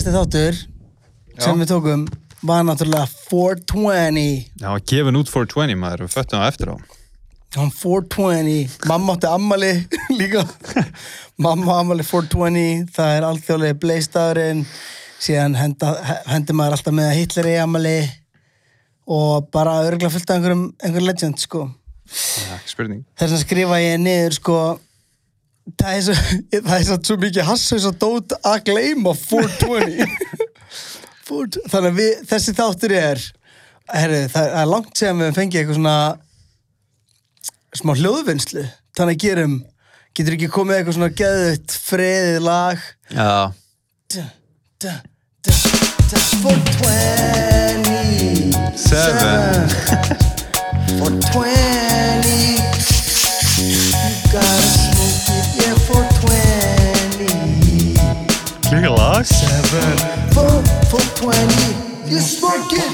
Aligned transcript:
síðasti 0.00 0.16
þáttur 0.16 0.58
sem 1.44 1.58
við 1.60 1.68
tókum 1.68 2.02
var 2.48 2.62
náttúrulega 2.64 3.08
420 3.28 4.46
Já, 4.62 4.70
gefin 4.88 5.18
út 5.20 5.28
420 5.28 5.76
maður, 5.76 6.04
við 6.06 6.14
föttum 6.14 6.40
það 6.40 6.48
eftir 6.48 6.70
á. 6.72 6.76
Hún 7.58 7.72
420, 7.74 8.78
mamma 8.88 9.16
átti 9.18 9.28
ammali 9.28 9.70
líka. 10.20 10.46
Mamma 11.36 11.76
ammali 11.82 12.06
420, 12.06 12.86
það 12.96 13.12
er 13.18 13.26
alþjóðlega 13.28 13.78
bleistagurinn 13.82 14.64
síðan 15.20 15.58
henda, 15.60 15.92
hendi 16.30 16.56
maður 16.56 16.78
alltaf 16.78 16.96
með 16.96 17.10
að 17.10 17.18
Hitler 17.20 17.50
í 17.50 17.56
ammali 17.60 17.96
og 19.10 19.50
bara 19.52 19.82
örgulega 19.84 20.14
fullt 20.14 20.30
af 20.32 20.38
einhverjum, 20.38 20.64
einhverjum 20.80 21.10
legend 21.10 21.42
sko. 21.44 21.66
Það 22.08 22.46
er 22.46 22.56
ekki 22.56 22.72
spurning. 22.72 23.04
þess 23.20 23.36
að 23.36 23.44
skrifa 23.44 23.82
ég 23.84 24.00
niður 24.00 24.38
sko 24.40 24.60
það 25.78 25.96
er 25.96 26.02
svo, 26.06 26.14
það 26.54 26.76
er 26.78 26.84
svo, 26.88 27.16
mikið 27.20 27.48
hassaus 27.48 27.86
og 27.90 27.98
dót 28.00 28.34
að 28.40 28.62
gleyma 28.70 29.12
420 29.18 30.06
420. 31.28 31.68
þannig 31.70 31.90
að 31.90 32.00
við, 32.00 32.12
þessi 32.30 32.56
þáttur 32.58 32.92
er 32.96 33.22
herri, 33.90 34.20
það 34.32 34.56
er 34.62 34.70
langt 34.70 34.94
sem 34.98 35.22
við 35.22 35.36
fengið 35.36 35.60
eitthvað 35.60 35.78
svona 35.78 35.98
smá 37.80 37.92
hljóðvinnslu 37.98 38.64
þannig 38.98 39.14
að 39.14 39.22
gerum, 39.26 39.56
getur 40.16 40.36
ekki 40.36 40.50
komið 40.54 40.76
eitthvað 40.78 40.98
svona 40.98 41.16
geðut 41.20 41.70
freðið 41.90 42.40
lag 42.46 42.78
Já. 43.14 43.32
da, 44.14 44.24
da, 44.82 44.94
da, 45.46 45.54
da, 46.10 46.18
420 46.40 47.10
Seven. 48.80 49.68
420 50.98 51.86
Klíka 58.70 58.90
lag. 58.90 59.26
Seven, 59.26 59.98
four, 60.30 60.62
420 60.90 62.10
You 62.10 62.20
smoke 62.20 62.76
it 62.76 62.92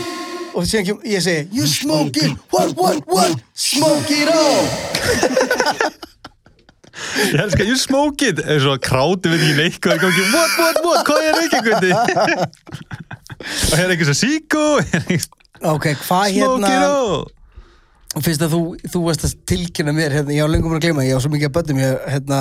Og 0.57 0.65
síðan 0.65 0.87
kem, 0.89 1.03
ég 1.05 1.21
segi 1.21 1.51
You 1.53 1.67
smoke 1.69 2.17
it, 2.17 2.33
what, 2.49 2.73
what, 2.81 3.03
what 3.05 3.37
Smoke 3.53 4.09
it 4.09 4.31
all 4.33 4.65
Ég 7.29 7.37
elskar, 7.43 7.69
you 7.69 7.77
smoke 7.77 8.25
it. 8.25 8.41
Er 8.41 8.57
svo 8.65 8.79
kráti 8.81 9.29
við 9.29 9.43
ekki 9.45 9.57
neitt 9.59 9.77
hvað 9.85 9.99
er 9.99 10.01
gangi. 10.01 10.23
What, 10.33 10.55
what, 10.57 10.79
what, 10.81 11.01
hvað 11.05 11.27
er 11.29 11.41
ekki 11.43 11.61
gundi? 11.67 11.91
Og 13.69 13.75
hér 13.77 13.85
er 13.85 13.93
eitthvað 13.93 14.09
svo 14.09 14.17
síkó. 14.17 14.65
Ok, 15.75 15.91
hvað 16.07 16.33
Smoke 16.33 16.33
hérna 16.33 16.71
it 16.73 16.87
all. 16.87 17.27
Fyrst 18.17 18.41
að 18.47 18.55
þú, 18.55 18.61
þú 18.89 19.01
varst 19.05 19.25
að 19.29 19.33
tilkynna 19.51 19.93
mér 19.93 20.15
hérna, 20.17 20.33
ég 20.33 20.47
á 20.47 20.49
lengum 20.49 20.73
að 20.77 20.87
gleyma, 20.87 21.05
ég 21.05 21.19
á 21.19 21.21
svo 21.21 21.29
mikið 21.35 21.51
að 21.51 21.57
bönnum 21.59 21.81
ég, 21.83 21.97
hérna, 22.15 22.39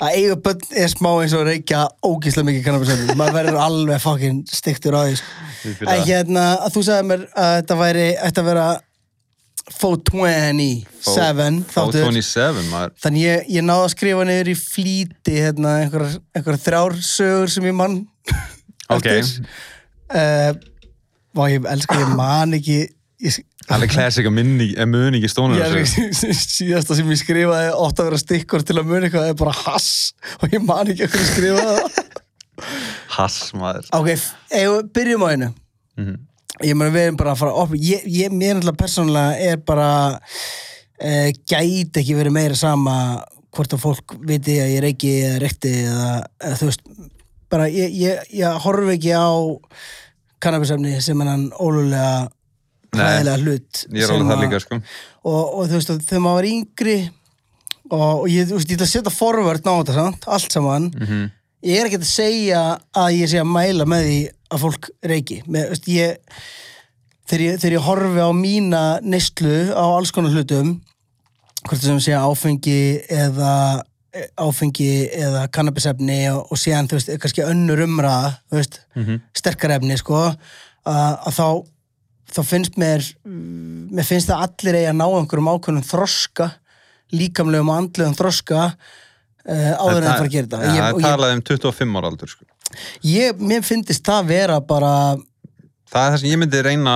að 0.00 0.14
eiga 0.16 0.36
bönn 0.46 0.62
er 0.80 0.88
smá 0.88 1.10
eins 1.20 1.34
og 1.36 1.42
reykja 1.44 1.80
ógíslega 2.08 2.48
mikið 2.48 2.62
kannabisefni 2.64 3.16
maður 3.20 3.36
verður 3.36 3.58
alveg 3.66 4.00
fucking 4.00 4.38
stiktur 4.48 4.96
á 4.96 5.00
því 5.04 5.18
sko. 5.20 5.90
En 5.92 6.06
hérna, 6.08 6.44
að 6.64 6.72
þú 6.78 6.84
sagði 6.88 7.08
mér 7.10 7.26
að 7.34 7.50
þetta 7.58 7.76
væri 7.82 8.06
ætti 8.16 8.40
að 8.40 8.48
vera 8.48 8.68
427 9.70 10.94
þáttur 11.04 12.06
427 12.06 12.64
maður. 12.70 12.94
þannig 13.04 13.26
ég, 13.26 13.44
ég 13.58 13.66
náði 13.66 13.84
að 13.84 13.92
skrifa 13.94 14.24
niður 14.28 14.50
í 14.50 14.56
flýti 14.58 15.36
hérna, 15.36 15.74
einhverjar 15.84 16.16
einhver 16.36 16.58
þrjár 16.64 16.96
sögur 17.06 17.52
sem 17.52 17.68
ég 17.68 17.76
mann 17.76 18.00
Ok. 18.96 19.06
uh, 20.16 20.50
og 21.38 21.44
ég 21.52 21.68
elskar, 21.70 22.00
ég 22.02 22.16
man 22.18 22.56
ekki 22.58 22.80
ég, 23.20 23.38
Alveg 23.70 23.92
classic 23.92 24.26
að 24.26 24.34
muni 24.34 25.20
ekki 25.20 25.30
stónur 25.30 25.60
er 25.62 25.76
síðasta 25.86 26.96
sem 26.98 27.10
ég 27.12 27.20
skrifaði 27.20 27.70
ótt 27.76 28.00
að 28.00 28.08
vera 28.10 28.20
stikkur 28.22 28.64
til 28.66 28.78
að 28.80 28.88
muni 28.90 29.08
eitthvað 29.08 29.30
er 29.32 29.38
bara 29.38 29.54
hass 29.64 29.90
og 30.40 30.54
ég 30.54 30.64
man 30.66 30.90
ekki 30.90 31.06
okkur 31.08 31.22
að 31.24 31.30
skrifa 31.34 31.66
það 31.68 32.08
Hass 33.10 33.54
maður. 33.56 33.86
Ok, 33.96 34.10
við 34.52 34.74
byrjum 34.96 35.24
á 35.24 35.28
einu 35.32 35.52
Mhm. 36.00 36.18
Ég 36.64 36.76
meina 36.76 36.92
við 36.92 37.06
erum 37.06 37.16
bara 37.16 37.32
að 37.32 37.40
fara 37.40 37.52
opna 37.56 37.78
ég, 37.80 38.02
ég, 38.04 38.32
Mér 38.32 38.56
náttúrulega 38.58 38.78
persónulega 38.82 39.50
er 39.50 39.60
bara 39.64 39.88
uh, 40.16 41.28
gæti 41.48 42.00
ekki 42.02 42.16
verið 42.18 42.34
meira 42.36 42.56
sama 42.58 42.94
hvort 43.50 43.74
að 43.74 43.82
fólk 43.82 44.14
viti 44.28 44.58
að 44.60 44.74
ég 44.74 44.82
reiki 44.84 45.12
eða 45.24 45.38
rekti 45.42 45.72
eða, 45.86 46.10
eða 46.40 46.58
þú 46.60 46.68
veist 46.68 46.84
bara 47.50 47.66
ég, 47.72 47.94
ég, 47.98 48.20
ég 48.38 48.60
horfi 48.64 48.94
ekki 48.96 49.14
á 49.16 49.28
kannabisefni 50.40 51.00
sem 51.04 51.20
hann 51.24 51.48
ólulega 51.60 52.28
Nei. 52.92 53.04
hræðilega 53.04 53.38
hlut 53.44 53.84
líka 54.44 54.60
sko. 54.60 54.80
og, 55.24 55.42
og 55.58 55.68
þú 55.68 55.74
veist, 55.78 55.92
þegar 56.08 56.22
maður 56.24 56.38
var 56.40 56.48
yngri 56.50 56.96
og, 57.90 58.14
og 58.22 58.28
ég, 58.30 58.48
veist, 58.50 58.70
ég 58.70 58.76
ætla 58.78 58.86
að 58.88 58.94
setja 58.94 59.12
forvörd 59.14 59.66
á 59.66 59.72
þetta, 59.80 59.94
sant? 59.94 60.24
allt 60.28 60.52
saman 60.52 60.90
Mhm. 60.94 61.30
ég 61.64 61.80
er 61.80 61.86
ekki 61.90 62.00
að 62.00 62.08
segja 62.10 62.62
að 62.96 63.18
ég 63.20 63.28
sé 63.28 63.38
að 63.42 63.50
mæla 63.52 63.84
með 63.86 64.02
því 64.08 64.18
að 64.50 64.58
fólk 64.64 64.90
reiki 65.04 65.42
með, 65.46 65.68
veist, 65.74 65.86
ég, 65.88 66.16
þegar, 67.28 67.44
ég, 67.46 67.58
þegar 67.60 67.76
ég 67.78 67.86
horfi 67.86 68.20
á 68.26 68.30
mína 68.34 68.82
neyslu 69.02 69.54
á 69.76 69.84
alls 69.98 70.10
konar 70.10 70.32
hlutum 70.34 70.80
hvort 71.68 71.82
sem 71.84 71.98
sé 72.00 72.12
áfengi 72.16 73.04
eða 73.12 73.82
áfengi 74.40 75.10
eða 75.14 75.44
kannabisefni 75.54 76.16
og, 76.32 76.48
og 76.50 76.58
síðan, 76.58 76.88
þú 76.90 76.96
veist, 76.98 77.10
kannski 77.22 77.44
önnur 77.46 77.82
umræða, 77.84 78.32
þú 78.50 78.56
veist, 78.58 78.80
Mhm. 78.96 79.20
sterkar 79.38 79.70
efni, 79.76 79.96
sko, 80.00 80.34
að, 80.86 81.12
að 81.26 81.36
þá 81.36 81.46
þá 82.34 82.40
finnst 82.46 82.76
mér 82.80 83.04
mm, 83.26 83.90
mér 83.96 84.06
finnst 84.08 84.30
það 84.30 84.44
allir 84.46 84.78
eigi 84.80 84.90
að 84.92 84.98
ná 85.00 85.06
einhverjum 85.08 85.50
ákveðnum 85.54 85.86
þroska 85.88 86.50
líkamlegum 87.16 87.70
og 87.72 87.78
andlegum 87.80 88.16
þroska 88.18 88.60
uh, 88.70 89.72
áður 89.80 89.96
en 89.98 90.06
það 90.06 90.14
fara 90.14 90.28
að 90.28 90.34
gera 90.34 90.46
þetta 90.46 90.60
það 90.60 90.68
og 90.70 90.80
er 90.80 90.92
ég, 90.94 91.06
talað 91.06 91.34
um 91.36 91.42
25 91.50 91.98
ára 92.00 92.12
aldur 92.12 92.32
sko. 92.34 92.44
ég, 93.10 93.40
mér 93.52 93.64
finnst 93.66 94.04
það 94.06 94.28
vera 94.30 94.60
bara 94.62 94.92
Það 95.90 96.04
er 96.06 96.12
það 96.14 96.20
sem 96.22 96.30
ég 96.30 96.38
myndi 96.38 96.60
reyna 96.62 96.92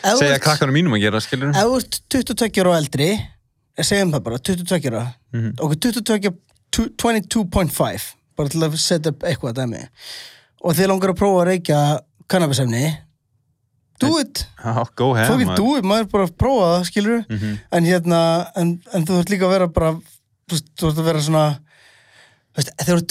að 0.00 0.20
segja 0.22 0.38
krakkanum 0.40 0.72
mínum 0.78 0.94
að 0.96 1.02
gera, 1.04 1.20
ef 1.20 1.34
þú 1.34 1.74
ert 1.76 1.98
22 2.16 2.62
ára 2.62 2.70
og 2.70 2.78
eldri 2.78 3.08
ég 3.12 3.84
segjum 3.86 4.14
það 4.14 4.22
bara, 4.28 4.38
22 4.48 4.88
ára 4.88 5.02
Mhm. 5.30 5.52
ok, 5.62 5.76
22 5.78 6.32
22.5 6.70 8.08
bara 8.38 8.48
til 8.50 8.62
að 8.64 8.76
setja 8.80 9.12
upp 9.12 9.24
eitthvað 9.26 9.56
dæmi 9.58 9.82
og 10.64 10.74
þið 10.76 10.88
langar 10.90 11.12
að 11.12 11.18
prófa 11.20 11.42
að 11.42 11.48
reykja 11.50 11.78
kannabisefni 12.30 12.82
do 14.00 14.12
it 14.20 14.44
maður. 15.46 15.56
do 15.60 15.76
it, 15.78 15.84
maður 15.90 16.08
bara 16.12 16.26
að 16.28 16.36
prófa 16.40 16.68
það, 16.74 16.86
skilur 16.90 17.24
Mhm. 17.30 17.58
en 17.78 17.84
hérna, 17.90 18.20
en, 18.56 18.72
en 18.94 19.06
þú 19.08 19.18
ert 19.22 19.32
líka 19.34 19.48
að 19.48 19.54
vera 19.56 19.68
bara, 19.80 19.92
þú 20.50 20.88
ert 20.90 21.00
að 21.02 21.04
vera 21.10 21.24
svona 21.26 21.44
veist, 22.56 22.70
þegar 22.80 22.94
þú 22.94 23.00
ert 23.00 23.10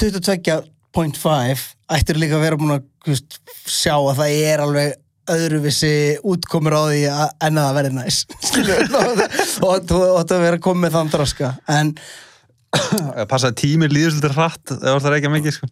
22.5 0.94 1.68
ættir 1.96 2.20
líka 2.20 2.38
að 2.40 2.46
vera 2.48 2.58
búin 2.60 2.76
að 2.78 2.84
veist, 3.08 3.40
sjá 3.70 3.94
að 3.98 4.18
það 4.24 4.40
er 4.54 4.64
alveg 4.66 4.98
öðruvissi 5.30 5.92
útkomur 6.26 6.74
á 6.74 6.82
því 6.90 7.02
að, 7.14 7.30
en 7.46 7.60
að 7.62 7.68
það 7.68 7.78
verði 7.80 7.94
næs 8.00 8.18
skilur 8.50 8.82
og 9.70 9.86
þú 9.90 10.00
ætti 10.20 10.36
að 10.40 10.46
vera 10.48 10.62
komið 10.66 10.82
með 10.88 10.98
þann 10.98 11.14
droska 11.14 11.52
en 11.70 11.94
Að 12.70 13.24
Passa 13.32 13.50
að 13.50 13.56
tími 13.64 13.88
líður 13.90 14.12
svolítið 14.14 14.36
hratt 14.38 14.74
það 14.78 15.06
er 15.10 15.16
ekki 15.18 15.30
mikið 15.34 15.54
sko. 15.56 15.70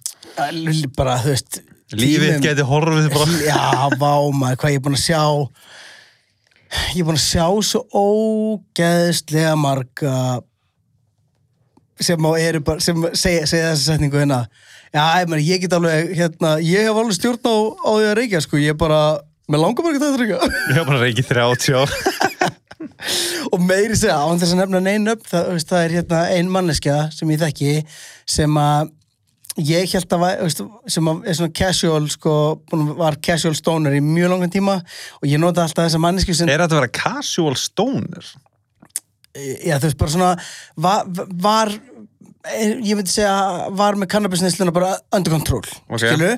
bara, 0.98 1.18
þú 1.22 1.30
veist 1.30 1.60
Lífið 1.96 2.42
geti 2.44 2.66
horfið 2.68 3.10
bara. 3.14 3.38
Já, 3.52 3.64
vá 3.96 4.14
maður, 4.36 4.60
hvað 4.60 4.74
ég 4.74 4.80
er 4.80 4.84
búin 4.84 4.98
að 4.98 5.06
sjá. 5.06 5.24
Ég 6.92 7.00
er 7.00 7.08
búin 7.08 7.20
að 7.20 7.24
sjá 7.24 7.46
svo 7.64 7.84
ógeðslega 7.96 9.56
marga 9.60 10.16
sem 12.04 12.22
bara, 12.22 12.80
sem 12.84 13.08
segja, 13.18 13.46
segja 13.50 13.72
þessa 13.72 13.94
setningu 13.94 14.20
hérna. 14.20 14.44
Já, 14.94 15.04
ég, 15.22 15.32
meni, 15.32 15.46
ég 15.48 15.64
get 15.64 15.74
alveg, 15.76 16.12
hérna, 16.18 16.58
ég 16.64 16.88
hef 16.88 17.00
alveg 17.00 17.18
stjórn 17.18 17.48
á, 17.48 17.56
á 17.58 17.90
því 17.96 18.06
að 18.10 18.16
reykja, 18.22 18.44
sko, 18.46 18.60
ég 18.62 18.76
er 18.76 18.80
bara 18.80 19.00
mér 19.48 19.64
langar 19.64 19.86
bara 19.86 19.98
ekki 19.98 20.08
að 20.08 20.20
reykja. 20.22 20.52
Ég 20.68 20.78
hef 20.78 20.88
bara 20.92 21.02
reykið 21.04 21.32
30 21.32 21.80
ár. 21.82 21.96
Og 23.54 23.64
meiri 23.64 23.98
segja, 23.98 24.20
án 24.20 24.40
þess 24.42 24.54
að 24.54 24.62
nefna 24.62 24.84
neinn 24.84 25.12
upp 25.12 25.26
það, 25.28 25.50
það 25.70 25.84
er 25.84 25.96
hérna 25.98 26.22
ein 26.36 26.52
manneskja 26.54 26.98
sem 27.16 27.34
ég 27.34 27.42
þekki 27.42 27.74
sem 28.30 28.62
að 28.62 28.94
ég 29.58 29.90
held 29.96 30.14
að, 30.14 30.26
veist, 30.44 30.62
sem 30.94 31.08
að 31.10 31.28
er 31.28 31.38
svona 31.40 31.54
casual, 31.58 32.04
sko, 32.14 32.34
að 32.76 32.92
var 33.00 33.18
casual 33.26 33.56
stoner 33.58 33.96
í 33.98 34.02
mjög 34.06 34.34
langan 34.36 34.54
tíma 34.54 34.76
og 34.84 35.26
ég 35.30 35.42
nota 35.42 35.64
alltaf 35.66 35.88
þessa 35.88 36.02
manneski 36.04 36.36
sem, 36.38 36.50
Er 36.50 36.62
þetta 36.64 36.78
að 36.78 36.82
vera 36.84 36.94
casual 37.00 37.56
stoner? 37.58 38.28
já, 39.38 39.78
þú 39.78 39.86
veist, 39.90 39.98
bara 40.00 40.14
svona 40.14 40.32
var, 40.82 41.06
var 41.42 41.74
ég 42.58 42.96
myndi 42.98 43.12
segja, 43.12 43.36
var 43.78 43.98
með 44.00 44.12
kannabisneisluna 44.14 44.74
bara 44.74 44.96
under 45.14 45.34
control, 45.36 45.66
Ok. 45.90 46.02
skilu 46.06 46.32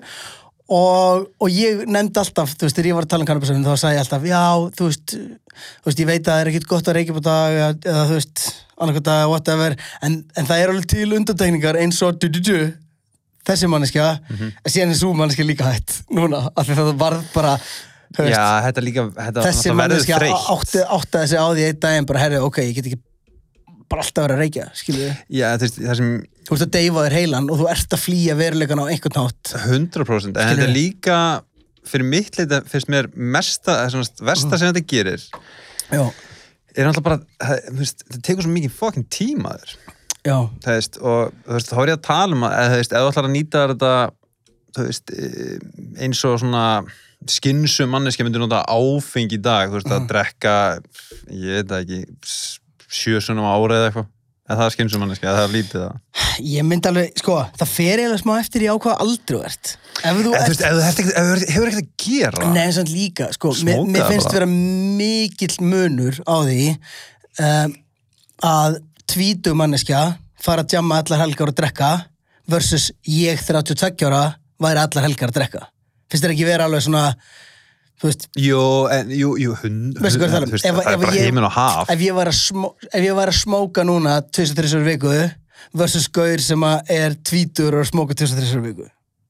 og, 0.69 1.29
og 1.41 1.49
ég 1.49 1.85
nefndi 1.89 2.19
alltaf, 2.21 2.51
þú 2.55 2.67
veist, 2.67 2.75
þegar 2.77 2.89
ég 2.91 2.97
var 2.97 3.07
að 3.07 3.13
tala 3.13 3.25
um 3.25 3.29
kannabisneisluna 3.29 3.75
þá 3.75 3.83
sagði 3.83 3.95
ég 3.99 4.03
alltaf, 4.03 4.27
já, 4.29 4.43
þú 4.79 4.89
veist 4.89 5.15
þú 5.15 5.89
veist, 5.89 6.01
ég 6.03 6.09
veit 6.09 6.21
að 6.23 6.29
það 6.31 6.41
er 6.43 6.51
ekkit 6.53 6.67
gott 6.73 6.87
að 6.91 6.97
reykja 6.99 7.15
på 7.17 7.23
dag 7.25 7.55
eða, 7.59 8.03
þú 8.09 8.19
veist, 8.19 8.43
annarkvæmt 8.79 9.07
dag, 9.09 9.23
whatever 9.31 9.75
en, 10.07 10.19
en 10.37 10.49
það 10.51 10.61
er 10.63 10.73
alveg 10.73 10.89
til 10.93 11.09
undantekningar 11.17 11.79
eins 11.81 11.99
og 12.05 12.19
du, 12.21 12.29
du, 12.31 12.39
du, 12.39 12.59
þessi 13.49 13.69
manneskja 13.71 14.07
Mhm. 14.29 14.49
en 14.65 14.71
síðan 14.73 14.93
er 14.95 14.99
svo 15.01 15.11
manneskja 15.17 15.45
líka 15.49 15.67
hætt 15.73 15.99
núna, 16.13 16.45
af 16.55 16.65
því 16.67 16.77
það 16.79 16.91
varð 17.01 17.27
bara 17.33 17.53
veist, 18.17 18.33
Já, 18.33 18.45
þetta 18.69 18.81
líka 18.85 19.05
þetta 19.13 19.43
þessi 19.49 19.75
manneskja 19.77 20.17
átti, 20.23 20.81
átti 20.97 21.15
þessi 21.23 21.37
á 21.37 21.45
því 21.53 21.67
einn 21.69 21.79
daginn 21.85 22.05
bara, 22.09 22.19
herri, 22.25 22.39
ok, 22.41 22.57
ég 22.69 22.75
get 22.79 22.89
ekki 22.89 23.01
bara 23.89 24.03
alltaf 24.05 24.23
vera 24.27 24.35
að 24.37 24.41
reykja, 24.43 24.65
skilur 24.77 25.05
við 25.07 25.39
Já, 25.39 25.47
það 25.57 25.95
sem 26.01 26.11
Þú 26.49 26.55
ert 26.55 26.63
að 26.65 26.71
deyfa 26.73 27.01
þér 27.05 27.13
heilan 27.19 27.47
og 27.53 27.59
þú 27.59 27.65
ert 27.69 27.91
að 27.93 28.01
flýja 28.01 28.33
veruleikan 28.37 28.79
á 28.81 28.85
einhvern 28.89 29.17
nátt 29.19 29.51
100% 29.69 30.33
en 30.33 30.49
þetta 30.49 30.63
er 30.65 30.73
líka 30.73 31.17
fyrir 31.89 32.05
mitt 32.09 32.37
leita 32.39 32.63
finnst 32.69 32.89
mér 32.89 33.07
mesta, 33.13 33.75
svona 33.93 34.25
versta 34.25 34.57
sem 34.57 34.71
þetta 34.73 34.85
gerir 34.89 35.21
Já, 35.93 36.01
er 36.73 36.85
náttúrulega 36.89 37.05
bara, 37.05 37.19
það, 37.37 37.61
þetta 37.77 38.21
tekur 38.25 38.45
svo 38.47 38.53
mikið 38.55 38.73
fucking 38.81 39.05
tíma 39.13 39.53
þér 39.61 39.75
já, 39.77 39.85
það 39.85 39.98
veist, 40.65 40.99
og 41.01 41.35
þú 41.45 41.57
veist, 41.57 41.73
þá 41.73 41.81
er 41.81 41.91
ég 41.91 41.99
að 41.99 42.07
tala 42.07 42.37
um 42.37 42.47
að 42.47 42.57
eða, 42.63 42.79
þú 42.93 43.11
ætlar 43.11 43.29
að 43.29 43.35
nýta 43.35 43.67
þetta 43.73 43.93
veist, 44.77 45.13
eh, 45.15 45.57
eins 46.05 46.23
og 46.27 46.39
svona 46.41 46.65
skynsum 47.27 47.91
manneski 47.91 48.23
myndir 48.23 48.43
nota 48.43 48.63
áfengi 48.69 49.39
í 49.39 49.43
dag, 49.43 49.71
þú 49.71 49.79
veist, 49.79 49.91
að 49.91 50.07
drekka 50.11 50.55
ég 51.33 51.59
veit 51.59 51.75
ekki 51.81 51.99
sjösunum 52.89 53.47
ára 53.47 53.77
eða 53.79 53.89
eitthvað. 53.89 54.09
Eða 54.49 54.57
það 54.57 54.65
er 54.65 54.73
skynsum 54.73 55.01
manneski, 55.03 55.25
eða 55.27 55.37
það 55.37 55.43
er 55.43 55.51
lítið 55.53 55.81
það. 55.83 55.97
Ég 56.49 56.65
myndi 56.65 56.89
alveg, 56.89 57.19
sko, 57.21 57.35
það 57.59 57.69
fer 57.69 57.99
eiginlega 58.01 58.21
smá 58.23 58.31
eftir 58.39 58.63
í 58.65 58.69
á 58.71 58.75
hvað 58.81 59.03
aldrei 59.03 59.35
þú 59.35 59.41
ert. 59.45 59.73
Ef 59.99 60.21
þú 60.23 60.31
eða, 60.31 60.47
veist, 60.47 60.63
ef 60.63 61.27
þú 61.27 61.35
hefur 61.51 61.69
ekkert 61.69 61.83
að 61.83 62.05
gera? 62.05 62.47
Nei, 62.55 62.63
en 62.63 62.73
samt 62.79 62.93
líka, 62.93 63.27
sko, 63.35 63.51
mér, 63.67 63.83
mér 63.93 64.07
finnst 64.09 64.33
vera 64.33 64.47
mikill 64.49 65.53
munur 65.61 66.17
á 66.25 66.35
því 66.47 66.63
um, 67.45 67.75
að 68.49 68.79
tvítu 69.09 69.55
manneskja 69.57 70.03
fara 70.43 70.63
að 70.63 70.77
jamma 70.77 71.01
allar 71.01 71.23
helgar 71.25 71.51
og 71.51 71.57
drekka 71.57 71.89
versus 72.49 72.89
ég 73.05 73.41
32 73.45 74.07
ára 74.07 74.23
væri 74.59 74.81
allar 74.81 75.05
helgar 75.07 75.31
að 75.31 75.39
drekka. 75.39 75.61
Finnst 76.09 76.25
þér 76.25 76.33
ekki 76.33 76.47
vera 76.47 76.65
alveg 76.65 76.81
svona, 76.85 77.03
þú 78.01 78.09
veist, 78.09 78.25
Jú, 78.39 78.61
en, 78.95 79.11
jú, 79.13 79.33
jú, 79.41 79.55
hund 79.61 79.99
Veistu 80.01 80.21
hvað 80.23 80.37
um? 80.39 80.53
það 80.57 80.93
er 80.93 81.01
bara 81.03 81.17
heiminn 81.17 81.45
og 81.49 81.53
haf 81.53 81.91
ef 81.93 82.01
ég 82.01 82.15
var 82.17 82.31
að, 82.31 83.37
smóka 83.37 83.85
núna 83.85 84.19
23 84.25 84.81
viku 84.87 85.13
versus 85.77 86.07
gaur 86.09 86.41
sem 86.41 86.65
er 86.89 87.17
tvítur 87.27 87.77
og 87.81 87.89
smóka 87.89 88.17
23 88.17 88.63
viku. 88.65 88.87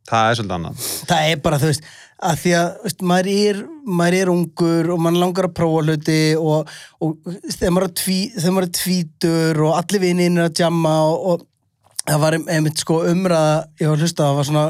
það 0.09 0.29
er 0.29 0.39
svolítið 0.39 0.55
annað 0.59 0.85
það 1.09 1.31
er 1.33 1.43
bara, 1.43 1.59
þú 1.59 1.73
veist, 1.73 1.89
að 2.19 2.39
því 2.41 2.53
að 2.59 2.69
veist, 2.83 3.03
maður, 3.11 3.29
er, 3.31 3.59
maður 3.87 4.17
er 4.17 4.31
ungur 4.33 4.89
og 4.93 5.01
mann 5.03 5.19
langar 5.21 5.47
að 5.47 5.55
prófa 5.59 5.83
hluti 5.85 6.19
og, 6.35 6.71
og 6.99 7.31
þegar 7.53 7.73
maður 7.75 7.87
er, 7.87 7.95
tví, 8.01 8.17
þegar 8.35 8.55
maður 8.55 8.67
er 8.67 8.75
tvítur 8.79 9.61
og 9.65 9.77
allir 9.77 10.03
vininn 10.03 10.39
er 10.39 10.49
að 10.49 10.61
jamma 10.65 10.93
og, 11.07 11.29
og 11.31 11.45
það 12.03 12.21
var 12.25 12.37
einmitt 12.39 12.83
sko 12.83 13.01
umræða 13.07 13.57
ég 13.79 13.91
var 13.91 13.97
að 13.97 14.05
hlusta, 14.05 14.27
það 14.27 14.39
var 14.39 14.49
svona 14.49 14.65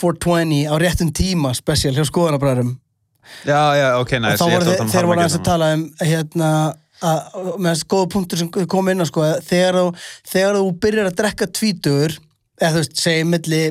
420 0.00 0.60
á 0.72 0.74
réttum 0.80 1.14
tíma 1.16 1.54
special 1.56 1.94
hjá 1.96 2.06
skoðanabræðurum 2.08 2.74
já, 3.44 3.62
já, 3.76 3.88
ok, 4.00 4.14
næ, 4.16 4.30
og 4.32 4.40
þá 4.40 4.46
voru 4.46 4.70
þeir, 4.70 4.92
þeir 4.94 5.10
voru 5.10 5.22
aðeins 5.22 5.38
að 5.38 5.48
tala 5.50 5.72
um 5.76 5.84
hérna 6.00 6.52
að, 7.04 7.18
með 7.58 7.68
þessi 7.74 7.90
góða 7.92 8.08
punktur 8.14 8.40
sem 8.40 8.48
kom 8.72 8.88
inn 8.88 9.04
á 9.04 9.06
sko, 9.08 9.26
þegar 9.44 9.82
þú, 10.56 10.64
byrjar 10.80 11.10
að 11.10 11.20
drekka 11.20 11.50
tvítugur 11.52 12.16
eða 12.58 12.72
þú 12.74 12.82
veist, 12.82 12.96
segjum 13.02 13.36
milli 13.36 13.62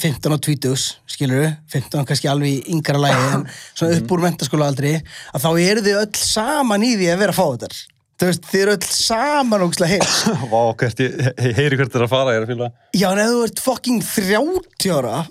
15 0.00 0.36
og 0.36 0.40
20, 0.46 0.86
skilur 1.10 1.42
við 1.42 1.52
15 1.74 2.06
kannski 2.08 2.30
alveg 2.30 2.54
í 2.54 2.74
yngra 2.74 3.00
lægi 3.02 3.26
en 3.34 3.44
svona 3.72 3.98
upp 3.98 4.16
úr 4.16 4.24
mentaskóla 4.24 4.70
aldrei 4.70 4.94
að 4.96 5.44
þá 5.44 5.50
eru 5.52 5.84
þið 5.86 6.00
öll 6.02 6.20
saman 6.20 6.86
í 6.86 6.94
því 6.96 7.12
að 7.12 7.22
vera 7.24 7.36
fáðar 7.36 7.76
þú 8.16 8.30
veist, 8.30 8.50
þið 8.50 8.64
eru 8.64 8.74
öll 8.76 8.90
saman 8.96 9.64
ógslag 9.66 9.94
heils 9.94 10.18
Vá, 10.52 10.60
hvert, 10.82 11.04
ég, 11.04 11.30
heyri 11.58 11.80
hvert 11.80 11.96
er 11.96 12.06
að 12.06 12.12
fara, 12.12 12.34
ég 12.34 12.42
er 12.42 12.46
að 12.46 12.52
fýla 12.52 12.70
já, 12.96 13.08
en 13.12 13.22
ef 13.22 13.32
þú 13.32 13.46
ert 13.48 13.64
fucking 13.68 14.04
30 14.10 14.94
ára 14.98 15.24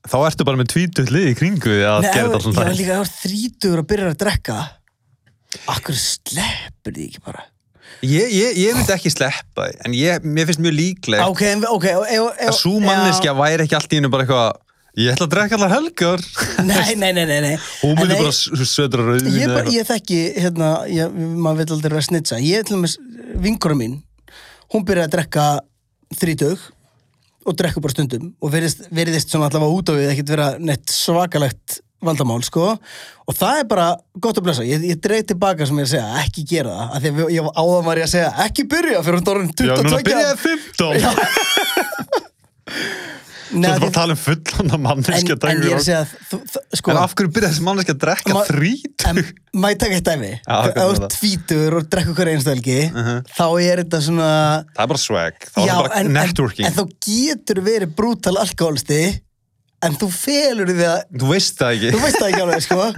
Þá 0.00 0.16
ertu 0.24 0.44
bara 0.48 0.56
með 0.56 0.70
tvítuð 0.72 1.10
lið 1.12 1.26
í 1.28 1.32
kringu 1.36 1.72
að 1.84 2.06
Nei, 2.06 2.12
gera 2.14 2.28
þetta 2.30 2.38
alltaf 2.38 2.70
já, 2.70 2.76
líka 2.78 2.94
þú 2.94 3.02
ert 3.04 3.18
30 3.26 3.74
og 3.82 3.88
byrjar 3.90 4.14
að 4.14 4.20
drekka 4.22 4.60
akkur 5.74 5.98
sleppur 5.98 6.94
því 6.96 7.08
ekki 7.10 7.24
bara 7.26 7.44
ég, 8.06 8.32
ég, 8.32 8.58
ég 8.64 8.74
myndi 8.78 8.94
ekki 8.94 9.12
sleppa 9.12 9.68
en 9.84 9.94
ég, 9.96 10.24
mér 10.24 10.48
finnst 10.48 10.62
mjög 10.64 10.76
líklegt 10.78 11.26
ok, 11.26 11.42
en- 11.50 11.68
ok 11.68 11.86
ef, 11.92 12.02
ef, 12.16 12.26
að 12.48 12.58
svo 12.58 12.80
manneskja 12.82 13.34
væri 13.38 13.66
ekki 13.66 13.78
allt 13.78 13.92
í 13.94 14.00
hennu 14.00 14.10
bara 14.12 14.26
eitthvað 14.26 14.58
ég 15.00 15.12
ætla 15.14 15.26
að 15.28 15.32
drekka 15.36 15.58
allar 15.58 15.74
helgar 15.76 16.24
Nei, 16.70 16.94
nei, 16.98 17.12
nei, 17.16 17.24
nei, 17.30 17.40
nei. 17.44 17.52
hún 17.84 17.94
myndi 17.98 18.16
bara 18.18 18.32
södra 18.74 19.06
rauðin 19.06 19.36
Ég, 19.38 19.72
ég 19.76 19.86
þekki, 19.88 20.20
hérna, 20.42 20.70
ég, 20.90 21.12
maður 21.14 21.62
vil 21.62 21.76
aldrei 21.76 21.92
vera 21.94 22.02
snitsa. 22.04 22.40
Ég, 22.42 22.66
til 22.66 22.76
dæmis, 22.76 22.96
vinkora 23.40 23.76
mín, 23.78 24.00
hún 24.74 24.84
byrjaði 24.88 25.06
að 25.08 25.14
drekka 25.14 25.44
þrítug 26.20 26.64
og 27.46 27.56
drekka 27.56 27.80
bara 27.80 27.94
stundum 27.94 28.32
og 28.42 28.52
veriðist 28.52 29.30
svona 29.32 29.46
allavega 29.48 29.78
út 29.78 29.88
á 29.88 29.92
við 29.96 30.10
ekkert 30.12 30.34
vera 30.34 30.48
neitt 30.60 30.90
svakalegt 30.92 31.78
vandamál, 32.02 32.40
sko. 32.46 32.78
Og 33.28 33.34
það 33.36 33.58
er 33.60 33.66
bara 33.70 33.88
gott 34.18 34.38
að 34.40 34.46
blessa. 34.48 34.64
Ég, 34.66 34.82
ég 34.88 35.00
dreig 35.04 35.26
tilbaka 35.28 35.66
sem 35.68 35.76
ég 35.76 35.84
er 35.84 35.88
að 35.88 35.94
segja, 35.94 36.24
ekki 36.24 36.46
gera 36.54 36.70
það. 36.76 36.86
Af 36.96 37.02
því 37.04 37.10
að 37.26 37.34
ég 37.36 37.50
áðan 37.64 37.84
var 37.90 37.96
ég 38.00 38.08
að 38.08 38.14
segja, 38.14 38.30
ekki 38.46 38.64
byrja 38.72 39.02
fyrir 39.06 39.20
hún 39.20 39.28
dórun 39.28 39.52
22. 39.52 39.68
Já, 39.68 39.74
núna 39.84 40.02
byrjaði 40.08 40.36
15 40.46 41.00
Já. 41.00 41.10
Nei, 43.50 43.66
Svo 43.66 43.72
þetta 43.74 43.80
því- 43.82 43.88
að 43.88 43.94
tala 43.96 44.14
um 44.14 44.18
fullanda 44.22 44.76
en, 44.76 44.82
manneskja 44.84 45.34
en 45.50 45.62
ég 45.64 45.72
er 45.72 45.78
að 45.80 45.86
segja, 45.88 46.02
þú, 46.30 46.36
sko. 46.78 46.90
En 46.92 46.98
af 47.00 47.14
hverju 47.18 47.30
byrjaði 47.34 47.50
þessi 47.56 47.64
manneskja 47.66 47.94
að 47.96 48.02
drekka 48.04 48.34
Ma- 48.36 48.44
þrít? 48.46 49.06
En 49.10 49.16
maður 49.64 49.80
taka 49.82 49.96
eitt 49.96 50.06
dæmi 50.06 50.28
þú 50.46 50.68
er 50.84 51.00
það? 51.00 51.08
tvítur 51.16 51.76
og 51.80 51.88
drekkur 51.90 52.14
hverja 52.20 52.36
einstakli 52.38 52.76
Mhm. 52.94 53.18
þá 53.34 53.46
er 53.64 53.82
þetta 53.82 54.00
svona 54.06 54.28
Það 54.70 54.84
er 54.84 54.86
bara 54.92 55.02
swag, 55.02 55.34
þá 55.50 55.58
er 55.58 55.66
það 55.72 55.82
bara 55.88 56.04
networking 56.14 56.66
en, 56.70 56.72
þá 56.78 56.84
getur 57.08 57.60
verið 57.66 57.94
brútal 57.98 58.36
alkoholisti 58.38 59.00
en 59.86 59.94
þú 60.00 60.08
felur 60.12 60.68
því 60.70 60.86
að 60.90 60.98
Þú 61.20 61.28
veist 61.30 61.60
það 61.60 61.76
ekki. 61.76 61.90
Þú 61.94 62.00
veist 62.04 62.18
það 62.20 62.28
ekki 62.30 62.42
alveg 62.44 62.64
sko. 62.66 62.88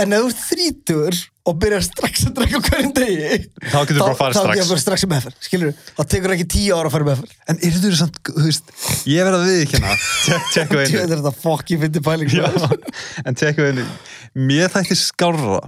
En 0.00 0.14
ef 0.16 0.22
þú 0.24 0.30
ert 0.30 0.40
þrítur 0.48 1.18
og 1.50 1.56
byrjar 1.62 1.82
strax 1.86 2.24
að 2.28 2.34
drekka 2.36 2.60
hverjum 2.66 2.90
degi 2.94 3.28
Þá 3.72 3.78
getur 3.88 4.00
bara 4.02 4.16
farið 4.18 4.36
þá 4.36 4.40
strax. 4.40 4.58
getur 4.60 4.70
bara 4.74 4.82
strax 4.84 5.04
í 5.04 5.08
meðferð 5.10 5.46
skilur 5.46 5.72
þá 5.96 6.02
tekur 6.12 6.34
ekki 6.36 6.46
tíu 6.52 6.76
ára 6.76 6.90
að 6.90 6.94
fara 6.94 7.06
í 7.06 7.08
meðferð. 7.08 7.34
En 7.50 7.58
er 7.64 7.74
þetta 7.76 7.98
samt, 8.00 8.20
þú 8.28 8.44
veist, 8.44 8.72
ég 9.10 9.26
verð 9.26 9.38
að 9.40 9.48
viðkjanna 9.50 9.94
Tjekka 10.52 10.68
Tjóð 10.68 10.82
einu. 10.84 11.00
er 11.00 11.14
þetta 11.16 11.32
fokk 11.40 11.72
ég 11.74 11.82
fyndi 11.84 12.02
pæling 12.06 12.34
en 13.24 13.38
tjekka 13.40 13.68
einu. 13.70 13.86
Mér 14.50 14.70
þætti 14.76 14.98
skárra 15.00 15.62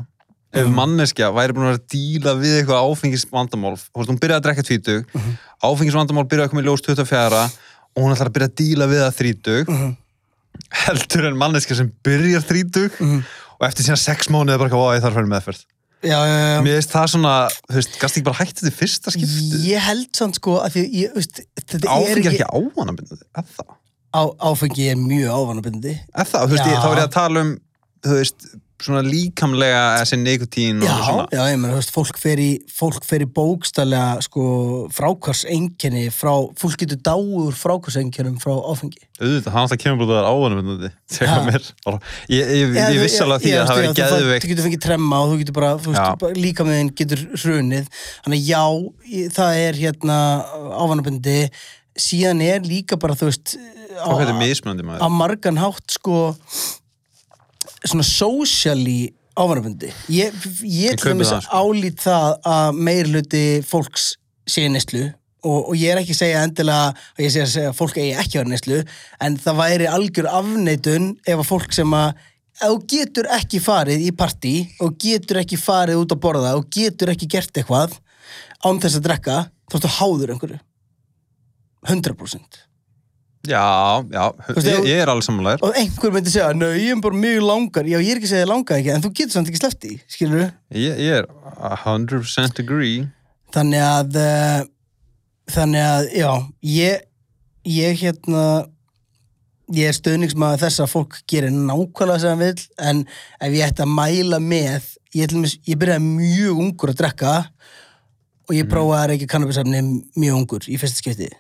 ef 0.52 0.68
manneskja 0.68 1.30
væri 1.32 1.56
búin 1.56 1.70
að 1.72 1.78
að 1.78 1.84
díla 1.96 2.34
við 2.36 2.58
eitthvað 2.60 2.90
áfengisvandamál. 2.92 3.74
Þú 3.80 4.06
hún 4.12 4.20
byrjaði 4.20 4.38
að 4.42 4.46
drekka 4.50 4.66
tvítug 4.68 5.18
áfengisvandamál 5.64 6.26
byrjaði 6.28 6.46
að 6.50 6.52
koma 6.52 6.62
í 6.62 6.68
ljós 6.68 6.84
24 6.84 7.42
og 7.92 8.04
hún 8.04 8.12
ætlar 8.14 8.28
að 8.30 8.36
byrja 8.36 8.50
að 8.52 8.56
díla 8.60 8.88
við 8.92 9.02
það 9.06 9.18
þrítug 9.22 9.72
heldur 10.86 11.28
en 11.28 11.38
manneskja 11.38 11.76
sem 11.78 11.92
byrjar 12.06 12.44
þrítug 12.48 12.98
og 13.02 13.66
eftir 13.68 13.86
síðan 13.86 14.00
sex 14.02 14.30
mánuði 14.32 14.58
bara 14.58 14.68
eitthvað, 14.70 14.82
"Vá, 14.82 14.96
ég 14.96 15.04
þarf 15.04 15.12
að 15.12 15.18
fara 15.20 15.32
meðferð. 15.34 15.62
Já, 16.02 16.18
já, 16.26 16.34
já. 16.34 16.62
Mér 16.66 16.74
veist 16.80 16.90
það 16.90 17.04
svona, 17.12 17.32
þú 17.70 17.76
veist, 17.78 17.98
gast 18.02 18.16
ekki 18.18 18.26
bara 18.26 18.38
hætti 18.40 18.64
þetta 18.64 18.74
fyrsta 18.74 19.12
skipti 19.14 19.60
ég 19.70 19.84
held 19.86 20.08
samt 20.18 20.34
sko 20.40 20.56
að 20.58 20.74
því 20.74 20.82
ég, 20.98 21.12
veist, 21.14 21.36
þetta 21.60 21.78
er 21.78 21.92
Áfengi 21.94 22.10
er 22.10 22.18
ekki, 22.18 22.32
ekki 22.32 22.48
ávanabindandi, 22.58 23.26
eða 23.30 23.44
það? 23.54 23.68
Á, 24.12 24.22
áfengi 24.50 24.88
er 24.90 24.98
mjög 24.98 25.30
ávanabindi 25.30 25.92
Eða 26.10 26.26
það, 26.32 26.42
þú 26.42 26.56
veist, 26.56 26.66
ég, 26.66 26.80
þá 26.82 26.88
er 26.90 26.98
ég 26.98 27.06
að 27.06 27.14
tala 27.14 27.44
um 27.46 27.52
þú 28.02 28.18
veist, 28.18 28.48
svona 28.82 29.02
líkamlega 29.06 29.82
þessi 30.02 30.16
nikotín 30.20 30.82
og 30.82 30.88
Já, 30.88 30.96
svona 31.06 31.24
já, 31.32 31.42
ég 31.52 31.58
meina, 31.60 31.74
þú 31.74 31.78
veist, 31.80 31.92
fólk 31.94 32.18
fer 32.20 32.40
í, 32.42 32.48
fólk 32.68 33.04
fer 33.06 33.22
í 33.24 33.28
bókstallega, 33.38 34.20
sko, 34.26 34.44
frákvarseinkenni 34.92 36.08
frá, 36.14 36.32
fólk 36.58 36.76
getur 36.82 36.98
dáur 37.06 37.54
frákvarseinkennum 37.56 38.36
frá 38.42 38.52
áfengi. 38.72 39.00
auðvitað, 39.22 39.52
hann 39.54 39.62
alltaf 39.66 39.78
kemur 39.78 40.00
teka 41.12 41.30
Ha. 41.30 41.40
mér 41.46 41.62
Bara- 41.84 42.00
ég, 42.28 42.42
ég, 42.42 42.74
ég, 42.74 43.00
viss 43.02 43.20
alveg 43.22 43.38
að 43.38 43.44
því 43.46 43.52
já, 43.52 43.60
að 43.62 43.68
það 43.68 43.76
fær- 43.76 43.98
geðveikt 44.02 44.42
Þú 44.42 44.50
getur 44.52 44.66
fengið 44.66 44.82
tremma 44.86 45.20
og 45.22 45.28
þú 45.32 45.38
getur 45.42 45.56
bara, 45.60 45.70
þú 45.78 45.92
Já. 45.92 46.02
veist, 46.02 46.18
bara 46.18 46.32
líka 46.34 46.64
með 46.66 46.78
þinn 46.80 46.92
getur 47.02 47.22
hrunið. 47.42 47.86
Þannig 48.24 48.40
að 48.40 48.48
já, 48.50 48.64
það 49.38 49.60
er 49.68 49.80
hérna 49.84 50.18
ávanabindi, 50.82 51.38
síðan 51.98 52.42
er 52.42 52.60
líka 52.66 52.98
bara, 52.98 53.14
þú 53.14 53.28
veist, 53.30 53.54
á, 53.94 54.08
maður 54.08 55.10
margan 55.12 55.58
hátt, 55.60 55.86
sko, 55.92 56.34
svona 57.84 58.06
socially 58.06 59.12
ávanabindi. 59.38 59.90
Ég, 60.12 60.34
ég 60.68 60.98
til 61.00 61.14
dæmis 61.14 61.32
sko. 61.32 61.56
álít 61.56 62.02
það 62.04 62.34
að 62.52 62.80
meir 62.88 63.08
hluti 63.08 63.44
fólks 63.66 64.12
sé 64.48 64.66
neslu 64.68 65.06
og, 65.42 65.70
og 65.70 65.76
ég 65.78 65.92
er 65.92 66.02
ekki 66.02 66.14
að 66.14 66.20
segja 66.20 66.42
endilega 66.46 66.90
að 66.92 67.24
ég 67.24 67.32
sé 67.34 67.44
að 67.44 67.54
segja 67.54 67.76
fólk 67.76 67.98
eigi 67.98 68.12
ekki 68.20 68.36
að 68.36 68.42
vera 68.42 68.52
neslu 68.52 68.80
en 69.26 69.38
það 69.44 69.58
væri 69.62 69.88
algjör 69.90 70.28
afneitun 70.40 71.08
ef 71.24 71.38
að 71.38 71.48
fólk 71.48 71.76
sem 71.76 71.96
að 71.96 72.12
þú 72.62 72.74
getur 72.92 73.30
ekki 73.38 73.62
farið 73.64 74.04
í 74.06 74.10
partí 74.16 74.54
og 74.84 74.98
getur 75.00 75.40
ekki 75.42 75.58
farið 75.60 76.02
út 76.02 76.14
að 76.14 76.22
borða 76.26 76.52
og 76.58 76.68
getur 76.72 77.14
ekki 77.14 77.30
gert 77.32 77.56
eitthvað 77.56 77.96
án 78.62 78.82
þess 78.82 79.00
að 79.00 79.08
drekka 79.08 79.38
þá 79.72 79.78
ertu 79.78 79.94
háður 79.96 80.34
einhverju 80.34 80.60
100% 81.88 82.60
já, 83.48 83.62
já, 84.12 84.24
veist, 84.48 84.68
ég, 84.68 84.84
ég 84.90 85.02
er 85.02 85.10
alveg 85.12 85.26
samanlegar 85.26 85.64
og 85.66 85.78
einhver 85.78 86.14
myndi 86.14 86.32
segja, 86.32 86.52
nau, 86.56 86.70
ég 86.76 86.94
er 86.94 87.00
bara 87.02 87.18
mjög 87.18 87.46
langar. 87.46 87.88
Já, 87.90 87.98
ég 87.98 88.12
er 88.12 88.20
ekki 88.20 88.30
að 88.30 88.34
segja 88.34 88.50
langar 88.50 88.78
ekki, 88.78 88.92
en 88.94 89.04
þú 89.04 89.12
getur 89.18 89.36
samt 89.36 89.50
ekki 89.50 89.62
sleppt 89.62 89.88
í 89.88 89.94
skilur 90.10 90.44
ég, 90.44 91.00
ég 91.02 91.16
er 91.22 91.30
100% 91.82 92.62
agree. 92.62 93.08
Þannig 93.52 93.84
að 93.84 94.20
uh, 94.22 94.60
þannig 95.52 95.88
að, 95.88 96.12
já 96.16 96.30
ég, 96.72 97.08
ég 97.68 97.98
hérna 98.04 98.46
ég 99.72 99.88
er 99.88 99.96
stöðningsmaður 99.96 100.64
þess 100.64 100.82
að 100.84 100.92
fólk 100.92 101.20
gerir 101.30 101.52
nákvæmlega 101.54 102.22
sem 102.22 102.34
það 102.34 102.42
vil 102.42 102.66
en 102.90 103.04
ef 103.40 103.54
ég 103.56 103.68
ætti 103.68 103.84
að 103.84 103.94
mæla 103.96 104.40
með 104.42 104.90
ég, 105.16 105.36
ég 105.68 105.78
byrjaði 105.80 106.04
mjög 106.06 106.64
ungur 106.66 106.92
að 106.92 107.00
drekka 107.00 107.36
og 108.48 108.56
ég 108.56 108.68
prófaði 108.68 109.00
að 109.00 109.08
reykja 109.12 109.30
kannabisefni 109.32 109.82
mjög 110.18 110.40
ungur 110.40 110.68
í 110.68 110.78
fyrsta 110.80 111.32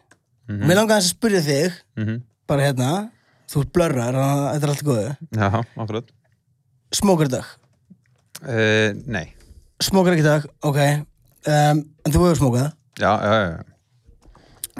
skipti 0.46 0.52
Mhm. 0.58 0.66
Mér 0.68 0.76
aðeins 0.82 1.06
að 1.06 1.14
spyrja 1.14 1.40
þig 1.46 1.72
Mhm. 1.96 2.22
bara 2.48 2.62
hérna, 2.62 3.10
þú 3.48 3.60
ert 3.62 3.72
blörrar 3.72 4.14
að 4.14 4.40
þetta 4.52 4.62
er 4.62 4.68
allt 4.68 4.84
góðu 4.84 5.16
Já, 5.36 5.64
akkurat. 5.78 6.04
Smókar 6.92 7.28
dag? 7.28 7.44
Uh, 8.42 8.92
nei. 9.06 9.34
Smókar 9.82 10.12
ekki 10.16 10.24
dag, 10.26 10.46
ok 10.62 10.76
um, 11.46 11.84
En 12.04 12.12
þú 12.12 12.18
hefur 12.26 12.40
smókað 12.40 12.72
Já, 12.98 13.12
já, 13.22 13.32
já. 13.50 13.62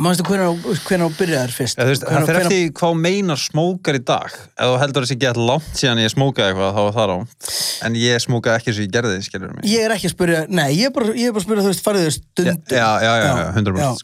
Manstu 0.01 0.25
hvernig 0.25 0.63
hvernig 0.89 1.11
þú 1.13 1.17
byrjaðir 1.21 1.53
fyrst? 1.53 1.77
Já, 1.77 1.85
þú 1.85 1.91
veist, 1.93 2.03
það 2.03 2.13
Hvenær- 2.13 2.27
fer 2.27 2.35
hvenær- 2.37 2.47
eftir 2.47 2.73
hvað 2.73 2.95
meinar 2.97 3.37
smókar 3.37 3.95
í 3.95 4.05
dag. 4.05 4.31
Ef 4.57 4.65
þú 4.71 4.79
heldur 4.81 5.03
þessi 5.05 5.19
gett 5.21 5.37
langt 5.37 5.75
síðan 5.77 6.01
ég 6.01 6.09
smókaði 6.15 6.47
eitthvað, 6.49 6.73
þá 6.73 6.81
var 6.87 6.93
það 6.97 7.09
rámt. 7.13 7.51
En 7.85 7.95
ég 8.01 8.17
smókaði 8.25 8.57
ekki 8.57 8.71
og 8.73 8.81
ég 8.81 8.91
gerði 8.91 9.23
skilur 9.23 9.53
mig. 9.55 9.65
Ég 9.69 9.85
er 9.85 9.91
ekki 9.93 10.09
að 10.09 10.15
spyrja, 10.17 10.47
nei, 10.49 10.71
ég 10.79 10.87
er 10.87 10.91
bara, 10.97 11.13
ég 11.13 11.29
er 11.29 11.33
bara 11.33 11.43
að 11.43 11.47
spyrja 11.47 11.63
þú 11.63 11.71
veist, 11.73 11.85
farið 11.85 12.07
þau 12.07 12.15
stundum 12.17 12.63
Já, 12.73 12.89
já, 13.05 13.13
já, 13.21 13.29
já, 13.37 13.53
100%. 13.53 14.03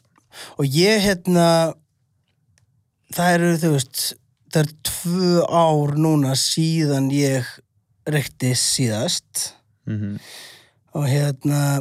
Og 0.58 0.66
ég, 0.78 1.00
hérna 1.04 1.48
það 3.14 3.34
eru, 3.38 3.52
þú 3.62 3.72
veist 3.76 4.02
það 4.52 4.62
eru 4.62 4.76
tvö 4.88 5.32
ár 5.48 5.94
núna 6.00 6.34
síðan 6.40 7.10
ég 7.14 7.44
reykti 8.08 8.54
síðast 8.56 9.52
Mhm. 9.88 10.18
og 10.94 11.04
hérna 11.08 11.80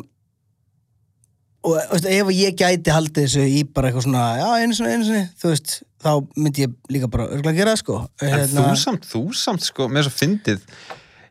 og 1.67 1.73
veist, 1.91 2.05
ef 2.07 2.29
ég 2.31 2.55
gæti 2.59 2.93
haldið 2.93 3.25
þessu 3.25 3.43
í 3.43 3.63
bara 3.73 3.89
eitthvað 3.89 4.05
svona, 4.05 4.21
já, 4.39 4.47
einu 4.61 4.75
sinni, 4.77 4.91
einu 4.95 5.07
sinni 5.07 5.23
þú 5.41 5.49
veist, 5.51 5.73
þá 6.03 6.11
myndi 6.37 6.63
ég 6.63 6.75
líka 6.93 7.09
bara 7.11 7.25
örgulega 7.27 7.57
gera 7.57 7.73
það, 7.73 7.81
sko 7.81 7.97
En 8.21 8.47
þú 8.53 8.77
samt, 8.83 9.07
þú 9.09 9.21
samt, 9.35 9.65
sko, 9.67 9.87
með 9.91 10.07
þess 10.07 10.13
að 10.13 10.19
fyndið 10.21 10.61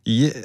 ég, 0.07 0.37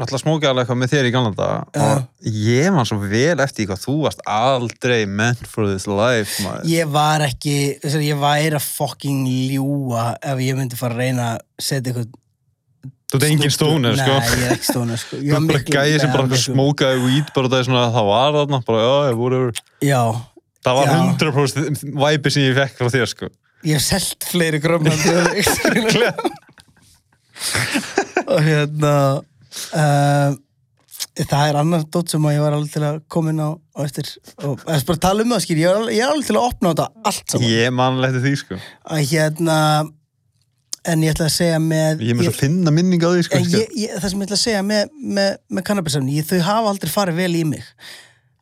náttúrulega 0.00 0.22
alveg 0.48 0.62
eitthvað 0.64 0.78
með 0.80 0.92
þér 0.94 1.08
í 1.08 1.12
daga 1.36 1.58
Já. 1.76 1.88
og 1.98 2.38
ég 2.46 2.70
man 2.72 2.88
svo 2.88 2.96
vel 3.02 3.42
eftir 3.44 3.62
því 3.62 3.66
hvað 3.70 3.82
þú 3.84 3.94
varst 4.06 4.22
aldrei 4.32 4.98
meant 5.06 5.42
for 5.46 5.68
this 5.68 5.86
life, 5.90 6.38
maður. 6.44 6.64
Ég 6.72 6.88
var 6.94 7.24
ekki, 7.26 7.56
að 7.84 8.06
ég 8.06 8.20
væri 8.22 8.56
að 8.56 8.66
fucking 8.78 9.26
ljúa 9.52 10.06
ef 10.22 10.42
ég 10.46 10.56
myndi 10.56 10.80
fara 10.80 10.96
að 10.96 11.04
reyna 11.04 11.28
að 11.34 11.46
setja 11.68 11.92
eitthvað 11.92 12.18
Þú 13.12 13.18
ert 13.18 13.24
engin 13.28 13.52
stóner, 13.52 13.96
sko. 14.00 14.12
Nei, 14.16 14.36
ég 14.40 14.46
er 14.48 14.52
ekki 14.56 14.68
stóner, 14.70 14.96
sko 15.02 15.18
Þú 15.20 15.32
var 15.34 15.42
ert 15.42 15.48
bara 15.50 15.84
gæði 15.84 15.96
sem 16.00 16.12
bara 16.14 16.22
miklu- 16.30 16.44
smókaði 16.46 17.02
weed 17.04 17.32
bara 17.36 17.50
það 17.52 17.58
er 17.58 17.66
svona, 17.68 17.82
það 17.92 18.06
var 18.08 18.36
þarna, 18.38 18.60
bara, 18.70 18.84
já, 18.86 18.94
ég 19.10 19.18
voru 19.20 19.40
Já, 19.84 20.00
Það 20.62 20.78
var 20.78 20.86
Já. 20.88 20.96
100% 21.20 21.82
væpi 22.06 22.32
sem 22.32 22.46
ég 22.46 22.56
fekk 22.56 22.78
frá 22.80 22.88
þér, 22.94 23.10
sko. 23.12 23.28
ég 23.68 23.76
hef 23.76 23.84
selt 23.84 24.24
fleiri 24.32 24.62
grömmandi 24.64 25.12
og 28.32 28.42
hérna 28.46 28.94
uh, 29.76 30.34
það 31.20 31.48
er 31.48 31.58
annar 31.60 31.86
dótt 31.92 32.12
sem 32.12 32.28
að 32.28 32.36
ég 32.36 32.44
var 32.44 32.56
alveg 32.56 32.72
til 32.72 32.84
að 32.88 33.00
koma 33.12 33.32
inn 33.32 33.42
á, 33.42 33.50
á 33.52 33.80
eftir 33.84 34.12
og 34.46 34.62
þess 34.62 34.86
bara 34.88 34.98
að 34.98 35.02
tala 35.06 35.24
um 35.26 35.34
það 35.34 35.42
skýr, 35.46 35.62
ég 35.62 35.72
er 35.72 35.90
ég 35.92 36.04
er 36.04 36.12
alveg 36.12 36.28
til 36.30 36.38
að 36.38 36.46
opna 36.46 36.70
á 36.70 36.72
þetta 36.72 37.08
allt 37.10 37.34
saman 37.34 37.50
Ég 37.50 37.74
manlegt 37.76 38.22
því, 38.22 38.32
sko. 38.40 38.60
að 38.96 39.02
hérna 39.12 39.58
en 40.92 41.04
ég 41.04 41.14
ætla 41.14 41.28
að 41.28 41.36
segja 41.36 41.58
með 41.62 42.00
Ég 42.02 42.14
er 42.14 42.18
með 42.18 42.30
svo 42.30 42.36
finna 42.38 42.72
minning 42.74 43.04
á 43.04 43.10
því, 43.12 43.26
sko. 43.28 43.38
en 43.38 43.50
ég, 43.52 43.76
ég, 43.84 43.92
það 43.98 44.08
sem 44.14 44.24
ég 44.24 44.30
ætla 44.30 44.38
að 44.38 44.44
segja 44.46 44.62
með, 44.66 44.96
með, 45.18 45.36
með 45.52 45.68
kannabisefni, 45.68 46.16
ég, 46.18 46.26
þau 46.30 46.48
hafa 46.48 46.72
aldrei 46.72 46.94
farið 46.94 47.20
vel 47.22 47.32
í 47.38 47.44
mig 47.52 47.68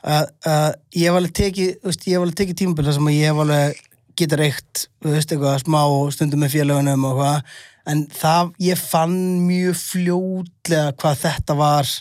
að 0.01 0.31
að 0.49 0.69
ég 0.97 1.11
hef 1.11 1.19
alveg 1.19 1.35
tekið 1.37 1.67
ég 1.69 2.15
hef 2.15 2.23
alveg 2.23 2.39
tekið 2.39 2.61
tímabila 2.63 2.95
sem 2.97 3.11
að 3.11 3.19
ég 3.19 3.29
hef 3.29 3.43
alveg 3.43 3.83
geta 4.21 4.39
reykt, 4.41 4.87
þú 5.01 5.13
veist, 5.15 5.33
eitthvað 5.33 5.59
smá 5.65 5.81
stundum 6.15 6.43
með 6.45 6.55
félagunum 6.57 7.05
og 7.09 7.19
hvað 7.21 7.59
en 7.89 8.05
það, 8.13 8.53
ég 8.63 8.81
fann 8.81 9.17
mjög 9.47 9.79
fljótlega 9.81 10.97
hvað 11.01 11.23
þetta 11.25 11.57
var 11.59 11.93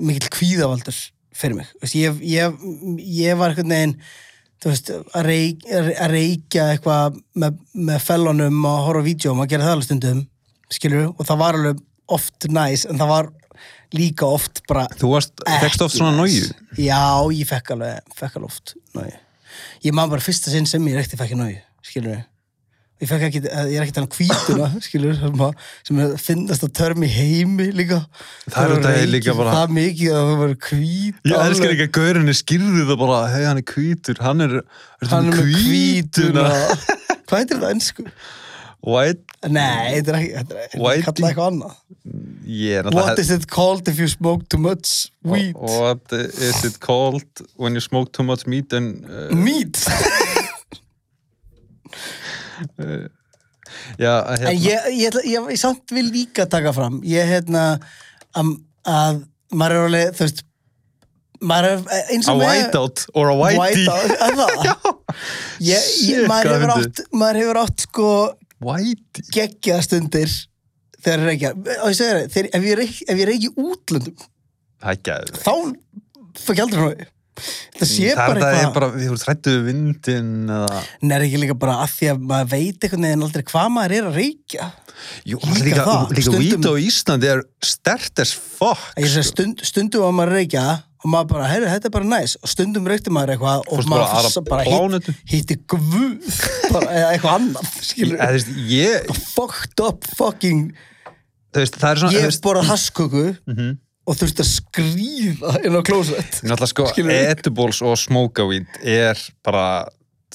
mikill 0.00 0.32
kvíðavaldur 0.32 0.98
fyrir 1.36 1.56
mig, 1.60 1.70
veist, 1.80 1.96
ég, 1.96 2.18
ég, 2.26 2.58
ég 3.00 3.38
var 3.40 3.52
einhvern 3.54 3.72
veginn 3.72 3.96
veist, 4.64 4.90
að, 4.92 5.24
reik, 5.24 5.64
að 5.72 6.10
reykja 6.12 6.70
eitthvað 6.74 7.20
með, 7.40 7.60
með 7.72 8.02
fellunum 8.04 8.64
og 8.68 8.82
horfa 8.88 9.04
á 9.04 9.08
vídjóm 9.08 9.40
og 9.40 9.50
gera 9.50 9.68
það 9.68 9.76
alveg 9.78 9.88
stundum 9.88 10.24
skilur, 10.70 11.12
og 11.16 11.26
það 11.26 11.40
var 11.40 11.58
alveg 11.58 11.84
oft 12.10 12.48
næs 12.50 12.86
en 12.90 13.00
það 13.00 13.12
var 13.14 13.30
líka 13.96 14.28
oft 14.28 14.62
bara 14.70 14.86
Þú 14.98 15.14
varst, 15.14 15.42
fekst 15.62 15.82
oft 15.84 15.96
svona 15.96 16.14
nóju. 16.14 16.50
Já, 16.78 17.02
ég 17.34 17.48
fekk 17.48 17.74
alveg, 17.74 18.12
fekk 18.16 18.38
alveg 18.38 18.50
oft 18.52 18.74
náju. 18.96 19.16
Ég 19.86 19.96
man 19.96 20.10
bara 20.12 20.22
fyrsta 20.22 20.52
sinn 20.52 20.68
sem 20.70 20.84
ég 20.90 20.98
reykti 20.98 21.18
fekk 21.18 21.34
ég 21.34 21.40
náju, 21.40 21.58
skilur 21.86 22.14
við. 22.14 22.22
Ég 23.00 23.08
fekk 23.08 23.22
ekki, 23.30 23.40
ég 23.48 23.76
er 23.78 23.84
ekki 23.86 23.94
þannig 23.96 24.16
hvítuna, 24.18 24.66
skilur 24.84 25.14
við, 25.14 25.60
sem, 25.88 26.00
er 26.02 26.10
að 26.10 26.18
finnast 26.20 26.64
að 26.66 26.72
törmi 26.76 27.08
heimi 27.08 27.70
líka. 27.72 28.02
Það 28.44 28.58
er 28.66 28.74
þetta 28.74 29.06
líka 29.08 29.34
bara- 29.38 29.54
Það 29.54 29.72
mikið 29.78 30.10
að 30.18 30.26
það 30.28 30.42
var 30.42 30.52
hvít. 30.66 31.22
Ég 31.30 31.44
elskar 31.46 31.72
ekki 31.72 31.86
að 31.86 31.94
gaurinni 31.96 32.34
skýrðu 32.36 32.84
það 32.90 32.98
bara, 33.00 33.20
hei, 33.32 33.40
hann 33.48 33.62
er 33.62 33.66
hvítur, 33.72 34.20
hann 34.20 34.44
er, 34.44 34.52
er 34.60 35.08
Hann 35.14 35.32
er 35.32 35.40
hvítuna. 35.48 36.44
Hvað 37.30 37.38
heitir 37.38 37.56
þetta 37.56 37.72
ennsku? 37.72 38.06
White, 38.80 39.24
Nei, 39.48 39.96
þetta 39.96 40.12
er 40.12 40.20
ekki, 40.20 40.44
kallað 41.06 41.26
eitthvað 41.30 41.48
annað. 41.54 41.74
er 42.76 42.92
What 42.92 43.18
is 43.18 43.30
it 43.32 43.46
called 43.48 43.88
if 43.88 43.98
you 43.98 44.08
smoke 44.08 44.44
too 44.52 44.60
much 44.60 45.08
weed? 45.24 45.56
What 45.56 46.12
is 46.12 46.64
it 46.68 46.80
called 46.80 47.24
when 47.56 47.72
you 47.72 47.80
smoke 47.80 48.12
too 48.12 48.24
much 48.24 48.46
meat 48.46 48.72
and... 48.76 49.04
Uh, 49.08 49.32
Meat! 49.34 49.80
já, 54.00 54.12
hérna, 54.34 54.50
En 54.50 54.56
ég, 54.58 54.86
ég, 54.98 55.18
ég, 55.30 55.50
ég 55.54 55.60
samt 55.60 55.94
vil 55.94 56.08
líka 56.10 56.46
taka 56.50 56.72
fram 56.76 57.00
ég 57.06 57.28
hérna 57.30 57.64
að, 58.36 58.54
að 58.88 59.20
maður 59.54 59.76
er 59.76 59.88
alveg, 59.88 60.14
þú 60.18 60.26
veist 60.26 60.44
maður 61.40 61.70
er 61.70 62.06
eins 62.12 62.28
a 62.28 62.34
og 62.34 62.40
með 62.40 62.50
whiteout 62.50 63.04
or 63.16 63.30
a 63.32 63.36
whitey. 63.38 63.86
Whiteout, 63.86 64.10
er 64.26 64.36
það? 64.40 64.52
maður, 66.30 66.52
hefur 66.54 66.74
átt, 66.76 67.02
maður 67.16 67.40
hefur 67.44 67.60
átt 67.64 67.86
sko 67.86 68.10
Whitey. 68.60 69.24
geggjaða 69.32 69.86
stundir 69.86 70.34
þegar 71.00 71.24
er 71.24 71.32
ekki 71.34 71.52
og 71.54 71.86
ég 71.88 71.96
segir 71.96 72.28
það, 72.34 72.50
ef 72.58 72.66
ég 72.68 73.48
útlöndum 73.56 74.28
Það 74.80 74.90
er 74.90 74.98
ekki 74.98 75.14
þá 75.40 75.54
fæk 76.40 76.54
ég 76.56 76.62
aldrei 76.66 76.84
hrói 76.84 77.08
það 77.78 77.90
sé 77.90 78.10
bara 78.16 78.34
er 78.34 78.42
það 78.42 78.50
er 78.50 78.58
eitthvað 78.58 78.76
bara, 78.76 78.90
við 78.96 79.08
vorum 79.10 79.22
trættuðu 79.24 79.62
vindin 79.68 80.30
eða... 80.56 80.82
Nei, 81.02 81.14
er 81.16 81.26
ekki 81.26 81.40
líka 81.44 81.56
bara 81.64 81.78
að 81.84 81.96
því 81.96 82.10
að 82.12 82.28
maður 82.32 82.52
veit 82.52 82.86
einhvern 82.86 83.08
veginn 83.08 83.26
aldrei 83.28 83.46
hvað 83.50 83.72
maður 83.76 83.96
er 83.96 84.10
að 84.10 84.20
reykja? 84.20 84.68
Jú, 85.24 85.40
Líka 85.40 85.64
líka, 85.64 85.86
það, 85.88 86.14
líka 86.18 86.36
weed 86.36 86.68
á 86.68 86.74
Íslandi 86.84 87.32
er 87.32 87.42
stert 87.64 88.22
as 88.22 88.34
fuck. 88.36 88.86
Stund, 89.30 89.64
stundum 89.66 90.06
var 90.06 90.16
maður 90.16 90.34
að 90.34 90.40
reykja 90.40 90.66
og 91.00 91.08
maður 91.08 91.28
bara, 91.32 91.48
heyrðu, 91.48 91.68
þetta 91.72 91.88
er 91.88 91.94
bara 91.94 92.08
næs. 92.10 92.36
Og 92.40 92.52
stundum 92.52 92.88
reykti 92.90 93.12
maður 93.14 93.34
eitthvað 93.34 93.62
og 93.64 93.78
Fórstu 93.78 93.92
maður 93.92 94.44
bara, 94.50 94.66
bara 94.68 94.96
hitt, 94.98 95.10
hitti 95.32 95.56
guð 95.70 96.40
bara, 96.74 96.90
eða 96.92 97.12
eitthvað 97.14 97.46
veist, 98.36 98.50
ég, 98.68 99.12
fucked 99.32 99.84
up 99.86 100.08
fucking 100.18 100.66
veist, 101.56 101.78
svona, 101.80 102.12
ég 102.14 102.28
veist, 102.28 102.42
borðað 102.44 102.74
hasköku. 102.74 103.24
Mhm. 103.48 103.78
Og 104.10 104.18
þurfti 104.18 104.42
að 104.42 104.50
skrýða 104.50 105.52
inn 105.66 105.78
á 105.78 105.82
klósett 105.86 106.40
náttúrulega 106.42 106.72
sko, 106.72 106.88
edibles 107.14 107.82
og 107.86 107.94
smoke 108.00 108.46
weed 108.50 108.80
er 108.82 109.20
bara, 109.46 109.66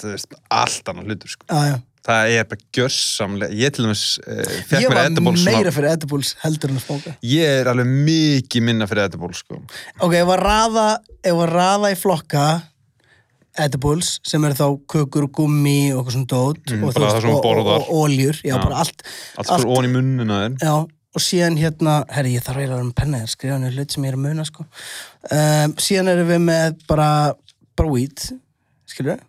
veist, 0.04 0.32
allt 0.54 0.92
annað 0.94 1.12
hlutur, 1.12 1.36
sko. 1.36 1.50
ah. 1.52 1.76
Það 2.06 2.32
er 2.38 2.44
bara 2.46 2.62
gjörsamlega, 2.78 3.56
ég 3.58 3.72
til 3.74 3.88
dæmis 3.88 4.02
uh, 4.22 4.44
fekk 4.70 4.84
ég 4.84 4.92
mér 4.92 4.94
var 4.94 5.08
edibles 5.10 5.42
meira 5.48 5.58
svona, 5.58 5.72
fyrir 5.74 5.90
edibles 5.96 6.30
heldur 6.44 6.70
en 6.70 6.78
að 6.78 6.84
smóka 6.86 7.14
ég 7.26 7.56
er 7.64 7.70
alveg 7.72 7.90
mikið 8.12 8.68
minna 8.68 8.88
fyrir 8.92 9.08
edibles, 9.10 9.42
sko. 9.42 9.58
ok, 10.06 10.14
ef 10.22 10.32
að 10.36 10.44
raða, 10.46 10.88
raða 11.56 11.92
í 11.96 11.98
flokka 11.98 12.46
edibles 13.66 14.20
sem 14.28 14.44
eru 14.46 14.58
þá 14.58 14.66
kökur 14.92 15.28
og 15.30 15.34
gummi 15.40 15.78
og 15.96 16.02
eitthvað 16.04 16.16
svona 16.18 16.30
dót 16.34 16.74
Mhm, 16.76 16.84
og, 16.84 16.94
þú 16.94 17.34
og, 17.34 17.46
og, 17.46 17.70
og 17.72 17.90
oljur, 18.04 18.40
já, 18.44 18.54
Já. 18.54 18.62
bara 18.64 18.82
allt 18.84 19.04
Allt 19.38 19.50
fyrir 19.50 19.72
ón 19.72 19.88
í 19.88 19.92
munnina 19.94 20.40
þér. 20.44 20.58
Já, 20.62 20.76
og 21.16 21.24
síðan 21.24 21.56
hérna, 21.62 21.94
herri, 22.12 22.34
ég 22.36 22.44
þarf 22.44 22.60
eiginlega 22.60 22.76
að 22.76 22.82
vera 22.82 22.90
með 22.90 22.98
penna 23.00 23.22
þér, 23.24 23.32
skrifa 23.34 23.60
niður 23.62 23.78
hlut 23.80 23.94
sem 23.96 24.04
ég 24.08 24.12
er 24.12 24.18
að 24.18 24.24
muna, 24.26 24.46
sko. 24.50 24.66
Um, 25.32 25.76
síðan 25.86 26.12
erum 26.12 26.32
við 26.34 26.42
með 26.50 26.80
bara, 26.92 27.10
bara 27.80 27.94
weed, 27.96 28.26
skilur 28.92 29.14
við, 29.16 29.24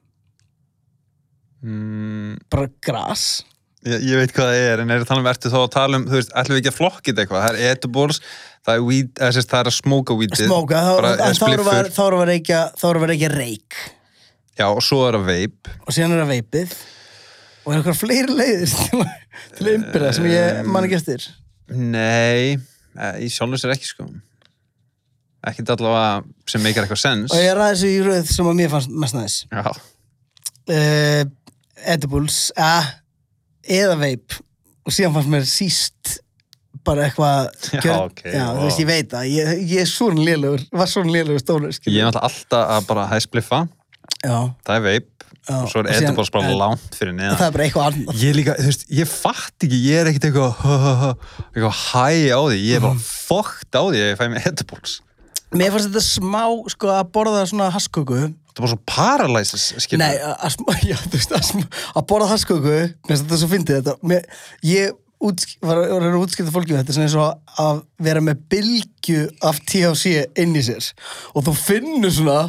Mm, 1.67 2.37
bara 2.53 2.69
gras. 2.85 3.23
ég, 3.87 4.03
ég 4.05 4.19
veit 4.21 4.33
hvað 4.35 4.51
það 4.53 4.59
er, 4.67 4.83
en 4.83 4.91
er 4.93 5.05
það 5.09 5.21
um, 5.23 5.29
ertu 5.31 5.51
þá 5.51 5.57
að 5.63 5.71
tala 5.75 5.99
um, 5.99 6.05
þú 6.07 6.19
veist, 6.19 6.33
ætlum 6.37 6.55
við 6.57 6.61
ekki 6.61 6.71
að 6.73 6.77
flokkið 6.77 7.23
eitthvað, 7.23 7.45
það 7.47 7.57
er 7.63 7.71
edibles, 7.73 8.19
það 8.67 8.75
er 8.81 8.85
weed, 8.87 9.09
eða 9.17 9.31
sérst, 9.37 9.51
það 9.53 9.63
er 9.65 9.71
að 9.71 9.77
smoka 9.79 10.17
weedið. 10.21 10.43
Smóka, 10.51 10.83
en 10.83 11.39
þá 11.39 11.47
erum 11.49 11.65
við, 11.67 11.71
við 11.71 11.81
að 11.81 11.89
þá 11.97 12.03
erum 12.91 13.03
við 13.03 13.07
að 13.07 13.11
reykja 13.15 13.31
reik. 13.35 13.79
Já, 14.57 14.67
og 14.69 14.83
svo 14.85 15.01
er 15.09 15.19
það 15.19 15.27
vape. 15.33 15.75
Og 15.87 15.97
síðan 15.97 16.15
er 16.17 16.23
það 16.23 16.31
veipið. 16.35 16.77
Og 17.67 17.73
er 17.73 17.81
eitthvað 17.81 17.99
fleiri 18.05 18.37
leiðir 18.39 18.75
til, 18.77 19.01
að- 19.03 19.51
til 19.57 19.67
að 19.67 19.75
umbyrða 19.81 20.13
sem 20.17 20.29
ég 20.31 20.71
man 20.77 20.87
ekki 20.87 20.99
eftir. 21.01 21.27
Nei, 21.69 22.55
eh, 22.99 23.17
í 23.25 23.29
sjálfum 23.33 23.59
sér 23.59 23.73
ekki 23.75 23.89
sko. 23.91 24.07
Ekkert 25.47 25.71
allavega 25.77 26.25
sem 26.51 26.63
meikar 26.65 26.83
eitthvað 26.87 26.99
sens 27.05 27.31
Og 27.35 27.39
ég 27.39 27.53
ræði 27.55 27.75
þessu 27.77 27.91
í 27.93 27.99
röð 28.07 28.31
sem 28.35 28.49
að 28.51 28.57
mér 28.59 28.71
fannst 28.73 28.91
mest 29.05 29.15
næs. 29.19 29.37
Já, 29.53 29.77
Uh, 30.67 31.23
edibles, 31.87 32.49
uh, 32.59 32.87
eða 33.71 33.95
veip. 34.01 34.35
Og 34.83 34.91
síðan 34.91 35.13
fannst 35.15 35.31
mér 35.31 35.45
síst 35.47 36.17
bara 36.83 37.05
eitthvað 37.07 37.53
Já, 37.77 37.81
gjör- 37.85 38.01
ok, 38.09 38.23
já, 38.33 38.41
vá. 38.49 38.57
þú 38.59 38.65
veist, 38.65 38.81
ég 38.83 38.89
veit 38.91 39.13
það. 39.13 39.29
Ég, 39.31 39.63
ég 39.71 39.83
er 39.85 39.87
svona 39.91 40.25
lélugur, 40.27 40.65
var 40.75 40.91
svona 40.91 41.15
lélugur 41.15 41.39
stónur 41.45 41.71
Ég 41.87 42.01
er 42.03 42.07
alltaf 42.19 42.51
að 42.51 42.89
bara 42.91 43.07
hæspliffa, 43.13 43.61
já, 44.27 44.37
það 44.67 44.75
er 44.81 44.85
veip, 44.89 45.09
Já, 45.47 45.57
og 45.63 45.69
svo 45.71 45.83
er 45.85 45.89
edibles 45.95 46.31
bara 46.35 46.49
en- 46.51 46.59
langt 46.59 46.97
fyrir 46.99 47.13
það 47.15 47.19
neðan. 47.21 47.43
er 47.47 47.53
bara 47.55 47.65
eitthvað 47.69 47.87
annað 47.93 48.23
Ég 48.25 48.35
líka, 48.35 48.55
veist, 48.59 48.87
ég 48.91 49.07
fatt 49.11 49.67
ekki, 49.67 49.79
ég 49.87 50.01
er 50.01 50.11
ekkert 50.11 50.27
eitthvað, 50.31 50.55
eitthvað 51.55 51.77
hæ 51.93 52.09
á 52.35 52.41
því, 52.51 52.59
ég 52.67 52.75
er 52.77 52.81
Mhm. 52.81 52.89
bara 52.89 52.99
fokkt 53.07 53.71
á 53.79 53.83
því 53.87 54.01
að 54.03 54.11
ég 54.11 54.19
fæ 54.19 54.29
mig 54.31 54.47
edibles. 54.51 55.01
mér 55.55 55.71
fannst 55.71 55.89
þetta 55.93 56.03
smá, 56.03 56.43
sko, 56.69 56.87
að 56.91 57.11
borða 57.15 57.47
svona 57.47 57.71
hasköku 57.71 58.19
Það 58.57 58.59
er 58.59 58.63
bara 58.65 58.73
svo 58.73 58.81
paralysis. 58.89 59.65
Nei, 60.01 60.17
að, 60.17 60.57
já, 60.91 60.97
veist, 61.13 61.33
að, 61.33 61.67
að 61.95 62.07
borða 62.09 62.29
hasköku 62.33 62.63
mér 62.67 62.95
finnst 63.07 63.27
þetta 63.27 63.39
svo 63.43 63.49
fyndið 63.53 63.81
þetta 63.83 63.95
mér, 64.03 64.23
ég 64.65 64.91
út, 65.23 65.45
var, 65.63 65.77
var 65.93 66.03
að 66.11 66.19
útskipta 66.25 66.53
fólki 66.53 66.73
við 66.75 66.81
þetta 66.83 66.93
sem 66.97 67.05
er 67.07 67.13
svo 67.15 67.27
að 67.63 67.83
vera 68.03 68.21
með 68.21 68.43
bylgju 68.53 69.23
af 69.49 69.61
THC 69.65 70.27
inn 70.43 70.57
í 70.57 70.63
sér 70.67 70.91
og 71.35 71.45
þú 71.47 71.55
finnur 71.57 72.11
svona 72.13 72.41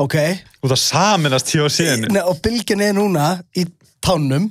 ok, 0.00 0.16
Út 0.60 0.74
að 0.74 0.80
saminast 0.82 1.52
hjá 1.54 1.64
síðan. 1.72 2.08
Nei, 2.12 2.22
og 2.24 2.40
bylgjan 2.44 2.82
er 2.84 2.96
núna 2.96 3.28
í 3.56 3.64
tánum. 4.04 4.50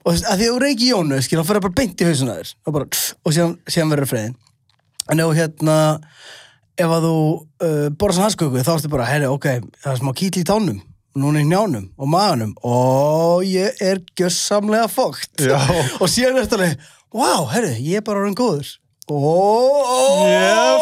Og 0.00 0.12
þú 0.12 0.14
veist, 0.16 0.26
að 0.26 0.40
því 0.40 0.46
að 0.46 0.54
þú 0.54 0.60
reykir 0.64 0.92
jónu 0.94 1.18
skil, 1.22 1.38
þá 1.38 1.48
fyrir 1.50 1.64
bara 1.66 1.76
beint 1.76 2.00
í 2.02 2.06
hausuna 2.08 2.36
þér. 2.38 2.52
Og, 2.64 2.74
bara, 2.76 3.02
og 3.20 3.34
síðan, 3.36 3.58
síðan 3.68 3.92
verður 3.94 4.10
friðin 4.10 4.38
en 5.10 5.22
ef 5.24 5.32
hérna 5.34 5.76
ef 6.80 6.92
að 6.94 7.06
þú 7.06 7.16
uh, 7.18 7.88
borða 7.98 8.16
svona 8.16 8.28
hasköku 8.28 8.62
þá 8.64 8.72
ertu 8.76 8.92
bara, 8.92 9.08
herri, 9.08 9.28
ok, 9.28 9.48
það 9.82 9.92
er 9.92 10.00
smá 10.00 10.12
kýtl 10.16 10.42
í 10.42 10.46
tánum. 10.48 10.78
Núna 11.20 11.42
í 11.42 11.46
njánum 11.48 11.88
og 11.98 12.10
maganum. 12.10 12.52
Og 12.62 13.42
ég 13.42 13.80
er 13.82 13.98
gjössamlega 14.18 14.86
fókt 14.90 15.42
Já. 15.42 15.58
og 16.00 16.06
síðan 16.10 16.38
er 16.38 16.46
þetta 16.46 16.60
alveg, 16.60 16.86
wow, 17.16 17.48
herri, 17.50 17.74
ég 17.82 18.00
er 18.00 18.06
bara 18.06 18.22
orðin 18.22 18.38
góður 18.38 18.70
og 19.10 20.30
Yeah, 20.30 20.78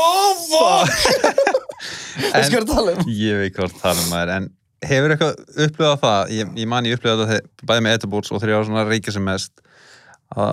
að 2.62 2.70
tala 2.72 2.94
um? 2.96 3.02
Ég 3.12 3.40
veit 3.42 3.56
það 3.58 3.74
tala 3.82 4.02
um 4.04 4.10
maður, 4.12 4.32
en 4.36 4.48
hefur 4.88 5.14
eitthvað 5.14 5.64
upplifað 5.66 5.98
það, 6.02 6.32
ég, 6.36 6.52
ég 6.62 6.68
man 6.70 6.86
ég 6.88 6.98
upplifað 6.98 7.24
það 7.24 7.40
bæði 7.70 7.84
með 7.86 7.96
edibles 7.98 8.30
og 8.32 8.40
þegar 8.42 8.52
ég 8.52 8.58
var 8.60 8.68
svona 8.68 8.84
að 8.84 8.92
reykja 8.94 9.14
sem 9.16 9.26
mest, 9.26 9.54
að 10.36 10.52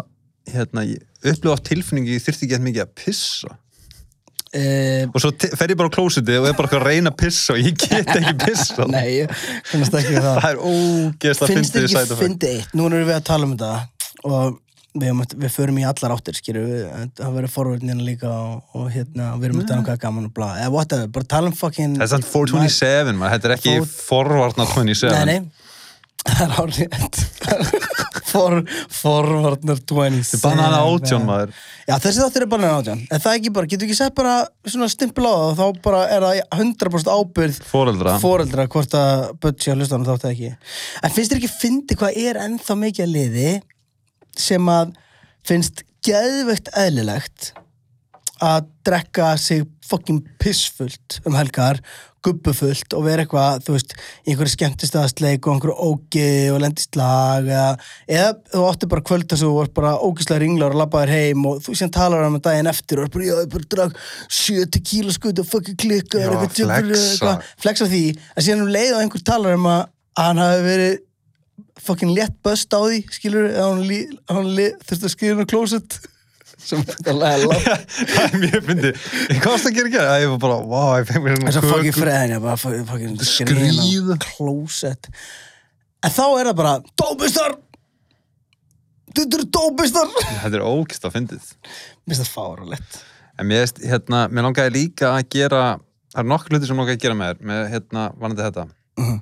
hérna, 0.55 0.85
ég 0.87 1.29
upplifað 1.33 1.63
tilfinningi, 1.71 2.15
ég 2.17 2.25
þyrfti 2.25 2.45
ekki 2.47 2.55
eitthvað 2.57 2.69
mikið 2.69 2.85
að 2.85 2.95
pissa. 3.03 3.51
Uh, 4.55 5.09
Og 5.11 5.19
svo 5.19 5.33
fer 5.59 5.73
ég 5.73 5.79
bara 5.81 5.89
á 5.91 5.95
klósiti 5.97 6.37
og 6.39 6.45
er 6.47 6.53
bara 6.55 6.69
að 6.77 6.85
reyna 6.87 7.11
að 7.11 7.17
pissa 7.25 7.55
og 7.57 7.59
ég 7.59 7.73
get 7.81 8.07
ekki 8.15 8.35
pissa. 8.45 8.85
nei, 8.87 9.25
finnst 9.67 9.97
ekki 9.99 10.13
það 10.15 10.37
Það 10.45 10.51
er 10.53 10.61
ógeðslega 10.69 11.49
finnst 11.51 11.73
þér 11.75 11.81
fyndið 11.81 11.87
ekki 11.89 11.95
side 11.97 12.05
effect. 12.05 12.21
fyndið 12.21 12.53
eitt 12.61 12.77
nú 12.79 12.85
erum 12.87 13.09
við 13.09 13.17
að 13.17 13.25
tala 13.27 13.49
um 13.49 13.55
þetta 13.57 13.73
og 14.31 14.55
við, 15.01 15.35
við 15.43 15.51
förum 15.55 15.79
í 15.81 15.85
allar 15.87 16.13
áttir 16.15 16.37
skýru 16.39 16.63
það 17.19 17.35
verður 17.37 17.53
forvörnina 17.55 18.05
líka 18.07 18.31
og, 18.31 18.63
og 18.79 18.87
hérna, 18.93 19.33
við 19.39 19.49
erum 19.49 19.61
að 19.63 19.69
tala 19.73 19.83
um 19.83 20.01
gaman 20.05 20.29
og 20.29 20.33
bla 20.37 20.49
eða 20.61 20.71
whatever, 20.75 21.11
bara 21.19 21.29
tala 21.35 21.51
um 21.51 21.57
fucking 21.59 21.97
Það 21.99 22.07
er 22.07 22.13
samt 22.15 22.29
427, 22.31 23.13
maður, 23.19 23.35
þetta 23.35 23.51
er 23.51 23.55
ekki 23.59 23.75
Fór- 23.83 23.93
forvarna 24.09 24.67
27. 24.71 25.11
nei, 25.11 25.25
nei, 25.35 25.39
það 26.25 26.45
er 26.47 26.57
árið 26.63 26.85
For, 28.35 28.55
forvarnar 28.91 29.77
27 29.87 30.41
Banana 30.43 30.79
átjón, 30.83 31.23
maður. 31.27 31.51
já 31.87 31.93
þessi 32.03 32.19
þáttur 32.23 32.43
er 32.43 32.49
banana 32.51 32.79
átjón 32.81 33.03
en 33.05 33.21
það 33.23 33.37
ekki 33.37 33.51
bara, 33.55 33.69
getur 33.71 33.87
ekki 33.87 33.95
sett 33.95 34.15
bara 34.17 34.33
svona 34.67 34.89
stimpil 34.91 35.27
á 35.29 35.31
það 35.35 35.61
þá 35.61 35.79
bara 35.85 36.01
er 36.11 36.25
það 36.25 36.41
100% 36.57 37.13
ábyrð 37.13 37.59
Fóreldra. 37.69 38.15
foreldra. 38.19 38.65
hvort 38.73 38.97
að 38.99 39.23
hlusta 39.45 39.95
á 39.95 39.95
hann 39.95 40.07
þátt 40.09 40.25
eða 40.27 40.33
ekki. 40.33 40.51
En 41.05 41.15
finnst 41.15 41.31
þér 41.31 41.39
ekki 41.43 41.53
fyndi 41.61 41.97
hvað 42.01 42.19
er 42.25 42.41
ennþá 42.43 42.77
mikið 42.81 43.05
að 43.05 43.13
liði 43.13 43.47
sem 44.41 44.71
að 44.71 44.95
finnst 45.45 45.85
geðveikt 46.05 46.71
eðlilegt 46.77 47.53
að 48.43 48.65
drekka 48.85 49.35
sig 49.39 49.63
fokkin 49.85 50.19
pissfullt 50.41 51.21
um 51.25 51.37
helgar 51.37 51.79
gubbufullt 52.25 52.93
og 52.97 53.03
vera 53.05 53.23
eitthvað, 53.23 53.59
þú 53.65 53.75
veist, 53.75 53.93
einhverju 54.25 54.53
skemmtistaðasleik 54.55 55.45
og 55.45 55.55
einhverju 55.55 55.75
ógi 55.85 56.29
og 56.53 56.59
lendist 56.63 56.97
lag 56.97 57.45
eða, 57.45 57.75
eða 58.09 58.31
þú 58.49 58.63
átti 58.71 58.89
bara 58.91 59.05
kvölda 59.05 59.37
svo 59.39 59.51
og 59.53 59.59
varst 59.61 59.75
bara 59.77 59.93
ógislega 60.01 60.41
ringlar 60.41 60.73
og 60.73 60.81
labbaðir 60.81 61.13
heim 61.13 61.45
og 61.49 61.61
þú 61.65 61.75
síðan 61.77 61.95
talar 61.99 62.25
um 62.25 62.39
daginn 62.41 62.71
eftir 62.71 63.01
og 63.01 63.07
er 63.07 63.13
bara, 63.13 63.27
já, 63.29 63.35
ég 63.43 63.51
bara 63.53 63.69
drak 63.75 63.99
70 64.41 64.85
kíla 64.89 65.15
skutt 65.15 65.43
og 65.43 65.49
fucking 65.51 65.79
klikka 65.85 66.23
Já, 66.23 66.31
flexa. 66.57 67.35
flexa 67.61 67.89
því, 67.91 68.05
að 68.33 68.47
síðan 68.47 68.65
um 68.65 68.73
leið 68.73 68.95
og 68.95 69.03
einhver 69.03 69.25
talar 69.29 69.59
um 69.59 69.69
að 69.69 69.83
að 70.15 70.29
hann 70.29 70.39
hafi 70.39 70.65
verið 70.65 70.93
fucking 71.83 72.11
létt 72.15 72.35
böst 72.45 72.71
á 72.73 72.79
því, 72.79 72.99
skilur 73.13 73.47
að 73.51 73.63
hann, 73.69 73.81
lí, 73.89 73.99
hann 74.31 74.51
lí, 74.57 74.67
þurfti 74.87 75.07
að 75.09 75.13
skrifa 75.15 75.35
inn 75.35 75.43
á 75.43 75.51
klósett 75.51 75.97
sem 76.65 76.81
þetta 76.87 77.13
lega 77.17 77.49
látt 77.51 77.95
það 78.15 78.21
er 78.25 78.37
mjög 78.45 78.63
fyndið. 78.69 79.01
Ég 79.35 79.41
komst 79.43 79.67
að 79.69 79.75
gera 79.75 79.89
ekki 79.91 79.99
það, 80.05 80.21
ég 80.23 80.31
var 80.33 80.39
bara, 80.45 80.59
wow, 80.71 80.93
ég 81.01 81.09
fengi 81.09 81.23
mér 81.25 81.35
þess 81.41 81.49
að 81.49 81.57
svona 81.59 81.73
fucking 81.75 81.91
kökur. 81.91 82.05
freðin 82.05 82.35
ég 82.35 82.45
bara 82.45 82.61
fucking- 82.61 82.87
fucking 82.89 83.09
inn 83.11 84.15
á 84.15 84.17
klósett 84.23 85.09
en 86.05 86.13
þá 86.15 86.23
er 86.39 86.49
það 86.51 86.57
bara 86.61 86.73
dópistar 87.01 87.57
þetta 89.15 89.37
eru 89.39 89.45
dópistar 89.57 90.09
Þetta 90.43 90.57
er 90.59 90.65
ógist 90.67 91.05
að 91.07 91.13
fyndið. 91.19 91.51
mér 92.05 92.15
finnst 92.15 92.23
það 92.23 92.33
fáralegt 92.35 92.97
En 93.35 93.49
mér, 93.49 93.67
hérna, 93.83 94.25
mér 94.31 94.45
langaði 94.47 94.71
líka 94.77 95.09
að 95.17 95.25
gera, 95.35 95.61
það 96.13 96.21
er 96.21 96.27
nokkur 96.31 96.53
hluti 96.55 96.69
sem 96.69 96.77
langaði 96.79 96.95
að 96.95 97.01
gera 97.03 97.17
með 97.19 97.31
þér, 97.33 97.41
með, 97.49 97.63
hérna, 97.73 98.03
vanandi 98.21 98.45
þetta. 98.45 98.63
Mhm. 99.01 99.17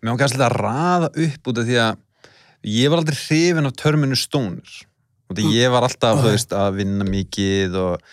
Mér 0.00 0.14
langaði 0.14 0.32
svolítið 0.32 0.46
að 0.46 0.56
raða 0.56 1.10
upp 1.26 1.50
út 1.50 1.60
af 1.60 1.66
því 1.68 1.78
að 1.84 2.70
ég 2.70 2.92
var 2.92 3.02
aldrei 3.02 3.18
hrifin 3.20 3.68
af 3.68 3.76
törminu 3.80 4.16
stónur. 4.16 4.76
Og 5.30 5.36
því 5.38 5.50
ég 5.54 5.70
var 5.70 5.86
alltaf, 5.86 6.22
þú 6.22 6.32
veist, 6.32 6.54
að 6.56 6.80
vinna 6.80 7.06
mikið 7.06 7.76
og, 7.78 8.06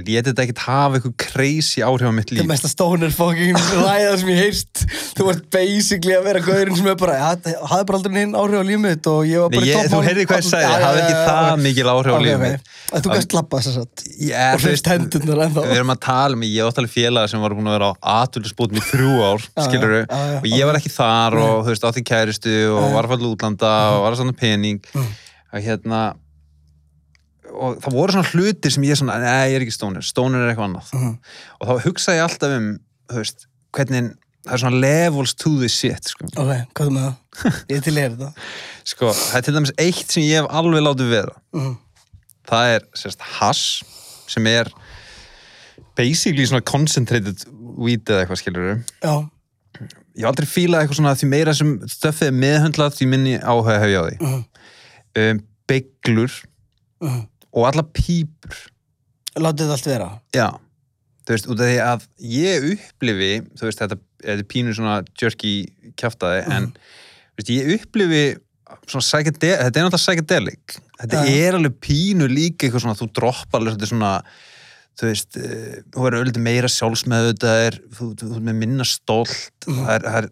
og 0.00 0.08
léti 0.08 0.26
þetta 0.30 0.44
ekkert 0.46 0.62
hafa 0.66 0.98
eitthvað 0.98 1.14
crazy 1.24 1.82
áhrif 1.86 2.08
á 2.08 2.12
mitt 2.16 2.30
það 2.30 2.36
líf. 2.36 2.42
er 2.44 2.48
mest 2.50 2.66
að 2.68 2.72
stónir 2.74 3.12
fucking 3.14 3.58
ræða 3.84 4.14
sem 4.22 4.30
ég 4.32 4.40
heyrst 4.44 4.82
þú 5.18 5.28
ert 5.34 5.44
basically 5.54 6.16
að 6.16 6.26
vera 6.30 6.42
gaurinn 6.44 6.78
sem 6.80 6.88
er 6.92 6.98
bara 7.00 7.18
það 7.20 7.54
hafði 7.70 7.86
bara 7.90 8.00
aldrei 8.00 8.14
neinn 8.16 8.34
áhrif 8.40 8.60
á 8.60 8.64
lífið 8.70 8.82
mitt 8.86 9.10
og 9.12 9.20
ég 9.28 9.44
var 9.44 9.50
Nei, 9.50 9.58
bara 9.60 9.66
í 9.66 9.70
ég, 9.70 9.90
þú 9.94 10.02
heyrði 10.08 10.26
hvað 10.30 10.40
ég 10.42 10.48
sagði, 10.50 10.70
það 10.70 10.84
hafði 10.88 11.02
ekki 11.04 11.18
það 11.30 11.64
mikil 11.66 11.88
áhrif 11.94 12.10
á 12.10 12.16
Ok, 12.16 12.24
lífið 12.26 12.36
ok. 12.40 12.44
mitt. 12.46 12.70
að 12.90 13.04
þú 13.06 13.14
gæst 13.16 13.36
lappa 13.38 13.60
þess 13.60 13.70
að 13.70 13.76
satt 13.80 14.04
og 14.40 14.64
hrist 14.64 14.90
hendurnar 14.90 15.42
ennþá. 15.46 15.62
Við 15.70 15.76
erum 15.80 15.92
að 15.94 16.00
tala 16.06 16.36
um, 16.38 16.42
ég 16.48 16.66
átt 16.70 16.80
alveg 16.80 16.92
félaga 16.94 17.30
sem 17.30 17.42
var 17.44 17.54
búin 17.56 17.68
að 17.70 17.76
vera 17.76 17.90
á 17.92 18.10
atvillisbútum 18.24 18.80
í 18.80 18.84
þrjú 18.88 19.12
ár, 19.26 19.44
Já, 19.44 19.62
skilur 19.68 19.94
já, 19.94 20.00
já, 20.00 20.24
já. 20.32 20.38
og 20.40 20.48
ég 20.50 20.68
var 20.70 20.78
ekki 20.80 20.92
þar 20.94 21.36
og 21.40 21.54
þú 21.66 21.70
veist, 21.74 21.86
átti 21.90 22.02
kæristu 22.10 22.54
og 22.74 22.88
var 22.96 23.06
að 23.08 23.12
falla 23.14 23.30
útlanda 23.34 23.70
og 23.94 24.02
var 24.06 24.14
að 24.16 24.20
standa 24.20 24.36
pening. 24.40 24.80
Og 25.50 25.64
hérna 25.64 26.00
og 27.52 27.78
það 27.82 27.92
voru 27.96 28.12
svona 28.14 28.30
hlutir 28.32 28.72
sem 28.74 28.82
ég 28.84 28.96
svona, 29.00 29.18
nei, 29.22 29.50
ég 29.52 29.56
er 29.58 29.64
ekki 29.66 29.74
stónir, 29.76 30.02
stónir 30.06 30.40
er 30.44 30.52
eitthvað 30.52 30.68
annað 30.70 30.92
Mhm. 30.94 31.14
og 31.60 31.68
þá 31.68 31.84
hugsa 31.86 32.12
ég 32.16 32.24
alltaf 32.24 32.56
um, 32.56 32.78
veist, 33.10 33.46
hvernig 33.72 34.12
það 34.46 34.52
er 34.56 34.62
svona 34.62 34.80
levels 34.80 35.34
to 35.34 35.50
this 35.58 35.74
shit, 35.78 36.04
sko. 36.08 36.26
ok, 36.36 36.52
hvað 36.74 36.86
er 36.86 36.94
með 36.96 37.06
það? 37.06 37.64
ég 37.68 37.76
er 37.76 37.80
til 37.82 37.92
að 37.92 38.00
heyra 38.00 38.14
þetta 38.16 38.32
sko, 38.94 39.10
það 39.12 39.36
er 39.36 39.42
til 39.48 39.54
dæmis 39.54 39.72
eitt 39.78 40.10
sem 40.14 40.22
ég 40.22 40.40
hef 40.40 40.50
alveg 40.50 40.82
látið 40.86 41.10
vera 41.10 41.34
Mhm. 41.52 41.76
það 42.50 42.74
er 42.76 42.86
sérst 42.96 43.20
hass 43.38 43.82
sem 44.26 44.46
er 44.46 44.70
basically 45.96 46.46
svona 46.46 46.64
concentrated 46.64 47.44
weed 47.80 48.04
eða 48.08 48.24
eitthvað 48.24 48.40
skilur 48.40 48.70
já, 49.02 49.14
ég 50.16 50.22
hef 50.24 50.30
aldrei 50.30 50.46
fílað 50.48 50.84
eitthvað 50.84 50.98
svona 51.00 51.14
því 51.18 51.28
meira 51.30 51.54
sem 51.56 51.74
stöffið 51.90 52.30
er 52.30 52.36
meðhöndlað 52.38 52.96
því 52.96 53.08
minni 53.10 53.34
áhuga 53.38 53.78
hef 53.80 53.90
ég 53.90 54.00
á 54.00 54.04
því 54.08 54.16
Mhm. 54.20 54.44
um, 55.20 55.42
bygglur 55.68 56.32
Mhm. 57.00 57.20
Og 57.54 57.68
alla 57.70 57.84
pípur. 57.86 58.58
Látið 59.38 59.64
þetta 59.64 59.76
allt 59.76 59.88
vera? 59.90 60.10
Já, 60.34 60.48
þú 61.24 61.34
veist, 61.34 61.48
út 61.50 61.62
af 61.62 61.70
því 61.70 61.80
að 61.86 62.06
ég 62.34 62.68
upplifi, 62.74 63.32
þú 63.56 63.68
veist, 63.68 63.82
þetta, 63.82 63.98
þetta 64.24 64.36
er 64.36 64.46
pínu 64.50 64.76
svona 64.76 65.00
jerky 65.22 65.54
kjaftaði 66.00 66.44
en 66.56 66.70
þú 66.74 67.42
veist, 67.42 67.52
ég 67.54 67.74
upplifi 67.76 68.22
svona 68.86 69.06
psychedelic, 69.06 69.58
þetta 69.64 69.80
er 69.80 69.86
náttúrulega 69.86 70.04
psychedelic. 70.04 70.78
Þetta 71.00 71.24
Já. 71.26 71.34
er 71.46 71.58
alveg 71.58 71.76
pínu 71.82 72.30
líka 72.30 72.66
eitthvað 72.66 72.84
svona, 72.84 72.98
þú 72.98 73.10
droppar 73.16 73.62
alveg 73.62 73.88
svona 73.88 74.14
þú 75.00 75.08
veist, 75.08 75.38
eh, 75.40 75.78
þú 75.94 76.04
verður 76.04 76.24
auðvitað 76.24 76.44
meira 76.44 76.70
sjálfsmeðvitaðir, 76.70 77.78
þú, 77.96 78.08
þú, 78.18 78.26
þú 78.26 78.36
er 78.36 78.44
með 78.50 78.58
minna 78.60 78.86
stolt, 78.88 79.54
það 79.64 79.94
er, 79.94 80.04
það 80.06 80.18
er 80.20 80.30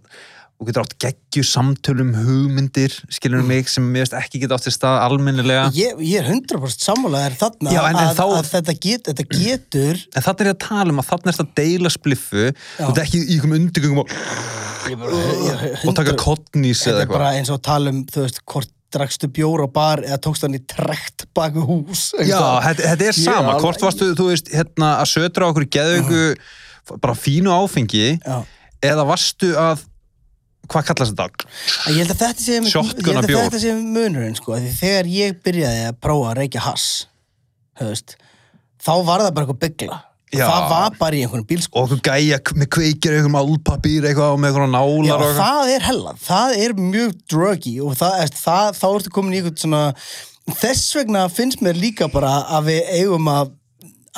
þú 0.58 0.66
getur 0.66 0.82
átt 0.82 0.94
geggju 0.98 1.42
samtölum 1.46 2.08
hugmyndir, 2.18 2.90
skilur 3.14 3.44
mig, 3.46 3.68
sem 3.70 3.84
mér 3.94 4.02
veist 4.06 4.16
ekki 4.18 4.40
geta 4.42 4.56
átt 4.58 4.66
í 4.66 4.72
stað 4.74 4.96
almennilega 5.04 5.68
ég, 5.76 6.00
ég 6.02 6.18
er 6.18 6.30
100% 6.32 6.82
sammálaðir 6.82 7.36
þarna 7.38 7.74
Já, 7.76 7.82
en- 7.86 7.94
en 7.94 8.08
að, 8.08 8.16
þá- 8.18 8.38
að 8.40 8.48
þetta, 8.54 8.74
get, 8.82 9.04
þetta 9.12 9.26
getur 9.38 10.00
En 10.16 10.22
þarna 10.26 10.40
er 10.42 10.50
ég 10.50 10.56
að 10.56 10.62
tala 10.66 10.94
um 10.96 10.98
að 11.04 11.08
þarna 11.12 11.30
er 11.30 11.36
þetta 11.38 11.46
að 11.46 11.60
deila 11.62 11.92
spliffu 11.94 12.42
Já. 12.48 12.82
og 12.82 12.88
þetta 12.88 12.98
er 12.98 13.06
ekki 13.06 13.20
í 13.22 13.36
einhverjum 13.36 13.54
undirgöngum 13.60 14.02
og, 14.02 14.16
ég 14.88 14.98
bara, 15.04 15.22
ég, 15.46 15.86
og 15.86 15.94
taka 16.00 16.16
kottnís 16.24 16.82
þetta 16.82 16.96
eða 16.96 17.06
er 17.06 17.12
bara 17.12 17.28
eitthvað. 17.30 17.38
eins 17.38 17.52
og 17.54 17.60
að 17.60 17.64
tala 17.70 17.94
um 17.94 18.00
þú 18.10 18.24
veist, 18.26 18.42
hvort 18.50 18.74
drakstu 18.98 19.28
bjór 19.36 19.62
á 19.62 19.68
bar 19.68 20.00
eða 20.02 20.18
tókst 20.24 20.42
hann 20.46 20.56
í 20.56 20.62
trekt 20.66 21.26
baku 21.36 21.60
hús 21.68 22.08
Já, 22.18 22.40
þetta, 22.66 22.82
þetta 22.82 23.04
er 23.04 23.12
Ég 23.12 23.18
sama. 23.20 23.52
alveg- 23.52 23.60
Hvort 23.66 23.82
varstu, 23.84 24.10
þú 24.16 24.26
veist, 24.32 24.48
hérna, 24.50 24.90
að 25.04 25.10
sötra 25.12 25.44
á 25.44 25.50
okkur 25.52 25.66
geðaugu, 25.76 26.22
bara 27.04 27.14
fínu 27.14 27.52
áfengi, 27.52 28.06
Já. 28.24 28.38
eða 28.80 29.04
varstu 29.06 29.52
að, 29.60 29.84
hvað 30.68 30.88
kallast 30.90 31.14
þetta? 31.18 31.48
Ég 31.92 32.00
held 32.02 32.12
að 32.14 32.22
þetta 32.24 32.44
sé, 32.46 32.58
Shotgun 32.72 33.20
að 33.22 33.28
bjór. 33.30 33.44
þetta 33.46 33.60
sé 33.62 33.74
munurinn 33.78 34.36
sko, 34.38 34.56
því 34.60 34.74
þegar 34.80 35.12
ég 35.14 35.38
byrjaði 35.46 35.86
að 35.88 35.98
prófa 36.04 36.30
að 36.32 36.38
reykja 36.42 36.64
hass 36.68 36.88
veist, 37.80 38.16
þá 38.82 38.92
var 39.06 39.22
það 39.24 39.34
bara 39.36 39.46
eitthvað 39.46 39.62
byggla 39.64 39.98
Já. 40.28 40.44
það 40.44 40.64
var 40.68 40.96
bara 41.00 41.16
í 41.16 41.20
einhvern 41.24 41.44
bílskúr 41.48 41.78
og 41.80 41.86
okkur 41.86 42.00
gæja 42.04 42.36
k- 42.44 42.56
með 42.60 42.68
kveikir 42.74 43.14
eitthvað 43.16 43.32
málpapír 43.32 44.04
eitthvað 44.10 44.34
og 44.34 44.40
með 44.42 44.58
nálar 44.68 45.06
Já, 45.08 45.14
og 45.14 45.22
eitthvað 45.24 45.38
það 45.38 45.70
er 45.76 45.86
hella, 45.86 46.12
það 46.26 46.56
er 46.64 46.74
mjög 46.76 47.14
druggy 47.32 47.72
og 47.80 47.94
það, 47.96 48.18
er- 48.26 48.34
það, 48.36 48.66
þá 48.76 48.84
ertu 48.90 49.12
komin 49.14 49.32
í 49.32 49.40
eitthvað 49.40 49.62
svona 49.62 49.80
þess 50.58 50.84
vegna 50.98 51.22
finnst 51.32 51.62
mér 51.64 51.80
líka 51.80 52.10
bara 52.12 52.34
að 52.58 52.68
við 52.68 52.92
eigum 52.98 53.30
að, 53.32 53.54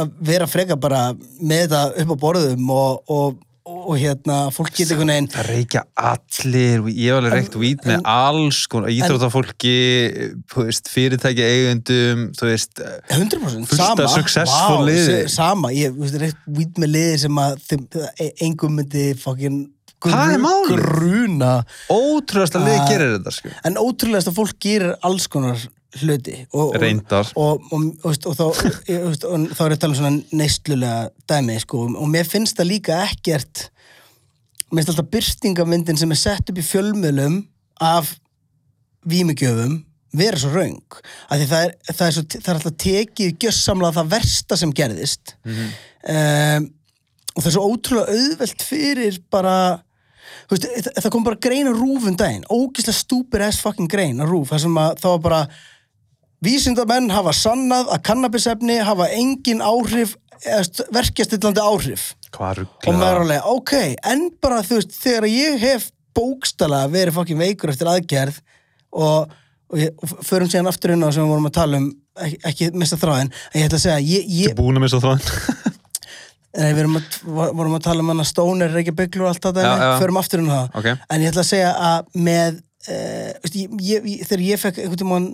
að 0.03 0.11
vera 0.33 0.51
freka 0.51 0.77
bara 0.83 1.05
með 1.39 1.63
þetta 1.69 1.85
upp 2.03 2.11
á 2.11 2.23
borðum 2.27 2.75
og, 2.75 3.01
og, 3.07 3.39
og, 3.71 3.97
hérna 4.01 4.37
fólk 4.55 4.73
getur 4.75 4.99
einhvern 4.99 5.13
veginn 5.13 5.29
það 5.33 5.49
reykja 5.49 5.83
allir, 6.11 6.85
ég 6.91 7.11
hef 7.11 7.19
alveg 7.21 7.35
reykt 7.37 7.59
vít 7.61 7.87
með 7.89 8.05
alls 8.11 8.61
konar 8.71 8.93
veist, 10.69 10.91
fyrirtæki 10.93 11.47
eigendum 11.47 12.27
þú 12.39 12.51
veist, 12.51 12.83
100% 13.15 13.71
Fullt 13.71 13.85
af 13.85 14.03
sama, 14.03 14.09
successful 14.17 14.87
liði. 14.89 15.19
sama, 15.33 15.73
ég 15.77 15.95
veist, 15.97 16.19
reitt 16.23 16.47
vít 16.61 16.81
með 16.81 16.95
liði 16.97 17.21
sem 17.27 17.43
að 17.45 17.61
engum 18.47 18.81
myndi 18.81 19.11
fokkin 19.21 19.63
Málið. 20.01 20.71
gruna 20.81 21.53
ótrúðast 21.93 22.57
að 22.57 22.69
Ah. 22.71 22.89
gerir 22.89 23.19
þetta 23.19 23.33
sko. 23.37 23.49
en 23.65 23.75
ótrúlegast 23.77 24.29
að 24.31 24.39
fólk 24.39 24.57
gerir 24.61 24.95
alls 25.03 25.27
konar 25.29 25.59
hluti 26.01 26.47
og, 26.55 26.75
Reyndar. 26.79 27.27
og, 27.37 27.61
og, 27.73 27.83
og, 28.05 28.15
þá, 28.15 28.45
þá 28.87 28.87
er 28.87 28.95
ég 28.95 29.75
að 29.75 29.79
tala 29.83 29.91
um 29.93 29.99
svona 29.99 30.23
neistlulega 30.33 31.11
dæmi 31.29 31.59
sko, 31.61 31.85
og 31.99 32.09
mér 32.09 32.25
finnst 32.31 32.57
það 32.57 32.71
líka 32.71 33.03
ekkert 33.11 33.71
mér 34.71 34.85
finnst 34.85 34.93
alltaf 34.95 35.11
byrstingamyndin 35.11 35.99
sem 35.99 36.11
er 36.15 36.21
sett 36.21 36.49
upp 36.51 36.59
í 36.59 36.63
fjölmiðlum 36.63 37.41
af 37.83 38.15
vímugjöfum 39.07 39.81
vera 40.15 40.39
svo 40.39 40.51
raung 40.55 40.99
það 41.31 41.45
það 41.51 41.75
það 41.91 42.49
er 42.49 42.55
alltaf 42.55 42.77
tekið 42.83 43.37
gjössamlega 43.43 43.97
það 44.01 44.11
versta 44.15 44.57
sem 44.57 44.73
gerðist 44.75 45.35
um, 45.47 46.71
og 47.35 47.43
það 47.43 47.47
er 47.51 47.55
svo 47.55 47.67
ótrúlega 47.71 48.15
auðvelt 48.17 48.63
fyrir 48.67 49.19
bara 49.31 49.55
veist, 50.51 50.91
það, 50.97 51.11
kom 51.15 51.27
bara 51.27 51.41
grein 51.43 51.71
á 51.71 51.75
rúfum 51.75 52.17
daginn. 52.19 52.47
Ógislega 52.51 52.97
stúpir 52.97 53.45
ass 53.47 53.61
fucking 53.63 53.91
grein 53.91 54.23
á 54.23 54.27
rúf 54.29 54.51
það 54.53 54.65
sem 54.65 54.81
að 54.83 54.97
það 55.03 55.15
var 55.15 55.23
bara 55.27 55.43
vísindamenn 56.45 57.13
hafa 57.13 57.35
sannað 57.37 57.93
að 57.95 58.03
kannabisefni 58.09 58.81
hafa 58.85 59.11
engin 59.17 59.63
áhrif 59.65 60.17
verkjastillandi 60.95 61.61
áhrif. 61.61 62.15
Og 62.87 62.97
maður 62.97 63.25
alveg, 63.25 63.49
ok, 63.51 63.75
en 64.09 64.29
bara 64.41 64.63
þú 64.65 64.79
veist, 64.79 64.95
þegar 65.03 65.27
ég 65.29 65.59
hef 65.61 65.91
bókstala 66.17 66.85
verið 66.91 67.17
fokkin 67.17 67.41
veikur 67.41 67.73
eftir 67.73 67.91
aðgerð 67.91 68.41
og, 68.91 69.35
og, 69.71 69.83
og 70.01 70.15
förum 70.27 70.51
síðan 70.51 70.71
aftur 70.71 70.95
inn 70.95 71.05
á 71.05 71.11
sem 71.13 71.23
við 71.25 71.35
vorum 71.35 71.51
að 71.51 71.57
tala 71.59 71.83
um 71.83 71.91
ekki, 72.21 72.41
ekki 72.51 72.71
mista 72.81 72.99
þráðin, 73.01 73.33
en 73.53 73.61
ég 73.61 73.69
ætla 73.69 73.81
að 73.81 73.85
segja 73.85 74.01
ég, 74.01 74.33
ég, 74.41 74.57
búin 74.59 74.81
að 74.81 74.87
missa 74.87 75.03
það 75.03 75.29
nei, 76.59 76.73
við 76.75 76.83
að, 76.97 77.53
vorum 77.55 77.77
að 77.79 77.85
tala 77.87 78.01
um 78.03 78.09
hana 78.15 78.25
stónir, 78.27 78.73
reykja 78.75 78.97
bygglu 78.97 79.23
og 79.27 79.29
allt 79.35 79.45
þetta, 79.51 79.69
förum 80.03 80.19
aftur 80.23 80.43
á 80.43 80.51
það. 80.51 80.75
Ok, 80.81 80.91
en 81.11 81.23
ég 81.23 81.31
ætla 81.31 81.45
að 81.47 81.51
segja 81.53 81.71
að 81.91 82.11
með 82.27 82.59
uh, 82.89 83.31
veist, 83.45 83.55
ég, 83.61 83.75
ég, 83.85 84.09
ég, 84.09 84.25
þegar 84.27 84.43
ég 84.49 84.61
fekk 84.63 84.81
einhvern 84.81 85.01
tímann 85.03 85.27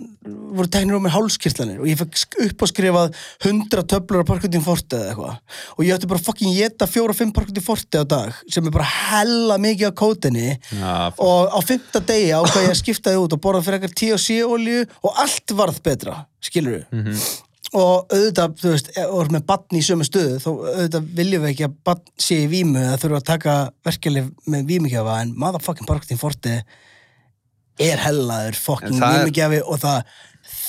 voru 0.57 0.67
teknir 0.73 0.99
á 0.99 1.01
mér 1.03 1.13
hálskirtlanir 1.15 1.79
og 1.81 1.87
ég 1.89 1.97
fekk 1.99 2.19
sk- 2.19 2.39
uppáskrifað 2.49 3.15
100 3.47 3.85
töflur 3.93 4.23
á 4.23 4.29
parkutin 4.29 4.63
forti 4.65 4.97
eða 4.99 5.13
eitthvað. 5.13 5.39
Og 5.77 5.81
ég 5.87 5.95
ætti 5.97 6.09
bara 6.11 6.23
fucking 6.27 6.53
geta 6.57 6.87
4-5 6.91 7.33
parkutin 7.35 7.65
forti 7.65 8.01
á 8.01 8.05
dag 8.07 8.35
sem 8.51 8.67
er 8.67 8.75
bara 8.75 8.87
hella 8.91 9.57
mikið 9.63 9.89
á 9.89 9.99
kótinni 10.03 10.47
já, 10.59 10.93
og 11.17 11.49
á 11.55 11.59
fymta 11.65 12.03
degi 12.03 12.29
ákvað 12.35 12.67
ég 12.67 12.75
að 12.75 12.79
skipta 12.83 13.15
þið 13.15 13.25
út 13.25 13.35
og 13.39 13.43
borða 13.47 13.63
fyrir 13.65 13.79
eitthvað 13.81 13.97
THC 14.03 14.39
olju 14.47 14.85
og 15.01 15.21
allt 15.25 15.55
varð 15.63 15.81
betra, 15.87 16.19
skilur 16.43 16.81
við 16.81 16.87
Mhm. 17.01 17.19
Og 17.75 18.13
auðvitað, 18.13 18.53
þú 18.61 18.71
veist, 18.71 18.91
ert 19.01 19.33
með 19.35 19.45
batn 19.49 19.77
í 19.77 19.83
sömu 19.83 20.05
stöðu, 20.07 20.37
þá 20.39 20.49
auðvitað 20.51 21.07
viljum 21.19 21.43
við 21.43 21.53
ekki 21.53 21.65
að 21.67 21.77
batn 21.89 22.13
sé 22.27 22.37
í 22.45 22.49
vímu 22.51 22.79
eða 22.79 22.99
þurfa 23.01 23.19
að 23.19 23.29
taka 23.31 23.55
verkeflið 23.87 24.29
með 24.53 24.69
vímugjafa 24.71 25.17
en 25.23 25.33
motherfucking 25.35 25.89
parktin 25.89 26.21
forti 26.21 26.53
er 27.77 28.01
hellaður 28.01 28.57
fucking 28.57 29.01
það 29.01 29.57
er- 29.57 29.65
og 29.67 29.81
það 29.83 30.13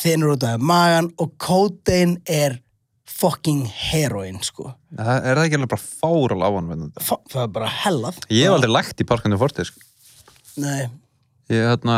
þinnur 0.02 0.34
út 0.34 0.46
af 0.48 0.60
magan 0.60 1.12
og 1.22 1.36
kótein 1.38 2.18
er 2.26 2.58
fucking 3.18 3.64
heroin, 3.66 4.38
sko. 4.42 4.74
Það 4.94 5.24
er 5.26 5.38
það 5.38 5.44
ekki 5.44 5.58
alveg 5.58 5.72
bara 5.72 5.86
fáral 5.86 6.42
á 6.42 6.50
hann 6.54 6.92
það 6.98 7.42
er 7.42 7.52
bara 7.54 7.70
hellað. 7.82 8.18
Ég 8.30 8.46
hef 8.46 8.54
aldrei 8.54 8.70
lagt 8.72 9.00
í 9.02 9.06
parkandi 9.08 9.38
fortið 9.40 9.70
sko. 9.70 9.80
Nei, 10.58 10.88
ég 11.50 11.64
hérna, 11.64 11.96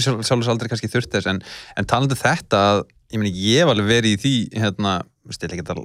sjálf, 0.00 0.24
sjálfs 0.26 0.48
aldrei 0.50 0.70
kannski 0.70 0.90
þurft 0.90 1.12
þess 1.12 1.30
en, 1.30 1.42
en 1.76 1.88
talandi 1.90 2.16
um 2.16 2.22
þetta 2.22 2.62
að 2.72 2.82
ég 3.12 3.20
meni 3.20 3.32
ég 3.32 3.62
hef 3.62 3.72
alveg 3.72 3.88
verið 3.88 4.16
í 4.16 4.20
því 4.22 4.34
hérna, 4.60 4.98
ætla 5.28 5.48
ekki 5.56 5.64
að 5.64 5.82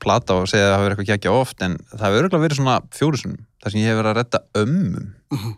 plata 0.00 0.38
og 0.40 0.48
segja 0.50 0.70
að 0.70 0.74
það 0.74 0.84
verið 0.84 0.94
eitthvað 0.94 1.10
kækja 1.10 1.36
oft 1.36 1.64
en 1.66 1.76
það 1.92 2.06
hefur 2.06 2.22
örgulega 2.22 2.44
verið 2.44 2.60
svona 2.60 2.78
fjórusunum 2.96 3.44
þar 3.60 3.74
sem 3.74 3.80
ég 3.82 3.90
hef 3.90 4.00
verið 4.00 4.10
að 4.12 4.18
redda 4.20 4.42
ömmum. 4.62 5.12
Mhm. 5.34 5.54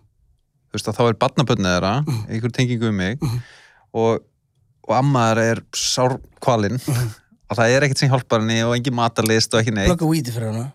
þú 0.73 0.79
veist 0.79 0.89
að 0.89 0.99
þá 0.99 1.03
er 1.07 1.19
barnabönnið 1.21 1.73
þeirra 1.75 1.95
einhver 2.33 2.53
tengingu 2.57 2.89
um 2.89 2.97
mig 2.97 3.19
og, 3.93 4.23
og 4.89 4.95
amma 4.97 5.27
þeirra 5.31 5.49
er 5.53 5.61
sárkvalinn 5.77 6.81
og 7.53 7.59
það 7.59 7.75
er 7.75 7.85
ekkert 7.87 8.01
sem 8.01 8.11
hjálpar 8.13 8.41
henni 8.41 8.63
og 8.65 8.75
engin 8.77 8.97
matarlist 8.97 9.53
og 9.53 9.61
ekki 9.61 9.75
neitt. 9.77 9.91
Plugga 9.93 10.09
víti 10.09 10.33
fyrir 10.33 10.49
hana? 10.49 10.71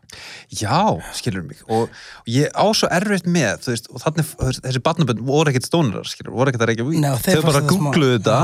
Já, 0.53 0.77
skilur 1.17 1.45
mig. 1.47 1.63
Og, 1.65 1.87
og 1.89 2.29
ég 2.29 2.53
á 2.53 2.65
svo 2.77 2.89
erfitt 2.93 3.25
með 3.25 3.65
veist, 3.71 3.89
og 3.89 4.03
þannig, 4.03 4.29
þessi 4.61 4.83
barnabönn 4.85 5.23
voru 5.25 5.51
ekkert 5.51 5.65
stónurar 5.65 6.11
voru 6.29 6.51
ekkert 6.51 6.67
að 6.67 6.71
reykja 6.71 6.85
og 6.85 7.23
þeir 7.25 7.41
þau 7.41 7.47
bara 7.49 7.63
googluðu 7.71 8.19
þetta. 8.19 8.37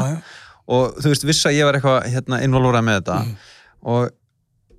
Og 0.67 0.99
þú 0.99 1.11
veist, 1.11 1.25
vissi 1.27 1.47
að 1.49 1.57
ég 1.59 1.67
var 1.67 1.79
eitthvað 1.79 2.11
hérna, 2.13 2.41
involúrað 2.45 2.85
með 2.87 2.99
þetta 3.01 3.17
Mm. 3.23 3.35
og 3.93 4.11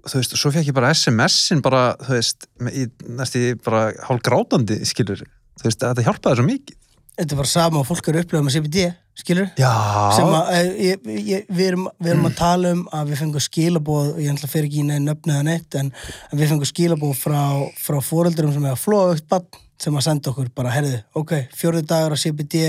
þú 0.05 0.21
veist, 0.21 0.37
svo 0.37 0.51
fekk 0.53 0.69
ég 0.71 0.77
bara 0.77 0.93
SMS-in 0.95 1.63
bara, 1.65 1.97
þú 2.01 2.17
veist, 2.19 2.47
í, 2.73 2.87
næst 3.09 3.37
í 3.41 3.55
bara 3.65 3.93
hálf 4.09 4.23
grátandi, 4.25 4.81
skilur 4.85 5.25
þú 5.25 5.69
veist, 5.69 5.81
þetta 5.81 6.05
hjálpaði 6.05 6.41
svo 6.41 6.49
mikið 6.49 6.81
Þetta 7.15 7.37
var 7.39 7.47
sama 7.47 7.79
og 7.79 7.87
fólk 7.87 8.09
eru 8.11 8.25
upplöðum 8.25 8.49
með 8.49 8.55
CBD, 8.57 8.85
skilur? 9.15 9.51
Já, 9.55 9.69
að 9.71 10.49
eh, 10.51 10.71
ég, 10.83 11.05
ég, 11.23 11.45
við, 11.47 11.69
erum, 11.69 11.85
við 12.03 12.11
erum 12.11 12.25
að 12.27 12.33
tala 12.41 12.73
um 12.75 12.81
að 12.91 13.13
við 13.13 13.21
fengum 13.21 13.45
skilabóð 13.45 14.09
og 14.17 14.19
ég 14.19 14.33
ætla 14.33 14.49
að 14.49 14.55
fyrir 14.57 14.67
ekki 14.67 14.81
í 14.81 14.87
neðin 14.89 15.07
nöfnið 15.07 15.37
eða 15.37 15.45
neitt 15.47 15.77
en 15.79 15.93
við 16.33 16.51
fengum 16.51 16.71
skilabóð 16.73 17.15
frá, 17.21 17.39
frá 17.79 18.01
fóreldurum 18.03 18.51
sem 18.57 18.67
hefur 18.67 18.83
flóðaukt 18.83 19.29
bann 19.31 19.47
sem 19.85 19.95
að 19.95 20.07
senda 20.09 20.33
okkur 20.33 20.51
bara, 20.59 20.75
herðu, 20.75 20.99
ok, 21.23 21.37
fjórði 21.55 21.85
dagur 21.87 22.15
á 22.15 22.23
CBD 22.25 22.65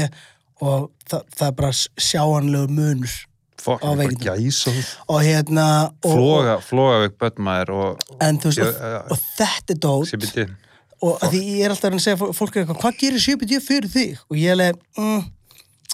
og 0.62 0.92
það, 1.10 1.24
það 1.36 1.48
er 1.50 1.56
bara 1.60 1.72
sjáanlegur 1.76 2.72
munur 2.72 3.16
fokk, 3.66 3.82
á 3.84 3.90
veikindum. 3.98 4.26
og 5.12 5.22
hérna 5.26 5.66
og, 6.06 6.12
floga, 6.14 6.58
bönnmaður 7.20 7.74
og 7.76 8.06
en 8.24 8.40
þú 8.40 8.52
veist, 8.52 8.62
Já, 8.62 9.00
og, 9.02 9.12
og 9.16 9.24
þetta 9.40 9.76
er 9.76 9.82
dót 9.88 10.12
CBT 10.14 10.46
og 11.06 11.24
því 11.30 11.42
ég 11.60 11.66
er 11.68 11.74
alltaf 11.76 11.94
að 11.94 12.04
segja 12.06 12.20
fó- 12.22 12.32
fólk 12.34 12.56
er 12.56 12.64
eitthvað, 12.64 12.82
hvað 12.86 13.00
gerir 13.02 13.26
CBD 13.26 13.60
fyrir 13.62 13.90
þig? 13.92 14.20
og 14.30 14.38
ég 14.40 14.64
er 14.70 14.78
mm, 14.98 15.26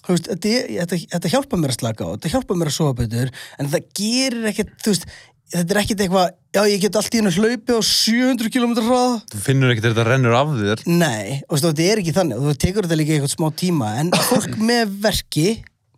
þú 0.01 0.13
veist, 0.15 0.29
þetta, 0.29 0.53
þetta, 0.77 0.99
þetta 1.15 1.31
hjálpa 1.33 1.59
mér 1.61 1.73
að 1.73 1.79
slaka 1.79 2.05
á 2.05 2.09
þetta 2.13 2.31
hjálpa 2.35 2.57
mér 2.59 2.71
að 2.71 2.77
sofa 2.77 2.93
betur 3.01 3.31
en 3.57 3.71
það 3.73 3.89
gerir 3.97 4.47
ekkert, 4.51 4.71
þú 4.85 4.93
veist 4.93 5.09
þetta 5.51 5.75
er 5.75 5.79
ekkert 5.81 6.03
eitthvað, 6.05 6.35
já 6.55 6.61
ég 6.71 6.83
get 6.83 6.97
allt 6.99 7.15
í 7.15 7.21
hennu 7.21 7.33
hlaupi 7.35 7.75
á 7.75 7.79
700 7.87 8.51
km 8.53 8.75
hraða. 8.79 9.17
Þú 9.31 9.41
finnur 9.45 9.73
ekkert 9.73 9.89
þetta 9.89 10.05
rennur 10.07 10.37
af 10.37 10.53
þér. 10.57 10.83
Nei, 10.87 11.41
og 11.47 11.61
þetta 11.61 11.87
er 11.87 12.01
ekki 12.03 12.15
þannig 12.15 12.45
þú 12.45 12.55
tekur 12.65 12.87
þetta 12.87 12.99
líka 12.99 13.15
eitthvað 13.17 13.35
smá 13.35 13.47
tíma 13.61 13.91
en 14.01 14.11
fólk 14.31 14.57
með 14.59 14.97
verki, 15.05 15.47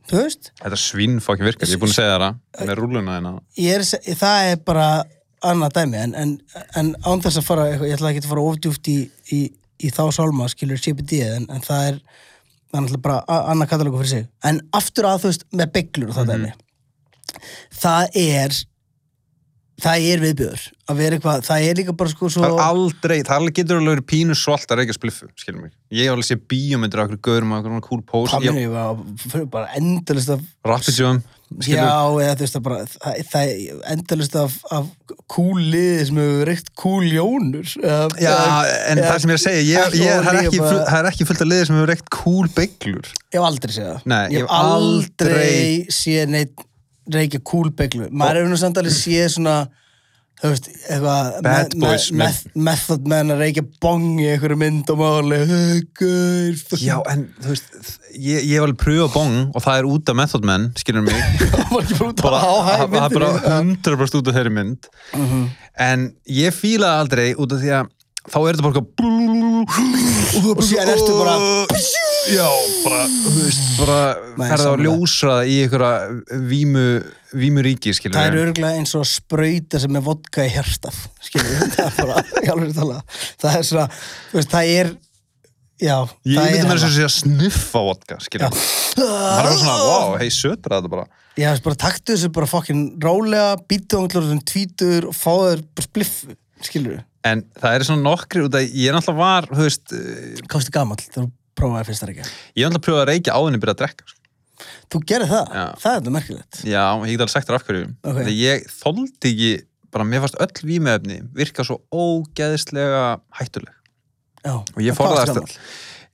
þú 0.09 0.21
veist. 0.21 0.53
Þetta 0.61 0.81
svinn 0.83 1.19
fokkin 1.23 1.49
virkar, 1.49 1.69
ég 1.69 1.77
er 1.77 1.83
búin 1.83 1.93
að 1.93 1.99
segja 1.99 2.19
það 2.23 2.69
með 2.69 2.79
rúluna 2.81 3.17
þína. 3.19 3.35
Það 4.23 4.51
er 4.51 4.63
bara 4.67 4.87
annað 5.43 5.77
dæmi 5.77 5.99
en, 5.99 6.13
en, 6.15 6.37
en 6.79 6.93
án 7.03 7.23
þess 7.23 7.41
að 7.41 7.47
fara 7.49 7.71
ég 7.75 7.97
ætla 7.97 8.13
ekki 8.13 8.23
að 8.23 8.29
fara 8.31 8.45
ofdjúft 8.47 8.87
í, 8.87 8.99
í, 9.35 9.39
í 9.83 9.89
þá 9.91 10.05
sálma 10.15 10.47
skilur 10.51 10.79
CBD 10.79 11.19
en, 11.27 11.49
en 11.51 11.65
það 11.65 11.89
er 11.89 11.97
það 12.73 12.93
er 12.95 13.01
bara 13.03 13.39
annað 13.51 13.69
katalógu 13.73 14.01
fyrir 14.01 14.11
sig. 14.13 14.29
En 14.47 14.61
aftur 14.73 15.07
að 15.09 15.23
þú 15.23 15.31
veist 15.31 15.43
með 15.53 15.73
bygglur 15.75 16.13
og 16.13 16.17
það 16.17 16.31
dæmi. 16.31 16.53
Það 17.83 18.17
er 18.23 18.55
það 19.84 20.06
er 20.13 20.24
viðbjöður 20.24 20.63
að 20.93 20.98
vera 21.00 21.17
eitthvað, 21.17 21.43
það 21.48 21.65
er 21.67 21.78
líka 21.80 21.93
bara 22.00 22.12
sko 22.13 22.30
svo 22.32 22.41
Það 22.43 22.56
er 22.56 22.63
aldrei, 22.63 23.17
það 23.28 23.46
getur 23.60 23.80
alveg 23.80 23.93
verið 23.98 24.08
pínu 24.13 24.36
svolt 24.39 24.74
að 24.74 24.82
reykja 24.82 24.96
spliffu, 24.98 25.30
skilur 25.39 25.62
mig. 25.65 25.72
Ég 25.93 26.08
hef 26.10 26.15
alveg 26.15 26.28
séð 26.30 26.41
bíómyndir 26.54 27.04
af 27.04 27.08
okkur 27.12 27.22
gaurum 27.30 27.54
og 27.56 27.69
okkur 27.69 28.04
cool 28.10 28.28
Ég- 28.34 28.41
minnum 28.43 28.60
ég 28.63 28.74
var 28.74 28.98
fyrir 29.28 29.48
bara 29.54 29.69
endalist 29.80 30.34
af 30.36 30.41
Rapidjum, 30.65 31.22
já, 31.67 31.84
eða 31.84 32.34
þú 32.34 32.43
veist 32.43 32.56
það 32.58 32.63
bara 32.65 32.78
það, 32.89 33.17
það 33.32 33.52
endalist 33.93 34.36
af, 34.41 34.56
af 34.74 34.88
cool 35.30 35.60
liði 35.74 36.06
sem 36.10 36.19
hefur 36.24 36.46
reykt 36.50 36.72
cool 36.80 37.04
jónur 37.13 37.67
eða- 37.84 38.10
Já, 38.24 38.36
en 38.89 38.98
eða- 38.98 39.12
það 39.12 39.19
sem 39.24 39.30
ég 39.30 39.36
er 39.36 39.39
að 39.39 39.46
segja, 39.46 39.63
ég, 39.69 39.88
ekki 39.88 40.04
ég, 40.04 40.24
það, 40.24 40.34
er 40.34 40.41
ekki, 40.43 40.60
það 40.89 41.00
er 41.00 41.10
ekki 41.12 41.28
fullt 41.30 41.41
af 41.46 41.48
liðir 41.52 41.65
sem 41.69 41.76
hefur 41.80 41.91
reykt 41.93 42.10
cool 42.10 42.48
beiglur 42.58 43.08
Ég 43.13 43.39
hef 43.39 43.48
aldrei 43.52 43.74
séð 43.78 43.89
það. 43.91 44.06
Ég 44.13 44.32
ég 44.34 44.41
hef 44.41 44.50
aldrei- 44.50 45.88
séð 45.93 46.30
neitt 46.34 46.69
reykja 47.11 47.39
kúlbeglu. 47.43 48.09
Maður 48.11 48.41
hefur 48.43 48.53
nú 48.53 48.59
samt 48.61 48.77
alveg 48.79 48.93
séð 48.95 49.27
svona, 49.35 49.55
þú 50.43 50.49
veist, 50.53 50.67
eitthvað 50.89 51.41
Bad 51.45 51.73
me- 51.75 51.87
boys 51.87 52.05
me- 52.11 52.17
með- 52.25 52.37
meth- 52.43 52.61
method 52.67 53.07
man 53.07 53.31
að 53.33 53.41
reykja 53.43 53.63
bong 53.83 54.07
í 54.19 54.27
einhverju 54.33 54.57
mynd 54.59 54.89
og 54.93 54.97
máli 54.99 55.39
Haukur 55.51 56.79
Já, 56.83 56.97
en 57.11 57.25
þú 57.43 57.51
veist, 57.53 57.69
ég, 58.17 58.43
ég 58.43 58.53
hef 58.57 58.65
alveg 58.67 58.79
pröfa 58.83 59.09
bong 59.13 59.35
og 59.55 59.63
það 59.63 59.77
er 59.81 59.89
út 59.93 60.09
af 60.13 60.15
Method 60.21 60.45
Men, 60.47 60.69
skilur 60.79 61.03
mig. 61.07 61.15
Það 61.53 61.73
var 61.73 61.83
ekki 61.83 62.21
bara 62.21 62.39
að 62.43 62.63
það 62.67 62.83
er 62.83 63.17
bara 63.17 63.33
myndinni 63.63 63.83
100% 63.83 64.19
út 64.21 64.27
af 64.31 64.37
þeirri 64.39 64.53
mynd. 64.59 64.89
En 65.83 66.07
ég 66.29 66.53
fílaði 66.53 67.01
aldrei 67.03 67.27
út 67.35 67.51
af 67.55 67.59
því 67.63 67.71
að 67.79 67.91
þá 68.23 68.37
er 68.39 68.55
þetta 68.55 68.67
bara 68.69 68.83
og 70.43 70.61
síðan 70.63 70.91
ertu 70.93 71.15
bara 71.17 71.33
já, 72.31 72.47
bara, 72.83 73.05
þú 73.09 73.31
veist, 73.36 73.63
bara 73.79 73.99
ferða 74.49 74.73
á 74.73 74.75
ljósraða 74.79 75.45
í 75.49 75.55
einhverja 75.63 76.39
vímu, 76.49 76.83
vímuríki, 77.36 77.93
skilur 77.97 78.15
það 78.17 78.27
er 78.29 78.38
örgulega 78.43 78.79
eins 78.79 78.93
og 78.95 79.03
að 79.03 79.09
sprauta 79.12 79.81
sem 79.83 79.97
er 79.99 80.05
vodka 80.05 80.45
í 80.45 80.51
hjartað 80.53 80.99
skilur, 81.27 81.65
það 81.75 81.83
er 81.88 81.97
bara, 81.99 82.23
ég 82.39 82.53
alveg 82.53 82.71
tala. 82.77 83.01
Það 83.43 83.57
er 83.57 83.67
svona, 83.69 83.88
þú 84.29 84.39
veist, 84.39 84.53
það 84.53 84.71
er 84.77 84.93
já, 85.83 85.97
ég 85.97 86.39
það 86.39 86.47
myndi 86.47 86.62
er 86.62 86.69
mér 86.69 86.71
hana. 86.71 86.79
þess 86.86 87.03
að 87.03 87.13
snuffa 87.17 87.83
vodka, 87.89 88.19
skilur 88.23 88.57
það 88.93 89.51
er 89.51 89.59
svona, 89.59 89.77
wow, 89.89 90.17
hei, 90.21 90.29
sötra 90.33 90.79
þetta 90.79 90.93
bara. 90.95 91.07
Já, 91.33 91.47
þú 91.47 91.53
veist, 91.55 91.67
bara 91.67 91.81
taktu 91.88 92.15
þessu 92.15 92.33
bara 92.39 92.49
fokkin 92.49 92.83
rólega, 93.03 93.53
býtu 93.67 93.99
á 93.99 94.01
einhverjum 94.03 94.43
tvítur 94.47 95.09
og 95.09 95.17
fá 95.17 95.31
þér 95.33 95.63
bara 95.73 95.89
spliffu, 95.89 96.36
skilur 96.63 96.97
við. 96.97 97.05
en 97.27 97.45
það 97.59 97.77
er 97.77 97.88
svona 97.89 98.05
nokkri 98.05 98.43
út 98.45 98.59
af, 98.59 98.67
ég 98.69 98.91
er 98.91 98.95
náttúrulega 98.95 99.23
var, 99.23 99.49
þú 99.49 99.65
veist 99.65 99.95
Kosti 100.51 100.75
gamall, 100.75 101.01
þú 101.01 101.25
prófaði 101.59 101.87
fyrst 101.89 102.03
þar 102.05 102.11
ekki. 102.13 102.27
ég 102.57 102.65
er 102.65 102.71
náttúrulega 102.73 102.85
pröfað 102.87 103.01
að 103.03 103.09
reykja 103.11 103.37
áðinni 103.37 103.61
byrja 103.63 103.75
að 103.75 103.81
drekka 103.83 104.07
sko. 104.09 104.19
Þú 104.93 104.99
gerir 105.09 105.27
það, 105.27 105.47
Já. 105.57 105.63
það 105.81 105.91
er 105.93 105.99
þetta 105.99 106.11
merkilegt. 106.13 106.59
Já, 106.69 106.83
ég 107.03 107.11
get 107.13 107.23
alveg 107.23 107.33
sagt 107.33 107.47
þér 107.49 107.55
af 107.57 107.63
hverju 107.67 107.85
Ok. 108.03 108.17
Þegar 108.19 108.35
ég 108.37 108.67
þoldi 108.77 109.31
ekki 109.33 109.51
bara 109.93 110.05
mér 110.09 110.21
fannst 110.23 110.37
öll 110.41 110.67
vímefni 110.69 111.17
virka 111.37 111.65
svo 111.67 111.79
ógeðislega 111.93 113.01
hættuleg 113.39 113.73
Já. 114.45 114.53
og 114.59 114.79
ég 114.83 114.95
gamall? 114.97 115.55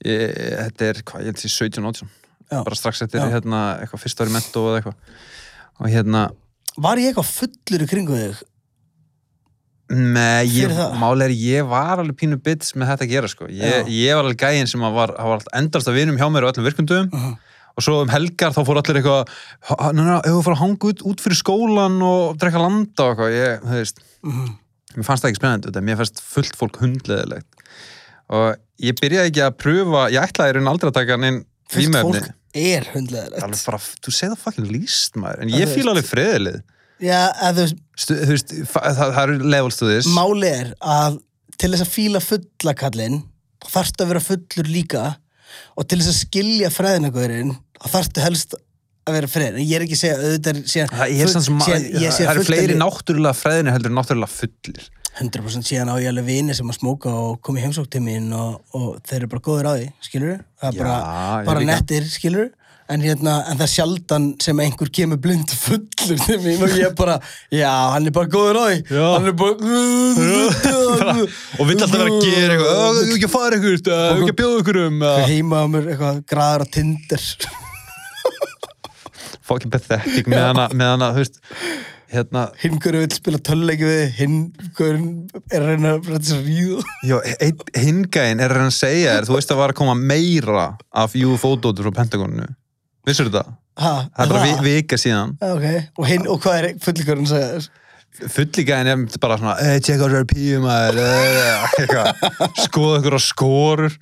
ég, 0.05 0.33
þetta 0.59 0.89
er, 0.89 1.01
hvað, 1.03 1.23
ég 1.23 1.29
held 1.31 1.41
því 1.43 1.51
17 1.55 1.89
18 1.91 2.09
Já. 2.49 2.63
bara 2.65 2.75
strax 2.79 3.01
eftir 3.05 3.21
hérna, 3.29 3.61
eitthvað 3.83 4.03
fyrst 4.05 4.21
ári 4.23 4.33
mentó 4.33 4.63
eða 4.69 4.79
eitthvað 4.81 4.95
og 5.79 5.89
hérna, 5.93 6.23
Var 6.79 7.01
ég 7.01 7.11
eitthvað 7.11 7.31
fullur 7.35 7.83
í 7.83 7.89
kringu 7.89 8.15
þig? 8.19 8.41
Með, 9.89 10.49
ég, 10.53 10.73
er 11.25 11.33
ég 11.33 11.65
var 11.69 12.01
alveg 12.01 12.17
pínu 12.19 12.37
bits 12.45 12.75
með 12.77 12.91
þetta 12.93 13.05
að 13.07 13.13
gera 13.13 13.29
sko. 13.31 13.47
Ég, 13.49 13.87
ég 13.89 14.13
var 14.17 14.27
alveg 14.27 14.43
gæinn 14.43 14.69
sem 14.69 14.83
að 14.85 14.97
var, 14.99 15.13
var 15.17 15.45
endast 15.57 15.89
að 15.89 15.97
vinum 15.97 16.19
hjá 16.19 16.27
mér 16.29 16.45
og 16.45 16.53
öllum 16.53 16.67
virkundum 16.69 17.09
Uh 17.13 17.31
og 17.79 17.85
svo 17.85 17.99
um 18.03 18.09
helgar 18.11 18.51
þá 18.51 18.59
fór 18.67 18.79
allir 18.81 18.99
eitthvað 18.99 19.29
"Ha- 19.69 19.91
ná, 19.95 20.01
ná, 20.03 20.15
ef 20.19 20.33
við 20.35 20.41
fór 20.43 20.55
að 20.55 20.61
hanga 20.63 20.89
út, 20.89 21.03
út 21.07 21.21
fyrir 21.23 21.37
skólan 21.39 21.95
og 22.03 22.37
drekka 22.41 22.59
landa 22.59 23.05
og 23.05 23.13
eitthvað. 23.13 23.35
Ég, 23.37 23.61
þú 23.63 23.77
veist, 23.77 24.01
mér 24.97 25.05
fannst 25.07 25.23
það 25.23 25.29
ekki 25.29 25.39
spennandi 25.39 25.69
þetta, 25.69 25.83
mér 25.87 25.99
fannst 26.01 26.19
fullt 26.33 26.57
fólk 26.59 26.79
hundleðilegt 26.83 27.63
og 28.35 28.49
ég 28.83 28.97
byrjaði 28.99 29.31
ekki 29.31 29.45
að 29.45 29.55
pröfa 29.63 30.01
ég 30.13 30.25
ætlaði 30.27 30.57
raun 30.57 30.71
aldrei 30.73 30.89
að 30.91 30.97
taka 30.99 31.17
neinn 31.23 31.39
vímefni 31.73 32.19
fólk 32.19 32.35
er 32.59 32.89
hundleðilegt. 32.93 33.63
þú 34.03 34.11
segð 34.17 34.35
það 34.35 34.43
fucking 34.43 34.69
líst 34.73 35.15
maður. 35.21 35.41
En 35.45 35.53
ég 35.55 35.69
þú 35.69 35.77
fíla 35.79 35.93
alveg 35.95 36.09
freðilið 36.09 36.59
Já, 36.99 37.31
eða 37.31 37.65
þú 37.65 37.65
veist, 38.27 38.53
það, 38.75 39.17
eru 39.23 39.49
levels 39.55 39.79
to 39.79 39.89
this. 39.89 40.09
máli 40.11 40.51
er 40.51 40.71
að 40.79 41.19
til 41.59 41.71
þess 41.73 41.85
að 41.85 41.93
fíla 41.93 42.21
fullakallinn 42.23 43.21
þarftu 43.67 44.05
að 44.05 44.13
vera 44.13 44.23
fullur 44.23 44.71
líka. 44.71 45.03
Og 45.79 45.87
til 45.89 45.99
þess 45.99 46.11
að 46.13 46.19
skilja 46.19 46.69
fræðinagurinn 46.71 47.55
þarftu 47.89 48.23
helst 48.23 48.55
að 49.09 49.17
vera 49.17 49.49
en 49.49 49.63
ég 49.63 49.75
er 49.77 49.85
ekki 49.85 49.97
að 49.97 50.01
segja 50.03 50.17
auðvitað 50.19 50.59
það 50.93 51.03
er 51.09 52.13
það 52.13 52.31
eru 52.33 52.45
fleiri 52.45 52.77
náttúrulega 52.77 53.37
freðinir 53.37 53.75
heldur 53.75 53.95
náttúrulega 53.95 54.33
fullir. 54.35 54.89
100% 55.19 55.67
síðan 55.67 55.89
á 55.91 55.95
ég 55.99 56.11
alveg 56.11 56.27
vini 56.29 56.55
sem 56.55 56.69
að 56.69 56.77
smóka 56.77 57.11
og 57.11 57.39
koma 57.43 57.59
í 57.59 57.63
heimsók 57.65 57.89
til 57.91 58.01
mín 58.05 58.29
og, 58.35 58.59
og 58.77 58.99
þeir 59.07 59.23
eru 59.23 59.31
bara 59.33 59.43
góður 59.47 59.67
á 59.67 59.73
því, 59.73 59.87
skilur 60.05 60.37
það 60.61 60.69
er 60.69 60.77
bara, 60.79 60.99
bara 61.49 61.65
nettir, 61.65 62.05
skilur 62.07 62.51
en, 62.89 63.01
hérna, 63.05 63.33
en 63.49 63.57
það 63.59 63.65
er 63.65 63.69
sjaldan 63.73 64.23
sem 64.41 64.59
einhver 64.63 64.89
kemur 64.93 65.19
blind 65.21 65.49
fullur 65.53 66.19
til 66.25 66.39
mín 66.41 66.63
og 66.65 66.69
ég 66.77 66.95
bara 66.97 67.19
já, 67.53 67.69
hann 67.93 68.07
er 68.09 68.13
bara 68.15 68.31
góður 68.33 68.57
á 68.59 68.61
því. 68.69 68.77
Hann 68.97 69.27
er 69.29 69.35
bara 69.41 69.53
og 71.59 71.63
vill 71.69 71.77
alltaf 71.77 71.95
vera 71.95 72.09
að 72.09 72.25
gera 72.25 72.51
eitthvað 72.55 72.73
"Ó, 72.73 72.75
þú 72.97 73.01
ekki 73.17 73.29
að 73.29 73.35
fara 73.35 73.53
eitthvað, 73.59 73.79
þú 73.85 73.91
ekki 74.23 74.33
að 74.33 74.39
bjóða 74.41 74.59
ykkur 74.63 74.77
um 74.87 74.97
heima 75.29 75.55
á 75.61 75.65
mér, 75.75 75.85
eitthvað 75.93 76.15
graður 76.33 76.63
á 76.65 76.67
Tinder. 76.77 77.23
Fucking 79.49 79.71
pathetic 79.73 80.25
með 80.29 80.41
hana, 80.49 80.65
þú 81.13 81.19
veist 81.23 81.37
hérna, 82.09 82.41
hverju 82.57 82.99
vil 83.03 83.11
spila 83.13 83.37
töluleiki 83.45 83.85
við 83.85 83.99
hinn 84.17 84.37
hverju 84.77 85.01
er 85.53 85.61
að 85.61 85.67
reyna 85.69 85.89
að 85.95 85.99
rætta 86.09 86.27
sér 86.31 86.41
einn 87.45 87.59
hingæin 87.77 88.41
er 88.41 88.49
reyna 88.57 88.71
að 88.71 88.77
segja 88.79 89.09
þér, 89.17 89.25
þú 89.29 89.33
veist 89.37 89.51
að 89.53 89.59
var 89.61 89.69
að 89.73 89.79
koma 89.81 89.95
meira 89.99 90.65
af 90.89 91.09
UFO-dótur 91.17 91.85
frá 91.89 91.93
Pentagoninu 92.01 92.47
vissur 93.09 93.29
þetta? 93.29 93.57
ha, 93.79 93.93
það 94.15 94.25
er 94.25 94.33
bara 94.33 94.45
vi, 94.45 94.55
vika 94.69 94.99
síðan. 94.99 95.35
Ok, 95.49 95.67
og, 95.97 96.09
hinn, 96.09 96.25
og 96.29 96.41
hvað 96.43 96.59
er 96.59 96.73
fullíkurinn 96.83 97.27
að 97.27 97.35
segja 97.35 97.53
þess 97.57 97.77
fullíkæin 98.19 98.89
er 98.89 99.19
bara 99.21 99.37
svona 99.39 99.55
hey, 99.61 99.79
check 99.79 100.01
out 100.01 100.11
your 100.11 100.25
píum 100.27 100.65
skoða 102.65 102.99
ykkur 102.99 103.15
á 103.15 103.21
skorur. 103.23 103.93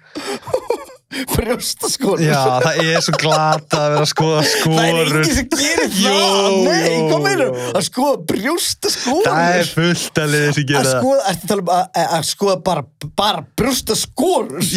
Brjóstaskóla. 1.07 2.19
Já, 2.19 2.39
það 2.61 2.79
er 2.83 3.03
svo 3.05 3.13
glata 3.21 3.77
að 3.79 3.93
vera 3.93 4.03
að 4.03 4.09
skoða 4.11 4.41
það 4.43 4.81
er 4.83 4.97
enginn 4.97 5.37
sem 5.37 5.47
gerir 5.53 5.93
það. 5.93 6.57
Nei, 6.65 6.97
hvað 7.07 7.21
meinur, 7.23 7.45
jú. 7.47 7.67
að 7.71 7.85
skoða 7.87 8.17
brjóstaskóla 8.31 9.35
það 9.37 9.59
er 9.61 9.71
fullt 9.77 10.21
að 10.23 10.33
liði 10.33 10.49
sem 10.49 10.65
að 10.65 10.73
gera 10.73 10.83
það. 10.89 10.99
skoða, 10.99 11.21
ertu 11.31 11.47
að 11.47 11.53
tala 11.53 11.63
um 11.63 11.71
að, 11.77 11.85
að, 11.87 12.09
að 12.17 12.27
skoða 12.31 12.57
bara, 12.67 12.83
bara 13.23 13.45
brjóstaskórur 13.61 14.67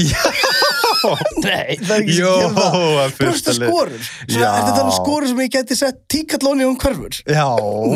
nei, 1.44 1.76
það 1.80 1.92
er 1.94 2.02
ekki 2.04 2.16
Jó, 2.18 2.30
sem 2.30 2.54
gerir 2.54 2.56
það 2.56 2.74
það 2.76 3.00
er 3.04 3.14
brjóstaskórur, 3.18 3.92
Já. 4.00 4.34
svo 4.34 4.44
ertu 4.50 4.60
að 4.60 4.76
tala 4.76 4.84
um 4.86 4.94
skórur 4.96 5.28
sem 5.30 5.42
ég 5.44 5.52
geti 5.54 5.76
sett 5.80 6.00
tíkallóni 6.12 6.66
um 6.68 6.76
hverfur? 6.82 7.18
Já. 7.24 7.46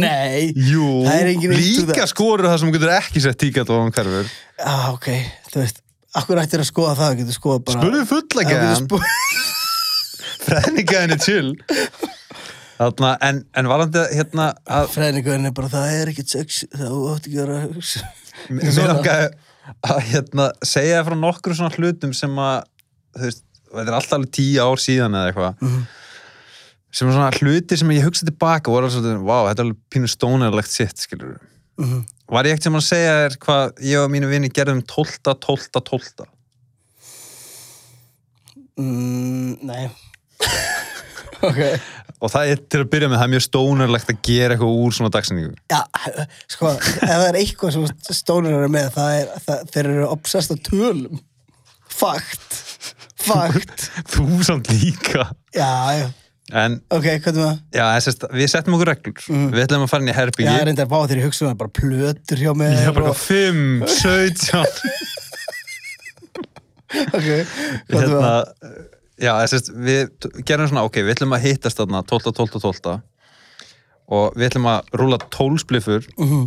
Nei, 0.05 0.53
Jú, 0.57 0.89
Það 1.07 1.19
er 1.21 1.31
engin 1.35 1.55
into 1.59 1.85
líka 1.87 1.99
that. 2.01 2.13
skorur 2.15 2.49
það 2.51 2.59
sem 2.63 2.71
þú 2.73 2.77
getur 2.79 2.95
ekki 2.97 3.25
sett 3.27 3.41
tíkat 3.45 3.71
á 3.71 3.75
hann 3.77 3.93
hverfur. 3.99 4.33
Ah, 4.65 4.87
ok, 4.95 5.11
þú 5.53 5.63
veist 5.65 5.81
akkur 6.15 6.41
ættir 6.45 6.63
að 6.63 6.69
skoða 6.71 6.97
það, 7.03 7.17
getur 7.23 7.39
skoða 7.41 7.63
bara 7.67 7.81
Spurðu 7.83 8.05
fulla 8.15 8.45
Já, 8.45 8.49
getur 8.51 8.67
gæðan, 8.69 8.85
spó- 8.85 9.65
fræðningaðin 10.49 11.15
er 11.17 11.23
chill. 11.25 11.55
Þarna, 12.75 13.11
en, 13.23 13.37
en 13.55 13.69
varandi 13.71 14.01
hérna 14.17 14.49
að 14.67 14.89
fræðingurinn 14.97 15.47
er 15.49 15.55
bara, 15.55 15.71
það 15.73 15.93
er 16.01 16.11
ekkert 16.11 16.33
sex 16.35 16.63
það 16.75 16.95
átt 17.13 17.29
ekki 17.29 17.39
að 17.39 17.43
vera 17.45 17.59
að 17.63 17.77
hugsa. 17.79 18.03
Mér 18.51 18.73
Svona. 18.75 18.97
langaði 18.97 19.29
að 19.89 20.01
hérna, 20.11 20.47
segja 20.67 21.05
frá 21.07 21.15
nokkru 21.17 21.55
svona 21.57 21.73
hlutum 21.79 22.11
sem 22.19 22.35
að 22.43 22.65
veist, 23.21 23.43
þetta 23.71 23.87
er 23.91 23.99
alltaf 23.99 24.27
tíu 24.35 24.59
ár 24.63 24.81
síðan 24.83 25.15
eða 25.19 25.31
eitthvað 25.33 25.63
Mhm. 25.63 25.87
sem 26.95 27.09
er 27.09 27.13
svona 27.17 27.31
hluti 27.41 27.79
sem 27.79 27.89
ég 27.91 28.05
hugsa 28.07 28.27
tilbaka 28.29 28.71
og 28.71 28.77
var 28.77 28.83
alveg 28.89 28.97
svona, 29.01 29.21
wow, 29.23 29.47
þetta 29.49 29.61
er 29.61 29.67
alveg 29.69 29.81
pínu 29.91 30.09
stónarlegt 30.13 30.71
sitt, 30.71 30.97
skilur 30.99 31.39
Mhm. 31.79 32.05
Var 32.31 32.45
ég 32.45 32.53
ekkert 32.55 32.63
sem 32.63 32.75
að 32.79 32.87
segja 32.87 33.15
þér 33.29 33.35
hvað 33.39 33.73
ég 33.85 34.05
og 34.05 34.11
mínu 34.11 34.29
vini 34.31 34.49
gerðum 34.49 34.81
12, 34.87 35.19
12, 35.23 35.69
12 35.73 36.27
mm, 38.79 39.59
nei 39.63 39.91
ok 41.49 41.61
og 42.25 42.31
það 42.33 42.51
er 42.55 42.61
til 42.73 42.81
að 42.81 42.89
byrja 42.95 43.09
með 43.11 43.19
það 43.21 43.27
er 43.27 43.33
mjög 43.35 43.45
stónarlegt 43.45 44.11
að 44.15 44.21
gera 44.25 44.55
eitthvað 44.55 44.79
úr 44.85 44.95
svona 44.97 45.11
dagsinningu 45.13 45.55
Já, 45.73 45.81
sko, 46.55 46.71
ef 46.79 47.03
það 47.03 47.27
er 47.29 47.39
eitthvað 47.43 47.75
sem 47.75 48.17
stónir 48.17 48.55
eru 48.57 48.71
með, 48.73 48.89
það 48.95 49.17
er, 49.19 49.33
það, 49.45 49.65
þeir 49.75 49.89
eru 49.91 50.07
obsessed 50.09 50.55
á 50.57 50.59
tölum. 50.71 51.21
Fakt. 51.95 52.57
Fakt. 53.25 53.89
þú 54.15 54.27
samt 54.47 54.69
líka 54.73 55.27
Já, 55.55 55.71
já. 55.99 56.07
en 56.65 56.79
Ok, 56.93 57.07
hvað 57.25 57.31
er 57.33 57.41
það? 57.41 57.55
já, 57.73 57.85
við 58.37 58.49
settum 58.53 58.75
okkur 58.77 58.91
reglur 58.93 59.17
við 59.55 59.63
ætlum 59.65 59.85
að 59.87 59.93
fara 59.95 60.03
inn 60.05 60.11
í 60.11 60.15
Já, 60.15 60.19
herbyggi 60.21 60.49
ég 60.51 60.67
reyndi 60.69 60.85
að 60.85 60.91
bá 60.93 60.99
þegar 61.07 61.21
ég 61.23 61.29
hugsa 61.31 61.45
um 61.45 61.51
það, 61.53 61.61
bara 61.63 61.75
plötur 61.81 62.39
hjá 62.45 62.51
ég 62.53 62.83
er 62.85 62.93
bara 62.99 63.13
og- 63.15 63.23
5, 63.23 63.87
17 63.89 64.65
Ok, 66.95 67.29
hvað 67.91 68.03
er 68.05 68.13
það? 68.13 68.43
já, 69.25 69.33
sérst, 69.51 69.71
við 69.75 70.29
gerum 70.47 70.69
svona, 70.71 70.85
ok, 70.87 71.01
við 71.03 71.15
ætlum 71.17 71.33
að 71.35 71.45
hittast 71.49 71.81
þarna 71.81 72.05
12, 72.07 72.31
12, 72.37 72.61
12 72.63 73.01
og 74.15 74.35
við 74.37 74.47
ætlum 74.51 74.69
að 74.69 74.93
rúla 75.01 75.19
12 75.33 75.63
spliffur 75.65 76.03
Mhm. 76.21 76.45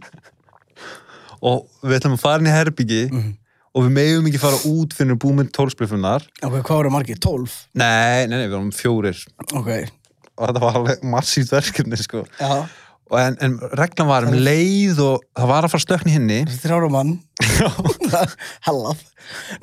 og 1.50 1.68
við 1.84 1.98
ætlum 2.00 2.16
að 2.16 2.22
fara 2.24 2.40
inn 2.42 2.48
í 2.50 2.54
herbyggi 2.56 3.02
Mhm. 3.10 3.30
Og 3.74 3.86
við 3.86 3.92
megum 3.96 4.28
ekki 4.30 4.40
fara 4.42 4.58
út 4.70 4.94
fyrir 4.96 5.18
búið 5.22 5.36
með 5.40 5.50
12 5.56 5.74
spliffunar 5.76 6.24
Ok, 6.42 6.56
hvað 6.58 6.76
voru 6.80 6.92
margir? 6.96 7.18
12? 7.22 7.56
nei, 7.78 8.26
nei, 8.26 8.36
nei, 8.36 8.46
við 8.48 8.56
varum 8.58 8.72
fjórir 8.74 9.20
Ok, 9.54 9.70
og 10.36 10.46
þetta 10.48 10.62
var 10.64 10.78
alveg 10.80 11.04
massíft 11.16 11.52
verkefni 11.54 11.98
sko. 12.00 12.24
já. 12.40 12.54
En, 13.10 13.34
en 13.42 13.56
reglan 13.74 14.06
var 14.06 14.22
um 14.28 14.34
leið 14.38 15.00
og 15.02 15.24
það 15.34 15.48
var 15.50 15.66
að 15.66 15.72
fara 15.72 15.82
stökni 15.82 16.12
hinni 16.14 16.36
Þrjára 16.62 16.90
mann. 16.94 17.16
Hallað. 18.66 19.00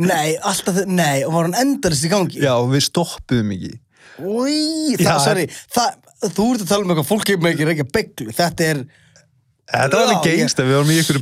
Nei, 0.04 0.34
alltaf, 0.44 0.82
nei, 0.88 1.22
og 1.24 1.32
var 1.36 1.48
hann 1.48 1.56
endalist 1.62 2.04
í 2.08 2.12
gangi? 2.12 2.42
já, 2.44 2.54
og 2.60 2.72
við 2.74 2.84
stoppuðum 2.90 3.54
ekki 3.56 3.72
Úi, 4.18 4.96
Já, 4.98 5.12
það, 5.14 5.20
sorry, 5.28 5.46
það, 5.78 5.98
þú 6.34 6.46
ert 6.56 6.64
að 6.64 6.70
tala 6.72 6.84
um 6.84 6.92
eitthvað 6.94 7.10
fólk 7.12 7.32
hefur 7.32 7.50
ekki 7.52 7.68
reykja 7.70 7.86
beglu, 7.94 8.32
þetta 8.34 8.68
er 8.72 8.80
Þetta 9.68 9.98
var 10.00 10.04
alveg 10.06 10.18
Já, 10.24 10.32
ég- 10.32 10.38
gengst 10.40 10.60
við 10.64 10.70
vorum 10.78 10.92
í 10.94 10.98
ykkur 11.02 11.18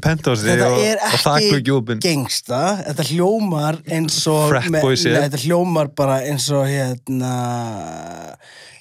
Þetta 0.45 0.65
og, 0.69 0.81
er 0.85 0.99
og 1.01 1.13
þakku 1.23 1.45
ekki 1.47 1.55
ekki 1.59 1.73
opinn 1.73 2.01
gengsta, 2.03 2.59
þetta 2.85 3.05
hljómar 3.09 3.79
eins 3.89 4.17
og 4.29 4.43
Frat 4.51 4.67
með- 4.69 4.85
boy 4.85 4.95
shit. 5.01 5.13
nei, 5.15 5.23
þetta 5.25 5.41
hljómar 5.47 5.89
bara 5.97 6.19
eins 6.29 6.45
og 6.53 6.67
hérna 6.69 7.31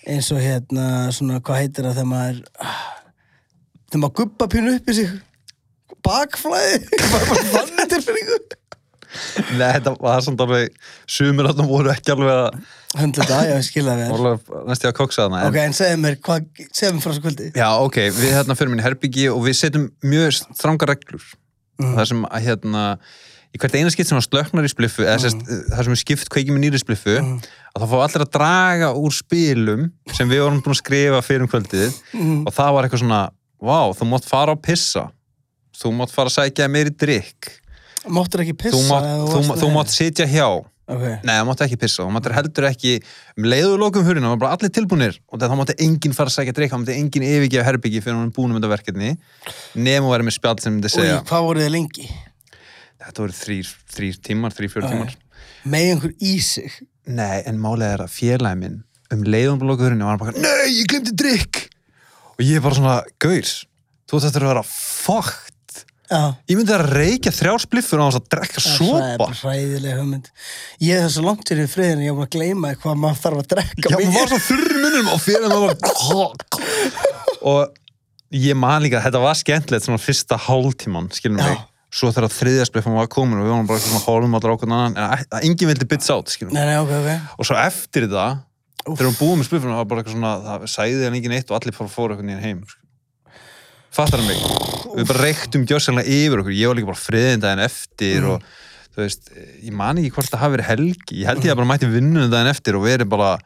eins 0.04 0.28
og 0.34 0.42
hérna 0.44 0.88
svona, 1.16 1.40
hvað 1.40 1.62
heitir 1.62 1.88
það 1.88 1.96
þegar 1.96 2.10
maður 2.12 2.42
þegar 3.88 4.02
maður 4.04 4.16
gubba 4.20 4.50
pínu 4.52 4.74
upp 4.76 4.92
í 4.92 4.98
sig? 4.98 5.14
Bakflæði? 6.04 6.78
Bara 7.14 7.24
bara 7.30 7.48
þannig 7.54 7.90
tilfinningu 7.94 8.38
Nei, 9.54 9.68
þetta 9.78 9.92
var 10.02 10.20
samt 10.26 10.40
alveg 10.42 10.72
sumir 11.06 11.46
þarna 11.48 11.68
voru 11.70 11.92
ekki 11.94 12.12
alveg 12.12 12.34
að 12.34 12.64
höndla 12.98 13.24
þetta, 13.24 13.38
já, 13.48 13.54
ég 13.58 13.64
skilða 13.66 13.94
vel. 13.98 14.08
Voru 14.12 14.30
alveg 14.34 14.68
næstu 14.70 14.88
að 14.88 14.96
koksa 14.98 15.24
þarna 15.26 15.40
en- 15.42 15.48
ok, 15.50 15.56
en 15.64 15.72
segðu 15.72 16.00
mér, 16.04 16.16
hvað, 16.24 16.46
segðu 16.72 16.92
mér 16.94 17.02
frá 17.04 17.10
þessu 17.12 17.22
kvöldi. 17.24 17.46
Já, 17.58 17.68
ok, 17.82 17.96
við 18.14 18.32
hérna 18.36 18.56
fyrir 18.58 18.70
minni 18.74 18.84
herbyggi 18.86 19.24
og 19.32 19.40
við 19.46 19.56
setjum 19.60 19.86
mjög 20.04 20.36
stranga 20.54 20.86
reglur. 20.92 21.22
Mhm. 21.74 21.94
það 21.98 22.06
sem 22.06 22.20
að 22.30 22.42
hérna 22.46 22.82
í 23.54 23.58
hvert 23.58 23.74
eina 23.74 23.90
skipt 23.90 24.06
sem 24.06 24.18
að 24.18 24.28
slöknar 24.28 24.62
í 24.62 24.70
spliffu 24.70 25.02
eða 25.02 25.18
sérst, 25.18 25.40
það 25.74 25.82
sem 25.84 25.92
er 25.92 25.98
skipt 25.98 26.28
kveikjum 26.30 26.58
í 26.58 26.62
nýri 26.62 26.78
spliffu 26.78 27.16
Mhm. 27.18 27.40
að 27.74 27.82
þá 27.82 27.86
fá 27.90 27.96
allir 28.04 28.22
að 28.22 28.30
draga 28.30 28.88
úr 28.94 29.10
spilum 29.10 29.90
sem 30.14 30.28
við 30.30 30.38
vorum 30.44 30.62
búin 30.62 30.70
að 30.74 30.82
skrifa 30.82 31.18
fyrir 31.26 31.42
um 31.42 31.48
kvöldið. 31.48 31.90
Mhm. 32.14 32.46
og 32.46 32.54
það 32.54 32.72
var 32.74 32.84
eitthvað 32.86 33.02
svona 33.02 33.30
vá, 33.60 33.90
þú 33.90 34.06
mátt 34.06 34.24
fara 34.24 34.54
á 34.54 34.56
pissa. 34.62 35.10
Þú 35.74 35.90
mátt 35.98 36.10
fara 36.14 36.28
að 36.30 36.36
sækja 36.52 36.70
meiri 36.70 36.90
drikk 36.94 37.58
máttur 38.06 38.44
ekki 38.44 38.52
pissa 38.54 38.76
þú 38.76 38.88
mátt, 38.88 39.04
þú, 39.26 39.38
þú 39.58 39.66
með- 39.66 39.74
mátt 39.74 39.90
sitja 39.90 40.26
hjá 40.30 40.64
ok, 40.86 41.04
Nei, 41.24 41.32
það 41.34 41.46
mátti 41.48 41.64
ekki 41.66 41.78
pissa, 41.80 42.02
það 42.04 42.12
mátti 42.16 42.34
heldur 42.36 42.66
ekki 42.68 42.92
um 43.38 43.48
leiðu 43.48 43.78
lokum 43.80 44.04
hurina, 44.06 44.26
það 44.28 44.34
var 44.34 44.42
bara 44.44 44.56
allir 44.58 44.72
tilbúnir. 44.76 45.18
Og 45.32 45.40
það 45.40 45.56
mátti 45.60 45.76
enginn 45.86 46.16
fara 46.16 46.32
að 46.32 46.36
sækja 46.38 46.54
drikk, 46.58 46.72
það 46.74 46.82
mátti 46.84 46.96
enginn 47.00 47.26
yfirgefa 47.28 47.66
herbyggi 47.70 48.02
fyrir 48.04 48.18
hann 48.18 48.28
er 48.30 48.34
búin 48.36 48.52
um 48.52 48.58
þetta 48.60 48.72
verkefni 48.74 49.12
nefn 49.74 50.08
að 50.08 50.14
vera 50.14 50.28
með 50.28 50.36
spjall 50.38 50.60
sem 50.64 50.80
Új, 50.80 50.88
segja 50.96 51.20
hvað 51.28 51.46
voruð 51.48 51.66
þið 51.66 51.74
lengi? 51.76 52.08
þetta 53.04 53.20
voru 53.24 53.36
þrýr, 53.36 53.70
þrýr 53.94 54.18
tímar, 54.24 54.54
þrýr, 54.56 54.72
fjór 54.72 54.84
Ok. 54.86 54.92
tímar. 54.94 55.14
Með 55.68 55.86
einhver 55.92 56.14
í 56.24 56.34
sig? 56.44 56.80
Nei, 57.04 57.42
en 57.44 57.58
málega 57.60 57.98
er 57.98 58.04
að 58.06 58.14
félagi 58.14 58.60
minn 58.60 58.82
um 59.12 59.22
leiðum 59.28 59.60
lokum 59.68 59.84
hurina 59.86 60.08
var 60.08 60.18
bara, 60.18 60.32
nei, 60.40 60.70
ég 60.80 60.88
glemdi 60.88 61.12
drikk 61.12 61.66
og 62.34 62.40
ég 62.42 62.56
er 62.58 62.64
bara 62.64 62.74
svona, 62.78 62.94
gauðs 63.20 63.66
þú 64.08 64.20
ég 66.50 66.56
myndi 66.58 66.74
að 66.74 66.84
reykja 66.94 67.32
þrjár 67.34 67.60
spliffur 67.64 68.00
á 68.02 68.04
þess 68.08 68.20
að 68.20 68.28
drekka 68.34 68.60
Það 68.64 68.70
er 68.70 68.74
sopa. 68.78 69.26
hræðileg 69.42 69.94
hugmynd. 70.00 70.26
Ég 70.80 70.92
er 70.98 71.02
þessu 71.08 71.22
langt 71.26 71.44
sér 71.48 71.58
í 71.62 71.64
friðinu, 71.70 72.02
ég 72.06 72.12
búin 72.18 72.28
að 72.28 72.34
gleyma 72.38 72.66
hvað 72.82 72.96
maður 73.04 73.20
þarf 73.24 73.38
að 73.42 73.48
drekka 73.54 73.86
Já, 73.92 73.96
maður 73.98 74.14
var 74.18 74.28
svo 74.32 74.40
þurr 74.48 74.70
í 74.74 74.76
munum 74.84 75.06
og 75.14 75.20
fyrir 75.24 75.46
maður 75.48 75.62
bara 75.84 75.98
og 77.54 77.62
ég 78.34 78.54
man 78.58 78.82
líka 78.82 79.02
þetta 79.04 79.20
var 79.22 79.36
skemmtilegt 79.38 79.84
svona 79.86 80.02
fyrsta 80.02 80.36
hálftíman, 80.48 81.06
skilum 81.14 81.38
mig 81.42 81.58
svo 81.94 82.08
þegar 82.10 82.32
þriðjarspleffum 82.34 82.96
var 82.98 83.06
komin 83.06 83.38
og 83.38 83.44
við 83.46 83.52
vorum 83.54 83.68
bara 83.70 83.78
svona 83.84 84.02
hálfum 84.02 84.34
allar 84.34 84.54
okkur 84.56 84.68
en 84.74 84.98
enginn 85.46 85.70
vildi 85.70 85.86
out, 86.10 86.26
skilum 86.32 86.50
Nei, 86.56 86.64
nei, 86.66 86.78
ok, 86.82 86.90
ok. 86.90 87.10
og 87.38 87.44
svo 87.46 87.54
eftir 87.60 88.02
þetta, 88.08 88.24
Úff. 88.84 88.98
þegar 88.98 89.10
við 89.12 89.20
búum 89.20 89.38
með 89.38 89.46
spliffuna 89.46 89.78
var 89.78 89.86
bara 89.90 90.00
eitthvað 90.02 90.16
svona, 90.16 90.32
það 90.42 90.50
fattar 93.94 94.20
hann 94.20 94.28
mig, 94.28 94.42
við 94.98 95.08
bara 95.10 95.22
reyktum 95.24 95.64
gjössanlega 95.70 96.10
yfir 96.10 96.42
okkur, 96.42 96.54
ég 96.58 96.70
var 96.70 96.78
líka 96.78 96.90
bara 96.90 97.02
friðindaginn 97.04 97.64
eftir 97.64 98.20
Mm. 98.22 98.30
og 98.34 98.42
þú 98.94 99.02
veist, 99.04 99.30
ég 99.64 99.72
man 99.74 99.98
ekki 99.98 100.12
hvort 100.14 100.30
það 100.30 100.42
hafi 100.44 100.56
verið 100.56 100.70
helgi, 100.70 101.18
ég 101.22 101.26
held 101.30 101.42
ég 101.44 101.52
að 101.54 101.58
bara 101.60 101.70
mætti 101.72 101.90
vinnunum 101.90 102.30
daginn 102.30 102.50
eftir 102.52 102.76
og 102.78 102.84
verið 102.86 103.08
bara 103.10 103.38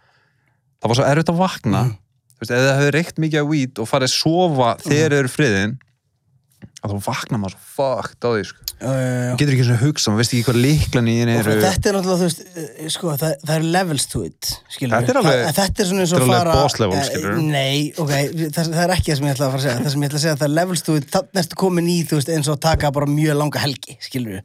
það 0.80 0.88
var 0.92 0.96
svo 1.00 1.04
erfitt 1.08 1.32
að 1.32 1.40
vakna 1.42 1.82
Mm. 1.84 1.94
þú 2.38 2.40
veist, 2.40 2.50
ef 2.52 2.64
það 2.64 2.78
hefur 2.80 2.96
reykt 2.98 3.16
mikið 3.18 3.40
af 3.42 3.48
weed 3.52 3.78
og 3.78 3.88
farið 3.88 4.08
að 4.08 4.16
sofa 4.16 4.68
Mm. 4.76 4.82
þegar 4.88 5.10
þau 5.10 5.18
eru 5.18 5.28
friðin 5.36 5.78
að 6.78 6.94
þá 6.94 7.06
vakna 7.08 7.38
maður 7.42 7.54
svo 7.56 7.68
fucked 7.74 8.22
á 8.22 8.28
því 8.30 8.42
sko. 8.46 8.64
Já, 8.78 8.86
já, 8.94 9.06
já. 9.10 9.30
getur 9.40 9.54
ekki 9.56 9.64
svona 9.66 9.80
hugsa, 9.82 10.12
maður 10.12 10.20
veist 10.22 10.34
ekki 10.36 10.46
hvað 10.46 10.58
líklan 10.62 11.08
í 11.10 11.14
henni 11.18 11.34
eru 11.34 11.54
Þetta 11.58 11.90
er 11.90 11.96
náttúrulega, 11.96 12.18
þú 12.20 12.28
veist, 12.28 12.42
eh, 12.62 12.90
sko, 12.94 13.14
það, 13.18 13.32
það 13.42 13.54
er 13.56 13.66
levels 13.74 14.06
to 14.12 14.22
it, 14.28 14.50
skilur 14.70 14.94
Þetta 14.94 15.10
er 15.14 15.18
alveg- 15.18 15.42
Þetta 15.58 15.82
er 15.82 15.88
svona 15.88 16.04
eins 16.04 16.14
og 16.14 16.22
er 16.22 16.30
fara... 16.30 16.54
boss 16.54 16.78
level, 16.78 16.98
eh, 17.00 17.08
skilurðu. 17.08 17.42
Nei, 17.50 17.80
ok, 17.98 18.12
það, 18.54 18.70
það 18.76 18.82
er 18.84 18.94
ekki 18.94 19.10
það 19.10 19.18
sem 19.18 19.28
ég 19.28 19.34
ætla 19.34 19.48
að 19.48 19.54
fara 19.56 19.58
að 19.58 19.66
segja. 19.66 19.82
Það 19.82 19.94
sem 19.96 20.04
ég 20.06 20.12
ætla 20.12 20.20
að 20.20 20.24
segja, 20.28 20.38
það 20.38 20.48
er 20.48 20.54
levels 20.60 20.86
to 20.86 20.96
it, 21.00 21.10
þannig 21.16 21.42
ertu 21.42 21.60
komin 21.64 21.90
í, 21.90 21.98
þú 22.06 22.20
veist, 22.20 22.32
eins 22.36 22.52
og 22.54 22.60
taka 22.62 22.92
bara 22.94 23.10
mjög 23.10 23.40
langa 23.42 23.64
helgi, 23.66 23.98
skilur 24.06 24.42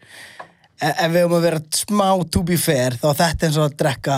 Ef 0.83 1.13
við 1.13 1.21
höfum 1.21 1.37
að 1.37 1.45
vera 1.45 1.59
smá 1.77 2.07
to 2.33 2.41
be 2.43 2.57
fair, 2.59 2.97
þá 2.97 3.05
er 3.13 3.19
þetta 3.21 3.47
eins 3.47 3.59
og 3.61 3.69
að 3.69 3.75
drekka 3.79 4.17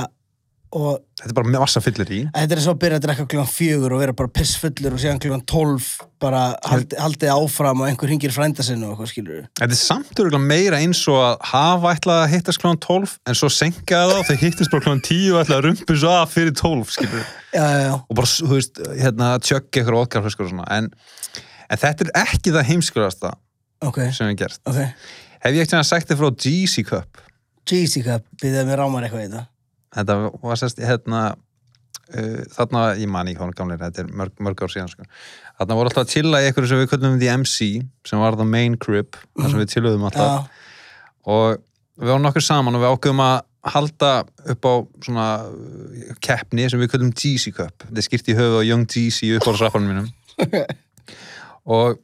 þetta 0.74 1.30
er 1.30 1.36
bara 1.38 1.52
massa 1.54 1.82
fyllir 1.84 2.10
í. 2.12 2.18
Þetta 2.34 2.56
er 2.56 2.62
svo 2.64 2.74
að 2.76 2.80
byrja 2.82 2.98
að 3.00 3.06
drekka 3.06 3.26
klukkan 3.30 3.48
fjögur 3.52 3.94
og 3.96 4.02
vera 4.02 4.16
bara 4.18 4.32
pissfullur 4.36 4.96
og 4.96 5.02
síðan 5.02 5.22
klukkan 5.24 5.44
tólf 5.48 5.88
bara 6.20 6.42
haldi, 6.68 6.98
haldið 7.00 7.32
áfram 7.32 7.84
og 7.84 7.88
einhver 7.88 8.10
hringir 8.12 8.34
frænda 8.36 8.66
sinni 8.66 8.88
og 8.88 8.96
eitthvað 8.96 9.12
skilur 9.12 9.46
Þetta 9.60 9.76
er 9.76 9.80
samt 9.80 10.20
örgulega 10.20 10.44
meira 10.44 10.82
eins 10.82 11.08
og 11.12 11.22
að 11.22 11.36
hafa 11.52 11.94
ætlað 11.96 12.22
að 12.24 12.34
hittast 12.34 12.62
klón 12.64 12.80
12 12.84 13.16
en 13.30 13.40
svo 13.40 13.50
senkaði 13.54 14.12
það 14.12 14.20
og 14.20 14.28
þau 14.28 14.38
hittist 14.44 14.74
bara 14.74 14.86
klón 14.88 15.04
10 15.06 15.32
og 15.32 15.42
ætlaði 15.44 15.60
að 15.60 15.66
rumpu 15.70 15.98
svo 16.02 16.12
af 16.16 16.34
fyrir 16.36 16.56
12 16.56 16.96
skilur 16.98 17.26
Já, 17.56 17.64
já, 17.72 17.80
já, 17.88 17.94
og 17.96 18.16
bara, 18.20 18.28
þú 18.28 18.52
veist, 18.52 18.82
hérna 19.00 19.28
tjöggi 19.40 19.86
ótkarflöskur 19.88 20.44
og 20.44 20.52
svona. 20.52 20.66
En, 20.76 20.90
en 21.72 21.80
þetta 21.80 22.04
er 22.10 22.18
ekki 22.26 22.52
það 22.52 22.68
heimskulegasta 22.68 23.32
ok, 23.80 24.00
sem 24.12 24.28
við 24.28 24.42
gert. 24.42 24.60
Ok. 24.68 24.82
Hef 25.46 25.56
ég 25.56 25.64
ekkert 25.64 25.80
þetta 29.96 30.18
var 30.44 30.60
sérst 30.62 30.82
hérna 30.84 31.22
uh, 31.32 32.44
þarna, 32.56 32.86
ég 33.00 33.12
man 33.12 33.32
ekki 33.32 33.44
hann 33.44 33.56
gamlega 33.58 33.90
þetta 33.90 34.06
er 34.06 34.14
mörg, 34.22 34.36
mörg 34.44 34.66
ár 34.66 34.74
síðan 34.74 34.92
sko. 34.92 35.08
þarna 35.60 35.80
voru 35.80 35.92
alltaf 35.92 36.06
að 36.06 36.14
chilla 36.14 36.44
í 36.44 36.50
eitthvað 36.50 36.70
sem 36.72 36.84
við 36.84 36.92
köllum 36.94 37.18
The 37.22 37.34
MC 37.40 37.72
sem 38.08 38.22
var 38.22 38.38
the 38.40 38.48
main 38.48 38.78
crib 38.82 39.18
þar 39.36 39.52
sem 39.52 39.64
við 39.64 39.74
chilluðum 39.76 40.08
alltaf. 40.10 40.46
Já, 40.46 40.72
og 41.36 41.60
við 41.96 42.12
varum 42.12 42.26
nokkur 42.28 42.46
saman 42.46 42.78
og 42.78 42.84
við 42.84 42.96
ákveðum 42.96 43.26
að 43.26 43.38
halda 43.66 44.10
upp 44.54 44.68
á 44.70 44.74
svona 45.02 45.28
uh, 45.50 46.18
keppni 46.22 46.68
sem 46.70 46.82
við 46.82 46.92
köllum 46.94 47.14
Jeezy 47.16 47.54
Cup. 47.56 47.88
Þetta 47.88 48.02
er 48.02 48.08
skýrt 48.10 48.30
í 48.30 48.38
höfu 48.38 48.60
á 48.62 48.68
Young 48.68 48.86
Jeezy 48.86 49.32
upp 49.40 49.48
á 49.50 49.52
rappanum 49.58 49.94
mínum. 49.94 50.12
Og 51.76 51.98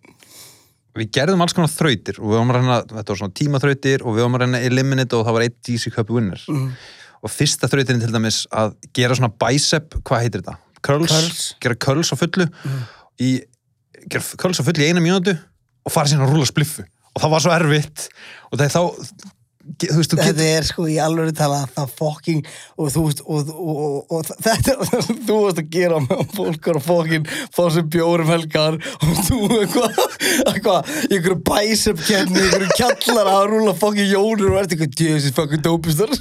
við 0.97 1.12
gerðum 1.15 1.43
alls 1.43 1.54
konar 1.56 1.71
þrautir 1.71 2.17
og 2.19 2.32
við 2.32 2.39
varum 2.39 2.49
að 2.51 2.58
reyna, 2.58 2.77
þetta 2.89 3.13
var 3.13 3.19
svona 3.19 3.36
tímaþrautir 3.38 4.01
og 4.04 4.15
við 4.15 4.25
varum 4.25 4.38
að 4.39 4.43
reyna 4.43 4.63
eliminate 4.67 5.15
og 5.17 5.27
það 5.27 5.38
var 5.38 5.45
eitt 5.45 5.69
Jeezy 5.69 5.93
Cup 5.93 6.10
winner. 6.12 6.41
Mm. 6.49 6.71
Og 7.21 7.29
fyrsta 7.34 7.69
þrautin 7.71 8.01
til 8.01 8.12
dæmis 8.13 8.43
að 8.51 8.75
gera 8.97 9.17
svona 9.17 9.31
bicep, 9.43 9.97
hvað 10.07 10.23
heitir 10.25 10.41
þetta? 10.43 10.57
Curls, 10.81 11.12
Curls. 11.13 11.41
gera 11.62 11.75
curls 11.86 12.10
á 12.10 12.17
fullu. 12.17 12.47
Í, 13.21 13.34
gera 14.10 14.23
curls 14.41 14.62
á 14.62 14.65
fullu 14.65 14.81
í 14.81 14.89
eina 14.89 15.03
mínútu 15.03 15.36
og 15.86 15.93
fara 15.93 16.10
síðan 16.10 16.25
að 16.25 16.34
rúla 16.36 16.49
spliffu. 16.49 16.88
Og 17.12 17.21
það 17.21 17.31
var 17.36 17.43
svo 17.45 17.53
erfitt. 17.53 18.07
Og 18.49 18.57
það 18.57 18.65
er 18.65 18.73
þá 18.73 18.81
ge- 19.77 19.91
þú 19.91 19.97
veist, 19.99 20.13
þú 20.15 20.19
Þetta 20.25 20.45
er 20.55 20.65
sko 20.65 20.86
í 20.89 20.95
alveg 21.03 21.36
tala 21.38 21.60
það 21.75 21.91
fucking 21.99 22.41
og 22.81 22.89
þú 22.95 23.03
veist 23.05 23.21
og, 23.21 23.51
og, 23.53 23.81
og, 23.86 24.15
og 24.17 24.31
þetta 24.47 24.75
sem 24.89 25.19
þú 25.27 25.38
veist 25.45 25.62
að 25.62 25.69
gera 25.75 25.99
með 26.07 26.23
fólk 26.39 26.69
er 26.71 26.79
að 26.81 26.88
fucking 26.88 27.29
fá 27.53 27.62
sér 27.75 27.86
bjórum 27.93 28.31
helgar 28.34 28.79
og 28.81 29.21
þú 29.27 29.39
eitthvað 29.60 30.01
eitthvað, 30.49 30.91
í 31.12 31.19
einhverju 31.19 31.39
bæsep 31.51 32.01
kenni 32.10 32.41
í 32.41 32.47
einhverju 32.47 32.73
kjallar 32.79 33.29
að 33.36 33.45
rúla 33.53 33.75
fucking 33.86 34.10
jónur 34.15 34.55
og 34.55 34.63
ert 34.63 34.73
eitthvað 34.73 34.95
djöfisins 34.97 35.38
fucking 35.38 35.62
dópistar 35.69 36.15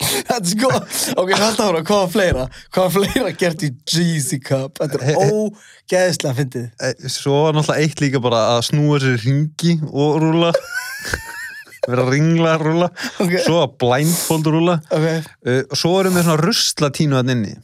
Þetta 0.00 0.36
er 0.40 0.48
sko, 0.48 0.70
ok, 1.20 1.30
halda 1.36 1.66
ára, 1.70 1.80
hvað 1.84 2.00
var 2.04 2.10
fleira? 2.14 2.44
Hvað 2.72 2.86
var 2.86 2.92
fleira 2.96 3.32
gert 3.36 3.64
í 3.66 3.70
Jeezy 3.92 4.38
Cup? 4.42 4.78
Þetta 4.80 5.00
er 5.04 5.18
ógeðslega 5.26 6.36
fyndið. 6.38 6.68
Eh, 6.88 7.08
svo 7.12 7.42
var 7.44 7.56
náttúrulega 7.58 7.84
eitt 7.84 8.00
líka 8.04 8.22
bara 8.24 8.40
að 8.56 8.62
snúa 8.70 9.00
sér 9.02 9.18
ringi 9.24 9.74
og 9.90 10.20
rúla 10.22 10.52
vera 11.90 12.04
að 12.04 12.12
ringla 12.14 12.54
rúla 12.60 12.88
Ok. 13.24 13.34
svo 13.44 13.58
að 13.64 13.74
blindfold 13.82 14.48
rúla 14.52 14.78
Ok, 14.92 15.06
uh, 15.48 15.60
svo 15.74 15.92
erum 16.02 16.16
við 16.18 16.26
svona 16.28 16.42
ruslatínu 16.44 17.18
að 17.20 17.34
inni 17.34 17.54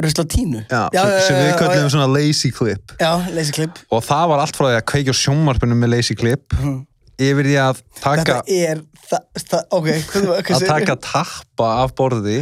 rusla 0.00 0.24
tínu. 0.24 0.62
já, 0.72 0.86
sem, 0.92 1.10
sem 1.28 1.36
við 1.42 1.50
köllum 1.60 1.82
já, 1.84 1.90
svona 1.92 2.06
lazy 2.08 2.50
clip 2.56 2.94
Já, 3.00 3.10
leysi 3.36 3.52
klipp. 3.56 3.78
og 3.92 4.00
það 4.04 4.24
var 4.32 4.42
allt 4.42 4.56
frá 4.56 4.66
því 4.70 4.78
að 4.80 4.86
kveikja 4.92 5.12
á 5.12 5.20
sjónvarpinu 5.20 5.76
með 5.78 5.92
lazy 5.92 6.16
clip 6.18 6.56
yfir 7.22 7.48
því 7.50 7.58
að 7.62 7.82
taka, 8.02 8.40
er, 8.52 8.82
það, 9.08 9.26
það, 9.42 9.66
ok, 9.78 9.90
hvað, 10.10 10.30
hvað 10.48 10.56
að 10.56 10.66
taka 10.72 10.96
tappa 11.08 11.68
af 11.84 11.94
borði 11.98 12.40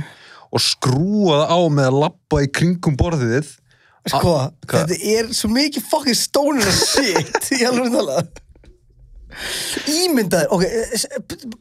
og 0.54 0.62
skrúa 0.62 1.42
það 1.44 1.52
á 1.54 1.58
með 1.76 1.90
að 1.90 2.00
labba 2.04 2.42
í 2.44 2.48
kringum 2.54 2.96
borðið. 2.98 3.52
Sko, 4.04 4.34
hvað? 4.68 4.90
þetta 4.90 5.12
er 5.14 5.28
svo 5.32 5.48
mikið 5.54 5.86
fucking 5.88 6.18
stoner 6.18 6.66
as 6.68 6.82
shit 6.92 7.46
Ég 7.56 7.70
alveg 7.70 7.86
að 7.88 7.94
tala 7.96 8.18
Ímyndaður, 9.88 10.50
ok 10.54 10.64
b- 11.24 11.38
b- 11.48 11.58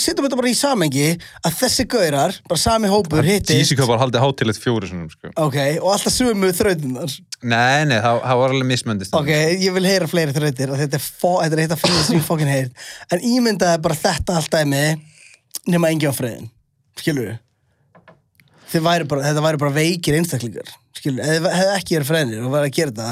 Setjum 0.00 0.24
þetta 0.26 0.38
bara 0.38 0.50
í 0.50 0.56
samengi 0.56 1.06
að 1.46 1.56
þessi 1.58 1.86
gaurar, 1.90 2.34
bara 2.48 2.60
sami 2.60 2.90
hópur 2.90 3.26
hittist 3.26 3.52
Tísika 3.52 3.86
var 3.88 4.00
haldið 4.02 4.22
hátilegt 4.24 4.60
fjóri 4.62 4.90
sinum 4.90 5.08
sko. 5.12 5.30
Ok, 5.40 5.56
og 5.80 5.88
alltaf 5.94 6.14
sömu 6.14 6.50
þrautinnar 6.56 7.14
nei, 7.42 7.86
nei, 7.88 7.96
það, 7.98 8.20
það 8.24 8.40
var 8.42 8.54
alveg 8.54 8.68
mismöndist 8.70 9.16
Ok, 9.16 9.30
ég 9.60 9.76
vil 9.76 9.86
heyra 9.88 10.08
fleiri 10.10 10.36
þrautir 10.36 10.74
þetta 10.82 11.00
er, 11.00 11.62
eitt 11.64 11.74
af 11.76 11.82
fyrir 11.84 12.04
sem 12.06 12.18
ég 12.18 12.26
fucking 12.26 12.52
heyrt 12.52 12.86
En 13.12 13.24
ímyndaði 13.24 13.82
bara 13.84 13.98
þetta 14.02 14.38
allt 14.40 14.52
dæmi 14.54 14.84
nema 15.70 15.92
engin 15.92 16.12
á 16.12 16.14
friðin 16.16 16.50
Skilur? 17.00 17.34
Væri 18.70 19.08
bara, 19.10 19.26
þetta 19.30 19.44
væri 19.48 19.64
bara 19.64 19.76
veikir 19.80 20.20
einstaklingar 20.20 20.72
Skilur 20.96 21.24
þið 21.24 21.50
hefði 21.50 21.76
ekki 21.78 21.98
verið 21.98 22.12
friðinir 22.12 22.46
og 22.46 22.56
væri 22.56 22.72
að 22.72 22.78
gera 22.80 23.10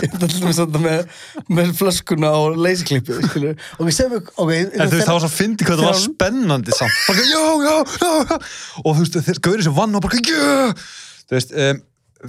þetta 0.00 0.28
til 0.28 0.42
dæmis 0.42 0.60
þetta 0.60 0.82
með, 0.84 1.18
með 1.58 1.72
flöskuna 1.78 2.30
og 2.38 2.58
leysiklippið, 2.64 3.20
skilur. 3.30 3.66
Ok, 3.78 3.90
sem 3.94 4.12
við, 4.12 4.32
ok. 4.34 4.52
En 4.54 4.72
þú 4.72 4.88
veist, 4.94 5.04
það 5.04 5.12
var 5.14 5.24
svo 5.24 5.32
fyndi 5.34 5.68
hvað 5.68 5.82
það 5.82 5.90
var 5.90 6.00
spennandi 6.04 6.78
samt. 6.78 6.98
Bara, 7.08 7.26
já, 7.28 7.44
já, 7.66 7.76
já. 7.98 8.40
Og 8.84 8.88
þú 8.88 9.04
veist, 9.04 9.20
þeir 9.28 9.42
gaurið 9.48 9.68
sem 9.68 9.78
vann 9.78 9.98
og 9.98 10.04
bara, 10.06 10.22
já. 10.22 10.74
Þú 11.28 11.38
veist, 11.38 11.54
um, 11.66 11.84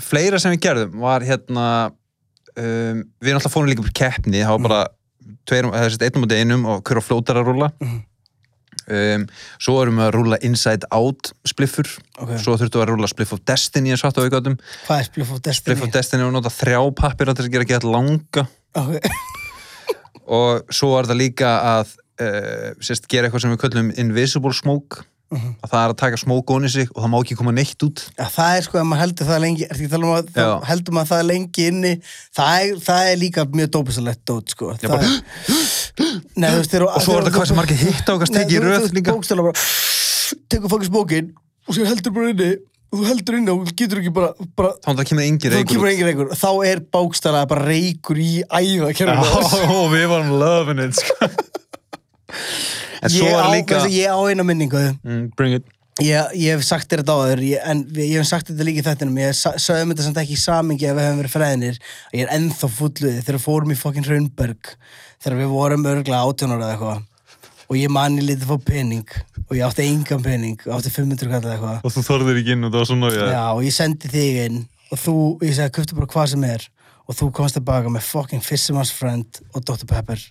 fleira 0.09 0.41
sem 0.41 0.55
við 0.55 0.63
gerðum 0.67 0.99
var 1.05 1.25
hérna, 1.27 1.65
um, 2.55 3.03
við 3.19 3.35
náttúrulega 3.35 3.53
fórum 3.53 3.71
líka 3.71 3.85
upp 3.85 3.93
keppni, 4.01 4.43
það 4.43 4.55
var 4.57 4.65
bara 4.67 4.83
þessi 5.49 6.05
einnum 6.05 6.29
á 6.29 6.35
einum 6.35 6.69
og 6.69 6.83
hver 6.85 7.01
á 7.01 7.03
flótar 7.03 7.39
að 7.41 7.51
rúla. 7.51 7.73
Um, 8.89 9.25
svo 9.61 9.75
erum 9.83 9.99
við 10.01 10.05
að 10.07 10.13
rúla 10.17 10.39
Inside 10.47 10.87
Out 10.95 11.31
spliffur, 11.45 11.89
Ok. 12.17 12.31
svo 12.41 12.55
þurftum 12.57 12.81
við 12.81 12.85
að 12.87 12.91
rúla 12.93 13.09
Spliff 13.11 13.33
of 13.37 13.43
Destiny 13.45 13.91
en 13.93 13.97
satt 14.01 14.17
á 14.17 14.23
auðgátum. 14.25 14.57
Hvað 14.87 14.99
er 15.03 15.09
Spliff 15.11 15.31
of 15.35 15.41
Destiny? 15.45 15.75
Spliff 15.75 15.85
of 15.87 15.93
Destiny 15.93 16.23
og 16.25 16.33
nota 16.33 16.49
þrjá 16.49 16.81
pappir 16.97 17.29
til 17.29 17.35
þess 17.35 17.49
að 17.51 17.53
gera 17.57 17.69
gett 17.73 17.83
langa. 17.87 18.47
Ok. 18.75 18.97
og 20.39 20.73
svo 20.73 20.95
er 20.99 21.09
það 21.09 21.21
líka 21.21 21.53
að 21.75 21.93
uh, 22.21 22.73
sérst, 22.83 23.07
gera 23.09 23.29
eitthvað 23.29 23.45
sem 23.45 23.55
við 23.55 23.63
köllum 23.67 23.93
invisible 24.01 24.53
smoke 24.57 25.05
Mhm. 25.29 25.59
að 25.61 25.69
það 25.69 25.83
er 25.85 25.91
að 25.93 25.97
taka 26.01 26.17
smoke 26.17 26.53
onni 26.55 26.69
sig 26.73 26.87
og 26.95 27.03
það 27.03 27.09
má 27.13 27.17
ekki 27.21 27.35
koma 27.37 27.51
neitt 27.53 27.83
út 27.85 28.01
Já, 28.17 28.23
það 28.33 28.53
er 28.57 28.63
sko, 28.65 28.79
ef 28.79 28.85
maður 28.89 29.01
heldur 29.03 29.27
það 29.29 29.41
lengi, 29.43 29.65
er 29.69 29.75
að 29.77 29.93
um 29.99 30.13
að 30.15 30.31
þá 30.33 30.65
heldur 30.65 30.95
maður 30.97 31.09
það 31.11 31.27
lengi 31.29 31.65
inni, 31.69 31.91
það 32.33 32.53
er, 32.63 32.71
það 32.87 33.09
er 33.11 33.19
líka 33.21 33.43
mjög 33.53 33.69
dópisalett 33.75 34.23
dót, 34.25 34.49
sko. 34.55 34.71
Það 34.81 34.89
bara- 34.95 35.05
er- 35.05 35.59
Nei, 36.39 36.49
veist, 36.55 36.71
þeir 36.73 36.85
og 36.87 37.01
svo 37.03 37.17
er 37.17 37.25
þetta 37.27 37.35
hvað 37.37 37.49
sem 37.51 37.59
margir 37.59 37.79
hitta 37.83 38.13
og 38.15 38.21
hvað 38.21 38.31
stekki 38.33 38.57
í 38.57 38.63
röð 38.63 38.89
líka. 38.97 39.13
tekur 40.49 40.69
fokkin 40.73 40.89
smókin 40.91 41.31
og 41.67 41.75
svo 41.77 41.85
heldur 41.89 42.13
bara 42.15 42.29
inni, 42.33 42.49
og 42.89 42.99
þú 43.01 43.07
heldur 43.09 43.37
inni 43.39 43.53
og 43.53 43.71
getur 43.77 44.01
ekki 44.01 44.13
bara, 44.13 44.29
bara 44.57 44.73
þá 44.85 45.03
kemur 45.09 45.25
engin 45.25 45.53
þá 45.53 45.57
reykur 46.09 46.31
þá 46.43 46.49
er 46.69 46.83
bókstala 46.93 47.43
bara 47.49 47.65
reykur 47.69 48.21
í 48.21 48.31
æða, 48.45 48.93
og 49.73 49.89
við 49.95 50.07
varum 50.13 50.31
loving 50.41 50.81
it 50.87 50.97
sko. 50.97 51.29
en 53.01 53.09
svo 53.13 53.27
er 53.29 53.41
á, 53.41 53.49
líka 53.53 53.83
ég 53.89 54.09
á 54.13 54.17
eina 54.29 54.45
minningu, 54.45 54.81
mm, 55.03 55.27
bring 55.37 55.59
it. 55.59 55.67
Ég, 55.99 56.29
ég 56.39 56.55
hef 56.55 56.63
sagt 56.63 56.87
þér 56.87 57.01
þetta 57.01 57.15
áður, 57.19 57.41
ég, 57.43 57.63
en 57.67 57.81
ég 57.97 58.13
hef 58.21 58.27
sagt 58.29 58.47
þetta 58.47 58.63
líka 58.67 58.79
í 58.79 58.85
þettinum, 58.85 59.17
ég 59.19 59.33
sa- 59.35 59.57
sagði 59.59 59.83
um 59.83 59.89
þetta 59.91 60.05
samt 60.05 60.19
ekki 60.21 60.37
í 60.37 60.39
samingi 60.39 60.87
ef 60.87 60.95
við 60.95 61.03
hefum 61.09 61.19
verið 61.19 61.33
fræðinir, 61.33 61.79
ég 62.15 62.23
er 62.23 62.31
ennþá 62.37 62.69
fulluðið 62.77 63.17
þegar 63.27 63.43
fórum 63.43 63.73
í 63.73 63.77
fokkin 63.81 64.07
Raunberg, 64.07 64.71
þegar 65.19 65.37
við 65.41 65.53
vorum 65.53 65.85
örglega 65.91 66.23
átjónara 66.23 66.65
eða 66.65 66.75
eitthvað, 66.75 67.05
og 67.69 67.77
ég 67.77 67.93
manni 67.93 68.25
lítið 68.25 68.49
fór 68.49 68.63
pening, 68.65 69.13
og 69.45 69.53
ég 69.57 69.67
átti 69.67 69.85
engan 69.85 70.25
pening, 70.25 70.65
átti 70.73 70.91
500 70.95 71.29
kall 71.29 71.43
eða 71.43 71.55
eitthvað, 71.57 71.85
og 71.85 71.95
þú 71.95 72.03
þorðir 72.07 72.41
ekki 72.41 72.55
inn 72.55 72.65
og 72.65 72.73
það 72.73 72.81
var 72.81 72.89
svona 72.89 73.13
Já, 73.13 73.45
og 73.53 73.63
ég 73.67 73.75
sendi 73.75 74.11
þig 74.11 74.41
inn. 74.47 74.59
Og 74.89 74.97
þú, 74.97 75.15
ég 75.45 75.53
segi, 75.53 75.73
köftu 75.75 75.97
bara 75.99 76.09
hvað 76.09 76.31
sem 76.31 76.43
er. 76.47 76.63
Og 77.09 77.17
þú 77.17 77.27
komst 77.37 77.57
tilbaka 77.57 77.91
með 77.93 78.07
fucking 78.07 78.41
Fisherman's 78.45 78.93
Friend 78.93 79.41
og 79.53 79.65
Dr. 79.65 79.85
Pepper. 79.89 80.23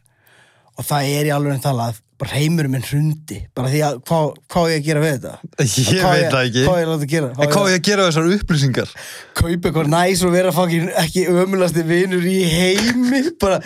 Og 0.79 0.87
það 0.87 1.11
er 1.15 1.29
í 1.29 1.33
alveg 1.35 1.57
en 1.57 1.63
talað 1.63 2.01
bara 2.19 2.35
heimurinn 2.35 2.73
minn 2.73 2.83
hrundi. 2.83 3.37
Bara 3.55 3.71
því 3.71 3.81
að, 3.87 3.99
hvað, 4.09 4.29
hvað 4.51 4.65
á 4.67 4.71
ég 4.73 4.81
að 4.81 4.87
gera 4.89 5.03
við 5.05 5.13
þetta? 5.15 5.35
ég 5.63 5.89
Hvað 5.89 6.09
á 6.09 6.15
veit 6.19 6.33
það 6.33 6.47
ekki. 6.49 6.63
Hvað 6.65 6.75
á 6.75 6.81
ég 6.81 6.89
að 6.89 6.95
að 6.97 7.13
gera? 7.13 7.29
hvað 7.53 7.59
er 7.61 7.71
ég 7.71 7.79
að 7.79 7.85
gera 7.89 8.03
við 8.03 8.09
þessar 8.09 8.31
upplýsingar? 8.37 8.95
Kaupa 9.39 9.53
eitthvað 9.71 9.91
næs 9.93 10.25
og 10.27 10.35
vera 10.35 10.55
fucking 10.57 10.89
ekki 11.05 11.25
ömulasti 11.31 11.85
vinur 11.87 12.27
í 12.27 12.39
heimi. 12.51 13.23
Bara 13.43 13.61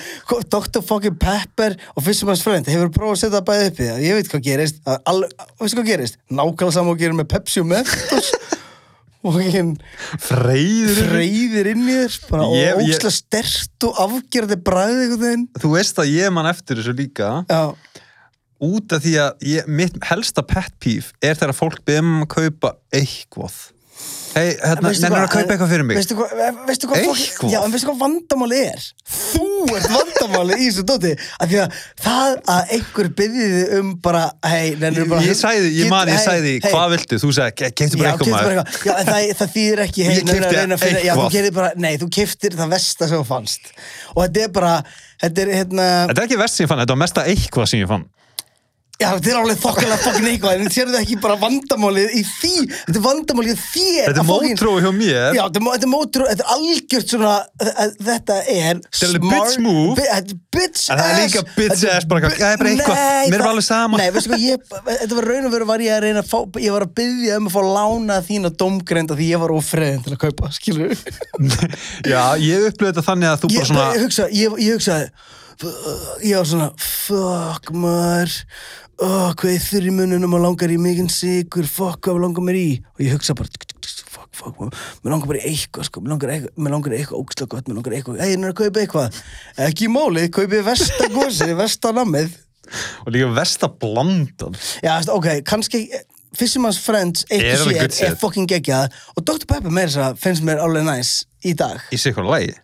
Dr. 0.53 0.85
fucking 0.85 1.17
Pepper 1.23 1.79
og 1.95 2.05
Fisherman's 2.05 2.45
Friend, 2.45 2.69
hefur 2.69 2.93
prófað 2.93 3.17
að 3.17 3.23
setja 3.23 3.39
það 3.39 3.47
bæði 3.49 3.71
upp 3.71 3.81
í 3.81 3.89
það. 3.89 4.03
Ég 4.05 4.19
veit 4.19 4.33
hvað 4.35 4.45
gerist, 4.51 4.83
að 4.85 4.99
al, 5.15 5.21
veistu 5.63 5.81
hvað 5.81 5.93
gerist? 5.95 6.21
Nákvæmlega 6.29 6.77
saman 6.77 6.93
að 6.99 7.07
gera 7.07 7.19
með 7.23 7.31
Pepsi 7.33 7.63
og 7.65 7.71
Mentos. 7.73 8.33
Og 9.23 9.35
fucking 9.39 9.73
freyður 10.21 11.01
freyðir 11.09 11.73
inn 11.73 11.89
í 11.89 11.97
þér. 12.03 12.21
Bara 12.29 12.51
og 12.53 12.85
ókslega 12.85 13.17
stert 13.17 13.89
og 13.89 14.05
afgerði 14.05 14.61
bræði 14.61 15.09
þú 15.63 15.73
veist 15.79 16.01
að 16.03 16.13
ég 16.19 16.35
man 16.35 16.51
eftir 16.51 16.81
þessu 16.83 16.95
líka. 16.99 17.31
Já, 17.49 17.73
út 18.63 18.97
af 18.97 19.05
því 19.05 19.15
að 19.27 19.47
ég, 19.53 19.69
mitt 19.69 19.99
helsta 20.11 20.45
pet 20.47 20.75
peeve 20.83 21.13
er 21.25 21.39
þegar 21.39 21.59
fólk 21.59 21.85
byrjum 21.89 22.25
að 22.25 22.33
kaupa 22.37 22.77
eitthvað 22.95 23.61
hei, 24.33 24.53
hérna, 24.57 24.91
hvað, 24.93 25.17
að 25.19 25.31
kaupa 25.33 25.53
eitthvað 25.55 25.71
fyrir 25.73 25.85
mig. 25.87 25.99
Veistu 25.99 26.17
hvað, 26.17 26.61
veistu 26.69 26.89
hvað, 26.89 27.03
fólk- 27.09 27.53
já, 27.53 27.59
en 27.61 27.75
veistu 27.75 27.89
hvað 27.91 27.99
vandamáli 28.01 28.61
er? 28.71 28.87
Þú 29.13 29.49
ert 29.77 29.89
vandamáli 29.93 30.57
í 30.57 30.69
þessu 30.69 30.85
dóti 30.89 31.13
af 31.13 31.51
því 31.51 31.59
að 31.63 31.77
það 32.07 32.37
að 32.55 32.73
einhver 32.77 33.11
byrðiði 33.21 33.63
um 33.79 33.91
bara, 34.07 34.23
hei, 34.49 34.73
nennir 34.81 35.11
bara 35.11 35.27
ég 35.27 35.39
sagði, 35.39 35.73
ég 35.83 35.93
man, 35.93 36.09
ég 36.09 36.17
Hey, 36.23 36.25
sagði, 36.29 36.55
hey, 36.63 36.73
hvað 36.73 36.95
viltu? 36.97 37.21
Þú 37.23 37.33
sagði, 37.39 37.71
keiptu 37.77 38.01
Já, 38.01 38.07
bara 38.07 38.15
eitthvað. 38.15 38.81
Já, 38.89 38.95
en 38.95 39.11
það, 39.11 39.29
það 39.43 39.53
þýðir 39.59 39.85
ekki 39.87 40.09
hei, 40.09 40.15
Ég 40.17 40.27
nennirðu 40.31 41.61
að 41.61 41.63
að 41.67 41.85
nei, 41.85 41.93
þú 42.01 42.11
keftir 42.17 42.57
það 42.57 42.75
versta 42.79 43.11
sem 43.11 43.21
þú 43.21 43.29
fannst. 43.29 43.73
Og 44.17 44.25
þetta 44.25 44.47
er 44.47 44.57
bara, 44.57 44.75
þetta 45.21 45.45
er 45.45 45.55
hérna 45.61 45.87
Þetta 46.09 46.21
er 46.21 46.27
ekki 46.31 46.41
verst 46.41 46.59
sem 46.59 46.67
ég 46.67 46.73
fann, 46.73 46.83
þetta 46.85 46.97
var 46.97 47.05
mesta 47.05 47.29
eitthvað 47.29 47.73
sem 47.73 47.85
ég 47.85 47.91
fann 47.93 48.09
Já, 49.03 49.09
þetta 49.17 49.33
er 49.33 49.39
alveg 49.43 49.61
þokkalega 49.63 50.01
fokkin 50.07 50.29
eitthvað 50.33 50.63
en 50.63 50.73
sér 50.73 50.91
þetta 50.91 51.03
ekki 51.03 51.19
bara 51.23 51.37
vandamálið 51.43 52.17
í 52.19 52.23
því 52.29 52.53
þetta 52.73 52.97
er 52.99 53.05
vandamálið 53.07 53.63
þér 53.63 54.07
Þetta 54.09 54.23
er 54.23 54.29
mótrói 54.29 54.79
hjá 54.85 54.91
mér 54.97 55.37
Já, 55.37 55.43
þetta 55.43 55.59
er, 55.59 55.65
mó- 55.67 55.73
þetta 55.75 56.23
er 56.23 56.29
þetta 56.33 56.47
er 56.47 56.53
algjört 56.57 57.15
svona 57.17 57.35
þetta 58.13 58.39
er 58.53 58.63
er 58.63 58.81
alveg 59.09 59.27
bitch 59.27 59.59
move. 59.63 59.97
Þetta 59.99 60.21
er 60.23 60.39
bitch 60.55 60.85
En 60.93 61.01
það 61.01 61.09
er 61.09 61.17
ass 61.17 61.27
líka 61.27 61.43
bitch 61.57 61.73
Þetta 61.73 61.91
er 61.91 61.97
ass, 61.97 62.07
bara 62.09 62.21
eitthvað, 62.21 62.39
"Það 62.39 62.53
er 62.53 62.57
bara 62.63 62.71
eitthvað, 62.73 62.97
mér 63.33 63.39
er 63.41 63.49
alveg 63.51 63.67
sama." 63.67 63.99
Nei, 63.99 64.11
veistu 64.15 64.33
hvað, 64.33 64.47
ég, 64.47 64.57
þetta 65.03 65.19
var 65.19 65.29
raun 65.33 65.47
og 65.49 65.53
veru 65.57 65.67
var 65.73 65.85
ég 65.87 65.93
að 65.97 66.03
reyna 66.07 66.23
að 66.23 66.31
fá, 66.31 66.39
ég 66.63 66.73
var 66.77 66.87
að 66.87 66.95
byggja 67.01 67.37
um 67.37 67.47
að 67.49 67.57
fá 67.57 67.63
lána 67.73 68.21
þína 68.23 68.55
domgreinda 68.63 69.19
því 69.19 69.27
ég 69.33 69.43
var 69.43 69.51
ófreðin 69.57 70.03
til 70.07 70.13
að 70.17 70.23
kaupa, 70.27 70.53
skilur 70.55 70.97
Já, 72.13 72.23
ég 72.39 72.69
upplöði 72.71 72.93
þetta 72.93 73.07
þannig 73.11 73.29
að 73.33 73.41
þú 73.43 73.53
ég, 73.53 73.59
bara 73.59 73.67
svona 73.67 73.87
ég, 75.61 75.67
ég, 75.67 76.29
ég 76.29 76.31
ég 76.33 76.39
var 76.41 76.49
svona 76.49 76.71
fuck 76.79 77.73
maður. 77.75 78.37
Oh, 79.03 79.33
hvað 79.35 79.55
er 79.55 79.65
þurr 79.67 79.89
í 79.89 79.95
mununum 79.97 80.37
og 80.39 80.45
langar 80.45 80.73
í 80.73 80.79
mikinn 80.81 81.11
sigur 81.13 81.67
fuck 81.67 82.05
hvað 82.07 82.23
langar 82.27 82.47
mér 82.47 82.61
í? 82.61 82.69
Og 82.97 83.05
ég 83.07 83.17
hugsa 83.17 83.37
bara 83.39 83.51
fuck 84.13 84.31
fuck 84.37 84.63
mér 84.63 85.13
langar 85.13 85.29
bara 85.31 85.43
í 85.43 85.51
eitthvað 85.53 85.89
sko. 85.89 86.05
Mér 86.05 86.15
langar, 86.15 86.37
eitthvað, 86.37 86.55
mér 86.57 86.77
í 86.95 87.01
eitthvað 87.01 87.21
ógslag 87.21 87.53
gott. 87.53 87.69
Mér 87.69 87.81
langar 87.81 87.97
í 87.97 88.01
eitthvað 88.01 88.23
ég 88.23 88.39
er 88.39 88.49
að 88.53 88.57
kaupa 88.63 88.85
eitthvað? 88.85 89.21
Ekki 89.67 89.91
málið, 89.93 90.31
kaupið 90.39 90.65
vestagosi 90.71 91.53
vestanammið 91.63 92.41
Og 93.07 93.13
líka 93.13 93.29
versta 93.35 93.69
blandan. 93.69 94.57
Já, 94.83 95.03
ok, 95.13 95.29
kannski 95.45 95.89
Fisherman's 96.39 96.81
Friends 96.81 97.27
eitt 97.29 97.45
og 97.61 97.67
alveg 97.67 97.93
sér 97.93 98.13
er 98.15 98.19
fucking 98.21 98.49
geggjað. 98.49 98.93
Og 99.17 99.25
Dr. 99.27 99.47
Pepper 99.49 99.73
að 100.01 100.21
finnst 100.23 100.47
mér 100.47 100.63
alveg 100.65 100.87
næs 100.89 101.23
í 101.45 101.57
dag. 101.59 101.83
Í 101.93 102.01
hvað 102.17 102.31
lagi 102.31 102.55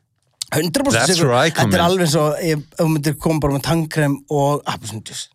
100% 0.54 0.94
That's 0.94 1.12
sigur. 1.12 1.34
Þetta 1.34 1.76
er 1.76 1.84
alveg 1.84 2.12
svo 2.12 2.30
ef 2.36 2.62
þú 2.78 2.86
myndir 2.92 3.18
koma 3.20 3.42
bara 3.44 3.58
með 3.58 3.66
tangkrem 3.68 4.22
og 4.32 4.62
appelsindjus 4.68 5.28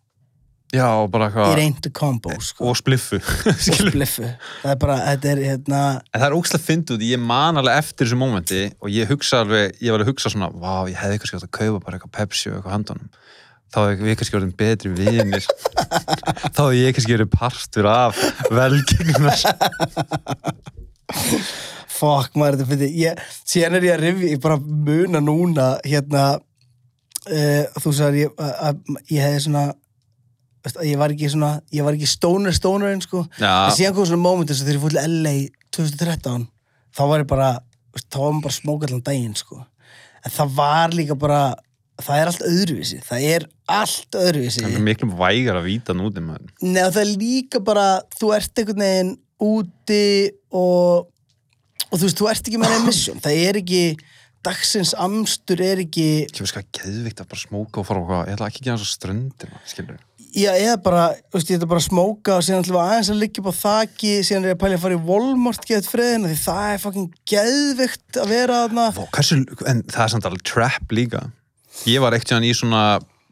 Já, 0.74 0.88
bara 1.06 1.28
í 1.28 1.30
eitthvað 1.30 1.52
reyndu 1.54 1.90
kombo 1.94 2.32
sko. 2.42 2.64
Og 2.66 2.78
spliffu 2.78 3.20
og 3.20 3.60
spliffu. 3.68 4.26
Það 4.64 4.72
er 4.72 4.78
bara, 4.82 4.96
þetta 5.12 5.30
er 5.30 5.42
hérna 5.44 5.82
En 6.10 6.18
það 6.18 6.26
er 6.26 6.36
ógæslega 6.38 6.64
fyndið 6.64 6.96
út, 6.96 7.04
ég 7.12 7.20
man 7.22 7.60
alveg 7.60 7.78
eftir 7.78 8.08
þessu 8.08 8.18
mómenti 8.18 8.62
og 8.80 8.90
ég 8.90 9.12
hugsa 9.12 9.44
alveg, 9.44 9.76
ég 9.78 9.94
var 9.94 10.00
alveg 10.00 10.08
að 10.08 10.10
hugsa 10.10 10.32
svona 10.34 10.50
vá, 10.50 10.88
ég 10.90 10.98
hefði 10.98 11.20
kannski 11.22 11.38
átt 11.38 11.46
að 11.46 11.54
kaupa 11.60 11.84
bara 11.84 12.00
eitthvað 12.00 12.16
Pepsi 12.18 12.50
og 12.50 12.58
eitthvað 12.58 12.74
handunum 12.74 13.12
þá 13.74 13.80
hefði 13.84 14.08
við 14.08 14.18
kannski 14.20 14.38
orðin 14.38 14.54
betri 14.58 14.92
vinir. 14.94 15.46
Þá 16.54 16.60
hefði 16.64 16.82
ég 16.82 16.96
kannski 16.98 17.16
verið 17.16 17.30
partur 17.34 17.88
af 17.90 18.20
velgengnar 18.54 19.44
fuck 21.94 22.34
maður 22.40 22.60
þetta 22.60 22.70
fyrir 22.72 22.94
ég, 22.98 23.22
síðan 23.46 23.78
er 23.78 23.86
ég 23.88 23.94
að 23.96 24.02
rifi, 24.06 24.30
ég 24.34 24.40
bara 24.42 24.58
muna 24.60 25.20
núna 25.22 25.66
hérna 25.86 26.24
uh, 26.38 27.64
þú 27.80 27.92
sagði 27.96 28.24
ég, 28.26 28.34
að- 28.38 28.80
ég 29.12 29.24
hefði 29.24 29.42
svona 29.46 29.64
veist, 30.64 30.80
ég 30.88 30.96
var 31.00 31.12
ekki 31.14 31.28
svona, 31.32 31.52
ég 31.76 31.84
var 31.86 31.96
ekki 31.98 32.08
stoner 32.08 32.54
stoner 32.56 32.94
en 32.94 33.02
sko, 33.04 33.24
en 33.68 33.76
síðan 33.76 33.94
kom 33.98 34.08
svona 34.08 34.24
moment 34.24 34.50
þess 34.50 34.64
að 34.64 34.70
þegar 34.70 34.78
ég 34.78 34.84
fór 34.86 34.96
til 34.96 35.20
LA 35.26 35.34
2013 35.76 36.48
þá 36.94 37.02
var 37.10 37.22
ég 37.24 37.30
bara, 37.30 37.50
veist, 37.94 38.08
þá 38.10 38.18
var 38.22 38.32
maður 38.32 38.46
bara 38.48 38.58
smók 38.60 38.86
allan 38.88 39.04
daginn 39.06 39.36
sko, 39.38 39.60
en 40.24 40.34
það 40.38 40.54
var 40.56 40.94
líka 40.96 41.16
bara, 41.20 41.40
það 42.00 42.20
er 42.22 42.30
allt 42.32 42.46
öðruvísi 42.48 43.00
það 43.06 43.26
er 43.34 43.46
allt 43.74 44.16
öðruvísi. 44.20 44.60
Það 44.64 44.74
er 44.78 44.86
miklu 44.88 45.06
vægar 45.20 45.56
að 45.60 45.66
víta 45.70 45.94
núti 45.96 46.20
maður. 46.24 46.50
Og 46.60 46.74
það 46.92 46.98
er 47.04 47.12
líka 47.16 47.60
bara, 47.64 47.84
þú 48.18 48.32
ert 48.36 48.60
einhvern 48.60 48.82
veginn 48.84 49.12
úti 49.44 50.00
og, 50.52 51.06
og 51.94 52.00
þú 52.00 52.08
veist, 52.08 52.18
þú 52.18 52.30
ert 52.32 52.48
ekki 52.50 52.60
með 52.60 52.74
neinn 52.74 52.88
mission. 52.88 53.20
Það 53.22 53.42
er 53.44 53.60
ekki, 53.60 53.82
dagsins 54.44 54.94
amstur 55.00 55.62
er 55.64 55.84
ekki, 55.84 56.08
ég 56.26 56.42
veist 56.42 56.56
hvað, 56.56 56.66
geðvikt 56.80 57.22
að 57.22 57.30
bara 57.30 57.44
smóka 57.44 57.80
og 57.80 57.86
fara 57.88 58.02
og 58.02 58.10
hvað, 58.10 58.26
ég 58.26 58.36
ætla 58.36 58.50
ekki 58.50 58.64
að 58.64 58.68
gera 58.70 58.82
svo 58.82 58.90
ströndir 58.90 59.54
skilur 59.70 60.02
já, 60.34 60.50
eða 60.58 60.74
bara, 60.82 61.04
þú 61.30 61.38
veist, 61.38 61.52
ég 61.52 61.60
ætla 61.60 61.70
bara 61.70 61.82
að 61.82 61.86
smóka 61.86 62.34
og 62.34 62.44
síðan 62.44 62.64
ætlum 62.64 62.76
við 62.76 62.82
aðeins 62.84 63.10
að 63.12 63.22
liggja 63.22 63.42
upp 63.42 63.48
á 63.48 63.54
þaki, 63.60 64.12
síðan 64.26 64.44
er 64.44 64.50
ég 64.50 64.56
að 64.56 64.60
pælja 64.64 64.78
að 64.78 64.84
fara 64.84 64.98
í 64.98 65.02
Walmart 65.08 65.66
geðt 65.70 65.90
friðina 65.90 66.30
því 66.30 66.38
það 66.42 66.68
er 66.72 66.82
fucking 66.82 67.16
geðvikt 67.30 68.20
að 68.20 68.34
vera 68.34 68.60
þarna. 68.64 68.86
Vá, 68.98 69.02
hversu, 69.14 69.40
en 69.70 69.82
það 69.94 70.04
er 70.04 70.14
samt 70.14 70.28
alveg 70.30 70.46
trap 70.50 70.94
líka. 70.98 71.24
Ég 71.90 72.04
var 72.04 72.16
ekkert 72.16 72.44
í 72.44 72.54
svona 72.56 72.82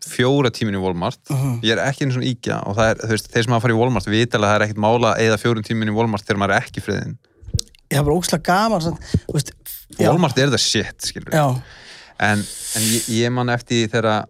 fjóra 0.03 0.51
tímin 0.55 0.79
í 0.79 0.83
Walmart. 0.83 1.21
Ég 1.63 1.75
er 1.75 1.83
ekki 1.85 2.07
einu 2.07 2.17
svona 2.17 2.31
íkja 2.31 2.63
og 2.67 2.79
það 2.79 2.89
er, 2.93 3.03
þú 3.03 3.13
veist, 3.15 3.29
þeir 3.35 3.47
sem 3.47 3.55
hafa 3.55 3.67
farið 3.67 3.77
í 3.77 3.83
Walmart 3.83 4.09
vita 4.11 4.39
alveg 4.39 4.49
að 4.49 4.53
það 4.53 4.57
er 4.57 4.65
ekkert 4.67 4.83
mála 4.83 5.13
eða 5.23 5.43
fjórum 5.43 5.67
tímin 5.67 5.93
í 5.93 5.95
Walmart 5.95 6.27
þegar 6.27 6.43
maður 6.43 6.57
er 6.57 6.67
ekki 6.67 6.83
friðin 6.83 7.15
Ég 7.93 7.99
er 8.01 8.07
bara 8.07 8.17
ókslega 8.17 8.47
gaman, 8.49 8.99
Walmart 10.01 10.39
er 10.41 10.53
það 10.55 10.63
shit, 10.65 11.11
en, 12.23 12.41
en 12.41 12.87
ég, 12.89 13.09
ég 13.13 13.33
man 13.35 13.53
eftir 13.53 13.91
þegar 13.93 14.25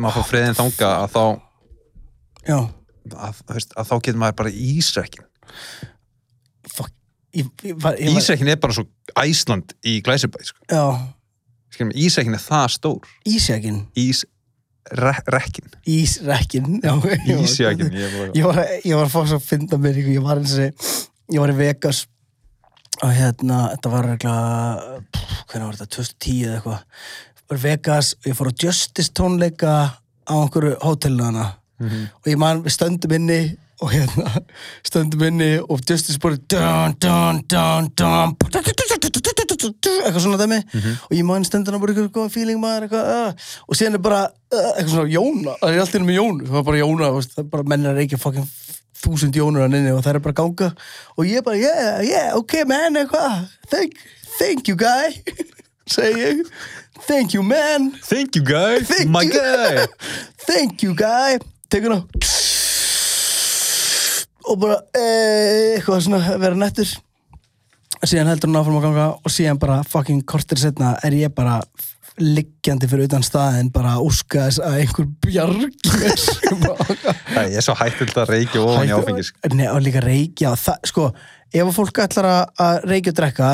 maður 0.00 0.16
fór 0.16 0.28
friðin 0.30 0.56
þanga 0.56 0.92
að 1.02 1.10
þá 1.12 1.24
að, 2.48 3.42
veist, 3.52 3.74
að 3.76 3.90
þá 3.90 3.94
getur 3.98 4.22
maður 4.22 4.38
bara 4.40 4.54
ísrekkin 4.64 5.26
var, 6.74 6.92
ég 7.34 7.76
var, 7.82 7.98
Ísrekkin 7.98 8.52
er 8.52 8.60
bara 8.62 8.76
svo 8.76 8.86
Æsland 9.18 9.74
í 9.82 9.98
Glæsibæ 10.06 10.44
sko. 10.46 10.60
Ísrekkin 11.74 12.36
er 12.38 12.42
það 12.42 12.68
stór. 12.76 13.10
Ísjakin 13.26 13.80
Ísrekkin 13.98 15.70
ísrekkin 15.88 16.80
já, 16.84 16.92
já. 17.24 17.36
Ísjakinn 17.40 17.94
ég 18.36 18.44
var, 18.44 18.60
var 18.84 19.06
að 19.06 19.14
fá 19.14 19.20
svo 19.24 19.38
að 19.40 19.46
finna 19.48 19.78
mér 19.80 20.00
ég 20.02 20.20
var 20.22 20.42
eins 20.42 20.54
og 20.60 20.90
ég 21.32 21.40
var 21.40 21.52
í 21.52 21.56
Vegas 21.58 22.04
og 23.02 23.10
hérna, 23.16 23.58
þetta 23.74 23.90
var 23.92 24.06
regla 24.12 24.34
hvernig 25.50 25.66
var 25.66 25.76
þetta, 25.80 25.90
2010 25.98 26.38
eða 26.46 26.54
eitthvað 26.60 26.78
var 27.50 27.58
Vegas 27.64 28.14
og 28.20 28.30
ég 28.30 28.38
fór 28.38 28.50
á 28.52 28.58
Justice 28.64 29.12
tónleika 29.12 29.74
á 30.24 30.34
einhverju 30.38 30.76
hótelina 30.84 31.52
Mhm. 31.74 32.04
og 32.22 32.26
ég 32.30 32.38
man, 32.38 32.62
við 32.62 32.70
stöndum 32.70 33.12
inni 33.16 33.56
og 33.82 33.90
hérna, 33.90 34.30
stöndum 34.86 35.24
inni 35.26 35.58
og 35.58 35.80
Justice 35.90 36.20
bara 36.22 36.36
dun, 36.48 36.94
dun, 37.02 37.40
dun, 37.50 37.88
dun, 37.98 38.36
eitthvað 40.04 40.22
svona 40.22 40.38
dæmi 40.38 40.60
og 41.08 41.12
ég 41.16 41.24
man 41.26 41.44
stundina 41.44 41.80
bara 41.82 41.92
eitthvað 41.92 42.12
góða 42.14 42.30
feeling 42.32 42.60
maður 42.62 42.86
eitthvað, 42.86 43.10
uh, 43.10 43.32
og 43.68 43.76
síðan 43.78 43.98
er 43.98 44.02
bara 44.06 44.20
uh, 44.54 44.70
eitthvað 44.78 44.94
svona 44.94 45.12
Jóna, 45.14 45.56
það 45.60 45.74
er 45.74 45.82
alltaf 45.84 46.06
með 46.06 46.18
Jónu 46.20 46.46
það 46.46 46.54
var 46.58 46.66
bara 46.70 46.80
Jóna, 46.80 47.10
það 47.18 47.42
er 47.42 47.48
bara 47.56 47.66
menn 47.74 47.86
er 47.90 48.00
ekki 48.04 48.20
fucking 48.22 48.46
þúsund 49.04 49.36
Jónur 49.36 49.64
hann 49.64 49.76
inni 49.78 49.92
og 49.94 50.02
það 50.04 50.18
er 50.18 50.24
bara 50.24 50.38
ganga. 50.40 50.70
Og 51.18 51.28
ég 51.28 51.44
bara, 51.46 51.60
yeah, 51.60 52.00
yeah, 52.04 52.30
ok 52.38 52.60
man 52.68 53.00
eitthvað, 53.02 53.44
thank, 53.70 54.00
thank 54.38 54.70
you 54.72 54.78
guy 54.80 55.20
segi 55.94 56.24
ég. 56.24 56.46
Thank 57.04 57.34
you 57.34 57.42
man. 57.44 57.90
Thank 58.00 58.36
you 58.38 58.44
guy, 58.44 58.80
Thank 58.80 59.10
my 59.10 59.26
you. 59.26 59.32
guy. 59.34 59.86
Thank 60.48 60.82
you 60.82 60.94
guy. 60.96 61.36
Tekur 61.68 61.92
hana 61.92 62.04
og 64.44 64.60
bara 64.60 64.76
eh, 64.96 65.74
eitthvað 65.78 66.02
svona 66.04 66.20
vera 66.40 66.58
nettur. 66.58 66.90
Síðan 68.04 68.28
heldur 68.28 68.50
hann 68.50 68.60
áfram 68.60 68.78
að 68.78 68.84
ganga 68.84 69.06
og 69.16 69.32
síðan 69.32 69.60
bara 69.60 69.78
fucking 69.88 70.24
kortir 70.28 70.60
setna 70.60 70.94
er 71.06 71.16
ég 71.16 71.32
bara 71.34 71.62
liggjandi 72.22 72.86
fyrir 72.90 73.08
utan 73.08 73.24
staðin 73.26 73.70
bara 73.74 73.96
að 73.98 74.04
úska 74.08 74.44
þess 74.48 74.60
að 74.62 74.76
einhver 74.82 75.08
bjargi 75.24 75.94
mér. 75.98 76.20
Það 77.34 77.56
er 77.58 77.64
svo 77.66 77.74
hættild 77.80 78.18
að 78.22 78.30
reykja 78.34 78.62
ofan 78.62 78.86
í 78.90 78.92
áfengis. 78.94 79.32
Nei, 79.54 79.66
og 79.72 79.80
líka 79.82 80.02
reykja 80.04 80.52
það, 80.60 80.78
sko, 80.92 81.08
ef 81.50 81.64
að 81.64 81.72
fólk 81.78 82.02
ætlar 82.04 82.28
að, 82.30 82.42
að 82.66 82.76
reykja 82.92 83.14
og 83.14 83.18
drekka 83.22 83.48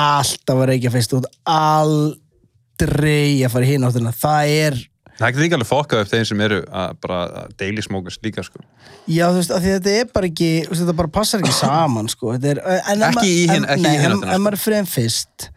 alltaf 0.00 0.56
að 0.56 0.68
reykja 0.72 0.90
fyrst 0.94 1.12
út 1.18 1.28
aldrei 1.44 3.42
að 3.44 3.52
fara 3.52 3.66
í 3.68 3.74
hinn 3.74 3.84
áttina. 3.88 4.12
Það 4.16 4.54
er 4.64 4.80
Það 5.20 5.34
getur 5.34 5.44
líka 5.44 5.56
alveg 5.58 5.68
fokkað 5.68 6.00
upp 6.00 6.08
þeim 6.14 6.22
sem 6.30 6.40
eru 6.46 6.58
að 6.80 6.92
bara 7.04 7.16
daily 7.60 7.82
smokers 7.84 8.16
líka 8.24 8.40
sko. 8.46 8.62
Já, 9.04 9.26
þú 9.28 9.36
veist, 9.42 9.50
af 9.52 9.60
því 9.60 9.72
þetta 9.74 9.92
er 10.00 10.06
bara 10.16 10.28
ekki 10.30 10.48
þetta 10.70 10.94
bara 10.96 11.10
passar 11.12 11.42
ekki 11.44 11.52
saman, 11.58 12.08
sko. 12.08 12.30
Þetta 12.38 12.54
er, 12.54 12.60
en 12.94 13.04
ef 13.04 13.18
Ekki 13.20 13.28
í 13.34 13.42
hin- 13.50 13.58
en- 13.58 13.68
ekki 13.74 13.84
í 13.90 13.98
hina 14.00 14.14
en- 14.14 14.22
Ef 14.24 14.30
sko. 14.30 14.38
maður 14.46 14.56
er 14.56 14.62
friðin 14.64 14.88
fyrst 14.88 15.50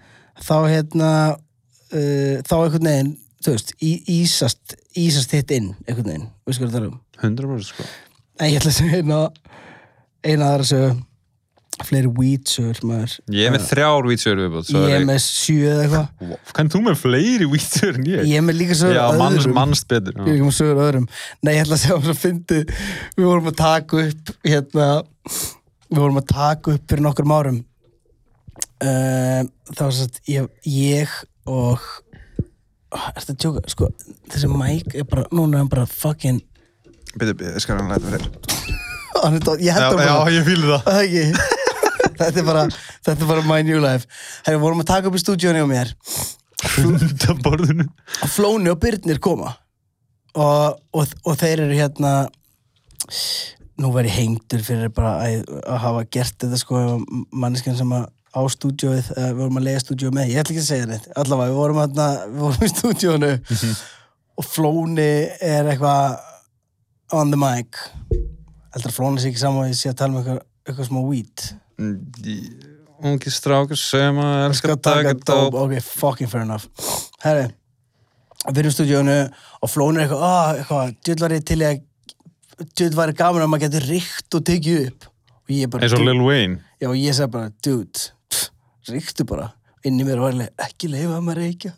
þá 0.43 0.53
hérna 0.67 1.11
uh, 1.93 2.41
þá 2.43 2.55
einhvern 2.59 2.89
veginn, 2.89 3.13
þú 3.43 3.55
veist 3.55 3.73
í, 3.79 3.93
ísast, 4.19 4.77
ísast 4.99 5.33
hitt 5.35 5.53
inn 5.55 5.71
einhvern 5.87 6.09
veginn, 6.11 6.27
veist 6.47 6.63
hvað 6.63 6.75
það 6.75 6.83
er 6.83 6.91
um 6.91 6.99
100% 7.23 7.69
sko. 7.69 7.87
En 8.41 8.49
ég 8.49 8.59
ætla 8.59 8.73
að 8.73 8.79
segja 8.79 9.01
eina 9.03 9.23
eina 10.23 10.53
aðra 10.53 10.67
sögu. 10.67 11.01
Fleiri 11.83 12.05
maður. 12.85 13.13
Ég 13.33 13.47
er 13.47 13.53
með 13.55 13.63
þrjár 13.65 14.05
vítsögur 14.05 14.41
Ég 14.69 14.91
er 14.93 15.05
með 15.07 15.17
sjö 15.23 15.71
eða 15.71 15.81
eitthvað. 15.87 16.35
Kannst 16.53 16.75
þú 16.75 16.81
með 16.85 16.99
fleiri 17.01 17.47
vítsögur 17.49 17.97
en 17.97 18.05
ég? 18.11 18.27
Ég 18.29 18.37
er 18.37 18.45
með 18.45 18.59
líka 18.59 18.77
sögur 18.77 18.99
Já, 18.99 19.05
manns, 19.17 19.39
öðrum. 19.41 19.55
mannst 19.57 19.87
betur 19.89 20.19
Ég 20.21 20.37
er 20.37 20.45
með 20.45 20.55
sögur 20.59 20.81
öðrum. 20.85 21.07
Nei, 21.41 21.51
ég 21.55 21.63
ætla 21.65 21.79
að 21.79 21.81
segja 21.81 21.97
að 21.97 22.21
fyndi 22.21 22.59
Við 23.17 23.25
vorum 23.25 23.49
að 23.49 23.57
taka 23.63 24.03
upp 24.03 24.31
hérna, 24.45 24.87
Við 25.89 26.03
vorum 26.03 26.21
að 26.21 26.27
taka 26.29 26.75
upp 26.77 26.85
fyrir 26.93 27.05
nokkur 27.07 27.33
árum. 27.33 27.59
Um, 28.83 29.51
Það 29.73 29.83
var 29.87 29.97
satt 29.97 30.21
ég, 30.29 30.49
ég 30.69 31.17
og 31.49 31.79
Ertu 32.93 33.33
að 33.33 33.37
tjóka, 33.41 33.61
sko 33.73 33.87
Þessi 34.29 34.49
Mike 34.53 34.99
er 35.01 35.07
bara, 35.09 35.23
núna 35.33 35.57
er 35.57 35.63
hann 35.63 35.69
bara 35.71 35.85
fucking 35.89 36.41
Betur, 37.17 37.33
betur, 37.37 37.59
skal 37.61 37.77
hann 37.81 37.89
læta 37.93 38.09
fyrir. 38.09 38.27
Hann 39.23 39.35
er 39.37 39.43
dó- 39.45 39.57
Ég 39.61 39.67
Já, 39.69 39.75
hætti 39.77 39.97
já, 40.01 40.13
bara. 40.17 40.31
ég 40.33 40.45
fýlu 40.47 40.77
það. 40.81 41.41
Þetta 42.17 42.39
er 42.41 42.45
bara, 42.47 42.63
þetta 43.05 43.13
er 43.25 43.29
bara 43.29 43.43
my 43.45 43.59
new 43.65 43.77
life. 43.81 44.07
Herri, 44.45 44.57
við 44.57 44.63
vorum 44.65 44.81
að 44.83 44.87
taka 44.89 45.09
upp 45.09 45.15
í 45.17 45.21
stúdíónu 45.21 45.61
á 45.61 45.67
mér. 45.69 45.91
Hunda 46.77 47.35
borðinu. 47.45 47.85
Flóni 48.33 48.71
og 48.73 48.79
Byrnir 48.81 49.19
koma. 49.23 49.53
Og, 50.33 50.79
og, 50.97 51.13
og 51.29 51.37
þeir 51.41 51.63
eru 51.67 51.77
hérna 51.77 52.13
nú 53.81 53.89
verið 53.93 54.15
hengdur 54.17 54.61
fyrir 54.65 54.91
bara 54.93 55.15
að, 55.25 55.45
að 55.65 55.79
hafa 55.85 56.03
gert 56.13 56.37
þetta 56.43 56.59
sko 56.61 56.81
manneskjan 57.33 57.77
sem 57.79 57.93
að 57.97 58.05
á 58.33 58.41
stúdíóið, 58.49 59.09
uh, 59.13 59.29
við 59.29 59.41
vorum 59.43 59.59
að 59.59 59.65
lega 59.67 59.81
stúdíóið 59.83 60.15
með, 60.17 60.29
ég 60.31 60.41
ætla 60.41 60.53
ekki 60.55 60.63
að 60.63 60.69
segja 60.69 60.89
neitt, 60.89 61.09
allavega 61.21 61.51
við 61.51 61.59
vorum, 61.59 61.81
hérna, 61.83 62.07
við 62.25 62.39
vorum 62.41 62.65
í 62.65 62.69
stúdíónu 62.71 63.31
og 64.41 64.47
Flóni 64.49 65.09
er 65.37 65.69
eitthvað 65.69 66.15
on 67.13 67.33
the 67.33 67.37
mic. 67.37 67.77
Heldur 68.73 68.89
að 68.89 68.95
Flóni 68.95 69.21
sé 69.21 69.29
ekki 69.29 69.43
saman 69.43 69.67
að 69.67 69.73
ég 69.73 69.77
sé 69.77 69.91
að 69.91 69.99
tala 69.99 70.15
um 70.15 70.21
eitthvað, 70.21 70.39
eitthvað 70.65 70.89
smá 70.89 71.01
weed. 71.05 71.45
Ungi 73.03 73.33
strákur 73.35 73.77
sem 73.77 74.21
að 74.23 74.45
elska 74.47 74.73
að 74.73 74.81
taka 74.87 75.13
dóp. 75.19 75.59
Ok, 75.61 75.75
fucking 75.85 76.31
fair 76.31 76.47
enough. 76.47 76.65
Herri, 77.21 77.45
við 78.47 78.63
erum 78.63 78.73
í 78.73 78.75
stúdíónu 78.79 79.19
og 79.61 79.71
Flóni 79.71 80.01
er 80.01 80.07
eitthvað, 80.07 80.25
ah, 80.25 80.57
eitthvað 80.57 80.95
djöld 81.05 81.25
var 81.27 81.37
ég 81.37 81.45
til 81.51 81.61
djöld 82.73 82.97
var 82.97 83.13
ég 83.13 83.17
gaman 83.19 83.45
að 83.45 83.53
maður 83.53 83.67
getur 83.67 83.87
ríkt 83.91 84.39
og 84.39 84.45
tekið 84.49 84.81
upp. 84.87 85.07
Og 85.43 85.53
ég 85.53 85.77
eins 85.77 85.93
og 85.93 86.05
Lil 86.07 86.21
Wayne. 86.23 86.61
Já, 86.79 86.89
og 86.89 86.97
ég 86.97 87.13
segi 87.13 87.29
bara, 87.33 87.53
dude 87.65 88.09
ríktu 88.91 89.25
bara, 89.29 89.51
inn 89.85 89.99
í 89.99 90.07
mér 90.07 90.21
var 90.23 90.37
ég 90.37 90.63
ekki 90.67 90.89
leifa 90.91 91.17
að 91.17 91.25
maður 91.27 91.43
reykja. 91.43 91.73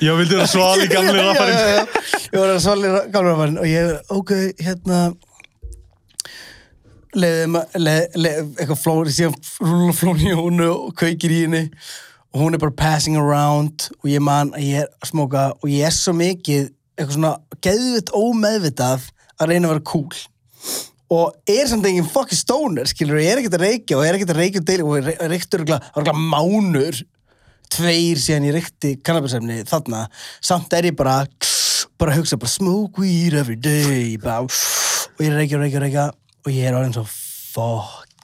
Já, 0.00 0.10
vildu 0.18 0.36
það 0.40 0.50
svali 0.52 0.88
gamli 0.92 1.20
Já, 1.20 1.30
já, 1.32 1.44
já, 1.46 1.76
já. 1.76 1.84
ég 2.32 2.40
var 2.40 2.50
að 2.52 2.62
svali 2.64 2.90
gamli 3.14 3.30
rapparinn. 3.32 3.60
Og 3.62 3.70
ég, 3.70 3.94
ok, 4.16 4.32
hérna 4.60 5.00
leiði 7.16 7.46
maður 7.52 7.86
eitthvað 8.28 8.82
flóri, 8.82 9.14
síðan 9.16 9.38
rúla 9.64 9.94
flóni 9.96 10.30
í 10.32 10.36
húnu 10.36 10.68
og 10.72 10.92
kveikir 11.00 11.32
í 11.32 11.42
henni. 11.46 11.64
Og 12.34 12.42
hún 12.42 12.56
er 12.56 12.60
bara 12.60 12.76
passing 12.76 13.16
around 13.16 13.88
og 14.02 14.10
ég 14.10 14.20
man 14.20 14.52
að 14.56 14.66
ég 14.66 14.82
er 14.84 14.90
að 15.00 15.10
smóka 15.12 15.44
og 15.56 15.68
ég 15.72 15.86
er 15.88 15.94
svo 15.96 16.12
mikið 16.16 16.66
eitthvað 16.96 17.14
svona 17.16 17.32
geðvitt 17.64 18.12
ómeðvitað 18.16 19.06
að 19.40 19.52
reyna 19.52 19.68
að 19.68 19.72
vera 19.74 19.84
cool 19.88 20.18
og 21.12 21.36
er 21.50 21.68
samt 21.70 21.86
engin 21.86 22.08
fucking 22.10 22.38
stoner 22.38 22.88
skilur, 22.90 23.20
ég 23.22 23.34
er 23.34 23.42
ekkert 23.42 23.58
að 23.60 23.66
reykja 23.66 23.98
og 23.98 24.06
er 24.06 24.16
ekkert 24.18 24.32
að 24.34 24.40
reykja 24.40 24.62
um 24.62 24.66
deili 24.70 24.86
og 24.86 24.96
ég 24.98 25.20
reykti 25.30 25.60
örgulega 25.60 26.16
mánur 26.16 27.02
tveir 27.76 28.22
síðan 28.22 28.48
ég 28.48 28.56
reykti 28.56 28.94
kannabisefni 29.06 29.60
þarna, 29.68 30.06
samt 30.42 30.74
er 30.74 30.90
ég 30.90 30.98
bara 30.98 31.20
bara 31.96 32.12
að 32.12 32.20
hugsa, 32.20 32.38
bara 32.40 32.52
smoke 32.52 33.02
weed 33.02 33.36
every 33.38 33.56
day 33.56 34.16
bara, 34.20 34.44
og 34.46 35.22
ég 35.22 35.34
reykja, 35.34 35.62
reykja, 35.62 35.84
reykja 35.84 36.10
og 36.46 36.52
ég 36.52 36.68
er 36.68 36.78
orðin 36.78 36.98
svo 36.98 37.06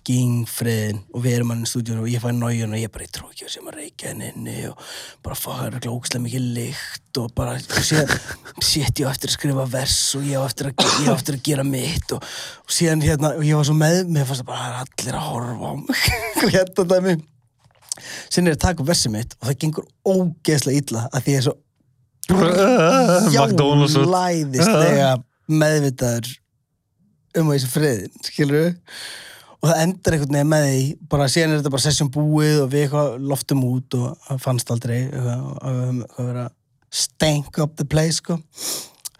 fucking 0.03 0.47
friðin 0.51 0.99
og 1.15 1.23
við 1.23 1.37
erum 1.37 1.51
hann 1.53 1.63
í 1.63 1.69
stúdíunum 1.69 2.03
og 2.03 2.11
ég 2.11 2.23
fæ 2.23 2.33
nájun 2.35 2.73
og 2.75 2.81
ég 2.81 2.91
bara, 2.91 3.05
ég 3.07 3.13
trú 3.15 3.29
ekki 3.31 3.45
að 3.47 3.53
sem 3.55 3.69
að 3.71 3.77
reykja 3.79 4.11
henni 4.11 4.55
og 4.67 4.81
bara 5.23 5.37
fuck, 5.39 5.59
það 5.61 5.77
er 5.79 5.87
ógeðslega 5.93 6.25
mikið 6.25 6.47
lykt 6.57 7.21
og 7.23 7.29
bara, 7.37 7.55
síðan 7.63 8.11
sétt 8.73 8.99
ég 8.99 9.07
á 9.07 9.13
eftir 9.13 9.31
að 9.31 9.37
skrifa 9.37 9.67
vers 9.71 10.17
og 10.19 10.27
ég 10.27 10.43
á 10.43 10.43
eftir 10.43 10.71
að, 10.73 10.75
ég 11.05 11.07
á 11.07 11.15
eftir 11.15 11.39
að 11.39 11.45
gera 11.47 11.67
mitt 11.67 12.17
og, 12.17 12.27
og 12.67 12.75
síðan 12.75 13.05
hérna, 13.07 13.31
og 13.39 13.47
ég 13.47 13.61
var 13.61 13.69
svo 13.71 13.79
með 13.79 14.03
mér 14.11 14.27
fannst 14.27 14.43
það 14.43 14.51
bara, 14.51 14.83
allir 14.83 15.19
að 15.21 15.29
horfa 15.29 15.71
á 15.71 15.75
mig. 15.79 15.97
Hérna 16.57 16.89
dæmi. 16.91 17.17
Síðan 18.27 18.47
er 18.47 18.51
ég 18.51 18.59
að 18.59 18.65
taka 18.67 18.91
versið 18.91 19.15
mitt 19.15 19.37
og 19.39 19.45
það 19.47 19.59
gengur 19.63 19.87
ógeðslega 20.03 20.83
illa 20.83 21.07
að 21.13 21.21
því 21.23 21.37
ég 21.37 21.43
er 21.43 21.47
svo 21.47 21.57
jálæðislega 23.37 25.11
meðvitaður 25.53 26.39
um 27.39 27.51
þessi 27.53 27.69
friðin, 27.71 28.25
skilur 28.27 28.57
við 28.59 28.73
og 29.63 29.71
það 29.71 29.83
endar 29.85 30.17
einhvern 30.17 30.35
veginn 30.35 30.51
með 30.51 30.65
því 30.67 30.87
bara 31.13 31.29
síðan 31.31 31.53
er 31.53 31.61
þetta 31.61 31.71
bara 31.77 31.85
session 31.85 32.11
búið 32.11 32.57
og 32.65 32.71
við 32.73 32.85
eitthvað 32.87 33.29
loftum 33.31 33.63
út 33.69 33.95
og 33.99 34.41
fannst 34.43 34.73
aldrei 34.75 34.99
að 35.13 36.03
að 36.17 36.49
stank 36.93 37.59
up 37.63 37.77
the 37.79 37.87
place 37.89 38.19
sko. 38.21 38.41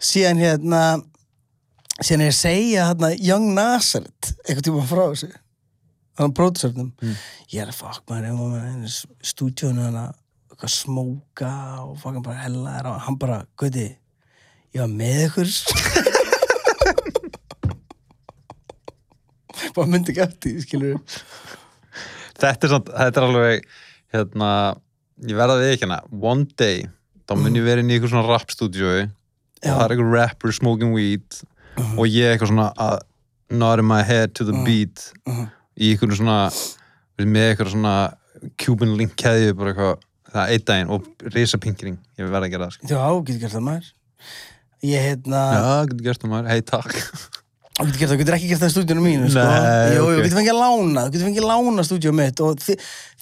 síðan 0.03 0.41
hérna 0.43 0.81
síðan 2.03 2.25
er 2.25 2.29
ég 2.29 2.35
að 2.35 2.41
segja 2.41 2.89
hérna 2.89 3.13
Young 3.17 3.53
Nazareth 3.55 4.33
eitthvað 4.43 4.67
tíma 4.67 4.83
frá 4.89 5.03
þessu 5.13 5.31
þannig 5.31 6.27
að 6.27 6.35
pródusörnum 6.41 6.91
Mm. 7.01 7.15
ég 7.53 7.61
er 7.63 7.71
að 7.71 7.79
fuck 7.79 8.03
maður 8.09 8.99
stúdíónu 9.23 9.87
hann 9.87 9.97
að 10.03 10.69
smóka 10.69 11.49
og 11.83 11.97
fucking 11.99 12.23
bara 12.23 12.43
hella 12.43 12.99
hann 13.07 13.17
bara, 13.17 13.45
guði, 13.57 13.95
ég 14.73 14.81
var 14.83 14.91
með 14.91 15.25
ykkur 15.27 16.11
bara 19.75 19.87
myndi 19.93 20.13
ekki 20.13 20.25
eftir 20.27 20.59
skilur 20.65 20.99
Þetta 22.33 22.65
er, 22.67 22.71
samt, 22.73 22.87
þetta 22.89 23.21
er 23.21 23.25
alveg 23.27 23.65
hérna, 24.13 24.47
ég 25.29 25.37
verða 25.37 25.59
við 25.61 25.73
ekki 25.75 25.85
hérna 25.85 25.99
one 26.33 26.47
day 26.59 26.83
þá 27.29 27.35
mun 27.39 27.55
ég 27.59 27.63
vera 27.67 27.83
inn 27.83 27.91
í 27.91 27.97
eitthvað 27.97 28.13
svona 28.15 28.27
rap 28.27 28.51
Já. 29.63 29.75
það 29.77 29.83
er 29.85 29.93
eitthvað 29.93 30.15
rapper 30.17 30.51
smoking 30.57 30.91
weed 30.95 31.37
og 31.95 32.07
ég 32.09 32.33
eitthvað 32.33 32.49
svona 32.51 32.71
að 32.83 32.97
nodding 33.53 33.87
my 33.87 34.01
head 34.03 34.33
to 34.35 34.43
the 34.47 34.55
beat 34.65 35.11
Mhm. 35.25 35.45
í 35.79 35.93
eitthvað 35.93 36.17
svona 36.19 36.39
með 37.21 37.45
eitthvað 37.53 37.71
svona 37.77 37.93
Cuban 38.59 38.97
link 38.97 39.13
keðju 39.15 39.53
bara 39.55 39.71
eitthvað 39.71 40.01
það 40.33 40.41
er 40.43 40.51
einn 40.57 40.65
daginn 40.67 40.89
og 40.91 41.05
risa 41.37 41.57
pinkring 41.61 41.97
ég 42.19 42.27
verð 42.27 42.47
að 42.47 42.51
gera 42.51 42.65
það 42.67 42.73
sko. 42.73 42.87
Já, 42.89 43.03
getur 43.23 43.39
gert 43.45 43.53
það 43.53 43.67
maður 43.69 43.91
Ég 44.83 44.99
hérna 45.07 45.41
já, 45.53 45.85
getur 45.87 46.03
gert 46.09 46.21
það 46.25 46.31
maður, 46.33 46.49
hei 46.51 46.61
takk 46.61 46.91
Þú 47.73 47.85
getur, 47.89 48.09
það, 48.11 48.19
getur 48.19 48.35
ekki 48.37 48.47
gert 48.51 48.61
það 48.61 48.69
í 48.69 48.73
stúdíunum 48.75 49.05
mínu 49.07 49.29
sko. 49.33 49.43
Nei, 49.49 49.93
Jú, 49.95 49.95
jú, 49.97 50.03
ok. 50.03 50.11
þú 50.13 50.23
getur 50.23 50.37
fengið 50.37 50.51
að 50.53 50.59
lána 50.61 51.03
Þú 51.05 51.13
getur 51.15 51.25
fengið 51.25 51.43
að 51.43 51.49
lána 51.49 51.85
stúdíunum 51.87 52.19
mitt 52.21 52.41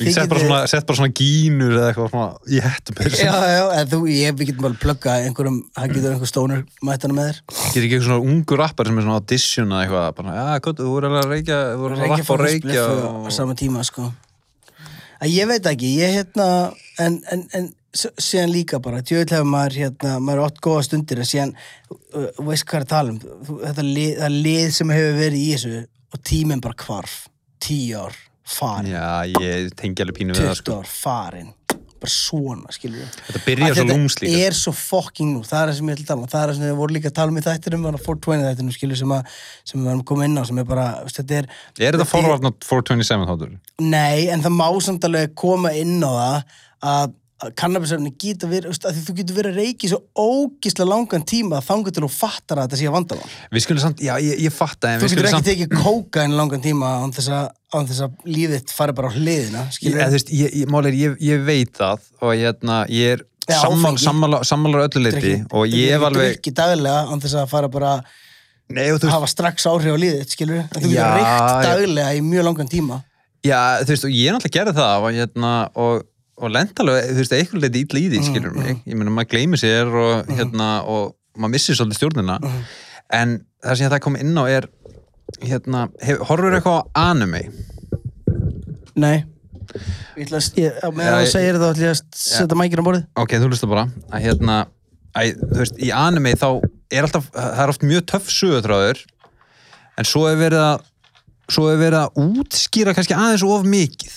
ég 0.02 0.16
sett 0.16 0.32
bara, 0.32 0.42
svona, 0.42 0.60
sett 0.68 0.88
bara 0.90 1.00
svona 1.00 1.14
gínur 1.16 1.76
eða 1.78 1.92
eitthvað 1.92 2.10
svona 2.12 2.28
í 2.52 2.62
hættum 2.66 3.00
Já, 3.16 3.32
já, 3.48 3.86
þú, 3.92 4.00
ég, 4.12 4.36
við 4.36 4.52
getum 4.52 4.66
bara 4.66 4.80
plugga 4.82 5.16
einhverjum, 5.22 5.60
hann 5.78 5.94
getur 5.94 6.16
einhver 6.16 6.32
stónur 6.32 6.64
mættana 6.84 7.18
með 7.18 7.30
þér 7.30 7.40
getur 7.48 7.86
ekki 7.86 7.96
eitthvað 7.96 8.08
svona 8.10 8.34
ungu 8.34 8.60
rappar 8.60 8.90
sem 8.90 9.00
er 9.00 9.08
svona 9.08 9.20
audition 9.22 9.72
eða 9.72 9.84
eitthvað 9.86 10.08
bara, 10.20 10.36
já, 10.36 10.64
gott, 10.68 10.82
þú 10.82 10.96
voru 10.96 11.14
að 11.14 11.30
reykja 11.32 11.60
þú 11.70 11.84
voru 11.86 12.00
að 12.00 12.16
rappa 12.16 12.36
og 12.36 12.44
reykja 12.44 12.88
og... 12.90 13.20
á 13.24 13.30
sama 13.38 13.58
tíma 13.62 13.86
sko 13.88 14.10
að 15.22 15.36
ég 15.36 15.52
veit 15.52 15.70
ekki, 15.72 15.94
ég 16.02 16.18
hérna 16.18 16.50
en, 17.00 17.22
en, 17.32 17.46
en 17.56 17.72
síðan 17.92 18.52
líka 18.54 18.80
bara 18.84 19.02
hefur 19.04 19.48
maður 19.48 19.78
hérna, 19.82 20.18
maður 20.24 20.42
er 20.42 20.46
oft 20.46 20.60
góða 20.64 20.84
stundir 20.88 21.22
en 21.22 21.28
síðan, 21.28 21.56
uh, 21.92 22.28
þú 22.38 22.48
veist 22.48 22.68
hvað 22.68 22.80
er 22.80 22.86
að 22.86 22.92
tala 22.94 23.14
um 23.14 23.22
þú, 23.22 23.58
þetta 23.66 23.88
lið, 23.88 24.12
það 24.22 24.38
lið 24.48 24.68
sem 24.78 24.94
hefur 24.96 25.18
verið 25.20 25.40
í 25.42 25.48
þessu 25.52 25.80
og 26.12 26.28
tíminn 26.28 26.64
bara 26.64 26.78
hvarf. 26.86 27.18
Tíu 27.62 28.04
ár, 28.08 28.16
farin. 28.48 28.94
Já, 28.94 29.42
ég 29.44 29.74
tengi 29.78 30.04
alveg 30.04 30.18
pínu 30.22 30.36
við 30.36 30.48
það 30.48 30.56
20 30.56 30.62
sko. 30.64 30.78
ár, 30.80 30.94
farin. 31.02 31.52
Bara 32.02 32.10
svona, 32.16 32.72
skilur 32.74 33.04
við. 33.04 33.18
Þetta 33.28 33.42
byrjar 33.46 33.76
svo 33.78 33.84
lúms 33.92 34.16
líka. 34.24 34.38
er 34.48 34.56
svo 34.58 34.72
fucking 34.74 35.36
nú, 35.36 35.44
það 35.46 35.60
er 35.60 35.70
það 35.70 35.78
sem 35.78 35.92
ég 35.92 36.00
ætla 36.00 36.06
að 36.08 36.10
tala 36.10 36.24
um. 36.24 36.32
Það 36.32 36.42
er 36.42 36.50
það 36.50 36.58
sem 36.58 36.66
við 36.66 36.80
vorum 36.80 36.98
líka 36.98 37.12
að 37.12 37.18
tala 37.20 37.34
um 37.34 37.38
í 37.38 37.44
þættinum 37.46 37.86
þannig 37.86 38.02
að 38.02 38.08
420 38.08 38.48
þættinum, 38.48 38.74
skilur 38.74 39.00
sem, 39.04 39.14
að, 39.14 39.38
sem 39.70 39.78
við 39.78 39.92
varum 39.92 40.04
koma 40.10 40.26
inn 40.26 40.42
á 40.42 40.44
sem 40.50 40.64
er 40.64 40.68
bara, 40.72 40.88
þetta 41.12 41.38
er 41.38 41.50
er 41.78 42.00
þetta 42.00 42.10
forvarnat 42.10 42.66
427 42.66 43.30
þáttur? 43.30 43.54
Nei, 43.86 44.26
en 44.34 44.42
það 44.42 44.58
má 44.58 44.66
samt 44.82 45.06
alveg 45.06 45.38
koma 45.38 45.76
inn 45.78 46.02
á 46.02 46.10
það 46.10 46.58
að 46.82 47.14
að 47.42 47.54
kannabisefni 47.58 48.12
geta 48.22 48.48
verið, 48.50 48.78
að 48.86 49.00
þú 49.08 49.16
getur 49.18 49.38
verið 49.40 49.56
að 49.56 49.64
reiki 49.64 49.90
svo 49.90 50.00
ógislega 50.14 50.90
langan 50.92 51.26
tíma 51.28 51.58
að 51.58 51.66
þangu 51.72 51.94
til 51.96 52.04
þú 52.06 52.12
fattar 52.14 52.62
að 52.62 52.68
þetta 52.70 52.80
sé 52.82 52.90
að 52.90 52.96
vandamál. 52.98 53.32
við 53.52 53.66
skulum 53.66 53.84
samt, 53.86 54.04
já, 54.06 54.14
ég, 54.22 54.44
ég 54.46 54.54
fatta 54.54 54.94
Þú 55.02 55.10
getur 55.10 55.26
ekki 55.26 55.34
samt 55.36 55.50
tekið 55.50 55.74
kóka 55.82 56.26
en 56.28 56.38
langan 56.38 56.64
tíma 56.64 56.94
án 57.02 57.16
þess 57.16 57.34
að, 57.34 57.50
án 57.74 57.90
þess 57.90 58.06
að 58.06 58.30
lífið 58.30 58.56
þitt 58.60 58.76
fari 58.78 58.96
bara 59.00 59.10
á 59.10 59.16
hliðina, 59.18 59.66
ég, 59.82 59.98
þú 59.98 60.22
ég, 60.38 60.56
ég, 60.62 60.72
máli 60.72 60.92
er, 60.92 61.00
ég, 61.02 61.20
ég 61.32 61.46
veit 61.50 61.74
það 61.82 62.08
og 62.22 62.34
hérna, 62.38 62.80
ég 62.94 63.18
er 63.18 63.28
Já, 63.50 63.58
sammála, 63.58 63.90
áfengi. 63.90 64.04
sammála, 64.06 64.42
sammála 64.46 64.84
öllu 64.86 65.02
leiti 65.02 65.32
og 65.50 65.66
ég 65.74 65.96
hef 65.96 66.04
alveg 66.08 66.36
Ekki 66.38 66.54
daglega 66.56 67.08
án 67.10 67.24
þess 67.24 67.40
að 67.42 67.48
fara 67.50 67.72
bara 67.74 67.94
nei, 68.70 68.86
þú 68.94 69.08
að 69.08 69.16
hafa 69.16 69.30
strax 69.32 69.66
áhrif 69.66 69.96
á 69.96 70.00
lífið 70.00 70.20
þitt, 70.22 70.36
skilur 70.36 70.62
þú 70.76 70.92
getur 70.92 71.18
reykt 71.18 71.66
daglega 71.66 72.14
í 72.14 72.22
mjög 72.22 72.48
langan 72.48 72.70
tíma. 72.72 73.02
já, 73.42 73.58
þú 73.82 73.96
veist, 73.96 74.06
og 74.06 74.14
ég 74.14 74.36
náttúrulega 74.36 74.56
gerði 74.60 74.76
það 74.78 75.08
og 75.08 75.18
hérna, 75.18 75.54
og 75.82 76.06
og 76.42 76.52
lenda 76.52 76.84
alveg, 76.84 77.10
þú 77.12 77.18
veist, 77.22 77.34
eitthvað 77.38 77.62
leiti 77.66 77.82
illa 77.86 78.00
í 78.00 78.06
Mm, 78.08 78.14
því, 78.14 78.22
skilur 78.28 78.56
mig. 78.58 78.78
ég 78.88 78.96
meina, 78.98 79.12
maður 79.14 79.30
gleymir 79.36 79.62
sér 79.62 79.92
og 80.04 80.32
hérna, 80.34 80.70
og 80.90 81.16
maður 81.38 81.54
missir 81.56 81.76
svolítið 81.78 82.00
stjórnina. 82.02 82.40
Mm. 82.42 82.64
en 83.14 83.46
það 83.64 83.78
sem 83.78 83.90
það 83.92 84.00
kom 84.02 84.16
inn 84.16 84.36
á 84.40 84.44
er 84.50 84.68
hérna, 85.44 85.86
horfur 86.28 86.56
eitthvað 86.58 86.80
á 86.80 87.12
anime? 87.12 87.42
Nei. 88.96 89.24
Ég 90.18 90.26
ætla 90.28 90.40
að, 90.42 90.58
ég, 90.60 90.78
þú 90.84 91.02
ég- 91.08 91.32
segir 91.32 91.56
það, 91.60 91.74
ætla 91.76 91.86
ég 91.88 91.94
að 91.96 92.02
setja 92.20 92.58
mækina 92.60 92.84
á 92.84 92.88
borðið. 92.88 93.06
ok, 93.24 93.32
þú 93.40 93.50
hlusta 93.52 93.70
bara. 93.72 93.86
Að 94.12 94.22
hérna, 94.26 94.56
að, 95.16 95.36
þú 95.40 95.60
veist, 95.62 95.78
í 95.80 95.92
anime 95.96 96.34
þá 96.36 96.48
er 96.92 97.04
alltaf, 97.08 97.30
það 97.32 97.62
er 97.64 97.70
oft 97.76 97.82
mjög 97.88 98.06
töff 98.12 98.28
sögutráður 98.32 99.00
en 99.98 100.06
svo 100.08 100.26
er 100.32 100.36
verið 100.42 100.64
að 100.66 100.82
svo 101.52 101.68
er 101.72 101.78
verið 101.80 102.00
að 102.00 102.20
útskýra 102.42 102.94
kannski 102.96 103.16
aðeins 103.16 103.44
of 103.44 103.64
mikið 103.68 104.14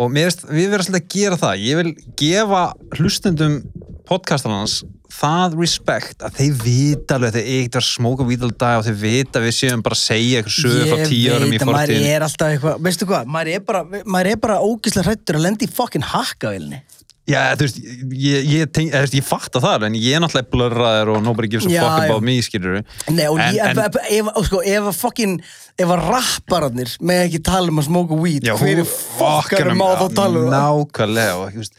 og 0.00 0.14
veist, 0.14 0.46
við 0.48 0.72
verðum 0.72 0.88
svolítið 0.88 1.02
að 1.02 1.12
gera 1.14 1.40
það. 1.40 1.66
Ég 1.66 1.80
vil 1.80 1.90
gefa 2.20 2.62
hlustendum 2.96 3.60
podcastarnas 4.08 4.80
það 5.10 5.56
respect 5.58 6.22
að 6.24 6.38
þeir 6.38 6.60
vita 6.62 7.16
alveg 7.18 7.34
þeir 7.36 7.48
eitt 7.56 7.76
að 7.78 7.86
smóka 7.88 8.26
vítaldag 8.26 8.80
og 8.80 8.86
þeir 8.86 8.98
vita 9.00 9.42
við 9.42 9.56
séum 9.56 9.82
bara 9.84 9.98
að 9.98 10.02
segja 10.04 10.40
eitthvað 10.40 10.56
sögur 10.56 10.90
frá 10.92 11.10
tíu 11.10 11.34
árum 11.34 11.50
í 11.50 11.50
Ég 11.50 11.52
veit 11.52 11.64
að 11.64 11.70
maður 11.70 11.92
fortíðin 11.92 12.14
er 12.14 12.26
alltaf 12.26 12.54
eitthvað, 12.54 12.80
veistu 12.86 13.08
hvað, 13.10 13.32
maður 13.34 13.52
er 13.52 13.64
bara, 13.66 14.38
bara 14.46 14.58
ógislega 14.64 15.06
hrættur 15.08 15.38
að 15.40 15.46
lenda 15.48 15.66
í 15.66 15.70
fucking 15.74 16.08
hakkavilni. 16.12 16.80
Já, 17.28 17.54
þú 17.54 17.66
veist, 17.66 17.78
ég, 18.16 18.46
ég, 18.48 18.70
tenk, 18.74 18.90
ég, 18.94 19.12
ég 19.20 19.24
fatta 19.26 19.60
það 19.62 19.74
alveg, 19.76 19.90
en 19.92 19.98
ég 20.00 20.16
er 20.16 20.22
náttúrulega 20.24 20.50
blurraður 20.50 21.10
og 21.14 21.20
nobody 21.22 21.50
gives 21.52 21.66
a 21.68 21.70
Já, 21.70 21.82
fuck 21.84 22.06
about 22.08 22.24
me, 22.26 22.36
skilur 22.42 22.78
Nei, 23.12 23.26
og 23.28 23.38
En- 23.38 23.58
en, 23.60 23.78
ef, 23.84 23.98
ef, 24.10 24.30
sko, 24.48 24.62
ef 24.66 24.88
að 24.90 24.98
fucking, 24.98 25.36
ef 25.78 25.92
að 25.94 26.04
rappararnir 26.08 26.94
með 26.98 27.22
ekki 27.28 27.42
tala 27.46 27.70
um 27.70 27.78
að 27.82 27.86
smóka 27.90 28.18
weed, 28.18 28.48
Já, 28.48 28.56
hverju 28.58 28.86
fokkarum 28.88 29.78
má 29.78 29.86
þá 30.00 30.06
tala 30.16 30.42
um 30.42 30.48
það? 30.48 30.56
Nákvæmlega, 30.56 31.36
og 31.36 31.52
þú 31.54 31.62
veist, 31.62 31.74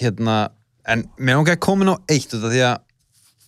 hérna, 0.00 0.38
en 0.88 1.04
mér 1.18 1.40
langar 1.42 1.58
að 1.58 1.64
koma 1.68 1.84
inn 1.84 1.92
á 1.92 1.96
eitt 2.08 2.32
út 2.38 2.44
af 2.48 2.54
því 2.54 2.62
að, 2.70 2.78
þú 2.78 2.87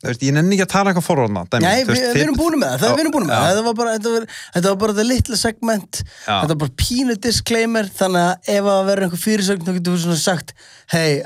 veist, 0.09 0.23
ég 0.25 0.35
nenni 0.37 0.57
ekki 0.57 0.67
að 0.67 0.73
tala 0.73 0.93
eitthvað 0.93 1.07
dæmi, 1.53 1.65
Nei, 1.67 1.85
við, 1.89 2.03
við 2.15 2.23
erum 2.25 2.39
búin 2.39 2.59
með 2.61 2.77
það, 2.77 2.85
það 2.85 3.03
búin 3.17 3.27
með 3.29 3.37
það, 3.37 3.49
þetta 3.51 3.65
var 3.67 3.79
bara, 3.81 3.97
þetta 3.97 4.15
var, 4.15 4.29
þetta 4.55 4.73
var 4.73 4.79
bara 4.85 4.97
þetta 4.97 5.09
litla 5.11 5.41
segment, 5.41 6.03
Já. 6.07 6.31
þetta 6.31 6.53
var 6.55 6.61
bara 6.65 6.77
pínu 6.85 7.19
disclaimer, 7.27 7.91
þannig 8.01 8.29
að 8.29 8.55
ef 8.57 8.71
að 8.75 8.87
vera 8.91 9.09
einhver 9.09 9.25
fyrirsögn, 9.27 9.67
þá 9.67 9.73
getur 9.77 9.97
við 9.99 10.07
svona 10.07 10.23
sagt, 10.23 10.55
hei, 10.95 11.21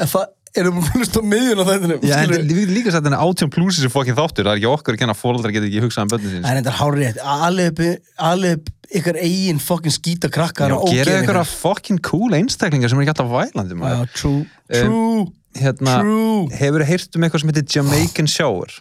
erum 0.60 0.78
við 0.80 0.90
hlusta 1.00 1.20
á 1.20 1.24
miðjun 1.26 1.60
á 1.60 1.64
þættinum, 1.68 2.04
Já, 2.06 2.14
en 2.22 2.48
við 2.54 2.72
líka 2.72 2.92
sagt 2.94 3.06
henni 3.08 3.18
átjón 3.18 3.50
plusi 3.54 3.82
sem 3.82 3.92
fokkin 3.92 4.16
þáttur, 4.18 4.46
það 4.46 4.52
er 4.54 4.60
ekki 4.60 4.70
okkur 4.70 4.96
að 4.96 5.00
kenna 5.02 5.16
fóldrar 5.18 5.54
geta 5.54 5.68
ekki 5.68 5.82
hugsað 5.84 6.06
um 6.06 6.12
börnin 6.14 6.32
síns. 6.34 6.44
Það 6.46 6.54
er 6.54 6.60
þetta 6.60 6.74
hár 6.78 6.98
rétt, 7.00 7.20
alveg 7.34 7.82
alveg 8.30 8.58
upp 8.60 8.70
ykkar 8.94 9.18
eigin 9.24 9.58
fokkin 9.62 9.94
skýta 9.94 10.30
krakkar 10.30 10.70
Já, 10.70 10.76
og 10.78 10.92
gera 10.92 11.10
ógeð 11.10 11.22
ykkur 11.24 11.24
ykkar. 11.24 11.40
að 11.40 11.54
fokkin 11.64 11.98
cool 12.06 12.36
einstaklingar 12.38 12.92
sem 12.92 13.00
er 13.00 13.06
ekki 13.06 13.14
alltaf 13.16 13.32
vælandi, 13.32 13.74
Já, 13.74 13.80
maður. 13.82 14.14
true, 14.14 14.44
true, 14.70 15.26
Hérna, 15.58 15.98
true. 16.02 16.46
hefur 16.58 16.84
heyrt 16.86 17.16
um 17.18 17.26
eitthvað 17.26 17.44
sem 17.44 17.52
heitir 17.52 17.68
Jamaican 17.78 18.30
Shower? 18.30 18.72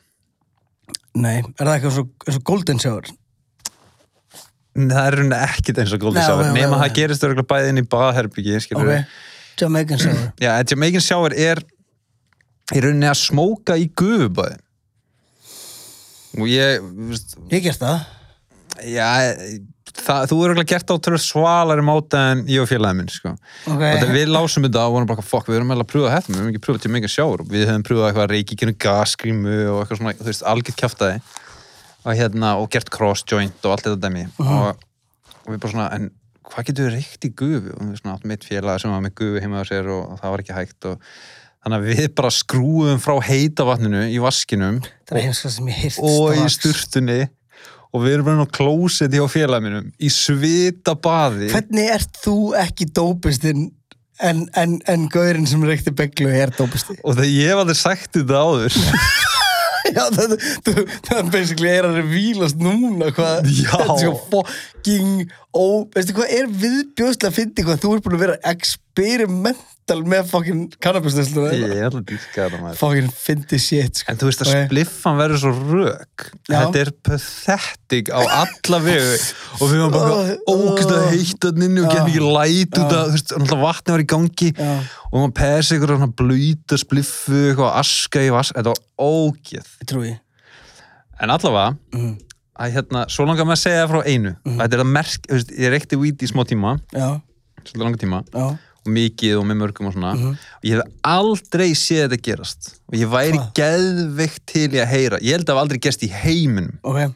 Nei, 1.13 1.37
er 1.41 1.67
það 1.67 1.73
eitthvað 1.75 1.99
eins 2.01 2.37
og, 2.37 2.43
Golden 2.49 2.81
Shower? 2.81 3.09
Það 4.73 5.05
er 5.05 5.19
ekkit 5.37 5.77
eins 5.83 5.91
og 5.93 6.01
Golden 6.01 6.17
Nei, 6.21 6.25
Shower, 6.29 6.47
nema 6.55 6.79
það 6.81 6.95
gerist 6.97 7.25
örgulega 7.27 7.49
bæði 7.51 7.73
inn 7.73 7.81
í 7.83 7.85
baðherbyggi, 7.93 8.61
skilur 8.65 8.89
Ok, 8.89 9.11
Jamaican 9.59 9.99
Shower. 10.01 10.31
Já, 10.41 10.51
en 10.59 10.65
Jamaican 10.73 11.01
Shower 11.05 11.33
er 11.37 11.61
í 12.73 12.81
rauninni 12.83 13.09
að 13.11 13.19
smóka 13.21 13.75
í 13.77 13.89
gufubæði 13.99 14.57
og 16.41 16.47
ég, 16.49 16.81
veist, 17.11 17.35
Ég 17.53 17.61
gert 17.67 17.81
það. 17.83 18.05
já 18.89 19.07
það, 19.93 20.23
þú 20.31 20.37
er 20.41 20.49
örgulega 20.53 20.71
gert 20.73 20.89
á 20.89 20.95
törur 21.05 21.21
svalari 21.21 21.83
máta 21.85 22.21
en 22.31 22.39
ég 22.49 22.63
og 22.63 22.69
félagið 22.71 22.97
minn, 22.97 23.11
sko 23.13 23.33
Ok. 23.35 23.75
og 23.77 23.99
þegar 24.01 24.15
við 24.15 24.31
lásum 24.33 24.65
þetta 24.65 24.85
og 24.87 24.95
vorum 24.95 25.09
bara, 25.11 25.21
fuck, 25.27 25.45
við 25.51 25.59
erum 25.59 25.69
meðal 25.69 25.85
að 25.85 25.91
pröfa 25.91 26.15
þetta 26.15 26.31
við 26.33 26.39
höfum 26.39 26.49
ekki 26.53 26.63
pröfað 26.65 26.87
Jamaican 26.87 27.13
Shower 27.13 27.43
við 27.53 27.67
höfum 27.69 27.85
pröfað 27.85 28.07
eitthvað 28.09 28.31
reiki, 28.33 28.57
genið 28.63 28.79
gasgrímu 28.87 29.57
og 29.69 29.83
eitthvað 29.83 30.01
svona, 30.01 30.15
þú 30.17 30.29
veist, 30.31 30.45
algjört 30.53 30.81
kjaftaði 30.81 31.21
og 32.03 32.17
hérna, 32.19 32.55
og 32.59 32.71
gert 32.73 32.89
cross 32.91 33.21
joint 33.29 33.61
og 33.69 33.75
allt 33.75 33.85
þetta 33.85 34.01
dæmi 34.07 34.25
og, 34.41 34.81
og 35.45 35.53
við 35.53 35.61
bara 35.67 35.75
svona, 35.75 35.87
en 35.99 36.09
hvað 36.53 36.67
getur 36.69 36.89
við 36.89 36.97
reykt 36.97 37.27
í 37.27 37.31
gufu? 37.33 37.75
Og 37.75 37.87
við 37.89 38.01
svona 38.01 38.17
áttum 38.17 38.33
mitt 38.33 38.47
félag 38.47 38.81
sem 38.81 38.93
var 38.93 39.03
með 39.03 39.15
gufu 39.19 39.43
heima 39.43 39.63
á 39.63 39.65
sér 39.67 39.89
og, 39.93 40.17
það 40.21 40.35
var 40.35 40.43
ekki 40.43 40.57
hægt 40.57 40.89
og 40.89 41.13
þannig 41.63 41.77
að 41.77 41.87
við 41.89 42.09
bara 42.19 42.33
skrúum 42.33 42.99
frá 43.03 43.15
heita 43.23 43.67
vatninu 43.67 44.03
í 44.11 44.19
vaskinum 44.23 44.81
heirt 45.79 46.01
og 46.03 46.35
í 46.35 46.49
sturtunni 46.51 47.21
og 47.93 48.03
við 48.03 48.17
erum 48.17 48.27
bara 48.27 48.45
á 48.45 48.55
klósetti 48.57 49.21
á 49.21 49.27
félagið 49.31 49.67
mínum 49.67 49.91
í 50.01 50.11
svita 50.11 50.97
baði 50.99 51.51
Hvernig 51.53 51.91
ert 51.93 52.19
þú 52.23 52.37
ekki 52.59 52.89
dópistinn 52.91 53.69
en, 54.23 54.43
en, 54.59 54.79
en 54.89 55.07
gaurinn 55.13 55.47
sem 55.49 55.63
reykti 55.65 55.93
beglu 55.95 56.31
er 56.33 56.53
dópisti? 56.57 56.97
og 57.01 57.17
þegar 57.17 57.31
ég 57.31 57.53
hef 57.53 57.63
aldrei 57.63 57.79
sagt 57.79 58.19
þetta 58.19 58.43
áður 58.43 58.81
Já, 59.93 60.03
það, 60.13 60.35
það, 60.65 60.79
það 61.07 61.31
basically 61.33 61.71
er 61.71 61.87
að 61.89 61.99
revílast 62.01 62.61
núna 62.61 63.11
hvað 63.15 63.49
þetta 63.49 63.83
er 63.83 64.01
svo 64.01 64.13
fucking 64.31 65.27
ó, 65.53 65.65
veistu 65.93 66.17
hvað 66.17 66.33
er 66.39 66.49
viðbjóðslega 66.63 67.31
að 67.31 67.37
fyndi 67.37 67.67
hvað 67.67 67.83
þú 67.83 67.93
ert 67.97 68.07
búin 68.07 68.17
að 68.17 68.25
vera 68.27 68.41
experimental 69.83 70.03
með 70.07 70.27
fucking 70.31 70.75
cannabis-nesluna 70.81 71.51
ég 71.53 71.71
er 71.75 71.85
alltaf 71.87 72.03
dýrka 72.07 72.45
þetta 72.47 72.59
maður. 72.61 72.77
Fucking 72.79 73.09
fyndi 73.11 73.59
shit 73.59 73.99
sko. 73.99 74.11
En 74.13 74.17
þú 74.17 74.27
veist 74.29 74.41
að 74.43 74.51
Ok. 74.53 74.67
spliffan 74.69 75.17
verður 75.19 75.39
svo 75.41 75.51
rök. 75.73 76.25
Já. 76.47 76.55
Þetta 76.63 76.79
er 76.83 76.91
pathetic 77.03 78.09
á 78.13 78.19
alla 78.23 78.79
vegu. 78.79 79.17
Og 79.59 79.69
við 79.69 79.81
varum 79.83 79.91
bara 79.91 80.37
Oh, 80.47 80.71
ógæslega 80.71 81.03
oh. 81.03 81.11
heitt 81.11 81.45
að 81.49 81.59
nynnu 81.59 81.83
og 81.83 81.91
getum 81.91 82.11
ekki 82.11 82.23
læt 82.23 82.77
út 82.79 82.93
að, 82.95 83.13
náttúrulega 83.13 83.61
vatni 83.63 83.93
var 83.95 84.03
í 84.03 84.09
gangi. 84.13 84.49
Já. 84.53 84.73
og 85.13 85.19
maður 85.19 85.33
pæsi 85.37 85.75
ykkur 85.77 85.91
svona 85.93 86.09
blöyta 86.17 86.77
spliffu, 86.81 87.39
eitthvað 87.51 87.75
aska 87.83 88.19
í 88.23 88.31
vask 88.33 88.55
þetta 88.57 88.73
var 88.73 89.85
trúi 89.85 90.19
En 91.21 91.29
allavega, 91.29 91.77
Mhm. 91.93 92.17
að 92.59 92.71
hérna, 92.73 93.05
svo 93.07 93.25
langar 93.25 93.45
maður 93.45 93.59
að 93.59 93.63
segja 93.63 93.87
frá 93.87 94.01
einu. 94.05 94.31
Að 94.45 94.57
þetta 94.63 94.73
er 94.73 94.81
að 94.83 94.91
merk, 94.91 95.27
ég 95.29 95.69
reykti 95.71 95.99
weed 95.99 96.17
í 96.17 96.27
smá 96.27 96.43
tíma. 96.43 96.79
Svolítið 97.63 97.83
langa 97.83 97.97
tíma. 98.01 98.23
Já, 98.33 98.57
og 98.83 98.91
mikið 98.91 99.37
og 99.39 99.45
með 99.47 99.59
mörgum 99.61 99.87
og 99.89 99.95
svona. 99.95 100.13
Mhm. 100.15 100.35
og 100.59 100.67
ég 100.67 100.75
hef 100.75 100.83
aldrei 101.03 101.69
séð 101.73 102.05
þetta 102.09 102.21
gerast. 102.27 102.69
Og 102.91 102.97
ég 102.99 103.09
væri 103.11 103.37
Hvað? 103.37 103.53
geðveikt 103.59 104.45
til 104.45 104.69
í 104.69 104.79
að 104.83 104.91
heyra. 104.91 105.19
Ég 105.23 105.31
held 105.31 105.43
að 105.43 105.47
það 105.47 105.55
hafi 105.55 105.63
aldrei 105.63 105.79
gerst 105.79 106.03
í 106.03 106.09
heiminum. 106.11 106.79
Ok, 106.83 107.13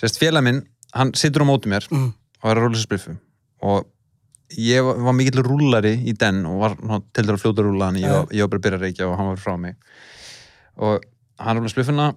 sérst 0.00 0.18
félag 0.18 0.42
minn, 0.44 0.66
hann 0.94 1.12
situr 1.12 1.44
á 1.44 1.46
móti 1.46 1.68
mér 1.68 1.86
mm. 1.90 2.12
og 2.42 2.50
er 2.50 2.56
að 2.56 2.64
rúla 2.64 2.76
sér 2.76 2.88
spliffu 2.88 3.18
og 3.62 3.86
ég 4.56 4.82
var, 4.82 4.96
var 4.96 5.12
mikill 5.14 5.44
rúllari 5.44 5.94
í 6.08 6.16
den 6.16 6.46
og 6.48 6.58
var 6.64 7.02
til 7.12 7.24
fljóta 7.36 7.60
að 7.60 7.68
rúla 7.68 7.90
hann. 7.90 8.00
Ég, 8.00 8.08
var- 8.10 8.32
ég 8.32 8.40
var 8.40 8.48
bara 8.48 8.58
að 8.58 8.64
byrja 8.64 8.78
að 8.78 8.84
reykja 8.86 9.08
og 9.08 9.16
hann 9.18 9.28
var 9.28 9.36
frá 9.36 9.56
mig. 9.60 9.76
Og 10.80 11.04
hann 11.38 11.56
rúla 11.60 11.70
spliffuna 11.70 12.14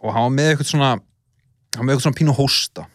og 0.00 0.12
hann 0.12 0.22
var 0.22 0.34
með 0.36 0.52
eitthvað 0.52 0.70
svona 0.70 0.90
hann 0.92 1.82
var 1.82 1.84
með 1.84 1.96
eitthvað 1.96 2.06
svona 2.06 2.20
pínu 2.20 2.36
hósta 2.36 2.86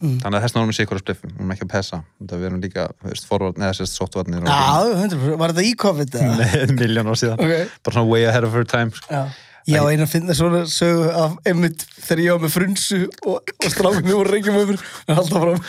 Mm. 0.00 0.14
þannig 0.22 0.38
að 0.38 0.44
þess 0.46 0.56
erum 0.56 0.70
við 0.70 0.76
sér 0.78 0.86
ykkur 0.86 0.96
að 0.96 1.02
spliffu 1.04 1.28
hún 1.36 1.50
er 1.50 1.56
ekki 1.58 1.66
að 1.66 1.72
pessa, 1.74 1.98
við 2.24 2.44
erum 2.48 2.60
líka 2.62 2.86
þú 3.02 3.10
veist, 3.10 3.26
forvarn, 3.28 3.58
eða 3.60 3.74
sérst 3.76 3.98
softvarnir 3.98 4.46
Já, 4.48 4.60
100%, 4.96 5.34
var 5.42 5.52
þetta 5.52 5.64
í 5.68 5.72
COVID? 5.82 6.14
eða? 6.16 6.36
Nei, 6.40 6.72
miljón 6.78 7.10
ár 7.12 7.18
síðan 7.20 7.42
Ok, 7.44 7.52
bara 7.84 7.96
svona 7.98 8.08
way 8.08 8.24
ahead 8.24 8.46
of 8.48 8.56
her 8.56 8.64
time 8.64 8.94
sko. 8.96 9.12
já. 9.12 9.26
Já, 9.68 9.82
eina 9.84 10.06
að 10.06 10.12
finna 10.14 10.34
svona 10.38 10.62
sögu 10.72 11.10
af 11.12 11.34
einmitt 11.46 11.84
þegar 12.00 12.22
ég 12.24 12.32
var 12.32 12.40
með 12.46 12.54
frunsu 12.56 13.00
og, 13.28 13.52
og 13.52 13.68
strákunni 13.74 14.16
voru 14.16 14.32
reyngjum 14.32 14.56
um 14.56 14.70
mér 14.72 14.80
en 15.04 15.20
alltaf 15.20 15.44
fram. 15.44 15.60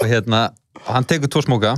og 0.00 0.10
hérna, 0.10 0.40
og 0.82 0.90
hann 0.96 1.06
tekur 1.14 1.30
tvo 1.30 1.44
smóka 1.46 1.76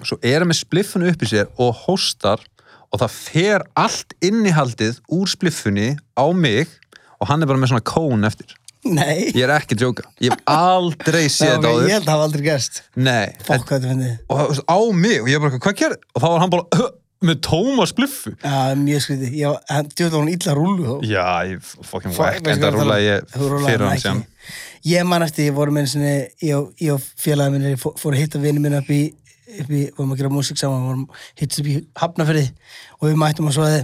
og 0.00 0.08
svo 0.08 0.16
er 0.24 0.40
hann 0.40 0.48
með 0.48 0.62
spliffunu 0.62 1.10
upp 1.12 1.26
í 1.26 1.28
sér 1.28 1.52
og 1.60 1.76
hóstar 1.84 2.40
og 2.88 3.02
það 3.04 3.18
fer 3.20 3.66
allt 3.78 4.16
innihaldið 4.24 5.02
úr 5.12 5.28
spliffunni 5.30 5.92
á 6.16 6.24
mig 6.32 6.72
og 7.20 7.28
hann 7.28 7.44
er 7.44 7.50
bara 7.52 7.60
með 7.60 7.74
svona 7.74 7.84
kón 7.84 8.24
eftir 8.26 8.56
Nei, 8.84 9.26
ég 9.36 9.42
er 9.44 9.50
ekki 9.58 9.76
að 9.76 9.82
djóka, 9.82 10.02
ég 10.24 10.32
hef 10.32 10.40
aldrei 10.48 11.26
séð 11.28 11.50
þetta 11.58 11.68
ok, 11.68 11.74
áður. 11.74 11.82
ég 11.84 11.92
held 11.92 12.00
að 12.00 12.06
það 12.06 12.14
hafa 12.14 12.24
aldrei 12.30 12.44
gerst. 12.46 12.78
nei, 12.96 13.26
Fokk 13.44 13.66
hvað 13.68 13.76
þetta 13.76 13.90
finnir. 13.90 14.14
og 14.32 14.62
á 14.64 14.78
mig 14.96 15.20
og 15.20 15.28
ég 15.28 15.42
bara, 15.44 15.58
hvað 15.60 15.76
gerði? 15.82 15.98
og 16.14 16.22
þá 16.22 16.26
var 16.30 16.40
hann 16.40 16.50
bara 16.54 16.88
með 17.20 17.40
tóma 17.44 17.84
spliffu. 17.84 18.30
Já, 18.40 18.72
mjög 18.80 19.02
skriði. 19.04 19.28
Hann 19.68 19.90
djóði 19.92 20.16
hún 20.16 20.30
illa 20.32 20.54
rúlu 20.56 20.94
já, 21.04 21.26
ég 21.50 21.60
whack 21.92 22.06
veistu 22.08 22.48
en 22.48 22.60
það 22.64 22.78
það- 22.80 23.04
ég 23.04 23.66
fyrir 23.68 23.86
hann 23.90 23.98
sem 24.00 24.24
Ég 24.88 25.04
man 25.04 25.22
eftir, 25.22 25.50
ég 25.50 25.52
voru 25.54 25.70
með 25.76 25.90
ég 26.40 26.56
og- 26.56 26.72
ég 26.80 26.94
og 26.94 27.00
félagið 27.20 27.52
minni 27.52 27.76
fó- 27.76 27.92
fóru 28.00 28.16
að 28.16 28.22
hitta 28.24 28.38
vinið 28.40 28.60
minna 28.64 28.78
upp 28.80 28.88
í, 28.88 29.12
upp 29.60 29.68
í, 29.68 29.90
vorum 29.92 30.14
að 30.14 30.16
gera 30.22 30.30
músík 30.32 30.56
saman, 30.56 30.86
vorum 30.88 31.08
hittast 31.36 31.60
upp 31.60 31.66
í 31.66 31.84
Hafnafyrði 32.00 32.46
og 33.02 33.10
við 33.10 33.16
mættum 33.20 33.50
að 33.50 33.58
svoði, 33.58 33.82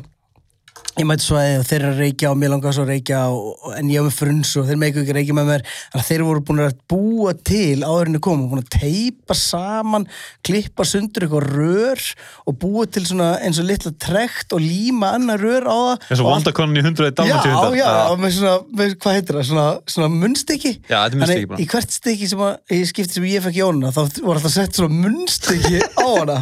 ég 0.96 1.04
mætti 1.04 1.26
svoði 1.26 1.56
og 1.60 1.64
þeir 1.68 1.82
eru 1.82 1.92
að 1.92 1.98
reykja 2.00 2.30
og 2.32 2.38
mér 2.40 2.50
langar 2.54 2.72
svo 2.72 2.84
að 2.86 2.90
reykja 2.94 3.18
og, 3.28 3.64
en 3.76 3.90
ég 3.92 4.00
var 4.00 4.06
með 4.08 4.14
fruns 4.16 4.52
og 4.56 4.64
þeir 4.68 4.78
meiku 4.80 5.00
ekki 5.02 5.12
að 5.12 5.18
reykja 5.18 5.34
með 5.36 5.48
mér, 5.50 5.64
þannig 5.92 6.00
að 6.00 6.06
þeir 6.08 6.22
voru 6.24 6.42
búin 6.48 6.62
að 6.64 6.76
búa 6.88 7.34
til 7.50 7.82
áðurinnu 7.84 8.20
kom 8.24 8.44
og 8.46 8.52
búin 8.54 8.62
að 8.62 8.70
teipa 8.78 9.36
saman, 9.36 10.06
klippa 10.46 10.86
sundur 10.88 11.26
eitthvað 11.26 11.48
rör 11.52 12.04
og 12.48 12.56
búa 12.62 12.86
til 12.88 13.04
svona 13.04 13.28
eins 13.44 13.60
og 13.60 13.68
litla 13.68 13.92
trekt 14.00 14.56
og 14.56 14.62
líma 14.64 15.10
annar 15.18 15.42
rör 15.42 15.68
á 15.68 15.76
það. 15.76 16.06
Eins 16.08 16.20
og 16.20 16.24
og 16.24 16.32
allt- 16.32 16.36
vandakonan 16.38 16.80
í 16.80 16.84
100 16.86 17.06
Já, 17.06 17.14
dalmatíu 17.20 17.76
já, 17.76 17.90
og 18.08 18.18
með 18.24 18.34
svona, 18.38 18.56
með, 18.80 18.96
hvað 19.04 19.18
heitir 19.18 19.36
það, 19.36 19.46
svona, 19.50 19.66
svona 19.92 20.10
munnstykki? 20.16 20.72
Já, 20.88 20.96
þetta 20.96 21.12
er 21.12 21.20
munnstykki 21.20 21.50
bara. 21.52 21.60
Í 21.60 21.68
hvert 21.74 21.90
stykki 21.98 22.30
sem 22.32 22.44
að, 22.48 22.56
í 22.72 22.80
skipti 22.88 23.18
sem 23.18 23.28
ég 23.28 23.44
fekk 23.44 23.60
Jónuna, 23.60 23.92
þá 23.92 24.00
voru 24.24 24.38
alltaf 24.38 24.56
sett 24.56 24.80
svona 24.80 24.96
munnstykki 25.04 25.84
á 26.00 26.08
hana. 26.08 26.38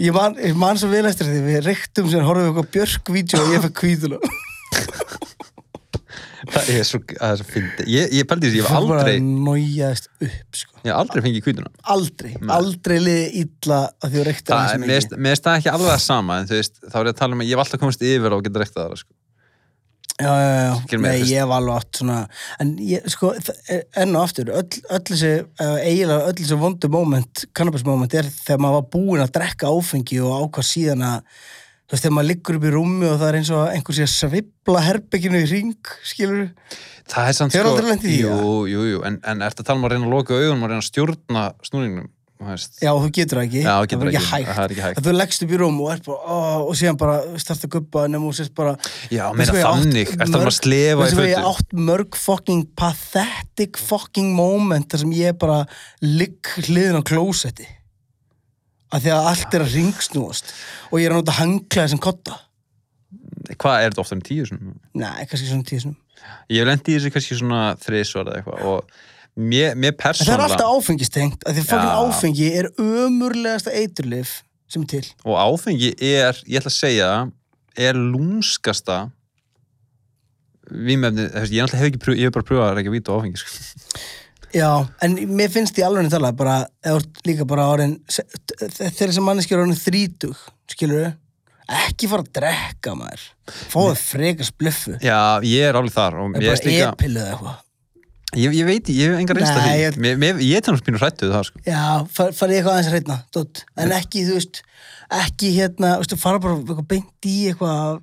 Ég 0.00 0.12
man, 0.12 0.36
ég 0.36 0.56
man 0.56 0.76
því, 3.70 3.76
fekk 3.76 3.80
kvítuna 3.80 4.18
það 6.50 6.70
er 6.72 6.86
svo, 6.88 6.98
það 7.04 7.30
er 7.34 7.38
svo 7.40 7.46
fyndi 7.52 7.84
ég, 7.92 8.12
ég 8.16 8.26
pældi 8.30 8.48
þessi, 8.48 8.60
ég 8.60 8.66
hef 8.66 8.78
aldrei 8.80 9.14
Nójaðist 9.22 10.08
upp, 10.24 10.56
sko. 10.56 10.78
Ég 10.80 10.88
hef 10.90 10.98
aldrei 11.02 11.22
fengið 11.26 11.44
kvítuna 11.44 11.72
Aldrei, 11.94 12.32
aldrei 12.56 12.98
liði 13.04 13.44
illa 13.44 13.80
að 14.00 14.14
því 14.14 14.22
að 14.22 14.28
reykta 14.30 14.50
það, 14.50 14.60
það 14.60 14.70
sem 14.74 14.84
mér 14.86 14.94
finnst- 14.96 15.16
mér 15.20 15.34
finnst 15.34 15.46
það 15.48 15.58
ekki 15.60 15.72
alveg 15.74 15.92
það 15.92 16.04
sama 16.06 16.38
en 16.40 16.48
þú 16.50 16.56
veist, 16.60 16.80
þá 16.86 16.96
er 17.00 17.10
ég 17.10 17.14
að 17.14 17.20
tala 17.20 17.36
um 17.36 17.42
að 17.44 17.50
ég 17.50 17.56
hef 17.58 17.64
alltaf 17.66 17.82
komist 17.84 18.06
yfir 18.10 18.36
og 18.38 18.44
geta 18.46 18.62
rektað 18.64 18.86
það 18.88 19.02
sko. 19.04 19.12
Já, 20.20 20.32
já, 20.36 20.48
já, 20.52 20.72
Skil 20.84 20.98
mig, 21.00 21.06
nei, 21.08 21.20
fyrst. 21.20 21.30
ég 21.32 21.38
hef 21.40 21.52
alveg 21.56 21.76
átt 21.80 21.96
svona 22.00 22.16
en 22.60 22.72
ég, 22.84 23.06
sko, 23.08 23.30
það 23.40 23.60
er- 23.76 23.86
enn 24.02 24.16
og 24.18 24.24
aftur 24.26 24.50
öll, 24.52 24.80
öll 24.96 25.04
þessi, 25.12 25.30
uh, 25.60 25.78
eiginlega 25.80 26.26
öll 26.28 26.36
þessi 26.40 26.58
vondu 26.60 26.90
moment, 26.92 27.44
cannabis 27.56 27.84
moment 27.88 28.16
er 28.20 28.28
þegar 28.28 28.60
maður 28.60 28.76
var 28.80 28.90
búinn 28.96 29.24
að 29.24 29.32
drekka 29.38 29.70
áfengi 29.72 30.18
og 30.20 30.34
ákvað 30.50 30.68
síðan 30.74 31.06
að 31.08 31.22
þú 31.90 31.96
veist, 31.96 32.04
þegar 32.04 32.14
maður 32.14 32.30
liggur 32.30 32.58
upp 32.60 32.68
í 32.68 32.70
rúmi 32.76 33.08
og 33.10 33.18
það 33.18 33.26
er 33.32 33.38
eins 33.40 33.50
og 33.50 33.64
að 33.64 33.72
einhver 33.74 33.96
sé 33.96 34.06
að 34.06 34.12
svipla 34.14 34.84
herbygginu 34.86 35.42
í 35.42 35.50
ring, 35.50 35.90
skilur 36.06 36.46
það 37.10 37.32
er 37.32 37.36
samt 37.40 37.56
sko 37.56 37.74
jú, 38.06 38.38
jú, 38.70 38.86
jú, 38.92 39.02
en, 39.08 39.18
en 39.26 39.42
ertu 39.42 39.64
að 39.64 39.72
tala 39.72 39.80
um 39.80 39.88
að 39.88 39.96
reyna 39.96 40.06
að 40.06 40.14
loka 40.14 40.38
augunum 40.38 40.62
og 40.62 40.70
reyna 40.70 40.84
að 40.84 40.88
stjórna 40.92 41.44
snúningnum? 41.66 42.08
Já, 42.40 42.94
þú 42.96 43.08
getur 43.12 43.36
það 43.36 43.42
ekki, 43.44 43.62
Já, 43.66 43.72
þú 43.74 43.80
það 43.80 43.88
getur 43.90 44.06
er 44.06 44.14
ekki 44.16 44.44
það 44.48 44.62
er 44.62 44.72
ekki 44.72 44.84
hægt. 44.86 45.00
að 45.00 45.04
þú 45.04 45.12
leggst 45.18 45.42
upp 45.44 45.50
í 45.50 45.58
rúm 45.60 45.80
og 45.84 45.90
er 45.92 45.98
bara, 46.06 46.20
ó, 46.24 46.36
og 46.62 46.78
síðan 46.80 46.98
bara 47.02 47.16
starta 47.42 47.68
að 47.68 47.74
guppa 47.74 48.04
nema 48.08 48.30
og 48.30 48.38
sérst 48.38 48.54
bara 48.56 48.72
já, 49.12 49.24
ég 49.28 49.50
átt 49.50 49.58
þannig, 49.66 50.14
ertu 50.16 50.38
að 50.38 50.46
að 50.46 50.54
slefa 50.56 50.94
í 50.94 51.02
veistu 51.02 51.18
hvað 51.18 51.28
ég 51.28 51.42
fötu 51.42 51.50
átt 51.50 51.76
mörg 51.90 52.16
fucking 52.22 52.64
pathetic 52.80 53.82
fucking 53.90 54.32
moment 54.38 54.88
þar 54.88 55.04
sem 55.04 55.12
ég 55.18 55.36
bara 55.42 55.58
ligg 56.00 56.54
hliðin 56.64 56.96
á 56.96 57.08
klósetti 57.12 57.68
að 58.90 59.04
því 59.04 59.12
að 59.14 59.28
allt 59.32 59.56
er 59.56 59.64
að 59.64 59.74
ringsnúast 59.76 60.54
og 60.90 60.96
ég 61.00 61.08
er 61.08 61.14
að 61.14 61.22
nota 61.22 61.36
hangklæði 61.38 61.94
sem 61.94 62.02
kotta 62.02 62.38
hvað 63.60 63.84
er 63.84 63.92
þetta 63.92 64.02
ofta 64.04 64.16
en 64.16 64.24
tíu 64.26 64.46
svona? 64.48 64.74
Nei, 64.94 65.26
kannski 65.30 65.48
svona 65.48 65.68
tíu 65.68 65.84
sinum 65.84 65.96
ég 66.50 66.60
hef 66.60 66.68
lendið 66.68 66.92
í 66.92 66.98
þessu 66.98 67.14
kannski 67.14 67.38
svona 67.40 67.62
þrisvar 67.80 68.28
eða 68.28 68.40
eitthvað 68.40 68.66
og 68.70 68.94
mér, 69.40 69.76
mér 69.78 69.94
En 69.96 70.20
það 70.20 70.34
er 70.34 70.44
alltaf 70.46 70.74
áfengistengt 70.76 71.46
að 71.46 71.58
því 71.58 71.66
fucking 71.70 71.90
Já. 71.90 72.00
áfengi 72.04 72.50
er 72.60 72.70
ömurlegasta 72.76 73.74
eiturlif 73.74 74.40
sem 74.70 74.84
er 74.84 74.92
til 74.94 75.04
og 75.24 75.38
áfengi 75.40 75.94
er, 75.94 76.42
ég 76.46 76.60
ætla 76.60 76.72
að 76.72 76.78
segja 76.78 77.10
er 77.80 77.98
lúmskasta 77.98 79.00
vímefni, 80.70 81.26
ég 81.50 81.66
hef 81.66 81.86
ekki 81.88 82.00
pröf, 82.02 82.18
ég 82.18 82.28
hef 82.28 82.34
bara 82.34 82.46
pröfað 82.46 82.68
að 82.68 82.76
reykja 82.78 82.94
vít 82.94 83.10
og 83.10 83.20
áfengi 83.20 83.40
sko. 83.40 84.00
Já, 84.54 84.68
en 85.06 85.14
mér 85.30 85.50
finnst 85.52 85.78
í 85.78 85.84
alveg 85.86 86.08
tala 86.10 86.32
bara, 86.34 86.56
eða 86.82 87.04
líka 87.28 87.44
bara 87.46 87.68
árin 87.70 87.98
þegar 88.10 89.12
sem 89.14 89.26
manneski 89.26 89.54
er 89.54 89.62
orðin 89.62 89.78
þrítug 89.78 90.38
skilur 90.70 90.98
við, 91.04 91.10
ekki 91.86 92.08
fara 92.10 92.24
að 92.26 92.32
drekka 92.40 92.94
maður, 92.98 93.26
fáðu 93.70 93.96
frekar 94.00 94.48
spluffu, 94.48 94.96
já, 95.04 95.18
ég 95.46 95.68
er 95.68 95.78
alveg 95.78 95.94
þar 95.94 96.18
og 96.24 96.34
er 96.34 96.46
ég, 96.46 96.50
bara 96.50 96.70
líka, 96.72 96.88
epiluð 96.96 97.22
eða 97.26 97.34
eitthvað. 97.36 97.58
Ég, 98.38 98.52
ég 98.54 98.66
veit, 98.66 98.90
ég 98.94 99.08
hef 99.10 99.20
engar 99.22 99.38
að 99.40 99.46
Nei, 99.46 99.54
því 99.60 99.78
ég- 99.84 99.96
mér, 100.02 100.18
mér, 100.22 100.42
ég 100.46 100.58
er 100.60 100.66
þannig 100.66 100.82
spínu 100.84 100.98
hrættuð 101.02 101.32
það 101.34 101.46
sko. 101.48 101.62
Já, 101.66 101.80
far- 102.14 102.34
farið 102.38 102.58
eitthvað 102.60 102.74
aðeins 102.76 102.90
hreitna, 102.92 103.16
dótt 103.34 103.62
en 103.82 103.94
ekki, 103.96 104.22
þú 104.28 104.36
veist, 104.36 104.60
ekki 105.22 105.50
hérna, 105.56 105.94
þú 105.98 106.04
veist, 106.04 106.14
fara 106.22 106.38
bara 106.42 106.84
beint 106.90 107.26
í 107.26 107.36
eitthvað 107.50 108.02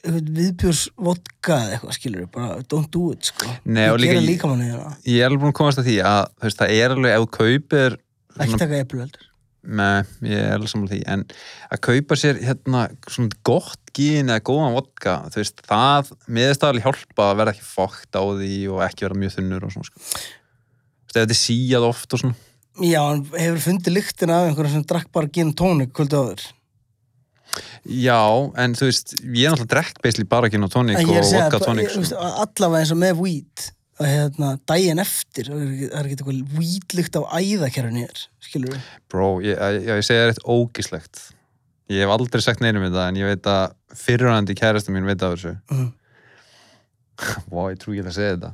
eitthvað 0.00 0.28
viðbjörs 0.36 0.82
vodka 0.96 1.56
eða 1.56 1.72
eitthvað, 1.76 1.96
skilur 1.96 2.28
bara 2.32 2.60
don't 2.70 2.90
do 2.94 3.10
it, 3.14 3.30
sko. 3.30 3.48
Nei, 3.64 3.84
Ég 3.86 4.04
gera 4.06 4.22
líka 4.24 4.50
manni 4.50 4.70
ég 4.70 5.20
er 5.20 5.28
alveg 5.28 5.42
búin 5.42 5.52
að 5.52 5.58
komast 5.60 5.80
að 5.82 5.90
því 5.90 5.96
að 6.10 6.20
veist, 6.44 6.60
það 6.60 6.76
er 6.76 6.94
alveg, 6.96 7.16
ef 7.16 7.26
þú 7.26 7.30
kaupir 7.36 7.98
ekki 8.40 8.60
taka 8.62 8.78
með, 9.60 10.12
ég 10.24 10.40
er 10.40 10.54
alveg 10.56 10.72
samanlega 10.72 10.94
því 10.94 11.00
en 11.12 11.24
að 11.68 11.80
kaupa 11.84 12.16
sér 12.16 12.38
hérna 12.40 12.84
svona 13.12 13.40
gott 13.44 13.90
gín 13.96 14.32
eða 14.32 14.44
góðan 14.48 14.76
vodka 14.78 15.16
þú 15.28 15.42
veist, 15.42 15.64
það, 15.68 16.12
meðist 16.32 16.64
alveg 16.64 16.86
hjálpa 16.86 17.26
að 17.26 17.40
verða 17.42 17.54
ekki 17.56 17.66
fókt 17.68 18.16
á 18.16 18.22
því 18.24 18.54
og 18.72 18.84
ekki 18.86 19.06
vera 19.06 19.18
mjög 19.20 19.34
þunnur 19.36 19.66
og 19.66 19.74
svona 19.74 19.90
sko. 19.90 20.00
Þú 20.00 21.10
veist, 21.10 21.18
ef 21.18 21.18
þetta 21.18 21.36
er 21.36 21.40
síjað 21.42 21.88
oft 21.90 22.16
og 22.16 22.22
svona. 22.22 22.46
Já, 22.80 23.00
hann 23.02 23.26
hefur 23.34 23.60
fundið 23.66 23.96
lyktina 23.98 24.38
af 24.40 24.48
einhverjum 24.48 24.78
sem 24.78 24.88
drakk 24.88 25.12
bara 25.12 25.28
gin 25.34 25.52
tónik 25.58 25.92
kvöldu 25.92 26.22
áður 26.22 26.46
Já, 27.90 28.18
en 28.62 28.74
þú 28.78 28.88
veist, 28.90 29.14
ég 29.24 29.46
er 29.48 29.54
náttúrulega 29.54 29.72
drekk 29.74 30.00
basically 30.04 30.28
bara 30.30 30.48
og 30.68 30.72
tónik 30.72 30.98
En 31.00 31.08
og 31.08 31.24
segja, 31.24 31.44
vodka 31.48 31.58
veist, 31.58 32.12
sko. 32.12 32.16
allavega 32.44 32.80
eins 32.84 32.92
og 32.94 33.00
með 33.00 33.22
weed 33.24 33.66
að 34.00 34.08
hérna, 34.14 34.50
daginn 34.70 34.98
eftir 35.02 35.48
það 35.50 35.60
er 35.60 35.72
ekki- 35.74 35.90
ekki 36.00 36.14
eitthvað 36.16 36.54
weed-lykt 36.56 37.16
á 37.20 37.22
æðakerfinu 37.40 38.04
hér, 38.06 38.22
skilur 38.40 38.74
við 38.74 38.80
Bro, 39.12 39.28
ég, 39.44 39.56
ég, 39.58 39.88
ég 39.90 40.04
segi 40.06 40.20
þér 40.22 40.32
eitt 40.34 40.44
ógislegt. 40.48 41.22
Ég 41.90 42.04
hef 42.06 42.12
aldrei 42.14 42.40
sagt 42.44 42.60
neinum 42.62 42.84
þetta 42.86 43.08
en 43.08 43.16
ég 43.18 43.26
veit 43.32 43.48
að 43.50 43.74
fyrirhandi 43.98 44.54
kærasta 44.56 44.92
mín 44.94 45.04
veit 45.08 45.22
af 45.26 45.34
þessu. 45.34 45.56
Mhm. 45.70 45.92
Vá, 47.52 47.62
ég 47.72 47.78
trú 47.82 47.92
ekki 47.92 48.06
að 48.06 48.14
segja 48.16 48.36
þetta. 48.36 48.52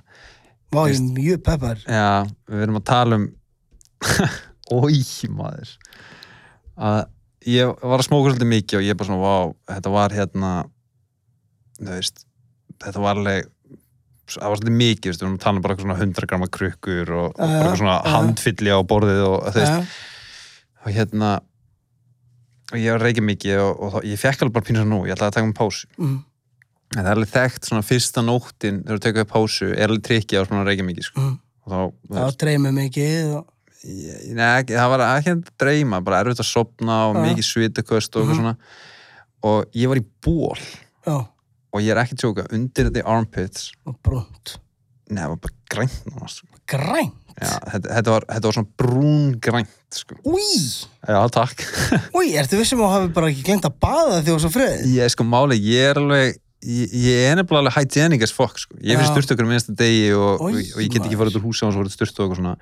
Vá, 0.75 0.81
ég 0.91 0.97
er 0.97 1.11
mjög 1.15 1.43
peppar. 1.47 1.83
Já, 1.87 2.27
við 2.51 2.63
erum 2.67 2.81
að 2.81 2.87
tala 2.91 3.19
um 3.21 3.29
Ói, 4.77 4.99
maður. 5.31 5.77
Að 6.77 7.05
ég 7.47 7.75
var 7.83 8.01
að 8.01 8.09
smóka 8.09 8.33
svolítið 8.33 8.53
mikið 8.53 8.81
og 8.81 8.87
ég 8.87 8.99
bara 8.99 9.11
svona, 9.11 9.23
vá, 9.23 9.37
þetta 9.75 9.93
var 9.95 10.17
hérna 10.17 10.53
þú 11.79 11.91
veist 11.93 12.25
þetta 12.83 13.03
var 13.05 13.21
alveg 13.21 13.51
það 14.27 14.51
var 14.51 14.59
svolítið 14.59 14.79
mikið, 14.81 15.11
við 15.13 15.23
erum 15.23 15.37
að 15.37 15.45
tala 15.45 15.61
um 15.61 15.67
bara 15.67 15.77
svona 15.79 15.99
100 16.01 16.31
gramma 16.31 16.49
krukkur 16.51 17.13
og, 17.15 17.27
og 17.37 17.53
bara 17.57 17.77
svona 17.79 17.99
já. 18.01 18.09
handfylli 18.17 18.73
á 18.75 18.81
borðið 18.83 19.21
og 19.27 19.37
þú 19.55 19.63
veist, 19.63 20.01
og 20.83 20.97
hérna 20.97 21.37
og 22.73 22.79
ég 22.81 22.91
var 22.91 23.01
að 23.01 23.07
reykja 23.07 23.27
mikið 23.27 23.61
og, 23.63 23.75
og 23.79 23.93
þá, 23.95 23.99
ég 24.11 24.21
fekk 24.21 24.43
alveg 24.43 24.57
bara 24.57 24.67
pínu 24.67 24.83
svo 24.83 24.89
nú, 24.91 25.01
ég 25.07 25.15
ætlaði 25.15 25.31
að 25.31 25.37
taka 25.39 25.47
um 25.47 25.57
pásu. 25.57 25.91
Mm, 26.01 26.17
en 26.97 26.99
það 26.99 27.11
er 27.11 27.19
alveg 27.21 27.33
þekkt 27.35 27.69
svona 27.69 27.87
fyrsta 27.87 28.25
nóttin 28.27 28.81
þegar 28.83 28.99
þú 28.99 29.05
tekur 29.05 29.27
upp 29.27 29.35
pásu, 29.35 29.69
er 29.71 29.87
alveg 29.87 30.07
trikki 30.09 30.41
á 30.41 30.43
svona 30.43 30.65
að 30.65 30.73
reykja 30.73 30.89
mikið, 30.89 31.09
sko. 31.11 31.23
Mm. 31.23 31.37
og 31.63 31.75
þá, 31.75 31.79
þú 32.09 32.19
Það 32.19 32.41
dreymir 32.43 32.77
mikið 32.81 33.37
og... 33.37 33.45
Nei, 33.87 34.65
það 34.67 34.91
var 34.93 35.03
ekki 35.07 35.33
að 35.37 35.43
dreyma, 35.63 36.01
bara 36.05 36.23
erfitt 36.25 36.43
að 36.43 36.49
sopna 36.51 36.97
og 37.11 37.19
mikið 37.23 37.47
svitaköst 37.47 38.17
og 38.17 38.25
eitthvað 38.25 38.35
Mhm. 38.35 38.41
svona. 38.41 38.57
Og 39.47 39.65
ég 39.79 39.89
var 39.89 39.97
í 40.01 40.05
ból 40.25 40.57
já, 41.07 41.17
og 41.73 41.81
ég 41.81 41.91
er 41.93 42.01
ekki 42.03 42.17
að 42.17 42.23
tjóka 42.25 42.47
undir 42.53 42.91
the 42.93 43.03
armpits. 43.07 43.71
Og 43.87 43.95
brúnt. 44.03 44.57
Nei, 45.09 45.23
það 45.23 45.29
var 45.29 45.37
bara 45.37 45.55
grænt 45.71 46.31
sko. 46.31 46.47
græn, 46.67 47.13
Já, 47.37 47.61
þetta, 47.63 47.89
þetta, 47.95 48.11
var, 48.11 48.25
þetta 48.27 48.43
var 48.49 48.55
svona 48.57 48.73
brún 48.81 49.39
grænt 49.39 49.69
sko. 49.95 50.17
úi! 50.25 50.87
Já, 51.07 51.21
takk. 51.31 51.63
Úi, 52.17 52.33
ertu 52.35 52.59
vissum 52.59 52.81
að 52.83 52.91
hafi 52.97 53.13
bara 53.15 53.29
ekki 53.31 53.45
glemt 53.47 53.69
að 53.69 53.77
baða 53.79 54.17
því 54.19 54.27
þú 54.27 54.33
var 54.35 54.43
svo 54.43 54.51
fröð 54.57 54.83
Ég 54.91 55.05
er 55.05 55.09
sko 55.15 55.23
máli, 55.29 55.61
ég 55.63 55.91
er 55.93 56.01
alveg 56.01 56.41
ég, 56.67 57.29
er 57.31 57.37
nefnilega 57.39 57.61
alveg 57.69 57.77
hygienic 57.77 58.23
as 58.27 58.33
fuck 58.35 58.59
sko. 58.59 58.75
ég 58.83 58.97
fyrir 58.99 59.07
Já. 59.07 59.13
styrtu 59.15 59.37
okkur 59.37 59.47
minnsta 59.47 59.77
degi 59.79 60.11
og, 60.17 60.41
og, 60.41 60.57
og 60.57 60.81
ég 60.83 60.91
get 60.91 61.03
ekki 61.07 61.21
farið 61.21 61.37
út 61.37 61.39
úr 61.39 61.47
húsi 61.47 61.63
og 61.69 61.71
svo 61.77 61.85
voruð 61.85 61.95
styrtu 61.95 62.25
okkur 62.27 62.41
svona 62.41 62.57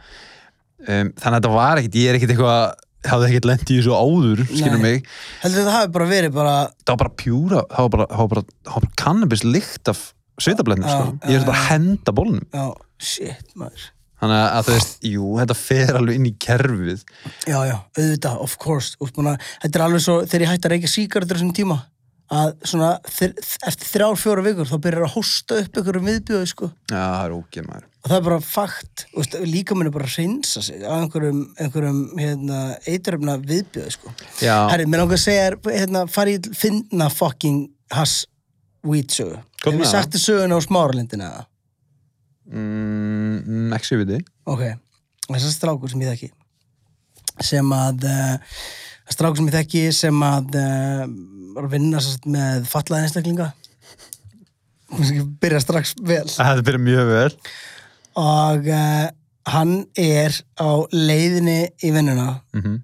um, 0.88 1.12
þannig 1.18 1.30
að 1.30 1.38
þetta 1.40 1.54
var 1.54 1.80
ekkit, 1.82 2.00
ég 2.00 2.10
er 2.10 2.18
ekkit 2.18 2.34
eitthvað 2.34 2.58
hafði 3.04 3.30
ekkit 3.30 3.48
lent 3.48 3.70
í 3.70 3.78
þessu 3.78 3.94
áður, 3.96 4.44
skilur 4.48 4.80
mig. 4.82 5.08
Heldur 5.42 5.66
það 5.66 5.74
hafi 5.78 5.90
bara 5.96 6.10
verið 6.10 6.36
bara 6.36 6.54
það 6.72 6.92
var 6.94 7.00
bara 7.02 7.16
pjúra, 7.20 7.64
það 7.70 7.88
var 7.88 7.92
bara, 7.96 8.06
það 8.12 8.22
var 8.22 8.30
bara, 8.34 8.44
það 8.64 8.76
var 8.76 8.86
bara 8.86 9.00
cannabis 9.04 9.44
lykt 9.44 9.90
af 9.92 10.04
sveitablenni 10.40 10.88
Já, 10.88 10.94
sko. 10.94 11.18
ég 11.30 11.36
er 11.38 11.44
bara 11.46 11.60
að 11.60 11.68
henda 11.68 12.14
bólnum 12.16 12.46
já, 12.48 12.64
shit 12.98 13.52
maður. 13.60 13.90
Þannig 14.24 14.40
að 14.40 14.64
þú 14.64 14.74
veist, 14.78 14.94
jú, 15.04 15.30
þetta 15.36 15.54
fer 15.58 15.96
alveg 15.98 16.16
inn 16.16 16.28
í 16.30 16.30
kerfið. 16.40 17.00
Já, 17.50 17.56
já, 17.68 17.74
auðvitað, 17.98 18.36
of 18.46 18.54
course. 18.62 18.94
Úst, 19.04 19.12
búna, 19.18 19.34
þetta 19.60 19.80
er 19.80 19.84
alveg 19.84 20.04
svo, 20.06 20.14
þegar 20.24 20.44
ég 20.46 20.52
hætti 20.54 20.68
að 20.70 20.72
reykja 20.72 20.92
sígarettur 20.94 21.36
þessum 21.40 21.50
tíma 21.58 21.76
að 22.32 22.52
svona, 22.64 22.90
eftir 23.04 23.88
þrjár, 23.90 24.16
fjóra 24.18 24.44
vikur 24.46 24.68
þá 24.70 24.76
byrjar 24.86 25.06
að 25.06 25.16
hosta 25.18 25.58
upp 25.60 25.78
einhverjum 25.80 26.08
viðbjöðu 26.08 26.50
sko. 26.50 26.68
Já, 26.88 26.96
það 26.96 27.24
er 27.26 27.34
ógeð 27.36 27.66
maður. 27.68 27.88
Og 28.04 28.10
það 28.10 28.16
er 28.16 28.26
bara 28.28 28.38
fakt, 28.44 29.04
líka 29.44 29.76
minni 29.76 29.92
bara 29.94 30.08
að 30.08 30.16
hreinsa 30.18 30.62
sig 30.64 30.82
af 30.84 30.98
einhverjum, 31.02 31.40
einhverjum 31.60 32.00
hérna, 32.20 32.60
eituröfna 32.88 33.38
viðbjöðu 33.44 33.96
sko. 33.96 34.14
Já, 34.40 34.56
Herri, 34.72 34.88
mér 34.88 35.04
langar 35.04 35.20
að 35.20 35.24
segja 35.24 35.48
þér, 35.50 35.58
hérna, 35.78 36.04
fari 36.12 36.38
finna 36.56 37.10
fucking 37.12 37.66
hass 37.94 38.24
weed 38.84 39.12
sögu. 39.12 39.40
Hvað 39.60 39.72
Hef 39.72 39.80
með 39.80 39.86
ég 39.86 39.92
sagt 39.92 40.16
þér 40.16 40.24
söguna 40.24 40.60
á 40.60 40.66
smáralindina 40.66 41.28
eða? 41.32 41.44
mm, 42.50 43.72
ekki 43.76 44.00
við 44.00 44.10
þið 44.14 44.24
Ok, 44.52 44.64
þessar 45.30 45.54
strákur 45.54 45.92
sem 45.92 46.02
ég 46.04 46.12
þekki 46.12 46.32
sem 47.44 47.70
að 47.74 48.04
uh, 48.06 48.58
strákur 49.10 49.40
sem 49.40 49.48
ég 49.48 49.56
þekki 49.56 49.84
sem 49.96 50.20
að 50.26 50.58
uh, 50.60 51.06
var 51.54 51.68
að 51.68 51.76
vinna 51.76 52.00
sagt, 52.04 52.26
með 52.30 52.66
fallaði 52.70 53.08
einstaklinga. 53.08 53.50
Byrja 55.42 55.60
strax 55.62 55.94
vel. 56.06 56.24
Það 56.30 56.64
byrja 56.66 56.82
mjög 56.86 57.12
vel. 57.12 57.28
Og 58.20 58.68
uh, 58.70 59.06
hann 59.54 59.76
er 59.98 60.36
á 60.60 60.70
leiðinni 60.94 61.60
í 61.82 61.94
vinnuna 61.94 62.28
mm 62.54 62.82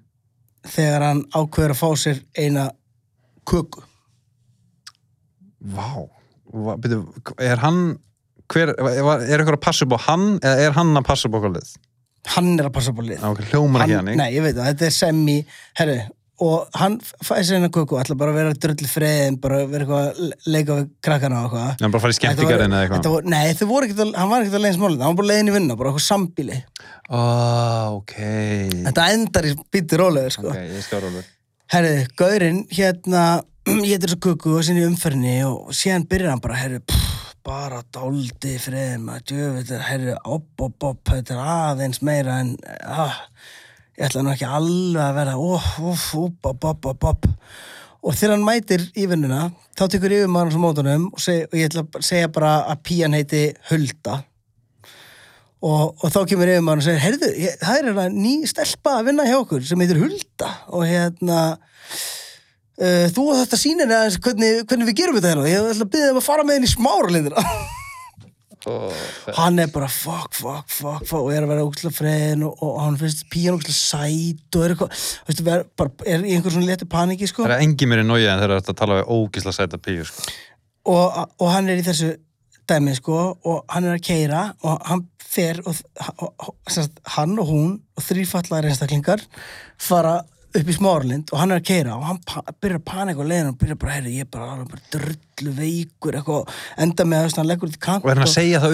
þegar 0.61 1.01
hann 1.01 1.21
ákveður 1.33 1.71
að 1.73 1.79
fá 1.79 1.87
sér 1.97 2.19
eina 2.37 2.67
köku. 3.49 3.81
Vá, 5.73 6.05
byrju, 6.51 6.99
er 7.41 7.61
hann 7.63 7.79
hver, 8.51 8.73
er, 8.75 8.99
eitthvað 9.25 9.55
að 9.55 9.63
passa 9.63 9.87
upp 9.87 9.95
á 9.97 9.99
hann 10.09 10.27
eða 10.37 10.67
er 10.67 10.75
hann 10.75 10.93
að 10.99 11.07
passa 11.07 11.29
upp 11.29 11.37
á 11.37 11.39
okkur 11.39 11.55
lið? 11.55 11.71
hann 12.29 12.51
er 12.59 12.67
að 12.67 12.73
passa 12.75 12.91
upp 12.93 13.01
á 13.01 13.03
lið. 13.05 13.21
Ok, 13.31 13.39
hljómar 13.49 13.85
ekki 13.85 13.97
hann, 13.97 14.11
nei, 14.19 14.27
ég 14.35 14.43
veit 14.45 14.53
það, 14.53 14.67
þetta 14.67 14.87
er 14.87 14.93
semi 14.93 15.37
herru, 15.79 15.95
og 16.41 16.77
hann 16.79 16.95
fæði 17.21 17.43
sér 17.47 17.59
eina 17.59 17.69
köku 17.73 17.97
ætla 18.01 18.15
bara 18.17 18.33
að 18.33 18.39
vera 18.39 18.55
drull 18.63 18.87
friðin 18.89 19.37
bara 19.41 19.59
vera 19.69 19.85
eitthvað 19.85 20.07
að 20.07 20.47
leika 20.55 20.77
við 20.79 20.87
krakkana 21.05 21.41
og 21.41 21.51
eitthvað 21.51 21.83
Hann 21.85 21.93
bara 21.93 22.03
farið 22.05 22.15
í 22.15 22.19
skemmtigarinn 22.19 22.75
eða 22.77 22.87
Þetta 22.95 23.11
eitthvað 23.11 23.29
Nei, 23.33 23.53
þau 23.59 23.67
voru 23.69 23.87
ekkert 23.89 24.01
að, 24.05 24.13
hann 24.17 24.31
var 24.31 24.45
ekkert 24.45 24.57
að 24.57 24.65
leiðin 24.65 24.79
smálið, 24.79 25.03
hann 25.05 25.11
var 25.13 25.19
bara 25.21 25.29
leiðin 25.31 25.51
í 25.51 25.55
vinna, 25.57 25.77
bara 25.77 25.91
eitthvað 25.91 26.07
sambíli. 26.07 26.57
oh, 27.11 27.99
ok 27.99 28.15
Þetta 28.89 29.07
endar 29.13 29.49
í 29.51 29.53
býtti 29.75 30.01
rólegur, 30.01 30.35
sko. 30.37 30.49
Ok, 30.49 30.59
ég 30.71 30.85
skal 30.87 31.03
ráður 31.05 31.29
Herri, 31.71 31.93
gaurinn, 32.19 32.65
hérna, 32.73 33.25
ég 33.69 33.93
heitir 33.93 34.11
svo 34.11 34.19
kukku 34.25 34.57
og 34.57 34.65
sinni 34.67 34.81
í 34.83 34.87
umferðinni 34.89 35.37
og 35.47 35.69
síðan 35.77 36.03
byrjar 36.09 36.33
hann 36.33 36.41
bara, 36.43 36.57
herri, 36.59 36.81
pff, 36.83 37.35
bara 37.47 37.79
dáldi 37.95 38.57
friðin, 38.59 39.05
maður, 39.05 39.23
djöfitt, 39.31 39.71
herri, 39.87 40.17
opp, 40.19 40.49
opp, 40.65 40.89
opp, 40.89 40.99
þetta 41.07 41.37
er 41.37 41.53
aðeins 41.53 42.01
meira 42.03 42.41
en, 42.43 42.51
ah, 42.83 43.21
ég 44.01 44.07
ætla 44.09 44.23
nú 44.25 44.31
ekki 44.33 44.47
alveg 44.49 45.03
að 45.03 45.17
vera, 45.19 45.37
óf, 45.37 45.65
óf, 45.77 46.05
opp, 46.17 46.47
opp, 46.49 46.63
opp, 46.71 46.87
opp, 46.89 47.07
opp. 47.11 47.27
Og 48.01 48.15
þegar 48.17 48.33
hann 48.33 48.45
mætir 48.47 48.83
í 48.97 49.05
vinnuna, 49.05 49.51
þá 49.77 49.83
tekur 49.93 50.15
yfir 50.15 50.31
maður 50.31 50.55
sem 50.55 50.63
mótunum 50.65 51.03
og, 51.11 51.21
seg, 51.21 51.43
og 51.51 51.57
ég 51.59 51.69
ætla 51.69 51.83
að 51.85 52.07
segja 52.07 52.31
bara 52.33 52.53
að 52.71 52.81
pían 52.87 53.13
heiti 53.13 53.41
Hulda. 53.69 54.15
Og, 55.61 55.91
og 56.01 56.07
þá 56.09 56.17
kemur 56.31 56.49
yfir 56.49 56.65
maður 56.65 56.81
og 56.81 56.87
segir, 56.87 57.03
heyrðu, 57.03 57.29
það 57.61 57.75
er 57.75 57.89
hérna 57.91 58.05
ný 58.15 58.31
stelpa 58.49 58.95
að 58.97 59.11
vinna 59.11 59.27
hjá 59.27 59.35
okkur 59.37 59.67
sem 59.69 59.83
heitir 59.85 60.01
Hulda 60.01 60.49
og 60.73 60.87
hérna 60.89 61.43
uh, 62.81 63.05
þú 63.13 63.27
og 63.27 63.43
þetta 63.43 63.59
aðeins 63.99 64.17
hvernig, 64.25 64.63
hvernig 64.65 64.89
við 64.89 64.97
gerum 65.03 65.19
þetta 65.19 65.35
hérna 65.35 65.51
ég 65.51 65.69
ætla 65.75 65.85
að 65.85 65.93
byrja 65.93 66.15
um 66.15 66.23
að 66.23 66.25
fara 66.31 66.47
með 66.47 66.57
henni 66.57 66.71
í 66.71 67.77
smáraliðina 68.63 69.35
hann 69.37 69.61
er 69.63 69.71
bara 69.73 69.89
fuck, 69.91 70.33
fuck, 70.37 70.67
fuck, 70.71 71.05
fuck 71.05 71.19
og 71.19 71.31
er 71.33 71.45
að 71.45 71.53
vera 71.53 71.65
ógæslega 71.67 71.97
freðin 71.97 72.45
og, 72.47 72.63
og 72.65 72.79
hann 72.83 72.97
finnst 73.01 73.25
pían 73.31 73.57
ógæslega 73.57 73.77
sæt 73.77 74.57
og 74.57 74.65
er 74.65 74.75
eitthvað, 74.75 75.05
veistu, 75.29 75.47
bara, 75.81 75.93
er 76.05 76.25
í 76.25 76.35
einhver 76.35 76.55
svona 76.55 76.71
léttu 76.71 76.89
paniki 76.91 77.29
sko 77.29 77.45
Það 77.45 77.55
er 77.57 77.65
engi 77.67 77.89
mér 77.89 78.03
í 78.03 78.07
nója 78.07 78.33
en 78.33 78.43
þegar 78.43 78.61
þetta 78.61 78.77
tala 78.81 78.99
við 79.01 79.15
ógisla 79.17 79.55
sæta 79.55 79.81
píu 79.81 80.07
sko. 80.09 80.27
og, 80.93 81.23
og 81.41 81.53
hann 81.53 81.71
er 81.71 81.81
í 81.81 81.87
þessu 81.87 82.13
dæmi 82.69 82.97
sko 82.97 83.21
og 83.47 83.63
hann 83.71 83.89
er 83.89 83.97
að 83.97 84.05
keira 84.05 84.43
og 84.67 84.85
hann 84.89 85.07
fer 85.31 85.61
og, 85.65 85.77
og, 86.19 86.53
hann 87.15 87.39
og 87.39 87.49
hún 87.49 87.73
og 87.95 88.05
þrýfallaðar 88.05 88.71
einstaklingar 88.71 89.23
fara 89.79 90.19
upp 90.51 90.69
í 90.69 90.75
smáralind 90.75 91.31
og 91.31 91.39
hann 91.39 91.53
er 91.53 91.61
að 91.61 91.67
keira 91.69 91.95
og 91.95 92.07
hann 92.07 92.19
byrjar 92.61 92.79
að 92.79 92.87
panika 92.87 93.23
og 93.23 93.29
leiðin 93.29 93.51
og 93.53 93.59
byrjar 93.61 93.77
bara, 93.79 93.93
herri, 93.97 94.15
ég 94.17 94.25
er 94.25 94.31
bara 94.31 94.65
bara 94.67 94.81
drullu 94.93 95.53
veikur 95.57 96.17
eitthvað, 96.19 96.51
enda 96.85 97.05
með 97.07 97.27
að 97.27 97.37
hann 97.39 97.49
leggur 97.49 97.71
út 97.71 97.77
í 97.77 97.83
kant 97.85 98.03
Og 98.03 98.09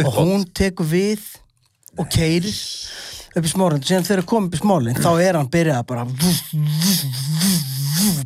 og 0.08 0.18
hún 0.18 0.48
tekur 0.58 0.90
við 0.90 1.24
og 1.98 2.10
keirir 2.14 2.58
upp 3.38 3.46
í 3.46 3.52
smáralind. 3.52 3.84
Og 3.86 3.90
síðan 3.92 4.08
þegar 4.08 4.24
það 4.24 4.30
kom 4.32 4.48
upp 4.48 4.58
í 4.58 4.62
smáralind 4.62 5.02
þá 5.04 5.12
er 5.22 5.40
hann 5.40 5.54
byrjað 5.54 5.80
að 5.82 5.88
bara 5.92 6.04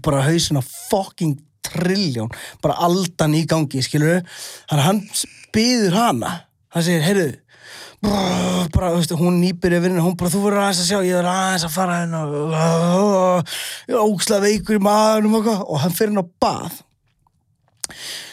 bara 0.05 0.25
hausin 0.27 0.59
á 0.59 0.63
fucking 0.63 1.37
trilljón, 1.71 2.31
bara 2.63 2.79
aldan 2.87 3.35
í 3.37 3.45
gangi 3.47 3.83
skilur 3.85 4.23
þannig 4.23 4.81
að 4.81 4.87
hann 4.87 5.01
byður 5.55 5.97
hana. 5.99 6.31
Hann 6.71 6.85
segir, 6.87 7.03
heyrðu 7.03 7.29
bara, 8.01 8.89
þú 8.89 8.97
veist, 8.97 9.13
hún 9.19 9.37
nýpir 9.41 9.75
yfir 9.77 9.91
henni, 9.91 10.01
hún 10.01 10.17
bara, 10.17 10.31
þú 10.33 10.41
verður 10.45 10.63
aðeins 10.63 10.81
að 10.81 10.89
sjá, 10.89 10.99
ég 11.05 11.19
verður 11.19 11.31
aðeins 11.35 11.65
að 11.67 11.75
fara 11.75 11.99
henni 12.01 12.21
og 13.01 13.53
ég 13.91 13.99
ógslag 14.01 14.41
veikur 14.45 14.79
í 14.79 14.83
maðurum 14.87 15.37
og 15.41 15.77
hann 15.83 15.93
fyrir 15.93 16.13
henni 16.13 16.25
á 16.25 16.33
bað 16.41 16.81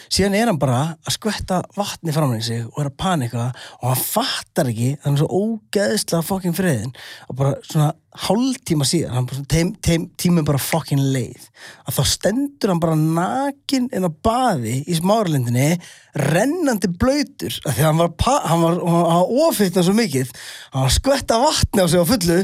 síðan 0.09 0.37
er 0.39 0.49
hann 0.49 0.59
bara 0.61 0.81
að 1.05 1.15
skvetta 1.15 1.61
vatni 1.77 2.13
fram 2.15 2.33
í 2.35 2.41
sig 2.45 2.65
og 2.65 2.81
er 2.81 2.89
að 2.89 2.99
panika 3.01 3.47
og 3.79 3.87
hann 3.91 4.01
fattar 4.01 4.71
ekki 4.71 4.91
þannig 5.03 5.19
er 5.19 5.23
svo 5.23 5.43
ógeðslega 5.45 6.25
fokkin 6.25 6.55
friðin 6.57 6.93
og 7.29 7.39
bara 7.39 7.55
svona 7.65 7.89
hálftíma 8.25 8.87
síðan 8.89 9.19
hann 9.19 10.45
bara, 10.47 10.61
fokkin 10.61 11.03
leið 11.13 11.45
að 11.85 11.99
þá 11.99 12.01
stendur 12.09 12.73
hann 12.73 12.81
bara 12.81 12.97
nakin 12.97 13.87
inn 13.93 14.09
á 14.09 14.11
baði 14.25 14.79
í 14.89 14.97
smáralindinni 14.97 15.69
rennandi 16.17 16.89
blöytur 16.89 17.61
af 17.63 17.77
því 17.77 17.85
að 17.85 17.89
hann 17.91 18.01
var, 18.01 18.13
hann 18.49 18.65
var, 18.65 18.81
hann 18.81 18.99
var 19.05 19.33
ofitna 19.45 19.85
svo 19.85 19.95
mikið 19.97 20.33
hann 20.33 20.81
var 20.81 20.89
að 20.89 20.97
skvetta 20.97 21.41
vatni 21.45 21.85
á 21.85 21.87
sig 21.87 22.01
á 22.01 22.09
fullu 22.09 22.39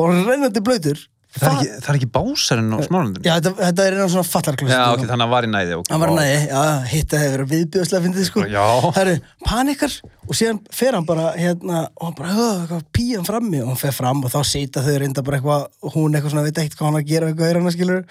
og 0.00 0.20
rennandi 0.24 0.64
blöytur 0.64 1.04
Það 1.30 1.44
er 1.46 1.52
ekki, 1.54 1.74
það 1.78 1.90
er 1.90 1.96
ekki 2.00 2.06
básarinn 2.10 2.72
á 2.74 2.78
smárundinu? 2.82 3.22
Já, 3.22 3.32
þetta, 3.36 3.50
þetta 3.60 3.84
er 3.84 3.96
einn 3.96 4.08
svona 4.10 4.26
fallarklust 4.26 4.72
Já, 4.74 4.80
ok, 4.82 5.02
þannig 5.04 5.12
að 5.14 5.20
hann 5.22 5.30
var 5.30 5.46
í 5.46 5.50
næði 5.52 5.76
okay. 5.76 5.92
Hann 5.92 6.02
var 6.02 6.12
næði, 6.16 6.38
já, 6.50 6.62
hitta 6.90 7.20
hefur 7.20 7.34
verið 7.36 7.52
viðbjóðslega 7.52 8.04
fyndið 8.06 8.26
sko. 8.26 8.42
Já. 8.50 8.64
Það 8.96 8.98
eru 9.04 9.14
panikar 9.46 9.94
og 10.26 10.38
síðan 10.40 10.58
fer 10.74 10.98
hann 10.98 11.06
bara 11.06 11.28
hérna 11.36 11.84
og 11.86 12.08
hann 12.08 12.16
bara, 12.18 12.34
eitthvað 12.56 12.82
pían 12.98 13.28
frammi 13.28 13.62
og 13.62 13.70
hann 13.70 13.80
fer 13.84 13.94
fram 13.94 14.24
og 14.26 14.34
þá 14.34 14.40
sita 14.50 14.82
þau 14.82 14.96
reynda 15.04 15.24
bara 15.28 15.38
eitthvað 15.38 15.94
hún 15.94 16.18
eitthvað 16.18 16.34
svona, 16.34 16.46
veit 16.48 16.58
ekkert 16.64 16.78
hvað 16.80 16.90
hann 16.90 16.98
er 16.98 17.04
að 17.04 17.12
gera 17.12 17.30
eitthvað 17.30 17.52
er 17.52 17.60
hann 17.60 17.70
að 17.70 17.76
skilur 17.78 18.02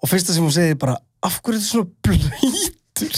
og 0.00 0.12
fyrsta 0.14 0.32
sem 0.32 0.48
hún 0.48 0.56
segir 0.56 0.80
bara, 0.80 0.96
af 1.28 1.36
hverju 1.44 1.60
er 1.60 1.60
þetta 1.60 1.72
svona 1.76 1.92
blöytur? 2.08 3.14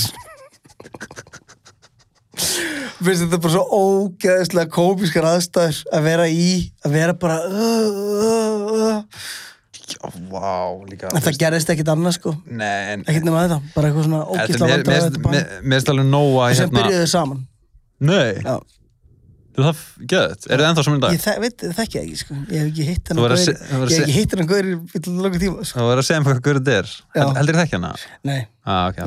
Finnst 3.02 3.24
þetta 3.24 3.38
bara 3.42 3.54
svo 3.56 3.62
ógeðslega 3.82 4.70
komiskar 4.74 5.24
aðstæður 5.32 5.78
að 5.96 6.04
vera 6.06 6.26
í, 6.30 6.50
að 6.86 6.92
vera 6.98 7.14
bara 7.18 7.38
uh, 7.48 7.86
uh, 8.26 8.76
uh. 8.76 9.30
Já, 9.92 9.98
vá, 10.30 10.52
líka 10.88 11.10
En 11.12 11.20
það 11.24 11.38
gerðist 11.42 11.72
ekkit 11.74 11.88
annað 11.92 12.14
sko 12.16 12.30
Nei, 12.46 12.92
en 12.94 13.02
ekkert 13.04 13.26
nema 13.26 13.42
þetta, 13.44 13.58
bara 13.74 13.88
eitthvað 13.90 14.06
svona 14.06 14.20
Þetta 14.22 14.36
er- 14.38 14.46
ógeðslega 14.46 14.68
mér- 14.68 14.84
vandræðalegt 14.84 15.16
mér- 15.18 15.24
band. 15.26 15.34
mér- 15.34 15.66
er 15.72 15.90
alveg 15.92 16.06
að 16.06 16.12
og 16.14 16.54
sem 16.60 16.70
hérna 16.70 16.78
byrjuðu 16.86 17.08
saman 17.12 17.42
Nei, 18.02 18.30
Já. 18.46 18.54
þú 19.52 19.66
það 19.66 19.82
geðt 20.14 20.46
Er 20.48 20.62
það 20.62 20.68
ennþá 20.70 20.84
í 20.96 21.02
dag? 21.02 21.12
ég 21.18 21.24
þek, 21.26 21.40
veit, 21.44 21.66
þekki 21.80 21.98
það 21.98 22.06
ekki 22.06 22.20
sko. 22.22 22.38
ég 22.38 22.62
hef 22.62 22.70
ekki 22.72 22.86
hitt 22.88 23.02
Þú 23.02 23.12
hennar 23.12 23.34
að 23.34 23.42
gaur 23.42 23.58
þú 23.58 23.82
að 23.82 23.82
ég 23.82 23.98
hef 23.98 24.06
ekki 24.06 24.16
hitt 24.16 24.36
hennar 24.36 24.48
gaur 24.54 24.70
í 24.70 24.72
langur 25.26 25.42
tíma 25.44 25.66
sko. 25.68 25.78
Það 25.82 25.90
var 25.90 26.00
að 26.02 26.08
segja 26.08 26.22
mér 26.22 26.30
hvað 26.32 26.42
hverju 26.46 26.62
þetta 26.62 26.78
er. 26.78 26.94
Held- 27.18 27.36
Heldur 27.42 27.58
það 27.60 27.66
ekki 27.66 27.78
hana? 27.80 27.92
nei, 28.32 28.40
Ah, 28.64 28.88
ok, 28.88 29.02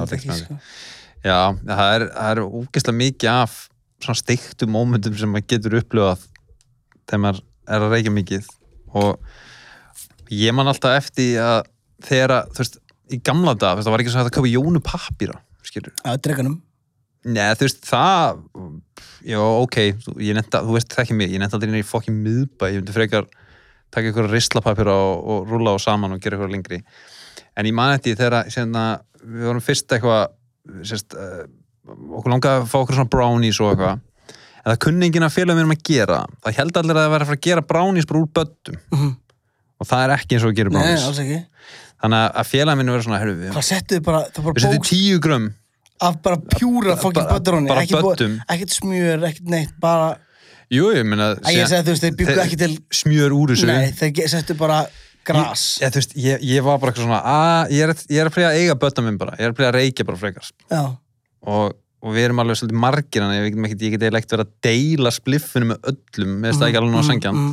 Já, 1.25 1.55
það 1.57 1.87
er, 1.95 2.05
það 2.13 2.31
er 2.31 2.41
ógeðslega 2.45 2.99
mikið 2.99 3.31
af 3.31 3.57
svona 4.03 4.19
steiktum 4.19 4.73
mómentum 4.75 5.15
sem 5.17 5.31
maður 5.31 5.47
getur 5.55 5.77
upplifað 5.79 6.25
þegar 7.07 7.23
maður 7.23 7.41
er 7.65 7.85
að 7.85 7.95
reykja 7.95 8.13
mikið 8.13 8.49
og 9.01 10.35
ég 10.35 10.53
man 10.55 10.69
alltaf 10.69 10.99
eftir 10.99 11.39
að 11.41 11.57
þegar 12.05 12.35
að, 12.35 12.51
þú 12.53 12.61
veist, 12.61 12.77
í 13.09 13.19
gamla 13.25 13.55
dag, 13.57 13.81
það 13.81 13.95
var 13.95 14.03
ekki 14.03 14.13
svo 14.13 14.21
hægt 14.21 14.31
að 14.31 14.37
kaupa 14.37 14.51
jónu 14.51 14.81
pappíra, 14.85 15.39
skilur. 15.65 15.95
að 16.05 16.21
dreganum 16.27 16.61
Nei, 17.25 17.47
þú 17.57 17.65
veist, 17.65 17.79
það, 17.89 18.43
já, 19.25 19.39
ok, 19.41 19.77
þú, 20.03 20.11
ég 20.21 20.37
nefnda, 20.37 20.61
þú 20.61 20.75
veist 20.75 20.91
það 20.93 21.03
ekki 21.07 21.17
mig, 21.17 21.31
ég 21.33 21.41
nefnda 21.41 21.57
aldrei 21.57 21.71
inn 21.71 21.79
í 21.79 21.87
fokkin 21.89 22.19
miðbæ, 22.21 22.67
ég 22.69 22.83
myndi 22.83 22.93
frekar 22.93 23.25
taka 23.95 24.11
ykkur 24.11 24.29
rislapapíra 24.29 24.93
og, 24.93 25.23
og 25.25 25.49
rúla 25.49 25.73
á 25.73 25.77
saman 25.81 26.13
og 26.13 26.21
gera 26.21 26.37
ykkur 26.37 26.51
lengri. 26.53 26.83
En 27.57 27.65
ég 27.65 27.73
man 27.73 27.95
eftir 27.95 28.17
þegar, 28.19 28.51
sérna, 28.53 28.83
við 29.23 29.49
vorum 29.49 29.63
fyrst 29.65 29.89
eitthvað, 29.95 30.34
sérst, 30.83 31.13
uh, 31.13 31.45
okkur 32.17 32.31
langaði 32.33 32.61
að 32.63 32.69
fá 32.71 32.77
okkur 32.81 32.95
svona 32.99 33.09
brownies 33.13 33.59
og 33.61 33.73
eitthvað, 33.73 33.99
en 34.65 34.71
það 34.71 34.79
kunni 34.85 35.05
enginn 35.09 35.27
að 35.27 35.35
félag 35.35 35.55
við 35.59 35.63
erum 35.65 35.75
að 35.75 35.83
gera. 35.91 36.19
Það 36.45 36.57
held 36.59 36.79
allir 36.81 36.95
að 36.95 37.03
það 37.05 37.11
væri 37.15 37.25
að 37.25 37.29
fara 37.31 37.39
að 37.39 37.45
gera 37.49 37.61
brownies 37.73 38.07
bara 38.09 38.19
úr 38.23 38.31
böttum 38.39 38.79
Mhm. 38.91 39.11
og 39.79 39.87
það 39.87 40.03
er 40.05 40.15
ekki 40.17 40.35
eins 40.35 40.45
og 40.49 40.55
gerum 40.55 40.73
Nei, 40.73 40.81
brownies. 40.81 41.05
alls 41.09 41.19
ekki 41.19 41.45
Þannig 42.03 42.19
að- 42.25 42.33
að 42.35 42.47
félag 42.51 42.77
minn 42.77 42.87
verður 42.91 43.05
svona, 43.05 43.19
herru, 43.19 43.35
við, 43.35 43.53
setjum 43.61 44.83
tíu 44.83 45.19
grömm 45.19 45.53
af 46.01 46.21
bara 46.21 46.37
pjúra 46.37 46.97
fokkin 46.99 47.23
bara 47.67 47.81
ekkert, 48.51 48.73
smjör, 48.75 49.23
ekkert 49.23 49.47
neitt 49.47 49.79
bara, 49.79 50.17
Jú, 50.73 50.89
ég 50.91 51.05
meina 51.05 51.35
að 51.35 51.43
þeir 52.25 52.41
ekki 52.41 52.57
til 52.57 52.77
Smjör 52.91 53.31
úr 53.31 53.53
þessu 53.53 53.67
Nei, 53.69 53.91
þeir 53.91 54.27
settu 54.27 54.55
bara 54.57 54.87
gras. 55.27 55.63
Ég, 55.81 55.87
ég, 55.87 55.95
veist, 55.99 56.13
ég, 56.25 56.45
ég 56.55 56.65
var 56.65 56.77
bara 56.81 56.91
eitthvað 56.93 57.07
svona 57.07 57.21
að, 57.31 57.73
ég, 57.75 57.89
er, 57.89 58.03
er 58.21 58.29
að 58.29 58.35
playa 58.37 58.51
að 58.51 58.59
eiga 58.61 58.77
bötta 58.85 59.03
minn 59.05 59.17
bara. 59.21 59.33
Ég 59.39 59.47
er 59.49 59.53
að 59.53 59.57
playa 59.59 59.71
að 59.73 59.77
reykja 59.79 60.07
bara 60.07 60.21
frekar. 60.21 60.51
Og, 61.45 61.73
og 62.05 62.13
við 62.15 62.27
erum 62.27 62.41
alveg 62.43 62.59
svolítið 62.61 62.81
margir 62.85 63.25
að 63.25 63.33
ég, 63.37 63.49
get- 63.55 63.81
eiginlega 63.85 64.21
ekkert 64.21 64.35
verið 64.37 64.45
að 64.45 64.53
deila 64.65 65.11
spliffinu 65.13 65.71
með 65.71 65.91
öllum 65.91 66.31
Mér 66.41 66.51
finnst 66.53 66.61
það 66.63 66.69
ekki 66.71 66.79
alveg 66.81 66.93
nú 66.95 67.01
að 67.01 67.09
sangja 67.09 67.33
mm, 67.35 67.51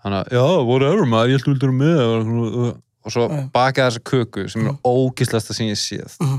Þannig 0.00 0.18
að, 0.20 0.30
já, 0.36 0.44
whatever 0.70 1.08
maður, 1.12 1.34
ég 1.34 1.44
vildur 1.50 1.74
með 1.76 1.98
og, 2.06 2.70
og 3.04 3.12
svo 3.12 3.26
Já. 3.28 3.40
bakaði 3.52 3.86
þessa 3.90 4.02
köku 4.10 4.46
sem 4.52 4.68
er 4.70 4.78
ógislasta 4.88 5.56
sem 5.56 5.68
ég 5.68 5.80
séð. 5.80 6.14
Mm, 6.24 6.38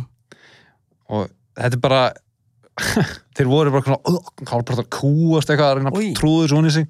og 1.13 1.29
þetta 1.59 1.77
er 1.77 1.83
bara 1.83 2.01
þeir 3.37 3.49
voru 3.51 3.73
bara 3.73 3.85
svona 3.85 4.21
það 4.41 4.53
var 4.55 4.65
bara 4.71 4.83
að 4.85 4.91
kúast 4.97 5.51
eitthvað 5.51 5.67
að 5.67 5.77
reyna 5.79 5.93
Oj. 5.93 6.05
að 6.07 6.17
trúðu 6.21 6.49
svona 6.51 6.71
í 6.71 6.75
sig 6.77 6.87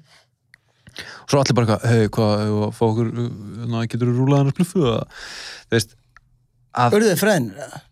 og 1.00 1.32
svo 1.32 1.40
allir 1.42 1.58
bara 1.58 1.78
hei, 1.88 2.06
hvað, 2.12 2.54
okkur 2.72 3.10
ná, 3.72 3.82
getur 3.88 4.12
þú 4.12 4.14
rúlað 4.20 4.42
hann 4.42 4.52
að 4.52 4.56
spluffu 4.58 4.86
eða?" 4.86 5.02
þú 5.66 5.76
veist 5.78 5.98
Örðu 6.72 7.10
þið 7.10 7.18
freðin? 7.20 7.48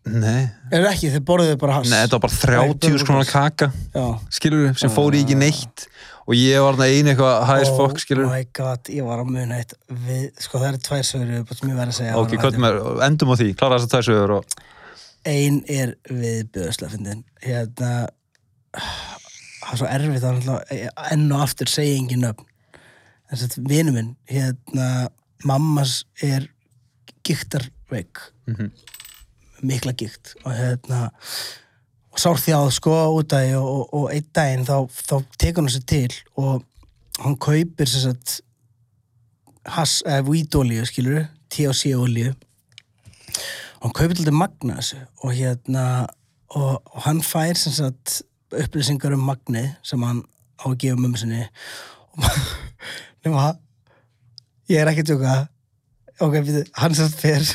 nei, 0.09 0.49
Er 0.73 0.87
ekki, 0.89 1.11
þið 1.13 1.25
borðuðu 1.29 1.57
bara 1.61 1.75
hass? 1.77 1.91
Nei, 1.93 1.99
þetta 2.01 2.17
var 2.17 2.23
bara 2.25 2.71
30 2.73 3.03
skronar 3.03 3.29
kaka 3.29 3.67
Já. 3.93 4.07
skilur 4.33 4.63
við, 4.63 4.79
sem 4.81 4.93
fór 4.95 5.17
í 5.19 5.21
ekki 5.21 5.37
neitt. 5.37 5.85
Og 6.31 6.37
ég 6.39 6.63
var 6.65 6.79
þarna 6.79 6.87
einu 6.89 7.11
eitthvað 7.13 7.35
high 7.51 7.65
as 7.67 7.73
fuck, 7.77 8.01
skilur 8.01 8.25
Oh 8.29 8.33
my 8.33 8.47
god, 8.57 8.89
ég 8.89 9.05
var 9.05 9.21
að 9.21 9.33
muna 9.35 9.59
eitt 9.61 9.75
við, 9.91 10.27
Sko 10.41 10.61
það 10.63 10.69
eru 10.71 10.83
tvær 10.87 11.07
sögur 11.11 11.57
sem 11.59 11.73
ég 11.73 11.81
verð 11.81 11.93
að 11.93 11.99
segja 11.99 12.17
ok, 12.21 12.37
með, 12.65 12.79
endum 13.05 13.33
á 13.33 13.37
því, 13.41 13.49
klára 13.59 13.79
þess 13.81 13.89
að 13.91 13.97
það 13.97 14.07
sögur 14.09 14.35
og 14.39 14.59
Ein 15.29 15.59
er 15.69 15.95
viðbjöðslega 16.09 16.95
fyndin 16.95 17.25
Hérna 17.45 17.91
Það 19.61 19.73
er 19.75 19.81
svo 19.83 19.91
erfitt 19.91 20.29
að 20.31 20.53
enn 21.11 21.27
og 21.35 21.43
aftur 21.45 21.69
segja 21.73 21.99
engin 21.99 22.25
nöfn 22.25 22.47
Þess 23.31 23.47
að 23.59 23.69
vinu 23.71 23.93
minn 23.95 24.15
hérna, 24.31 25.09
mammas 25.47 26.05
er 26.23 26.49
giktarveik 27.27 28.19
Mhm. 28.49 28.71
mikla 29.63 29.93
gikt. 29.93 30.35
Og 30.45 30.53
hérna 30.57 31.11
og 32.11 32.19
sárþjáð 32.19 32.71
sko 32.73 32.95
út 33.21 33.33
af 33.33 33.45
því 33.45 33.55
og, 33.57 33.69
og, 33.69 33.95
og 33.95 34.13
einn 34.15 34.27
daginn 34.35 34.67
þá, 34.67 34.89
þá 34.91 35.17
tekur 35.39 35.63
hann 35.63 35.71
sér 35.71 35.85
til 35.87 36.15
og 36.37 36.65
hann 37.21 37.37
kaupir 37.37 37.87
sér 37.87 38.09
satt 38.09 38.41
hass, 39.67 40.03
eða 40.07 40.25
vítolíu 40.27 40.87
skilur 40.89 41.29
THC 41.51 41.95
olíu 41.95 42.33
og 43.79 43.85
hann 43.85 43.95
kaupir 43.95 44.17
til 44.19 44.33
magna 44.35 44.81
þessu 44.81 44.99
og 45.23 45.37
hérna 45.37 45.85
og, 46.51 46.83
og 46.85 47.03
hann 47.07 47.23
fær 47.23 47.55
sem 47.55 47.73
sagt 47.73 48.23
upplýsingar 48.51 49.15
um 49.15 49.23
magnið 49.29 49.71
sem 49.87 50.03
hann 50.03 50.25
á 50.59 50.67
að 50.67 50.79
gefa 50.83 50.99
mömmu 50.99 51.21
sinni. 51.21 51.47
og 52.17 52.25
nema 53.27 53.53
ég 54.71 54.81
er 54.81 54.91
ekki 54.91 55.05
að 55.05 55.13
tjóka 55.13 55.37
ok, 56.21 56.35
við, 56.45 56.59
hann 56.77 56.97
sagt 56.97 57.21
fer. 57.21 57.47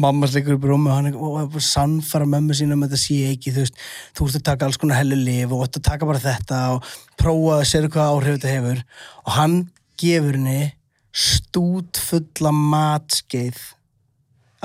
Mamma 0.00 0.24
slikur 0.30 0.56
upp 0.56 0.64
í 0.64 0.68
rúmi 0.70 0.88
og 0.88 0.96
hann 0.96 1.10
er 1.10 1.16
bara 1.18 1.44
að 1.44 1.58
sannfara 1.66 2.24
mömmu 2.30 2.54
sína 2.56 2.72
um 2.76 2.84
þetta 2.86 3.00
sé 3.02 3.18
ekki 3.34 3.52
þú 3.52 3.64
veist, 3.66 3.80
þú 4.16 4.28
ert 4.28 4.38
að 4.38 4.46
taka 4.46 4.68
alls 4.68 4.78
konar 4.80 5.00
hellu 5.02 5.18
lif 5.18 5.52
og 5.52 5.66
ert 5.66 5.76
að 5.76 5.88
taka 5.90 6.08
bara 6.08 6.22
þetta 6.22 6.60
og 6.76 6.92
prófa 7.20 7.58
að 7.58 7.66
sér 7.68 7.88
hvað 7.92 8.12
áhrif 8.14 8.38
þetta 8.38 8.54
hefur. 8.54 8.84
Og 9.26 9.34
hann 9.36 9.58
gefur 10.00 10.38
henni 10.38 10.70
stút 11.18 12.00
fulla 12.00 12.54
matskeið 12.54 13.58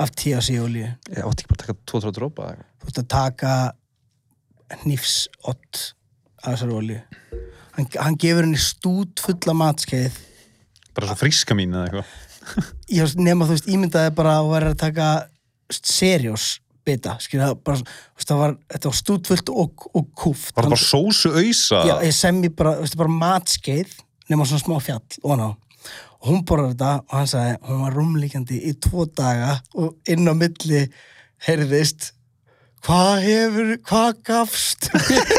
af 0.00 0.10
THC 0.14 0.58
olíu 0.62 0.86
ég 0.86 1.20
átti 1.22 1.44
ekki 1.44 1.50
bara 1.52 1.60
að 1.60 1.66
taka 1.66 1.76
2-3 1.92 2.14
drópa 2.16 2.52
þú 2.56 2.90
ert 2.90 3.00
að 3.02 3.10
taka 3.14 3.52
hnífsott 4.82 5.82
af 6.42 6.54
þessari 6.54 6.78
olíu 6.78 7.00
hann, 7.76 7.88
hann 8.00 8.18
gefur 8.20 8.46
henni 8.46 8.60
stút 8.60 9.22
fulla 9.24 9.54
matskeið. 9.58 10.18
Bara 10.94 11.10
svo 11.10 11.18
fríska 11.24 11.56
mín 11.58 11.74
eða 11.74 11.88
eitthvað. 11.88 12.12
Veist, 12.90 13.16
nema 13.18 13.46
þú 13.48 13.56
veist, 13.56 13.70
ímyndaði 13.72 14.12
bara 14.18 14.36
að 14.40 14.50
vera 14.52 14.72
að 14.74 14.80
taka 14.84 15.08
seriós 15.74 16.58
bita, 16.84 17.14
skilja 17.24 17.54
bara, 17.64 17.80
það 18.20 18.40
var, 18.42 18.56
þetta 18.74 18.90
var 18.90 18.96
stútfullt 18.98 19.52
og, 19.54 19.86
og 19.96 20.08
kúft. 20.20 20.50
Var 20.52 20.66
það 20.66 20.66
Hann- 20.66 20.74
bara 20.74 20.84
sósu 20.84 21.30
ausa? 21.32 21.80
Já, 21.88 21.94
ég 22.04 22.12
sem 22.16 22.42
ég 22.44 22.52
bara, 22.58 22.74
veist, 22.82 22.98
bara 23.00 23.14
matskeið 23.14 23.94
nema 24.28 24.44
svona 24.48 24.64
smá 24.64 24.76
fjall, 24.84 25.20
og 25.24 25.38
ná 25.40 25.46
og 26.24 26.30
hún 26.30 26.44
borðar 26.48 26.70
þetta 26.72 26.90
og 27.02 27.16
hann 27.18 27.26
sagði 27.28 27.56
hún 27.68 27.80
var 27.82 27.96
rúmlíkjandi 27.98 28.58
í 28.64 28.70
tvo 28.80 29.04
daga 29.12 29.58
og 29.76 29.98
inn 30.08 30.24
á 30.24 30.32
milli 30.32 30.78
heyrðist 31.44 32.12
hvað 32.84 33.12
hefur, 33.24 33.70
hvað 33.90 34.10
gafst? 34.28 34.90
Mér?" 34.94 35.36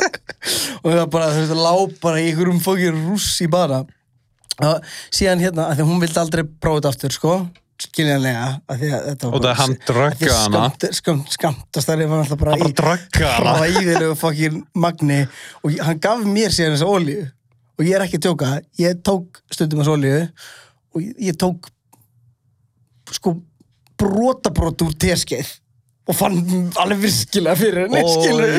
og 0.82 0.92
það 0.92 1.06
bara, 1.12 1.32
þú 1.34 1.40
veist, 1.44 1.56
lá 1.58 1.74
bara 2.02 2.20
í 2.20 2.28
einhverjum 2.30 2.60
fókir 2.64 2.94
rússi 2.96 3.48
bara. 3.50 3.82
Og 4.60 4.92
síðan 5.14 5.42
hérna, 5.42 5.70
af 5.70 5.78
því 5.78 5.84
að 5.86 5.90
hún 5.90 6.04
vildi 6.04 6.20
aldrei 6.20 6.44
prófa 6.44 6.80
þetta 6.80 6.94
aftur, 6.94 7.16
sko 7.16 7.34
skiljanlega, 7.80 8.46
af 8.68 8.80
því 8.80 8.88
að 8.92 9.04
þetta 9.08 9.28
var 9.28 9.36
Og 9.36 9.44
það 9.44 9.60
hann 9.60 9.74
drögga 9.88 10.36
hana. 10.36 10.62
skamt, 10.98 11.30
skamtastæri 11.34 12.08
var 12.10 12.22
alltaf 12.24 12.40
bara 12.40 12.56
Hann 12.60 12.74
bara 12.76 13.54
hræðilegu 13.56 14.16
fokkin 14.20 14.62
magni. 14.74 15.20
Og 15.64 15.78
hann 15.86 16.00
gaf 16.02 16.24
mér 16.26 16.52
síðan 16.54 16.76
þessa 16.76 16.90
olíu. 16.90 17.26
Og 17.78 17.86
ég 17.86 17.96
er 17.96 18.04
ekki 18.04 18.20
að 18.20 18.26
tjóka, 18.28 18.50
ég 18.80 19.00
tók 19.06 19.40
stundum 19.52 19.80
þessa 19.80 19.94
olíu. 19.96 20.20
Og 20.92 21.06
ég, 21.06 21.14
ég 21.30 21.38
tók 21.40 21.70
sko 23.16 23.38
brotabrót 24.00 24.84
úr 24.84 24.92
teskeið 25.00 25.48
og 26.08 26.16
fann 26.16 26.40
alveg 26.80 27.02
virkilega 27.04 27.56
fyrir 27.60 27.86
henni, 27.86 28.00
skilur 28.08 28.50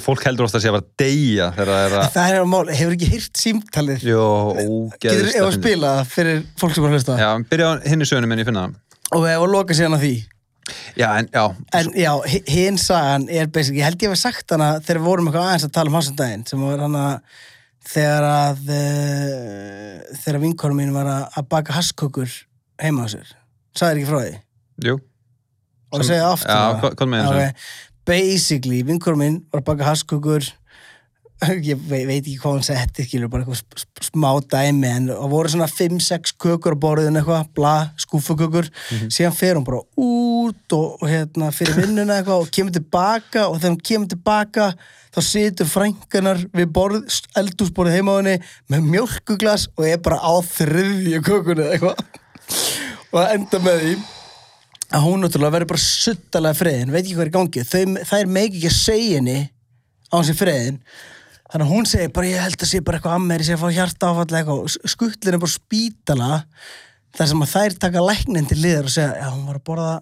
fólk 0.00 0.22
heldur 0.26 0.46
ofta 0.46 0.58
að 0.58 0.64
sé 0.64 0.70
að 0.70 0.76
vera 0.76 0.82
að 0.84 0.92
deyja 1.02 1.46
það 1.54 1.70
er 1.74 1.94
að 1.98 2.06
það 2.14 2.28
er 2.30 2.38
að 2.40 2.46
mál, 2.50 2.62
hefur 2.72 2.94
ekki 2.96 3.08
hýrt 3.12 3.40
símtalið? 3.40 3.98
Jó, 4.08 4.22
getur 5.02 5.28
ef 5.28 5.42
að 5.44 5.56
spila 5.58 5.90
fyrir 6.08 6.38
fólk 6.60 6.72
sem 6.76 6.84
er 6.86 6.88
að 6.88 6.94
hlusta? 6.96 7.16
Já, 7.20 7.30
byrja 7.50 7.66
á 7.68 7.72
hinni 7.92 8.08
sögunu 8.08 8.30
minni, 8.30 8.44
ég 8.44 8.48
finna 8.48 8.64
það 8.64 9.18
og 9.18 9.26
ef 9.30 9.42
að 9.44 9.52
loka 9.52 9.76
síðan 9.76 9.94
að 9.98 10.04
því. 10.06 10.14
Já, 10.96 11.08
en 11.20 11.26
já, 11.28 11.42
En 11.76 11.90
já, 12.00 12.10
hi- 12.32 12.44
hinn 12.48 12.78
sagan 12.80 13.26
er 13.28 13.50
basic, 13.52 13.76
ég 13.76 13.84
held 13.84 14.00
ég 14.02 14.14
hef 14.14 14.18
sagt 14.22 14.54
hana 14.56 14.70
þegar 14.80 15.02
við 15.02 15.08
vorum 15.10 15.28
eitthvað 15.28 15.50
aðeins 15.50 15.66
að 15.68 15.74
tala 15.76 15.92
um 15.92 15.98
hans 15.98 16.08
um 16.10 16.16
daginn 16.18 16.46
sem 16.48 16.64
var 16.64 16.80
hana 16.86 17.04
þegar 17.84 18.26
að 18.30 18.72
uh, 18.72 20.16
þegar 20.24 20.40
vinkonum 20.46 20.80
mín 20.80 20.94
var 20.96 21.10
að, 21.12 21.26
að 21.36 21.48
baka 21.52 21.76
hasskökur 21.76 22.32
heima 22.80 23.04
á 23.04 23.12
sér. 23.12 23.28
Sagði 23.76 24.00
ekki 24.00 24.08
frá 24.10 24.20
því 24.24 24.32
jú 24.82 24.98
og 25.94 26.00
að 26.02 26.08
segja 26.10 26.30
aftur 26.32 26.50
Já, 26.50 26.58
það. 26.58 26.80
hvað- 26.80 26.98
þú? 26.98 27.30
Ok. 27.30 27.64
basically, 28.04 28.82
vinkonum 28.84 29.20
mín 29.22 29.36
var 29.52 29.62
að 29.62 29.64
baka 29.70 29.84
hasskökur 29.92 30.50
ég 31.66 31.80
veit, 31.90 32.08
ekki 32.22 32.38
hvað 32.40 32.54
hann 32.54 32.64
setti 32.64 33.04
skilur, 33.04 33.28
bara 33.28 33.44
eitthvað 33.44 33.84
smá 34.06 34.28
dæmi 34.48 34.88
en 34.88 35.08
það 35.10 35.32
voru 35.32 35.50
svona 35.52 35.66
5-6 35.68 36.34
kökur 36.40 36.76
á 36.78 36.82
borðinu 36.84 37.20
eitthvað, 37.20 37.48
bla, 37.56 37.72
skúfukökur 38.00 38.68
síðan 39.12 39.34
fer 39.36 39.58
hún 39.58 39.66
bara 39.66 39.82
út 39.98 40.76
og, 40.76 40.98
og 41.02 41.08
hérna 41.10 41.50
fyrir 41.54 41.76
vinnuna 41.82 42.20
eitthvað 42.20 42.44
og 42.46 42.52
kemur 42.54 42.76
tilbaka 42.76 43.46
og 43.50 43.58
þegar 43.58 43.74
hún 43.74 43.82
kemur 43.90 44.12
tilbaka 44.14 44.68
þá 45.14 45.20
situr 45.28 45.68
frænkanar 45.70 46.40
við 46.54 46.70
borð, 46.74 47.04
eldúsborðið 47.38 47.98
heima 47.98 48.14
á 48.14 48.18
henni 48.22 48.36
með 48.72 48.88
mjölkuglas 48.94 49.68
og 49.76 49.86
er 49.90 50.00
bara 50.06 50.18
á 50.22 50.34
þriðju 50.54 51.22
kökunni 51.28 51.66
eða 51.66 51.76
eitthvað 51.76 52.04
og 53.10 53.18
það 53.20 53.34
enda 53.36 53.62
með 53.68 53.82
því 53.84 53.94
að 54.92 55.04
hún 55.06 55.24
náttúrulega 55.24 55.56
verður 55.56 55.72
bara 55.72 55.84
suttalega 55.84 56.58
friðin, 56.58 56.92
veit 56.92 57.02
ekki 57.02 57.16
hvað 57.16 57.26
er 57.26 57.32
í 57.32 57.34
gangi. 57.38 57.66
Þau, 57.70 57.82
það 58.04 58.20
er 58.20 58.32
meik 58.36 58.54
ekki 58.54 58.70
að 58.70 58.78
segja 58.78 59.18
henni 59.18 59.40
á 60.10 60.14
hans 60.14 60.30
í 60.30 60.38
friðin. 60.38 60.80
Þannig 61.44 61.66
að 61.66 61.72
hún 61.72 61.86
segir 61.88 62.14
bara 62.14 62.30
ég 62.30 62.42
held 62.42 62.58
að 62.58 62.70
sé 62.70 62.80
bara 62.84 62.98
eitthvað 62.98 63.46
sé 63.46 63.54
að 63.54 63.62
fá 63.62 63.68
hjarta 63.76 64.10
áfall 64.10 64.38
eitthvað. 64.38 64.78
Skuttlinn 64.90 65.36
er 65.36 65.42
bara 65.42 65.54
spítala 65.54 66.30
þar 67.14 67.30
sem 67.30 67.44
að 67.44 67.52
þær 67.52 67.76
taka 67.84 68.02
læknin 68.02 68.48
til 68.50 68.58
liðar 68.58 68.88
og 68.88 68.94
segja 68.94 69.14
já 69.20 69.28
hún 69.30 69.46
var 69.46 69.60
að 69.60 69.66
borða 69.68 69.94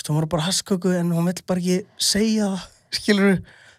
hún 0.00 0.16
var 0.16 0.26
að 0.26 0.32
borða 0.32 0.48
hasköku 0.48 0.94
en 0.96 1.12
hún 1.14 1.28
vill 1.28 1.42
bara 1.46 1.62
ekki 1.62 2.04
segja 2.10 2.48
það 2.50 2.98
skilur 2.98 3.36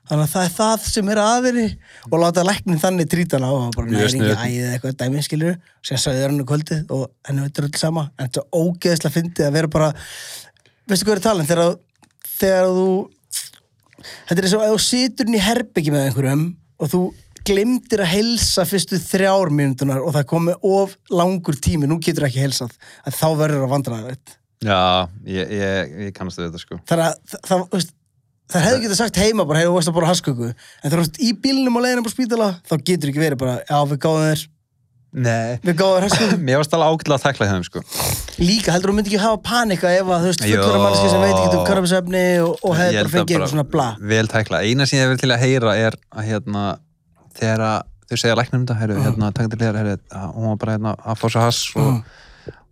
þannig 0.09 0.25
að 0.25 0.33
það 0.33 0.45
er 0.45 0.53
það 0.55 0.85
sem 0.87 1.11
er 1.13 1.21
aðri 1.21 1.65
og 2.09 2.17
láta 2.21 2.45
læknin 2.45 2.81
þannig 2.81 3.09
trítana 3.11 3.51
og 3.53 3.69
bara 3.75 3.87
næringi 3.91 4.11
sniðugt. 4.15 4.43
æðið 4.43 4.73
eitthvað 4.73 4.97
dæmi 5.01 5.23
skilur 5.25 5.57
sem 5.87 6.01
sagði 6.01 6.25
hann 6.25 6.41
um 6.41 6.49
kvöldið 6.49 6.93
og 6.95 7.05
henni 7.27 7.45
veitur 7.45 7.67
öll 7.69 7.79
sama. 7.79 8.07
En 8.17 8.27
þetta 8.27 8.43
er 8.43 8.59
ógeðslega 8.61 9.15
fyndið 9.17 9.47
að 9.47 9.57
vera 9.57 9.71
bara 9.77 9.89
veistu 10.89 11.07
hvað 11.07 11.17
er 11.17 11.23
talin 11.27 11.49
þegar, 11.51 11.73
þegar 12.41 12.71
þú 12.75 12.89
þetta 14.01 14.37
er 14.37 14.47
eins 14.47 14.57
og 14.57 14.65
ef 14.65 14.75
þú 14.75 14.83
situr 14.87 15.29
inn 15.29 15.39
í 15.39 15.45
herbyggi 15.45 15.93
með 15.93 16.07
einhverjum 16.09 16.45
og 16.81 16.91
þú 16.91 17.01
glimtir 17.47 18.03
að 18.03 18.11
helsa 18.11 18.67
fyrstu 18.69 18.99
þrjár 19.01 19.49
mínútunar 19.53 20.03
og 20.03 20.13
það 20.17 20.27
komi 20.29 20.53
of 20.67 20.93
langur 21.09 21.57
tími, 21.57 21.89
nú 21.89 21.97
getur 22.03 22.27
ekki 22.27 22.43
helsað 22.43 22.75
að 23.05 23.17
þá 23.17 23.27
verður 23.39 23.65
að 23.65 23.73
vandra 23.73 24.03
það 24.03 24.37
Já, 24.61 25.09
ég, 25.25 25.53
ég, 25.57 25.93
ég 26.05 26.11
kannast 26.13 26.37
þetta 26.37 26.59
sko. 26.61 26.77
Þannig 26.85 27.07
að 27.07 27.15
það, 27.47 27.63
það, 27.71 27.85
það 28.51 28.65
hefði 28.67 28.81
getað 28.85 28.99
sagt 28.99 29.19
heima 29.21 29.45
bara, 29.47 29.61
hefur 29.61 29.73
þú 29.73 29.77
veist 29.79 29.91
að 29.91 29.97
bora 29.97 30.09
hasköku 30.11 30.49
en 30.51 30.93
þú 30.93 31.01
veist 31.01 31.21
í 31.21 31.35
bílnum 31.43 31.77
og 31.77 31.85
leiðinum 31.85 32.09
á 32.09 32.11
spítala 32.11 32.49
þá 32.67 32.73
getur 32.79 33.11
ekki 33.11 33.23
verið 33.23 33.39
bara, 33.41 33.59
já 33.67 33.77
við 33.87 34.01
gáðum 34.05 34.25
þér 34.27 34.43
Nei. 35.11 35.59
við 35.65 35.77
gáðum 35.81 35.95
þér 35.97 36.07
hasköku 36.07 36.39
Mér 36.47 36.61
varst 36.61 36.75
alveg 36.77 36.95
ágætlega 36.95 37.17
að 37.17 37.25
þekla 37.25 37.47
þeim 37.51 37.65
sko. 37.67 37.83
Líka 38.41 38.75
heldur 38.75 38.93
þú 38.93 38.97
myndi 38.97 39.11
ekki 39.11 39.21
hafa 39.21 39.39
panika 39.43 39.91
ef 39.91 40.07
að 40.07 40.23
þú 40.25 40.29
veist 40.31 40.45
fullur 40.45 40.83
manneski 40.85 41.11
sem 41.11 41.25
veit 41.25 41.33
ekki 41.35 41.57
um 41.59 41.65
karfisefni 41.67 42.25
og, 42.45 42.53
og 42.63 42.79
Ég 42.79 42.95
bara 43.01 43.13
fengið 43.15 43.35
eitthvað 43.35 43.51
svona 43.51 43.67
bla. 43.75 43.87
Vel 44.13 44.23
tækla, 44.31 44.61
eina 44.63 44.87
sem 44.87 45.01
ég 45.01 45.11
vil 45.11 45.19
til 45.19 45.31
að 45.35 45.43
heyra 45.43 45.75
er 45.83 45.99
að 46.15 46.29
hérna 46.29 46.63
þegar 47.37 47.65
þau 48.11 48.17
segja 48.19 48.37
læknum 48.39 48.63
þetta, 48.63 48.79
heyrðu, 48.79 49.03
hérna, 49.05 49.31
til 49.35 49.43
að 50.19 50.33
hún 50.35 50.49
var 50.49 50.57
bara 50.63 50.77
hérna 50.77 50.95
og, 50.95 52.01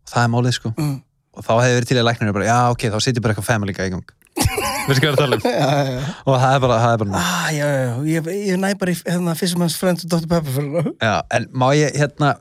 og 0.09 0.31
málið 0.33 0.57
sko. 0.57 0.73
Mm. 0.75 0.97
og 1.35 1.45
þá 1.45 1.53
hefði 1.61 1.77
verið 1.77 1.91
til 1.91 1.99
að 1.99 2.07
læknum 2.09 2.35
bara, 2.35 2.49
já 2.49 2.59
ok, 2.73 2.89
þá 2.91 2.99
sittir 3.03 3.23
bara 3.23 3.35
eitthvað 3.35 3.51
family 3.51 3.75
í 3.75 3.91
gang 3.93 4.15
Ég 4.89 5.03
er 5.05 5.13
að 5.13 5.19
tala 5.21 5.37
um? 5.39 6.07
Og 6.25 6.37
það 6.41 6.55
er 6.55 6.61
bara, 6.65 6.77
það 6.83 6.93
er 6.93 7.01
bara 7.03 7.21
Ah, 7.21 7.49
já, 7.53 7.65
já, 7.69 7.91
ég, 8.15 8.29
ég 8.49 8.59
næ 8.61 8.71
bara 8.81 8.91
í 8.91 8.97
hérna, 9.05 9.35
Fisherman's 9.39 9.77
Friend 9.79 10.01
og 10.05 10.09
Dr. 10.15 10.27
Pepper 10.31 10.55
fyrir 10.55 10.71
það. 10.79 10.89
Já, 11.03 11.13
en 11.37 11.49
má 11.53 11.67
ég 11.77 11.97
hérna 11.99 12.33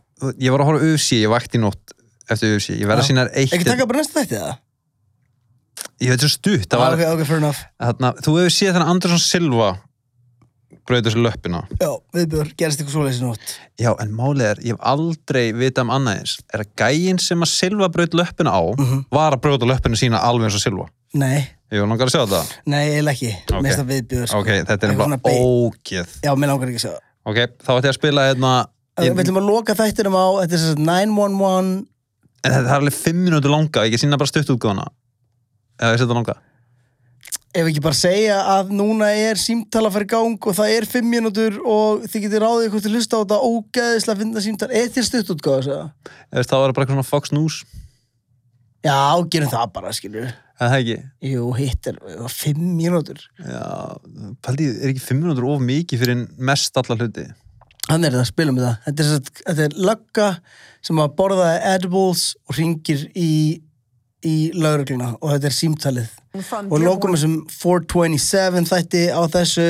ég 0.43 0.51
var 0.55 0.65
að 0.65 0.71
horfa 0.73 0.89
UFC, 0.93 1.19
ég 1.23 1.31
vakti 1.33 1.59
í 1.61 1.63
nótt 1.63 1.93
eftir 2.29 2.57
UFC, 2.57 2.73
ég 2.81 2.89
verð 2.91 3.05
að 3.05 3.11
sína 3.11 3.27
eitt 3.33 3.53
Ekki 3.57 3.69
taka 3.69 3.87
bara 3.89 4.01
næsta 4.03 4.23
þætti 4.25 4.41
það? 4.41 4.57
ég 6.03 6.11
veit 6.15 6.23
svo 6.25 6.31
stutt, 6.33 6.67
það 6.71 6.79
Ah, 6.79 6.83
var 6.85 6.97
ok, 6.99 7.05
ok, 7.15 7.27
fair 7.29 7.39
enough. 7.43 7.61
þarna, 7.83 8.11
þú 8.25 8.35
hefur 8.41 8.55
séð 8.55 8.73
þannig 8.77 8.91
Andersson 8.95 9.23
Silva 9.23 9.69
brauði 10.89 11.05
þessu 11.11 11.21
löppina 11.23 11.61
Já, 11.81 11.91
viðbjör, 12.17 12.51
gerist 12.59 12.81
eitthvað 12.81 12.95
svoleiðis 12.97 13.19
í 13.21 13.25
nótt. 13.27 13.51
Já, 13.81 13.91
en 14.01 14.13
málið 14.17 14.47
er, 14.49 14.61
ég 14.65 14.73
hef 14.77 14.85
aldrei 14.89 15.43
vitað 15.57 15.85
um 15.87 15.91
annað 15.99 16.21
eins, 16.23 16.35
er 16.55 16.63
að 16.65 16.71
gæinn 16.81 17.21
sem 17.21 17.45
að 17.45 17.51
Silva 17.53 17.89
braut 17.93 18.15
löppina 18.17 18.55
á, 18.57 18.63
Mhm. 18.79 19.03
var 19.13 19.37
að 19.37 19.43
brjóta 19.45 19.69
löppina 19.69 19.97
sína 20.01 20.23
alveg 20.25 20.49
eins 20.49 20.57
og 20.57 20.65
Silva. 20.65 20.87
Nei, 21.15 21.49
Ég 21.73 21.81
var 21.83 21.89
langar 21.89 22.09
að 22.09 22.13
sjá 22.15 22.21
þetta. 22.25 22.57
nei, 22.67 22.83
eiginlega 22.95 23.15
ekki. 23.17 23.31
Ok. 23.45 23.53
Mér 23.53 23.63
finnst 23.69 23.81
það 23.83 23.91
viðbjör, 23.93 24.27
sko. 24.29 24.39
Ok, 24.41 24.49
þetta 24.69 24.89
er 24.89 24.97
beit. 24.97 25.39
ógeð. 25.45 26.11
Já, 26.25 26.31
mér 26.37 26.49
langar 26.53 26.69
ekki 26.69 26.81
að 26.81 26.85
sjá 26.85 26.93
það. 26.95 27.05
Ok, 27.29 27.39
þá 27.65 27.71
ætti 27.75 27.89
ég 27.89 27.93
að 27.93 27.99
spila 27.99 28.25
hérna, 28.29 28.53
Við 28.99 29.07
ég, 29.09 29.19
ætlum 29.23 29.39
að 29.41 29.49
loka 29.53 29.75
þættinum 29.79 30.17
á, 30.19 30.27
þetta 30.43 30.57
er 30.59 30.63
að 30.73 30.81
911, 30.83 31.87
en 32.45 32.53
þetta 32.53 32.69
er 32.69 32.77
alveg 32.79 32.97
fimm 32.97 33.21
minútur 33.29 33.53
langa, 33.53 33.85
ekki 33.87 34.01
sína 34.01 34.19
bara 34.19 34.31
stutt 34.33 34.49
útgóðana. 34.55 34.87
Eða 35.79 35.93
ég 35.95 36.01
setja 36.03 36.17
langa. 36.19 36.35
ef 37.59 37.67
ekki 37.67 37.81
bara 37.83 37.97
segja 37.97 38.39
að 38.57 38.69
núna 38.77 39.07
er 39.17 39.39
símtala 39.41 39.91
fyrir 39.91 40.07
gang 40.11 40.37
og 40.47 40.55
það 40.55 40.73
er 40.77 40.85
5 40.87 41.07
mínútur 41.09 41.57
og 41.65 42.05
þið 42.07 42.25
getur 42.27 42.43
ráðið 42.45 42.69
hvort 42.73 42.85
þið 42.85 42.93
hlusta 42.97 43.17
á 43.19 43.21
þetta 43.25 43.39
ógeðislega 43.49 44.15
að 44.15 44.21
finna 44.23 44.41
símtala. 44.45 44.73
Er 44.79 44.89
þér 44.95 45.07
stutt 45.09 45.33
útgáða 45.35 45.63
þess 45.63 45.73
að? 45.75 46.13
Eða 46.33 46.45
það 46.51 46.61
var 46.65 46.73
bara 46.77 46.85
eitthvað 46.85 46.97
svona 46.99 47.09
Fox 47.09 47.33
News, 47.33 47.57
Já, 48.85 48.99
gerum 49.33 49.51
það 49.51 49.73
bara, 49.75 49.93
skilur. 49.97 50.29
Það 50.59 50.77
ekki? 50.79 50.97
Jú, 51.31 51.45
hitt 51.59 51.87
er 51.91 51.99
5 52.35 52.63
mínútur. 52.79 53.21
Já, 53.39 53.63
pældi, 54.43 54.67
er 54.83 54.91
ekki 54.93 55.05
fimm 55.05 55.23
minútur 55.23 55.47
of 55.53 55.63
mikið 55.63 56.03
fyrir 56.03 56.25
mest 56.51 56.77
alla 56.81 56.97
hluti? 56.99 57.27
Hann 57.89 58.05
er 58.05 58.13
það, 58.19 58.27
spilum 58.29 58.59
við 58.59 58.67
það. 58.67 58.77
Þetta 58.89 59.05
er, 59.05 59.09
satt, 59.15 59.31
þetta 59.47 59.65
er 59.69 59.77
lögga 59.89 60.27
sem 60.89 60.99
að 61.01 61.15
borða 61.17 61.53
edibles 61.75 62.25
og 62.49 62.59
ringir 62.59 63.05
í, 63.17 63.31
í 64.27 64.35
laurugluna 64.59 65.15
og 65.23 65.31
þetta 65.37 65.49
er 65.49 65.57
símtalið. 65.57 66.11
Og 66.39 66.75
lókum 66.83 67.09
Dearborn- 67.09 67.15
þessum 67.17 67.39
427 67.51 68.69
þætti 68.69 69.05
á 69.11 69.23
þessu 69.33 69.65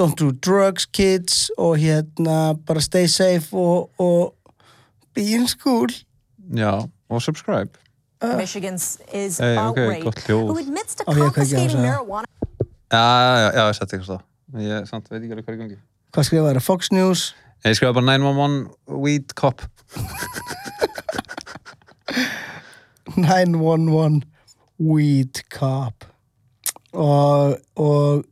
Don't 0.00 0.16
do 0.18 0.30
drugs 0.32 0.86
kids 0.86 1.50
og 1.58 1.76
hérna 1.82 2.54
bara 2.66 2.80
stay 2.82 3.06
safe 3.06 3.52
og, 3.52 3.90
og 4.00 4.32
be 5.14 5.26
in 5.36 5.46
school. 5.50 5.86
Já, 6.54 6.88
og 7.10 7.22
subscribe. 7.22 7.76
Michigan's 8.22 8.98
is 9.12 9.40
outraged. 9.40 10.26
Who 10.28 10.58
admits 10.58 10.94
to 10.96 11.04
confiscating 11.04 11.78
marijuana 11.78 12.26
Já, 12.88 13.52
já, 13.52 13.68
ég 13.68 13.76
setti 13.76 13.98
eitthvað 13.98 14.14
það. 14.14 14.22
Ég 14.64 14.86
samt 14.88 15.10
veit 15.12 15.20
ekki 15.20 15.34
alveg 15.34 15.44
hvað 15.44 15.52
er 15.52 15.58
í 15.58 15.60
gangi. 15.62 15.78
Hvað 16.16 16.24
skrifaði 16.30 16.56
það? 16.56 16.64
Fox 16.64 16.90
News? 16.94 17.24
Ég 17.66 17.76
skrifaði 17.76 17.98
bara 18.00 18.06
911 18.16 18.56
weed 19.04 19.34
cop 19.36 19.58
911 23.18 24.22
Weed 24.78 25.42
Cop 25.50 26.06
og, 26.94 27.58
og 27.74 28.24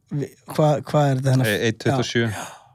hvað 0.55 0.85
hva 0.87 1.01
er 1.11 1.19
þetta 1.19 1.33
hennar? 1.35 1.51
127 1.69 2.31
A 2.31 2.66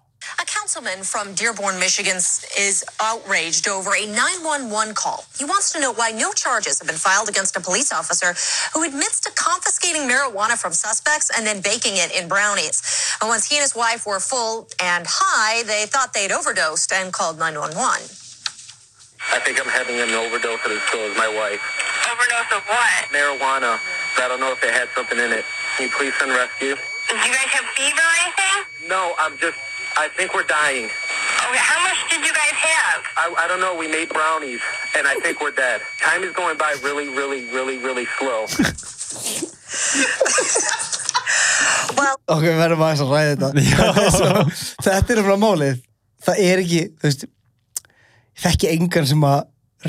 councilman 0.72 1.04
from 1.04 1.34
Dearborn, 1.36 1.78
Michigan 1.80 2.16
is 2.16 2.86
outraged 3.02 3.68
over 3.68 3.92
a 3.92 4.06
911 4.08 4.96
call. 4.96 5.26
He 5.38 5.44
wants 5.44 5.74
to 5.74 5.82
know 5.82 5.92
why 5.92 6.12
no 6.12 6.32
charges 6.32 6.80
have 6.80 6.88
been 6.88 6.96
filed 6.96 7.28
against 7.28 7.58
a 7.58 7.60
police 7.60 7.92
officer 7.92 8.32
who 8.72 8.88
admits 8.88 9.20
to 9.28 9.32
confiscating 9.36 10.08
marijuana 10.08 10.56
from 10.56 10.72
suspects 10.72 11.30
and 11.36 11.46
then 11.46 11.60
baking 11.60 12.00
it 12.00 12.16
in 12.16 12.30
brownies. 12.30 12.80
And 13.20 13.28
once 13.28 13.52
he 13.52 13.58
and 13.58 13.64
his 13.64 13.76
wife 13.76 14.08
were 14.08 14.22
full 14.22 14.70
and 14.80 15.04
high, 15.04 15.64
they 15.64 15.88
thought 15.92 16.14
they'd 16.14 16.32
overdosed 16.32 16.94
and 16.94 17.12
called 17.12 17.38
911. 17.38 17.76
I 19.28 19.44
think 19.44 19.60
I'm 19.60 19.68
having 19.68 20.00
an 20.00 20.16
overdose 20.16 20.64
of 20.64 20.72
so 20.88 21.04
is 21.04 21.18
my 21.20 21.28
wife. 21.28 21.60
Overdose 22.08 22.52
of 22.56 22.64
what? 22.72 23.12
Marijuana. 23.12 23.76
I 24.24 24.28
don't 24.32 24.40
know 24.40 24.56
if 24.56 24.64
it 24.64 24.72
had 24.72 24.88
something 24.96 25.20
in 25.20 25.36
it. 25.36 25.44
Can 25.76 25.88
you 25.88 25.92
please 25.92 26.16
send 26.16 26.32
rescue? 26.32 26.80
Did 27.12 27.20
you 27.28 27.34
guys 27.36 27.52
have 27.60 27.68
fever 27.76 28.00
or 28.00 28.16
anything? 28.24 28.88
No, 28.88 29.14
I'm 29.20 29.38
just, 29.38 29.60
I 29.98 30.08
think 30.16 30.34
we're 30.34 30.44
dying. 30.44 30.86
Okay, 30.86 31.58
how 31.58 31.82
much 31.84 32.00
did 32.10 32.22
you 32.26 32.34
guys 32.34 32.56
have? 32.56 33.04
I, 33.18 33.44
I 33.44 33.48
don't 33.48 33.60
know, 33.60 33.76
we 33.76 33.88
made 33.88 34.10
brownies, 34.10 34.62
and 34.98 35.08
I 35.08 35.16
think 35.16 35.42
we're 35.42 35.52
dead. 35.52 35.82
Time 36.00 36.24
is 36.24 36.34
going 36.34 36.58
by 36.58 36.76
really, 36.84 37.10
really, 37.10 37.46
really, 37.50 37.78
really 37.78 38.08
slow. 38.18 38.46
Well, 41.98 42.18
Ok, 42.32 42.44
við 42.44 42.58
verðum 42.60 42.84
aðeins 42.86 43.04
að 43.04 43.12
ræða 43.12 43.32
þetta 43.32 43.50
Þetta 43.58 44.02
er, 44.02 44.12
svo, 44.16 44.30
þetta 44.86 45.14
er 45.14 45.22
frá 45.26 45.36
málið 45.40 45.82
Það 46.26 46.42
er 46.46 46.62
ekki, 46.64 46.82
þú 46.98 47.08
veist 47.08 47.26
Ég 48.32 48.46
þekki 48.46 48.70
engan 48.72 49.08
sem 49.10 49.24
að 49.28 49.42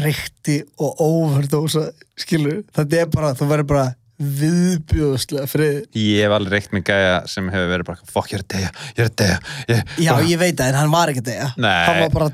reykti 0.03 0.57
og 0.81 1.01
overdósa 1.05 1.87
skilur, 2.19 2.63
þetta 2.75 2.99
er 3.03 3.11
bara, 3.13 3.33
þú 3.37 3.49
verður 3.51 3.69
bara 3.71 3.85
viðbjóðslega 4.41 5.49
frið 5.51 5.99
Ég 5.99 6.23
hef 6.25 6.35
alveg 6.37 6.55
reykt 6.55 6.75
með 6.77 6.85
gæja 6.91 7.17
sem 7.31 7.49
hefur 7.53 7.71
verið 7.73 7.89
bara 7.89 8.13
Fokk, 8.13 8.33
ég 8.33 8.39
er 8.39 8.45
að 8.45 8.51
deyja, 8.55 8.71
ég 8.93 9.03
er 9.03 9.11
að 9.11 9.17
deyja 9.23 9.39
ég, 9.73 9.93
Já, 10.07 10.13
ég 10.31 10.41
veit 10.43 10.57
það, 10.59 10.69
en 10.69 10.79
hann 10.81 10.95
var 10.95 11.13
ekki 11.13 11.25
það 11.27 11.59
Nei. 11.65 11.83
Hann 11.89 12.01
var 12.03 12.15
bara 12.17 12.29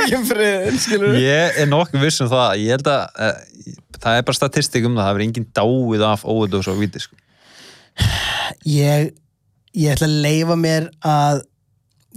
Ekki 0.00 0.22
friðin, 0.30 0.80
skilur 0.82 1.20
ég 1.20 1.60
er 1.62 1.70
nokkuð 1.70 2.06
viss 2.06 2.24
um 2.24 2.30
það 2.32 2.56
Ég 2.62 2.74
held 2.76 2.90
að 2.94 3.20
uh, 3.26 3.76
það 4.00 4.18
er 4.20 4.26
bara 4.30 4.40
statistik 4.40 4.88
um 4.88 4.96
það 4.96 5.04
Það 5.04 5.12
hefur 5.12 5.26
enginn 5.26 5.50
dáið 5.60 6.06
af 6.08 6.26
overdose 6.34 6.72
og 6.72 6.80
viti 6.80 7.04
sko. 7.04 7.20
ég, 8.68 9.12
ég 9.76 9.94
ætla 9.94 10.08
að 10.08 10.18
leifa 10.24 10.58
mér 10.58 10.90
að 11.04 11.44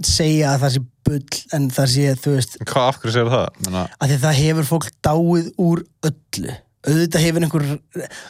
segja 0.04 0.54
að 0.54 0.64
það 0.64 0.74
sé 0.74 0.84
bull 1.04 1.40
en 1.54 1.66
það 1.74 1.90
sé, 1.92 2.12
þú 2.24 2.36
veist, 2.38 2.54
Hvað 2.64 2.86
af 2.88 3.00
hverju 3.02 3.14
sér 3.14 3.32
það? 3.32 3.58
Að 3.74 4.06
því 4.08 4.14
að 4.14 4.22
það 4.24 4.38
hefur 4.40 4.68
fólk 4.70 4.86
dáið 5.04 5.50
úr 5.60 5.82
öllu 6.08 6.54
auðvitað 6.84 7.24
hefur 7.24 7.46
einhver 7.46 7.64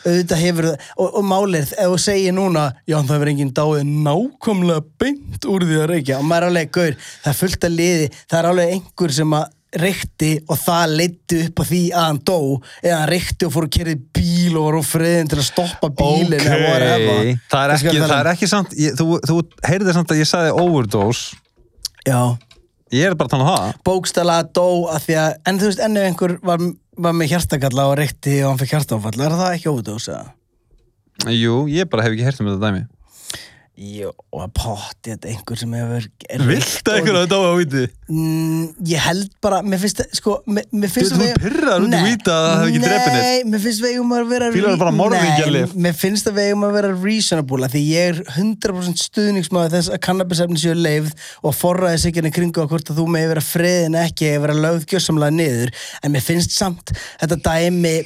auðvitað 0.04 0.42
hefur, 0.44 0.68
og, 0.96 1.08
og 1.08 1.26
málið 1.26 1.74
ef 1.74 1.90
þú 1.90 1.98
segir 2.04 2.36
núna, 2.36 2.68
já 2.86 2.96
það 3.00 3.16
hefur 3.16 3.32
enginn 3.32 3.52
dáið 3.56 3.82
nákvæmlega 4.06 4.86
beint 5.02 5.50
úr 5.50 5.66
því 5.66 5.82
að 5.82 5.90
reykja. 5.90 6.20
Og 6.20 6.28
maður 6.30 6.46
er 6.46 6.52
alveg, 6.52 6.72
gaur, 6.78 6.96
það 7.24 7.32
er 7.32 7.38
fullt 7.42 7.68
að 7.68 7.76
liði 7.80 8.08
það 8.22 8.40
er 8.40 8.50
alveg 8.52 8.74
einhver 8.76 9.14
sem 9.18 9.36
að 9.40 9.52
reykti 9.74 10.30
og 10.46 10.58
það 10.62 10.92
leiddi 11.00 11.38
upp 11.48 11.60
á 11.60 11.64
því 11.66 11.82
að 11.90 12.04
hann 12.06 12.20
dó 12.30 12.38
eða 12.78 12.98
hann 13.00 13.10
reykti 13.10 13.48
og 13.48 13.54
fór 13.54 13.66
að 13.66 13.72
kerði 13.74 13.94
bíl 14.14 14.58
og 14.60 14.68
var 14.68 14.78
á 14.78 14.82
friðin 14.86 15.30
til 15.32 15.40
að 15.40 15.46
stoppa 15.48 15.90
eða 15.90 16.58
whatever. 16.62 17.30
það 17.50 17.64
er 17.64 17.74
Þú 17.74 17.76
ekki, 17.76 17.94
skal 17.96 18.04
það 18.04 18.18
er 18.20 18.32
ekki 18.34 18.50
samt 18.52 18.76
ég, 18.78 18.98
Þú, 19.00 19.08
þú 19.26 19.38
heyrði 19.66 19.96
samt 19.96 20.14
að 20.14 20.20
ég 20.22 20.30
sagði 20.30 20.54
overdose. 20.62 21.40
Já, 22.04 22.20
Ég 22.94 23.10
er 23.10 23.16
bara 23.18 23.26
að 23.26 23.32
tala 23.32 23.44
um 23.44 23.48
það. 23.50 23.78
Bókstala 23.88 24.34
dó 24.54 24.66
að 24.92 25.06
því 25.06 25.14
að, 25.18 25.36
en 25.50 25.56
þú 25.58 25.68
veist, 25.70 25.80
enn 25.82 25.98
ef 25.98 26.04
einhver 26.06 26.34
var, 26.46 26.64
var 26.96 27.14
með 27.16 27.34
hjartakalla 27.34 27.88
og 27.90 27.98
reykti 28.00 28.38
og 28.42 28.52
hann 28.52 28.60
fyrir 28.60 28.76
hjartáfall, 28.76 29.16
er 29.20 29.36
það 29.38 29.54
ekki 29.56 29.70
óverdós 29.72 30.08
eða? 30.12 30.34
Jú, 31.30 31.64
ég 31.70 31.88
bara 31.90 32.04
hef 32.06 32.14
ekki 32.14 32.26
heyrt 32.26 32.42
um 32.42 32.50
þetta 32.50 32.68
dæmi 32.68 32.84
Jó, 33.74 34.12
og 34.30 34.52
potti 34.54 35.10
þetta 35.10 35.26
einhver 35.32 35.58
sem 35.58 35.72
hefur 35.74 36.04
Vilt 36.46 36.86
að 36.86 36.98
einhverja 37.00 37.22
þetta 37.24 37.38
á 37.38 37.42
að 37.42 37.56
víti? 37.58 37.80
Mm, 38.06 38.68
ég 38.86 39.02
held 39.02 39.32
bara, 39.42 39.58
mér 39.66 39.80
finnst 39.82 39.98
það, 39.98 40.12
sko, 40.20 40.34
mér, 40.46 40.68
mér 40.70 40.92
finnst 40.94 41.10
Þú 41.16 41.18
ert 41.18 41.26
við- 41.26 41.42
pirraður 41.42 41.86
út 41.88 41.96
í 41.98 42.02
víta 42.04 42.36
að 42.36 42.46
það 42.46 42.54
hafi 42.60 42.70
ekki 42.70 42.84
drepið 42.84 43.16
neitt. 43.16 43.26
Nei, 43.26 43.50
mér 43.50 43.64
finnst 43.64 43.82
við 43.82 43.90
eigum 43.96 44.14
að 44.14 44.30
vera 44.30 44.52
Fílar 44.54 44.78
bara 44.84 44.94
morðingjalyf. 45.00 45.74
Nei, 45.74 45.82
mér 45.88 45.98
finnst 46.04 46.30
að 46.30 46.38
við 46.38 46.48
eigum 46.52 46.64
að 46.68 46.74
vera 46.78 46.94
reasonable 47.02 47.72
því 47.74 47.84
ég 47.90 48.14
er 48.14 48.22
100% 48.38 49.04
stuðningsmaður 49.08 49.74
þess 49.74 49.90
að 49.90 50.02
kannabisefni 50.06 50.62
séu 50.62 50.78
leifð 50.78 51.28
og 51.42 51.58
forraði 51.58 51.98
sig 52.04 52.14
hérna 52.14 52.30
kringu 52.38 52.62
að 52.62 52.70
hvort 52.70 52.94
að 52.94 53.02
þú 53.02 53.08
megi 53.10 53.32
vera 53.34 53.42
friðin 53.50 53.98
ekki 54.06 54.30
eða 54.30 54.44
vera 54.46 54.60
lögð 54.68 54.86
gjössamlega 54.94 55.34
niður 55.34 55.74
en 55.98 56.14
mér 56.14 56.22
finnst 56.30 56.54
samt 56.54 56.94
þetta 57.18 57.42
dæmi 57.42 57.96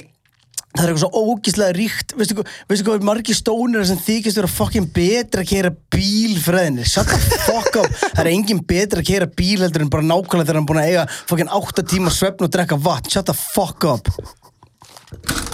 það 0.75 0.83
er 0.83 0.91
eitthvað 0.91 1.03
svo 1.03 1.23
ógíslega 1.33 1.75
ríkt. 1.75 2.15
Veistu 2.19 2.37
hvað, 2.37 2.49
veistu 2.69 2.87
hvað 2.87 3.07
margir 3.09 3.37
stónir 3.37 3.87
sem 3.89 4.01
þykist 4.05 4.39
vera 4.39 4.51
fucking 4.51 4.89
betri 4.95 5.43
að 5.43 5.51
keira 5.51 5.73
bíl 5.95 6.37
freðinni, 6.43 6.87
shut 6.87 7.09
the 7.09 7.39
fuck 7.47 7.79
up. 7.81 7.91
Það 8.15 8.23
er 8.25 8.31
engin 8.33 8.63
betri 8.69 9.03
að 9.03 9.09
keira 9.09 9.29
bíl 9.29 9.59
heldur 9.63 9.85
en 9.85 9.93
bara 9.93 10.05
nákvæmlega 10.05 10.49
þegar 10.49 10.61
hann 10.61 10.69
búin 10.69 10.81
að 10.83 10.91
eiga 10.91 11.07
fucking 11.31 11.55
8 11.61 11.87
tíma 11.93 12.13
svefn 12.13 12.47
og 12.47 12.53
drekka 12.53 12.79
vatn, 12.79 13.11
shut 13.13 13.31
the 13.31 13.37
fuck 13.37 13.89
up 13.89 15.48